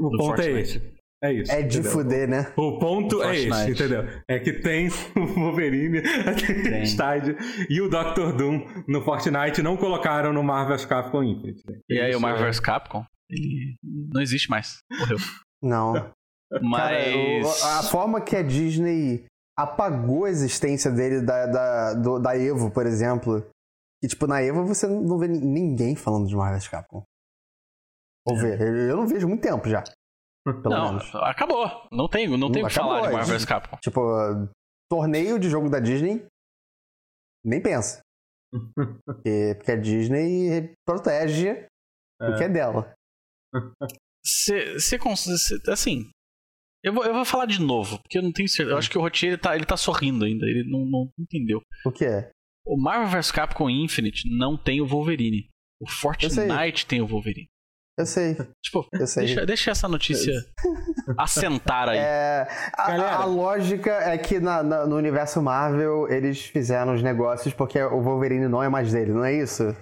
O 0.00 0.10
ponto 0.10 0.40
é 0.40 0.44
Fortnite. 0.44 0.60
esse. 0.60 0.98
É 1.20 1.32
isso. 1.32 1.50
É 1.50 1.62
de 1.62 1.78
entendeu? 1.78 1.90
fuder, 1.92 2.28
né? 2.28 2.52
O 2.56 2.78
ponto 2.78 3.20
é 3.24 3.36
esse, 3.36 3.70
entendeu? 3.72 4.04
É 4.28 4.38
que 4.38 4.52
tem 4.52 4.88
o 5.16 5.26
Wolverine, 5.34 5.98
a 5.98 6.32
Tempestade 6.34 7.36
e 7.68 7.80
o 7.80 7.88
Dr. 7.88 8.36
Doom 8.36 8.64
no 8.86 9.02
Fortnite 9.04 9.60
não 9.62 9.76
colocaram 9.76 10.32
no 10.32 10.42
Marvel 10.44 10.76
vs 10.76 10.86
Capcom 10.86 11.22
Infinite. 11.24 11.62
né? 11.68 11.78
E 11.88 11.98
aí 12.00 12.10
Isso 12.10 12.18
o 12.18 12.22
Marvel 12.22 12.44
é- 12.46 12.50
vs 12.50 12.60
Capcom, 12.60 13.04
ele 13.28 13.74
não 13.82 14.20
existe 14.22 14.48
mais. 14.48 14.78
Morreu. 14.96 15.16
Não. 15.60 15.92
Cara, 16.50 16.60
o- 16.60 16.62
Mas. 17.42 17.62
a 17.64 17.82
forma 17.82 18.20
que 18.20 18.36
a 18.36 18.42
Disney 18.42 19.24
apagou 19.58 20.24
a 20.24 20.30
existência 20.30 20.88
dele 20.90 21.20
da, 21.20 21.46
da, 21.46 21.94
do- 21.94 22.20
da 22.20 22.38
Evo, 22.38 22.70
por 22.70 22.86
exemplo. 22.86 23.44
E, 24.02 24.06
tipo, 24.06 24.28
na 24.28 24.40
Evo 24.40 24.64
você 24.64 24.86
não 24.86 25.18
vê 25.18 25.26
ni- 25.26 25.40
ninguém 25.40 25.96
falando 25.96 26.28
de 26.28 26.36
Marvel 26.36 26.58
vs 26.60 26.68
Capcom. 26.68 27.02
Ou 28.30 28.36
vê, 28.36 28.90
eu 28.90 28.96
não 28.96 29.06
vejo 29.06 29.28
muito 29.28 29.42
tempo 29.42 29.68
já. 29.68 29.82
Pelo 30.44 30.70
Não, 30.70 30.92
menos. 30.92 31.14
acabou. 31.14 31.66
Não 31.92 32.08
tem, 32.08 32.26
não 32.28 32.50
tem 32.50 32.64
o 32.64 32.68
que 32.68 32.74
falar 32.74 33.02
de 33.02 33.08
é. 33.08 33.12
Marvel 33.12 33.34
vs 33.36 33.44
Capcom. 33.44 33.76
Tipo, 33.82 34.00
torneio 34.90 35.38
de 35.38 35.48
jogo 35.48 35.68
da 35.68 35.78
Disney, 35.78 36.26
nem 37.44 37.62
pensa. 37.62 38.00
porque, 39.04 39.54
porque 39.56 39.72
a 39.72 39.76
Disney 39.76 40.72
protege 40.86 41.66
o 42.20 42.36
que 42.36 42.44
é 42.44 42.48
dela. 42.48 42.94
Você 44.24 44.98
Assim. 45.68 46.10
Eu 46.82 46.92
vou, 46.92 47.04
eu 47.04 47.12
vou 47.12 47.24
falar 47.24 47.46
de 47.46 47.60
novo, 47.60 47.98
porque 48.02 48.18
eu 48.18 48.22
não 48.22 48.32
tenho 48.32 48.48
certeza. 48.48 48.70
Eu 48.70 48.78
acho 48.78 48.90
que 48.90 48.96
o 48.96 49.00
Rotier 49.00 49.32
ele 49.32 49.40
tá, 49.40 49.56
ele 49.56 49.66
tá 49.66 49.76
sorrindo 49.76 50.24
ainda. 50.24 50.46
Ele 50.46 50.64
não, 50.70 50.84
não 50.84 51.10
entendeu. 51.18 51.60
O 51.84 51.90
que 51.90 52.04
é? 52.04 52.30
O 52.64 52.80
Marvel 52.80 53.08
vs 53.08 53.32
Capcom 53.32 53.68
Infinite 53.68 54.28
não 54.30 54.56
tem 54.56 54.80
o 54.80 54.86
Wolverine. 54.86 55.48
O 55.80 55.88
Fortnite 55.88 56.86
tem 56.86 57.00
o 57.00 57.06
Wolverine. 57.06 57.48
Eu 57.98 58.06
sei, 58.06 58.36
Tipo, 58.62 58.86
eu 58.92 59.06
sei. 59.08 59.26
deixa, 59.26 59.44
deixa 59.46 59.70
essa 59.72 59.88
notícia 59.88 60.32
assentar 61.18 61.88
aí. 61.88 61.98
É, 61.98 62.46
a, 62.72 62.86
Galera. 62.92 63.16
a 63.16 63.24
lógica 63.24 63.90
é 63.90 64.16
que 64.16 64.38
na- 64.38 64.62
na- 64.62 64.86
no 64.86 64.96
universo 64.96 65.42
Marvel 65.42 66.08
eles 66.08 66.42
fizeram 66.46 66.94
os 66.94 67.02
negócios 67.02 67.52
porque 67.52 67.82
o 67.82 68.00
Wolverine 68.00 68.46
não 68.48 68.62
é 68.62 68.68
mais 68.68 68.92
dele, 68.92 69.12
não 69.12 69.24
é 69.24 69.34
isso? 69.34 69.74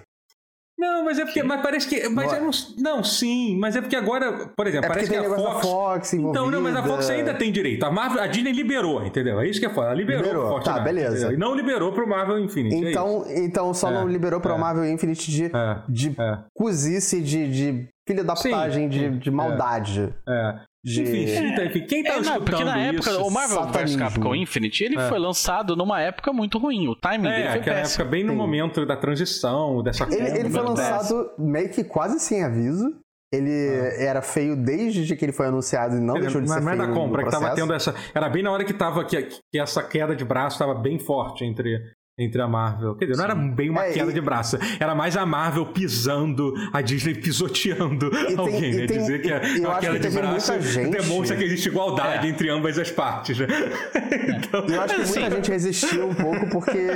Não, 0.77 1.03
mas 1.03 1.17
é 1.17 1.25
porque. 1.25 1.41
Mas 1.41 1.61
parece 1.61 1.87
que. 1.87 2.07
Mas 2.07 2.27
Não 2.27 2.33
é. 2.33 2.37
eu 2.39 2.43
não, 2.43 2.51
não, 2.97 3.03
sim, 3.03 3.57
mas 3.57 3.75
é 3.75 3.81
porque 3.81 3.95
agora, 3.95 4.47
por 4.55 4.67
exemplo, 4.67 4.85
É 4.85 4.87
parece 4.89 5.09
que 5.09 5.15
a 5.15 5.23
Fox. 5.23 5.61
Fox 5.67 6.13
envolvida. 6.13 6.39
Então, 6.39 6.51
não, 6.51 6.61
mas 6.61 6.75
a 6.75 6.83
Fox 6.83 7.09
ainda 7.09 7.33
tem 7.33 7.51
direito. 7.51 7.83
A, 7.83 7.91
Marvel, 7.91 8.21
a 8.21 8.27
Disney 8.27 8.51
liberou, 8.51 9.03
entendeu? 9.03 9.39
É 9.39 9.47
isso 9.47 9.59
que 9.59 9.65
é 9.65 9.69
foda. 9.69 9.87
Ela 9.87 9.95
liberou, 9.95 10.21
Liberou, 10.23 10.43
pro 10.43 10.51
Fortnite. 10.53 10.77
tá, 10.77 10.83
beleza. 10.83 11.17
entendeu? 11.17 11.33
E 11.33 11.37
não 11.37 11.55
liberou 11.55 11.91
pro 11.93 12.07
Marvel 12.07 12.39
Infinite. 12.39 12.85
é 12.85 12.91
Então, 12.91 13.25
então 13.27 13.73
só 13.73 13.89
É, 13.89 13.93
não 13.93 14.07
liberou 14.07 14.39
pra 14.39 14.53
é. 14.53 14.57
Marvel 14.57 14.85
Infinite 14.85 15.31
de, 15.31 15.45
É, 15.45 15.81
de 15.89 16.15
é, 16.19 16.37
cozice, 16.53 17.21
de, 17.21 17.49
de 17.51 17.87
filha 18.07 18.23
da 18.23 18.35
putagem, 18.35 18.87
de, 18.87 19.09
de 19.17 19.29
é. 19.29 19.31
maldade. 19.31 20.13
é. 20.29 20.59
De... 20.87 21.01
Enfim, 21.01 21.47
então, 21.51 21.65
enfim, 21.65 21.81
quem 21.85 22.01
tá 22.01 22.09
É, 22.09 22.13
não, 22.13 22.21
escutando 22.21 22.45
porque 22.45 22.63
na 22.63 22.79
época, 22.79 23.09
isso... 23.09 23.21
o 23.21 23.29
Marvel 23.29 23.65
vs. 23.67 23.95
Capcom 23.97 24.33
Infinite, 24.33 24.83
ele 24.85 24.97
É. 24.97 25.09
foi 25.09 25.19
lançado 25.19 25.75
numa 25.75 25.99
época 26.01 26.31
muito 26.31 26.57
ruim. 26.57 26.87
O 26.87 26.95
timing 26.95 27.23
dele 27.27 27.43
É, 27.43 27.49
foi 27.51 27.59
aquela 27.59 27.75
péssimo. 27.79 28.01
época 28.03 28.09
bem 28.11 28.23
no 28.23 28.31
Sim. 28.31 28.37
momento 28.37 28.85
da 28.85 28.95
transição, 28.95 29.83
dessa 29.83 30.05
Ele, 30.05 30.15
compra, 30.17 30.39
ele 30.39 30.49
foi 30.49 30.61
da- 30.63 30.69
lançado 30.69 31.31
meio 31.37 31.69
que 31.69 31.83
quase 31.83 32.19
sem 32.21 32.41
aviso. 32.43 32.85
Ele 33.33 33.51
era 33.99 34.21
feio 34.21 34.55
desde 34.55 35.13
que 35.13 35.25
ele 35.25 35.33
foi 35.33 35.47
anunciado 35.47 35.97
e 35.97 35.99
não 35.99 36.13
dizer, 36.13 36.27
deixou 36.27 36.41
de 36.41 36.47
mas 36.47 36.59
ser 36.59 36.63
não 36.63 36.71
é 36.71 36.75
feio 36.77 36.87
da 36.87 36.93
no 36.93 36.97
compra, 37.01 37.23
que 37.25 37.29
tava 37.29 37.53
tendo 37.53 37.73
essa. 37.73 37.93
Era 38.15 38.29
bem 38.29 38.41
na 38.41 38.51
hora 38.51 38.63
que 38.63 38.73
tava 38.73 39.03
que, 39.03 39.21
que 39.51 39.59
essa 39.59 39.83
queda 39.83 40.15
de 40.15 40.23
braço 40.23 40.57
tava 40.57 40.73
bem 40.73 40.97
forte 40.97 41.43
entre, 41.43 41.77
entre 42.19 42.41
a 42.41 42.47
Marvel. 42.47 42.95
Quer 42.95 43.05
dizer, 43.05 43.17
não 43.17 43.23
era 43.25 43.35
bem 43.35 43.69
uma 43.69 43.85
É, 43.85 43.93
queda 43.93 44.09
e- 44.09 44.13
de 44.13 44.21
braço, 44.21 44.57
era 44.79 44.95
mais 44.95 45.15
a 45.15 45.25
Marvel 45.25 45.67
pisando, 45.67 46.51
a 46.73 46.81
Disney 46.81 47.13
pisoteando 47.15 48.09
tem- 48.09 48.37
alguém, 48.37 48.71
e 48.71 48.77
né? 48.77 48.87
tem- 48.87 48.97
Dizer 48.97 49.21
que 49.21 49.31
a, 49.31 49.43
e 49.43 49.61
eu 49.61 49.69
a 49.69 49.73
acho 49.73 49.81
queda 49.81 49.99
que 49.99 50.07
de 50.09 50.15
braço 50.15 50.51
muita 50.53 50.61
gente- 50.67 50.89
demonstra 50.91 51.37
que 51.37 51.43
existe 51.43 51.69
igualdade 51.69 52.25
É. 52.25 52.29
entre 52.29 52.49
ambas 52.49 52.77
as 52.79 52.89
partes. 52.89 53.37
Né? 53.37 53.45
então, 54.47 54.65
E 54.67 54.73
eu 54.73 54.81
acho 54.81 54.93
que 54.95 55.01
muita 55.01 55.19
assim- 55.19 55.31
gente 55.35 55.51
resistiu 55.51 56.07
um 56.09 56.15
pouco 56.15 56.49
porque, 56.49 56.87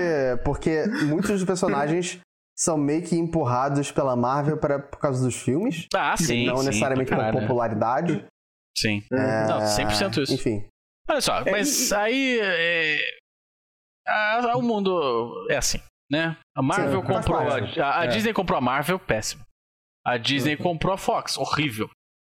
porque 0.44 0.86
muitos 1.06 1.30
dos 1.30 1.44
personagens 1.44 2.20
são 2.58 2.78
meio 2.78 3.02
que 3.04 3.16
empurrados 3.16 3.92
pela 3.92 4.16
Marvel 4.16 4.58
pra, 4.58 4.80
por 4.80 5.00
causa 5.00 5.24
dos 5.24 5.36
filmes. 5.36 5.86
Ah, 5.96 6.16
sim. 6.18 6.46
não 6.48 6.58
sim, 6.58 6.66
necessariamente 6.66 7.10
por 7.10 7.18
caralho. 7.18 7.40
popularidade. 7.42 8.26
Sim. 8.78 9.02
É, 9.14 9.48
Não, 9.48 9.60
100% 9.62 10.22
isso. 10.24 10.34
Enfim. 10.34 10.64
Olha 11.10 11.22
só, 11.22 11.44
mas 11.46 11.92
aí. 11.92 12.40
É, 14.08 14.12
a- 14.52 14.58
o 14.58 14.62
mundo 14.62 15.48
é 15.50 15.58
assim, 15.58 15.80
né? 16.12 16.38
A 16.56 16.62
Marvel 16.62 17.02
Sim, 17.02 17.08
comprou. 17.08 17.38
parte. 17.46 17.80
A, 17.82 18.00
a 18.02 18.06
É. 18.06 18.08
Disney 18.08 18.34
comprou 18.34 18.58
a 18.58 18.62
Marvel, 18.62 19.00
péssimo. 19.00 19.44
A 20.06 20.18
Disney 20.18 20.56
Uhum. 20.56 20.64
comprou 20.64 20.94
a 20.94 20.98
Fox, 20.98 21.38
horrível. 21.38 21.90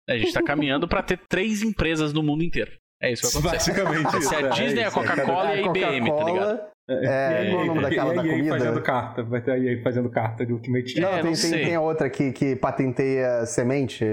A 0.09 0.16
gente 0.16 0.32
tá 0.32 0.42
caminhando 0.42 0.88
pra 0.88 1.02
ter 1.02 1.20
três 1.28 1.62
empresas 1.62 2.12
no 2.12 2.22
mundo 2.22 2.42
inteiro. 2.42 2.72
É 3.01 3.12
isso 3.12 3.22
que 3.30 3.42
vai 3.42 3.52
acontecer. 3.56 3.72
basicamente 3.72 4.16
isso. 4.18 4.28
Se 4.28 4.34
a 4.34 4.40
é, 4.40 4.48
Disney, 4.51 4.80
é 4.80 4.84
a 4.84 4.88
é, 4.88 4.90
Coca-Cola 4.90 5.55
e 5.55 5.59
a 5.62 5.66
IBM, 5.66 6.10
tá 6.10 6.24
ligado? 6.24 6.60
É, 6.90 7.51
qual 7.51 7.60
é 7.60 7.62
o 7.62 7.66
nome 7.66 7.82
daquela 7.82 8.12
e 8.12 8.16
da 8.16 8.22
a 8.22 8.26
comida? 8.26 8.59
fazendo 8.59 8.82
carta, 8.82 9.22
vai 9.22 9.40
ter 9.40 9.52
a 9.52 9.59
EA 9.59 9.80
fazendo 9.82 10.10
carta 10.10 10.44
de 10.44 10.52
Ultimate 10.52 10.98
É, 10.98 11.01
Não, 11.01 11.10
Team. 11.10 11.22
tem, 11.22 11.30
não 11.32 11.40
tem, 11.59 11.64
tem 11.66 11.74
a 11.76 11.80
outra 11.80 12.10
que, 12.10 12.32
que 12.32 12.56
patenteia 12.56 13.47
semente. 13.47 14.05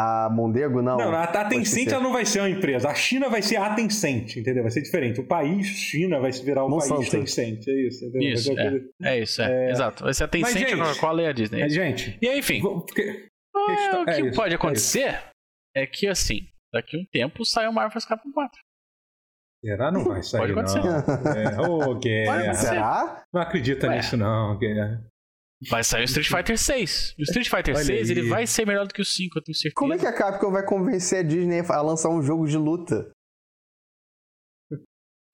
A 0.00 0.28
Mondego, 0.30 0.80
não. 0.80 0.96
Não, 0.96 1.10
a, 1.12 1.24
a 1.24 1.26
Pode 1.26 1.48
Tencent 1.48 1.88
ela 1.90 2.00
não 2.00 2.12
vai 2.12 2.24
ser 2.24 2.38
uma 2.38 2.48
empresa. 2.48 2.88
A 2.88 2.94
China 2.94 3.28
vai 3.28 3.42
ser 3.42 3.56
a 3.56 3.74
Tencent, 3.74 4.36
entendeu? 4.36 4.62
Vai 4.62 4.70
ser 4.70 4.80
diferente. 4.82 5.18
O 5.20 5.26
país 5.26 5.66
China 5.66 6.20
vai 6.20 6.32
se 6.32 6.44
virar 6.44 6.64
o 6.64 6.68
Monsanto. 6.68 7.00
país 7.00 7.10
Tencent. 7.10 7.66
É 7.66 7.72
isso, 7.88 8.04
entendeu? 8.04 8.32
Isso, 8.32 8.54
coisa- 8.54 8.84
É 9.02 9.18
isso, 9.18 9.42
é. 9.42 9.70
Exato. 9.72 10.04
Vai 10.04 10.14
ser 10.14 10.22
a 10.24 10.28
Tencent, 10.28 10.56
gente- 10.68 10.74
a 10.74 10.76
Coca-Cola 10.84 11.22
e 11.22 11.26
a 11.26 11.32
Disney. 11.32 11.60
Mas, 11.62 11.74
gente, 11.74 12.16
E 12.22 12.28
aí, 12.28 12.38
enfim. 12.38 12.60
vou- 12.60 12.82
porque- 12.82 13.26
ah, 13.56 14.00
o 14.00 14.04
que 14.04 14.10
é 14.12 14.20
isso, 14.20 14.36
pode 14.36 14.52
é 14.52 14.56
acontecer 14.56 15.20
é, 15.76 15.84
que, 15.84 16.06
assim, 16.06 16.46
daqui 16.72 16.96
a 16.96 17.00
um 17.00 17.04
tempo 17.12 17.44
sai 17.44 17.66
o 17.66 17.72
Marvel's 17.72 18.04
Capcom 18.04 18.30
4. 18.30 18.56
será 19.64 19.90
não 19.90 20.04
vai 20.04 20.22
sair, 20.22 20.40
Pode 20.40 20.52
não? 20.52 20.62
acontecer. 20.62 21.38
É, 21.38 21.60
Ô, 21.60 21.94
Guerra. 21.98 22.44
Pode. 22.44 22.56
Será? 22.56 23.24
Não 23.34 23.40
acredita 23.42 23.88
Ué. 23.88 23.96
nisso, 23.96 24.16
não, 24.16 24.56
Guerra. 24.58 25.04
Vai 25.68 25.82
sair 25.82 26.02
o 26.02 26.04
Street 26.04 26.28
Fighter 26.28 26.56
6. 26.58 27.14
O 27.18 27.22
Street 27.22 27.48
Fighter 27.48 27.74
Olha 27.74 27.84
6 27.84 28.10
aí. 28.10 28.16
ele 28.18 28.28
vai 28.28 28.46
ser 28.46 28.64
melhor 28.66 28.86
do 28.86 28.94
que 28.94 29.02
o 29.02 29.04
5, 29.04 29.38
eu 29.38 29.42
tenho 29.42 29.56
certeza. 29.56 29.74
Como 29.74 29.92
é 29.92 29.98
que 29.98 30.06
a 30.06 30.12
Capcom 30.12 30.52
vai 30.52 30.64
convencer 30.64 31.18
a 31.18 31.22
Disney 31.22 31.60
a 31.68 31.80
lançar 31.82 32.10
um 32.10 32.22
jogo 32.22 32.46
de 32.46 32.56
luta? 32.56 33.10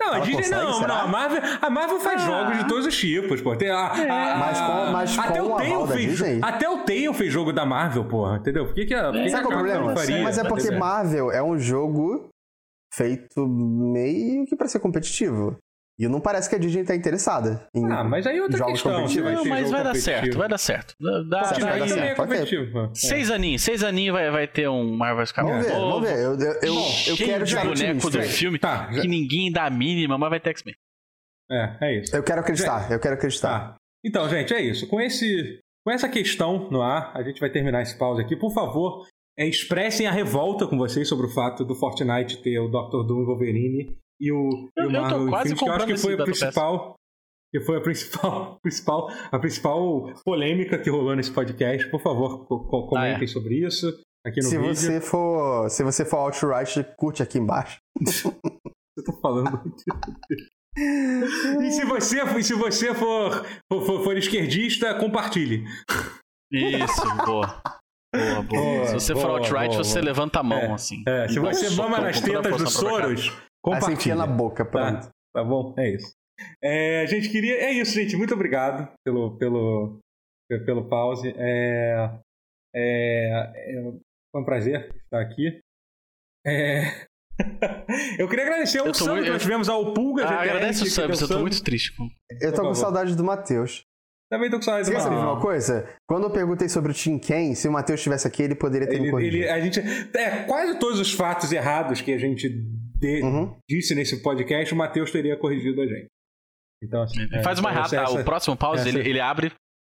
Não, 0.00 0.12
a 0.14 0.18
Disney 0.20 0.36
consegue, 0.42 0.62
não, 0.64 0.72
será? 0.80 0.88
não. 0.88 1.00
A 1.02 1.06
Marvel, 1.06 1.40
a 1.62 1.70
Marvel 1.70 2.00
faz 2.00 2.22
Ah. 2.22 2.26
jogos 2.26 2.58
de 2.58 2.68
todos 2.68 2.86
os 2.86 2.96
tipos, 2.98 3.40
pô. 3.40 3.56
Tem 3.56 3.70
a, 3.70 3.86
a- 3.86 4.36
Mas 4.38 4.60
com- 4.60 4.92
mas 4.92 5.18
até 5.18 5.40
com 5.40 5.46
o 5.46 5.54
o 5.54 5.56
Tail 5.56 5.86
fez? 5.86 6.42
Até 6.42 6.68
o 6.68 6.84
Tail 6.84 7.14
fez 7.14 7.32
jogo 7.32 7.52
da 7.52 7.64
Marvel, 7.64 8.06
porra. 8.08 8.36
Entendeu? 8.38 8.66
Por 8.66 8.74
que, 8.74 8.84
que 8.86 8.94
a, 8.94 9.04
por 9.04 9.12
que 9.14 9.24
que 9.24 9.30
Sabe 9.30 9.44
a 9.44 9.46
qual 9.46 9.52
é 9.52 9.56
o 9.56 9.64
problema? 9.66 9.88
não 9.88 9.96
faria? 9.96 10.22
Mas 10.22 10.38
é 10.38 10.44
porque? 10.48 10.70
Marvel 10.72 11.30
é 11.30 11.42
um 11.42 11.58
jogo 11.58 12.28
feito 12.92 13.46
meio 13.46 14.44
que 14.46 14.56
pra 14.56 14.68
ser 14.68 14.80
competitivo. 14.80 15.56
E 15.98 16.08
não 16.08 16.20
parece 16.20 16.50
que 16.50 16.56
a 16.56 16.58
Disney 16.58 16.82
tá 16.84 16.94
interessada 16.96 17.68
em 17.72 17.84
Ah, 17.86 18.02
mas 18.02 18.26
aí 18.26 18.38
é 18.38 18.42
outra 18.42 18.58
jogos 18.58 18.72
questão. 18.82 18.92
competitivos. 18.94 19.32
Não, 19.32 19.44
mas 19.44 19.70
vai 19.70 19.84
dar 19.84 19.94
certo, 19.94 20.36
vai 20.38 20.48
dar 20.48 20.58
certo. 20.58 20.94
Dá, 21.00 21.22
dá, 21.22 21.44
Certo, 21.44 21.60
vai 21.60 21.78
dar 21.78 21.88
certo. 21.88 22.32
É. 22.32 22.94
Seis 22.94 23.30
aninhos, 23.30 23.62
seis 23.62 23.84
aninhos 23.84 24.12
vai, 24.14 24.28
vai 24.30 24.48
ter 24.48 24.68
um 24.68 24.96
Marvel's 24.96 25.30
Capcom 25.30 25.52
Vamos 25.52 25.66
ver, 25.66 25.72
novo, 25.72 25.90
vamos 25.92 26.08
ver. 26.08 26.18
Eu, 26.18 26.32
eu, 26.32 26.52
eu, 26.62 26.74
eu 26.74 26.80
cheio 26.82 27.16
quero 27.28 27.44
de 27.44 27.54
boneco 27.56 28.10
do 28.10 28.22
filme 28.22 28.58
Tá, 28.58 28.90
já- 28.90 29.02
que 29.02 29.06
ninguém 29.08 29.52
dá 29.52 29.66
a 29.66 29.70
mínima, 29.70 30.18
mas 30.18 30.30
vai 30.30 30.40
ter 30.40 30.50
X-Men. 30.50 30.74
É, 31.50 31.76
é 31.80 32.00
isso. 32.00 32.16
Eu 32.16 32.22
quero 32.24 32.40
acreditar, 32.40 32.90
eu 32.90 32.98
quero 32.98 33.14
acreditar. 33.14 33.60
Tá. 33.60 33.76
Então, 34.04 34.28
gente, 34.28 34.52
é 34.52 34.60
isso. 34.60 34.88
Com, 34.88 35.00
esse, 35.00 35.60
com 35.84 35.92
essa 35.92 36.08
questão 36.08 36.68
no 36.70 36.82
ar, 36.82 37.12
a 37.14 37.22
gente 37.22 37.38
vai 37.38 37.50
terminar 37.50 37.82
esse 37.82 37.96
pause 37.96 38.20
aqui. 38.20 38.34
Por 38.34 38.52
favor, 38.52 39.06
é, 39.38 39.46
expressem 39.46 40.06
a 40.08 40.10
revolta 40.10 40.66
com 40.66 40.76
vocês 40.76 41.08
sobre 41.08 41.26
o 41.26 41.30
fato 41.30 41.64
do 41.64 41.74
Fortnite 41.76 42.42
ter 42.42 42.58
o 42.58 42.66
Dr. 42.68 43.06
Doom 43.06 43.22
e 43.22 43.26
Wolverine 43.26 43.96
e 44.20 44.32
o, 44.32 44.70
e 44.76 44.80
Eu- 44.80 44.86
o 44.86 44.90
eu 44.90 44.92
tô 44.92 45.00
Marvel 45.00 45.28
quase 45.28 45.52
Infinite, 45.52 45.58
que 45.64 45.68
eu 45.68 45.72
acho 45.74 45.86
que 45.86 45.96
foi 45.98 46.14
a 46.14 46.24
principal. 46.24 46.94
Que 47.52 47.60
foi 47.60 47.76
a 47.78 47.80
principal, 47.80 48.58
principal, 48.62 49.08
a 49.30 49.38
principal 49.38 50.12
polêmica 50.24 50.78
que 50.78 50.90
rolou 50.90 51.14
nesse 51.14 51.30
podcast. 51.30 51.88
Por 51.90 52.00
favor, 52.00 52.46
co- 52.46 52.64
co- 52.68 52.86
comentem 52.88 53.20
Ah, 53.20 53.24
é. 53.24 53.26
sobre 53.26 53.64
isso 53.66 53.86
aqui 54.26 54.40
no 54.40 54.48
Se 54.48 54.58
vídeo. 54.58 54.74
você 54.74 55.00
for, 55.00 55.68
se 55.70 55.82
você 55.84 56.04
for 56.04 56.16
outright, 56.18 56.84
curte 56.96 57.22
aqui 57.22 57.38
embaixo. 57.38 57.78
Eu 58.96 59.02
tô 59.04 59.12
falando. 59.20 59.60
e 60.76 61.70
se 61.70 61.84
você, 61.84 62.20
e 62.38 62.42
se 62.42 62.54
você 62.54 62.94
for, 62.94 63.44
for, 63.72 63.82
for- 63.86 64.04
for 64.04 64.16
esquerdista, 64.16 64.94
compartilhe. 64.98 65.64
Isso, 66.52 67.02
boa. 67.26 67.60
Boa, 68.14 68.42
boa. 68.42 68.44
Boa, 68.44 68.86
Se 68.86 68.94
você 68.94 69.14
for 69.14 69.22
boa, 69.26 69.38
outright, 69.38 69.70
boa, 69.72 69.84
você 69.84 69.94
boa. 69.94 70.04
levanta 70.04 70.38
a 70.40 70.42
mão, 70.42 70.58
É, 70.58 70.72
assim. 70.72 71.02
É, 71.06 71.28
se 71.28 71.36
E 71.36 71.40
você 71.40 71.70
mama 71.70 72.00
nas 72.00 72.20
tetas 72.20 72.52
do 72.56 72.70
força 72.70 72.78
Aí 73.66 73.72
você 73.72 73.80
compartilhe. 73.80 73.94
enfia 73.94 74.14
na 74.14 74.26
boca, 74.26 74.64
pronto. 74.64 75.06
Tá, 75.06 75.12
tá 75.34 75.44
bom? 75.44 75.74
É 75.78 75.90
isso. 75.90 76.12
É, 76.62 77.06
gente, 77.06 77.28
queria. 77.28 77.54
É 77.56 77.72
isso, 77.72 77.92
gente. 77.94 78.16
Muito 78.16 78.34
obrigado 78.34 78.88
pelo, 79.04 79.36
pelo, 79.38 79.98
pelo 80.66 80.88
pause. 80.88 81.32
É, 81.36 82.10
é, 82.74 83.52
é, 83.54 83.82
foi 84.32 84.42
um 84.42 84.44
prazer 84.44 84.90
estar 85.04 85.20
aqui. 85.20 85.60
É, 86.46 86.82
eu 88.18 88.28
queria 88.28 88.44
agradecer 88.44 88.82
tô 88.92 88.94
sub 88.94 89.10
muito- 89.12 89.24
que 89.24 89.30
nós 89.30 89.42
tivemos 89.42 89.68
ao 89.68 89.94
Pulga. 89.94 90.24
Ah, 90.26 90.42
agradece 90.42 90.82
o 90.82 90.84
deu 90.84 91.04
eu 91.14 91.18
tô 91.18 91.26
sub. 91.26 91.40
muito 91.40 91.62
triste. 91.62 91.96
com- 91.96 92.08
Eu 92.40 92.52
tô 92.52 92.62
com 92.62 92.74
saudade 92.74 93.16
do 93.16 93.24
Matheus. 93.24 93.84
Também 94.30 94.50
tô 94.50 94.56
com 94.56 94.62
saudade 94.62 94.86
Você 94.86 94.90
do 94.92 94.96
quer 94.96 95.02
saber 95.02 95.14
de 95.16 95.20
Matheus. 95.20 95.36
uma 95.36 95.42
coisa? 95.42 95.88
Quando 96.08 96.24
eu 96.24 96.30
perguntei 96.30 96.68
sobre 96.68 96.90
o 96.90 96.94
Tim 96.94 97.18
Ken, 97.18 97.54
se 97.54 97.68
o 97.68 97.72
Matheus 97.72 98.00
estivesse 98.00 98.26
aqui, 98.26 98.42
ele 98.42 98.54
poderia 98.56 98.88
ter 98.88 98.96
me 98.98 99.04
Ele, 99.04 99.10
corrigido. 99.12 99.36
ele- 99.44 99.48
a 99.48 99.60
gente, 99.60 99.80
é, 100.16 100.42
quase 100.44 100.78
todos 100.78 100.98
os 100.98 101.12
fatos 101.12 101.52
errados 101.52 102.00
que 102.00 102.12
a 102.12 102.18
gente 102.18 102.48
de- 102.94 103.22
Uhum. 103.22 103.56
disse 103.68 103.94
nesse 103.94 104.22
podcast, 104.22 104.72
o 104.72 104.76
Matheus 104.76 105.10
teria 105.10 105.36
corrigido 105.36 105.80
a 105.82 105.86
gente. 105.86 106.06
Então, 106.82 107.02
assim, 107.02 107.26
é, 107.32 107.42
Faz 107.42 107.58
uma 107.58 107.70
errata. 107.70 107.96
essa- 107.96 108.20
O 108.20 108.24
próximo 108.24 108.56
pause, 108.56 108.88
essa- 108.88 108.98
ele, 108.98 109.08
ele 109.08 109.20
abre 109.20 109.52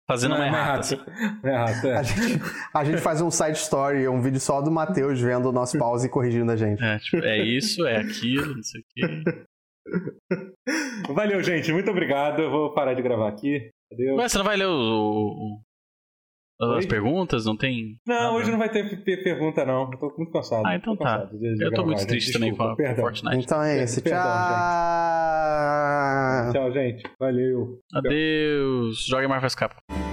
fazendo 0.10 0.34
uma 0.36 0.46
é 0.46 0.50
uma 0.50 0.58
errata. 0.58 0.94
errata. 0.96 1.40
É 1.44 1.50
errata, 1.52 1.88
é. 1.88 1.98
A 1.98 2.04
gente, 2.04 2.42
a 2.74 2.84
gente 2.86 2.98
faz 3.02 3.22
um 3.22 3.30
side 3.30 3.58
story, 3.58 4.08
um 4.08 4.22
vídeo 4.22 4.40
só 4.40 4.60
do 4.62 4.72
Matheus 4.72 5.22
vendo 5.22 5.50
o 5.50 5.52
nosso 5.52 5.78
pause 5.78 6.08
e 6.08 6.10
corrigindo 6.10 6.52
a 6.52 6.56
gente. 6.56 6.84
É, 6.84 6.98
tipo, 7.00 7.24
é 7.24 7.38
isso, 7.44 7.86
é 7.86 7.98
aquilo, 7.98 8.56
não 8.56 8.64
sei 8.64 8.82
o 8.82 8.84
quê. 8.96 9.46
Valeu, 11.14 11.42
gente. 11.44 11.72
Muito 11.72 11.90
obrigado. 11.92 12.42
Eu 12.42 12.50
vou 12.52 12.74
parar 12.74 12.94
de 12.94 13.02
gravar 13.02 13.30
aqui. 13.30 13.70
Adeus. 13.92 14.18
Ué, 14.20 14.28
você 14.30 14.38
não 14.38 14.46
vai 14.46 14.56
ler 14.58 14.68
o, 14.68 14.72
o- 14.72 15.56
o- 15.56 15.62
as 16.62 16.84
Oi? 16.84 16.88
perguntas? 16.88 17.46
Não 17.46 17.56
tem. 17.56 17.98
Não, 18.06 18.16
nada? 18.16 18.32
hoje 18.34 18.52
não 18.52 18.58
vai 18.58 18.70
ter 18.70 18.84
pe- 19.04 19.18
pergunta, 19.24 19.66
não. 19.66 19.90
Eu 19.92 19.98
tô 19.98 20.14
muito 20.18 20.32
cansado. 20.32 20.66
Ah, 20.66 20.76
então 20.76 20.96
Tô 20.96 21.04
tá. 21.04 21.26
de- 21.26 21.38
de 21.56 21.64
Eu 21.64 21.70
tô 21.70 21.76
gravar, 21.78 21.86
muito 21.88 22.00
gente. 22.00 22.10
triste 22.10 22.34
também 22.34 22.56
com, 22.56 22.64
a, 22.64 22.68
Desculpa, 22.68 22.76
com 22.76 22.84
perdão. 22.96 23.04
Fortnite. 23.06 23.46
Então 23.46 23.64
é 23.64 23.84
isso. 23.84 24.02
Perdão, 24.04 24.22
Tchau. 24.22 24.30
Tchau, 26.54 26.72
gente. 26.74 27.04
Valeu. 27.20 27.80
Adeus. 27.94 29.06
Joga 29.08 29.28
Marvel's 29.28 29.56
Capcom. 29.56 30.09